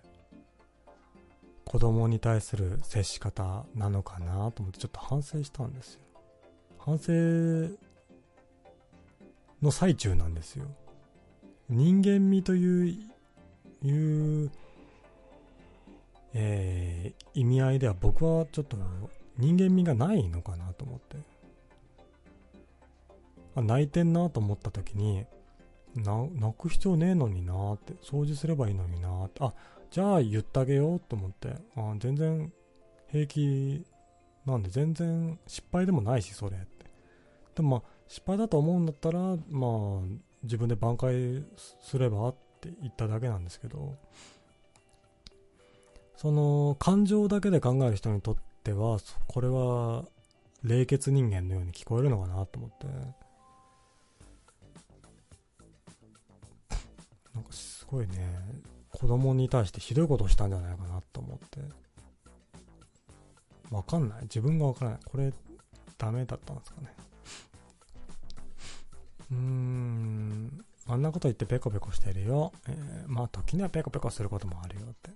[1.64, 6.00] ー、子供に対する接し方なのかなと思ってちょっと反省したんですよ。
[6.78, 7.12] 反省
[9.62, 10.66] の最中なんですよ。
[11.68, 13.12] 人間味という、
[13.84, 14.50] いう、
[16.34, 18.76] えー、意味合いでは僕はちょっと
[19.38, 21.16] 人間味がないのかなと思って。
[23.54, 25.26] あ泣いてんなと思った時に、
[25.94, 29.52] な、泣く必要ねえのになって、掃除すればいいのになって、あ、
[29.90, 32.52] じゃあ言ってあげようと思って、あ全然
[33.08, 33.84] 平気
[34.46, 36.86] なんで全然失敗でもないし、それって。
[37.54, 40.00] でもまあ、失敗だと思うんだったら、まあ、
[40.42, 41.44] 自分で挽回
[41.80, 43.96] すればって言っただけなんですけど、
[46.16, 50.04] その、感情だけで考える人にとっては、これは、
[50.62, 52.86] 冷血人間のように聞こえるのかなと思って、
[57.34, 58.16] なんかすごいね、
[58.90, 61.60] 子供に対してひどいことをしたんじゃないかなと思って、
[63.72, 64.22] わかんない。
[64.22, 65.00] 自分がわからない。
[65.04, 65.32] これ、
[65.98, 66.94] ダメだったんですかね。
[69.32, 72.52] うーん、あんなこと言ってペコペコしてるよ。
[72.68, 75.10] えー、まあ時にはペコペコすることもあるよって。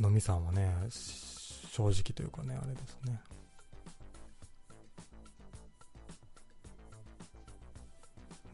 [0.00, 3.20] のみさんはね、正直というかね、あれですね。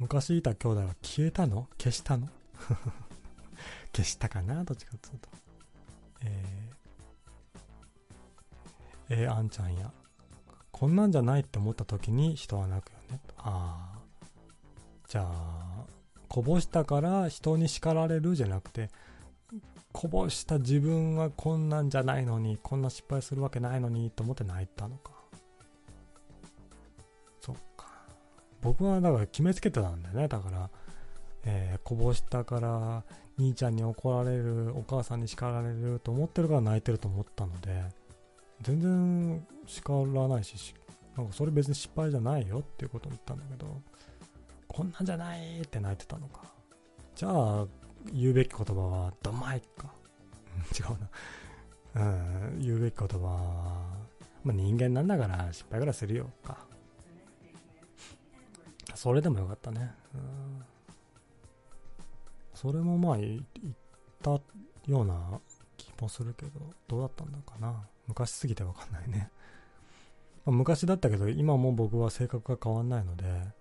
[0.01, 1.69] 昔いた兄弟は消えたの？
[1.78, 2.28] 消したの？
[3.94, 4.65] 消したかな？
[4.65, 5.28] どっちかっていうと。
[6.23, 9.93] えー、えー、あんちゃんや。
[10.73, 13.20] こんなんじゃないって思った時に人は泣くよね。
[13.39, 13.92] ああ。
[15.12, 15.84] じゃあ、
[16.26, 18.89] こぼしたから人に叱られるじゃなくて、
[19.92, 25.12] こぼした自分はこんなんじゃないのに、こんな失敗するわけないのにと思って泣いたのか。
[27.42, 27.89] そっか。
[28.62, 30.28] 僕はだから決めつけてたんだよね。
[30.28, 30.70] だから、
[31.44, 33.05] えー、こぼしたから
[33.36, 37.84] 兄ちゃんに怒られる、お母さんに叱られると思ってるから泣いてると思ったので、
[38.62, 40.74] 全然叱らないし、
[41.18, 43.82] なんかそれ別に失敗じゃないよっていうことを言ったんだけど、
[44.73, 46.51] こんなんじゃないって泣いてたのか。
[47.15, 47.67] じゃあ、
[48.10, 49.92] 言うべき言葉は、ドマイか。
[50.75, 50.83] 違
[51.94, 52.05] うな。
[52.05, 54.02] うん、言うべき言葉は、
[54.42, 56.67] まあ、人間なんだから失敗ぐらいするよ、か。
[58.94, 59.94] それでもよかったね。
[60.15, 60.65] うん、
[62.55, 63.75] それもまあ言っ
[64.23, 65.41] たような
[65.76, 67.89] 気もするけど、どうだったんだかな。
[68.07, 69.31] 昔すぎてわかんないね。
[70.47, 73.52] まあ、昔だったけど、今も僕は性格が変わんないので、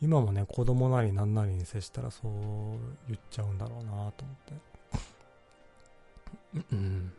[0.00, 2.30] 今もね、子供なり何なりに接したらそう
[3.08, 4.76] 言っちゃうんだろうなと思って。
[6.72, 7.12] うん。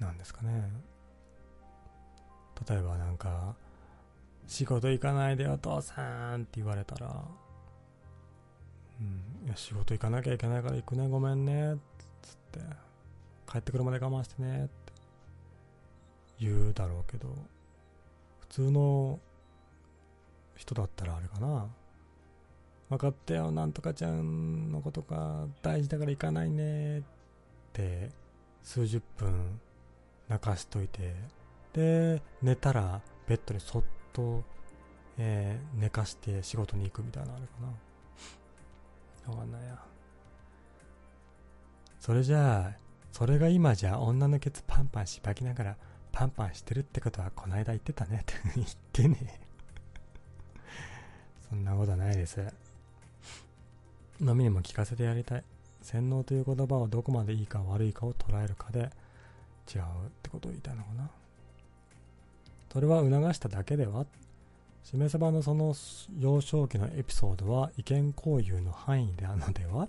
[0.00, 0.70] なんですかね。
[2.68, 3.54] 例えばなんか、
[4.48, 7.24] 仕事行かないでお父さんって言われたら、
[9.00, 9.02] う
[9.44, 11.76] ん、いや仕事行かなきゃいけないから行くね、ごめんね、
[12.22, 12.60] つって、
[13.50, 14.70] 帰ってくるまで我慢してね、って
[16.40, 17.28] 言うだろうけど、
[18.48, 19.20] 普通の
[20.56, 21.68] 人だったらあれかな。
[22.88, 27.02] 分かったよ、なんとかちゃんのことが大事だから行かないねっ
[27.74, 28.10] て
[28.62, 29.60] 数十分
[30.28, 31.14] 泣かしといて、
[31.74, 34.42] で、寝たらベッドにそっと、
[35.18, 37.68] えー、寝かして仕事に行くみたいなあるかな。
[39.32, 39.78] わかんないや。
[42.00, 42.78] それじゃあ、
[43.12, 45.76] それが今じゃ女のケツパンパンしばきながら
[46.18, 49.38] パンパンしてるってことはこの間言ってたねって言ってね
[51.48, 52.40] そんなことないです。
[54.20, 55.44] 飲みにも聞かせてやりたい。
[55.80, 58.80] 洗脳という言葉をどこまでいいか悪いかを捉えるかで
[59.72, 61.08] 違うってことを言いたいのかな。
[62.72, 64.04] それは促しただけでは
[64.82, 65.72] しめ鯖のその
[66.18, 69.86] 幼少期のエピソードは意見交流の範囲であるのでは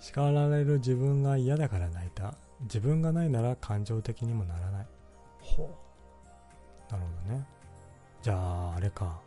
[0.00, 2.34] 叱られる自分が嫌だから泣いた。
[2.62, 4.86] 自分がないなら感情的にもならない。
[5.42, 6.92] ほう。
[6.92, 7.46] なるほどね。
[8.22, 9.20] じゃあ、あれか。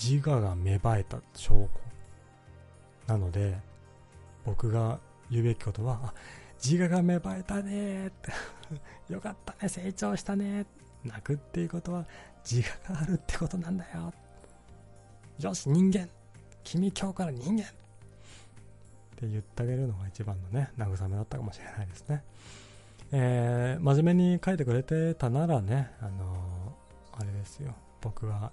[0.00, 1.68] 自我が芽生えた証拠。
[3.06, 3.58] なので、
[4.44, 4.98] 僕が
[5.30, 6.14] 言うべきことは、
[6.62, 8.32] 自我が芽生えたねって。
[9.12, 10.66] よかったね、成長したね。
[11.04, 12.04] 泣くっていうことは
[12.44, 14.12] 自我があるってことなんだよ。
[15.38, 16.08] よし、人間。
[16.64, 17.62] 君今日から人間。
[17.62, 17.66] っ
[19.18, 22.22] て言ってあげるのが一番のね、慰めだったかもしれないですね。
[23.12, 27.74] えー、真面目に書いてくれてたならね、あのー、あれですよ。
[28.00, 28.50] 僕が、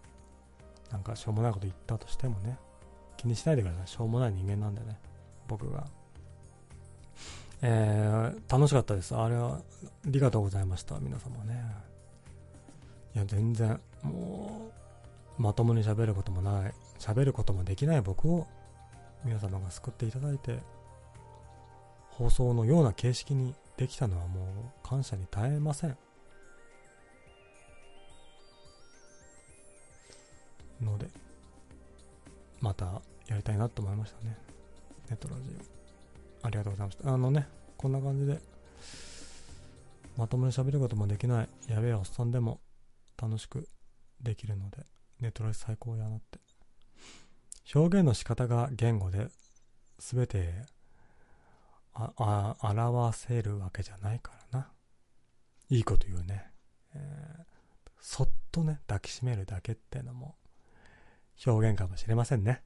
[0.91, 2.57] なんかしょうもないこと言ったとしてもね、
[3.17, 3.87] 気にしないでください。
[3.87, 4.99] しょうもない人間なんでね、
[5.47, 5.87] 僕が。
[7.61, 9.15] えー、楽しかったです。
[9.15, 9.61] あれは、あ
[10.05, 10.99] りがとうございました。
[10.99, 11.63] 皆様ね。
[13.15, 14.69] いや、全然、も
[15.39, 18.47] う、まともに喋ることもない、喋ることもできない僕を、
[19.23, 20.59] 皆様が救っていただいて、
[22.09, 25.97] 放送のような形式にできたのはもう感謝に耐えません。
[30.81, 31.07] ので、
[32.59, 34.37] またやりたいなと思いましたね。
[35.09, 35.41] ネットラジ
[36.43, 36.47] オ。
[36.47, 37.13] ありがとうございました。
[37.13, 38.39] あのね、こんな感じで、
[40.17, 42.59] まともに喋ることもできない、やべえおっさんでも
[43.21, 43.67] 楽しく
[44.21, 44.85] できるので、
[45.19, 46.39] ネットラジ最高やなって。
[47.73, 49.29] 表現の仕方が言語で
[49.97, 50.53] 全て
[51.93, 54.71] あ、あ、表せるわけじゃないからな。
[55.69, 56.51] いいこと言うね。
[56.95, 57.43] えー、
[57.99, 60.35] そっとね、抱きしめるだけってのも
[61.45, 62.63] 表現かもしれませんね。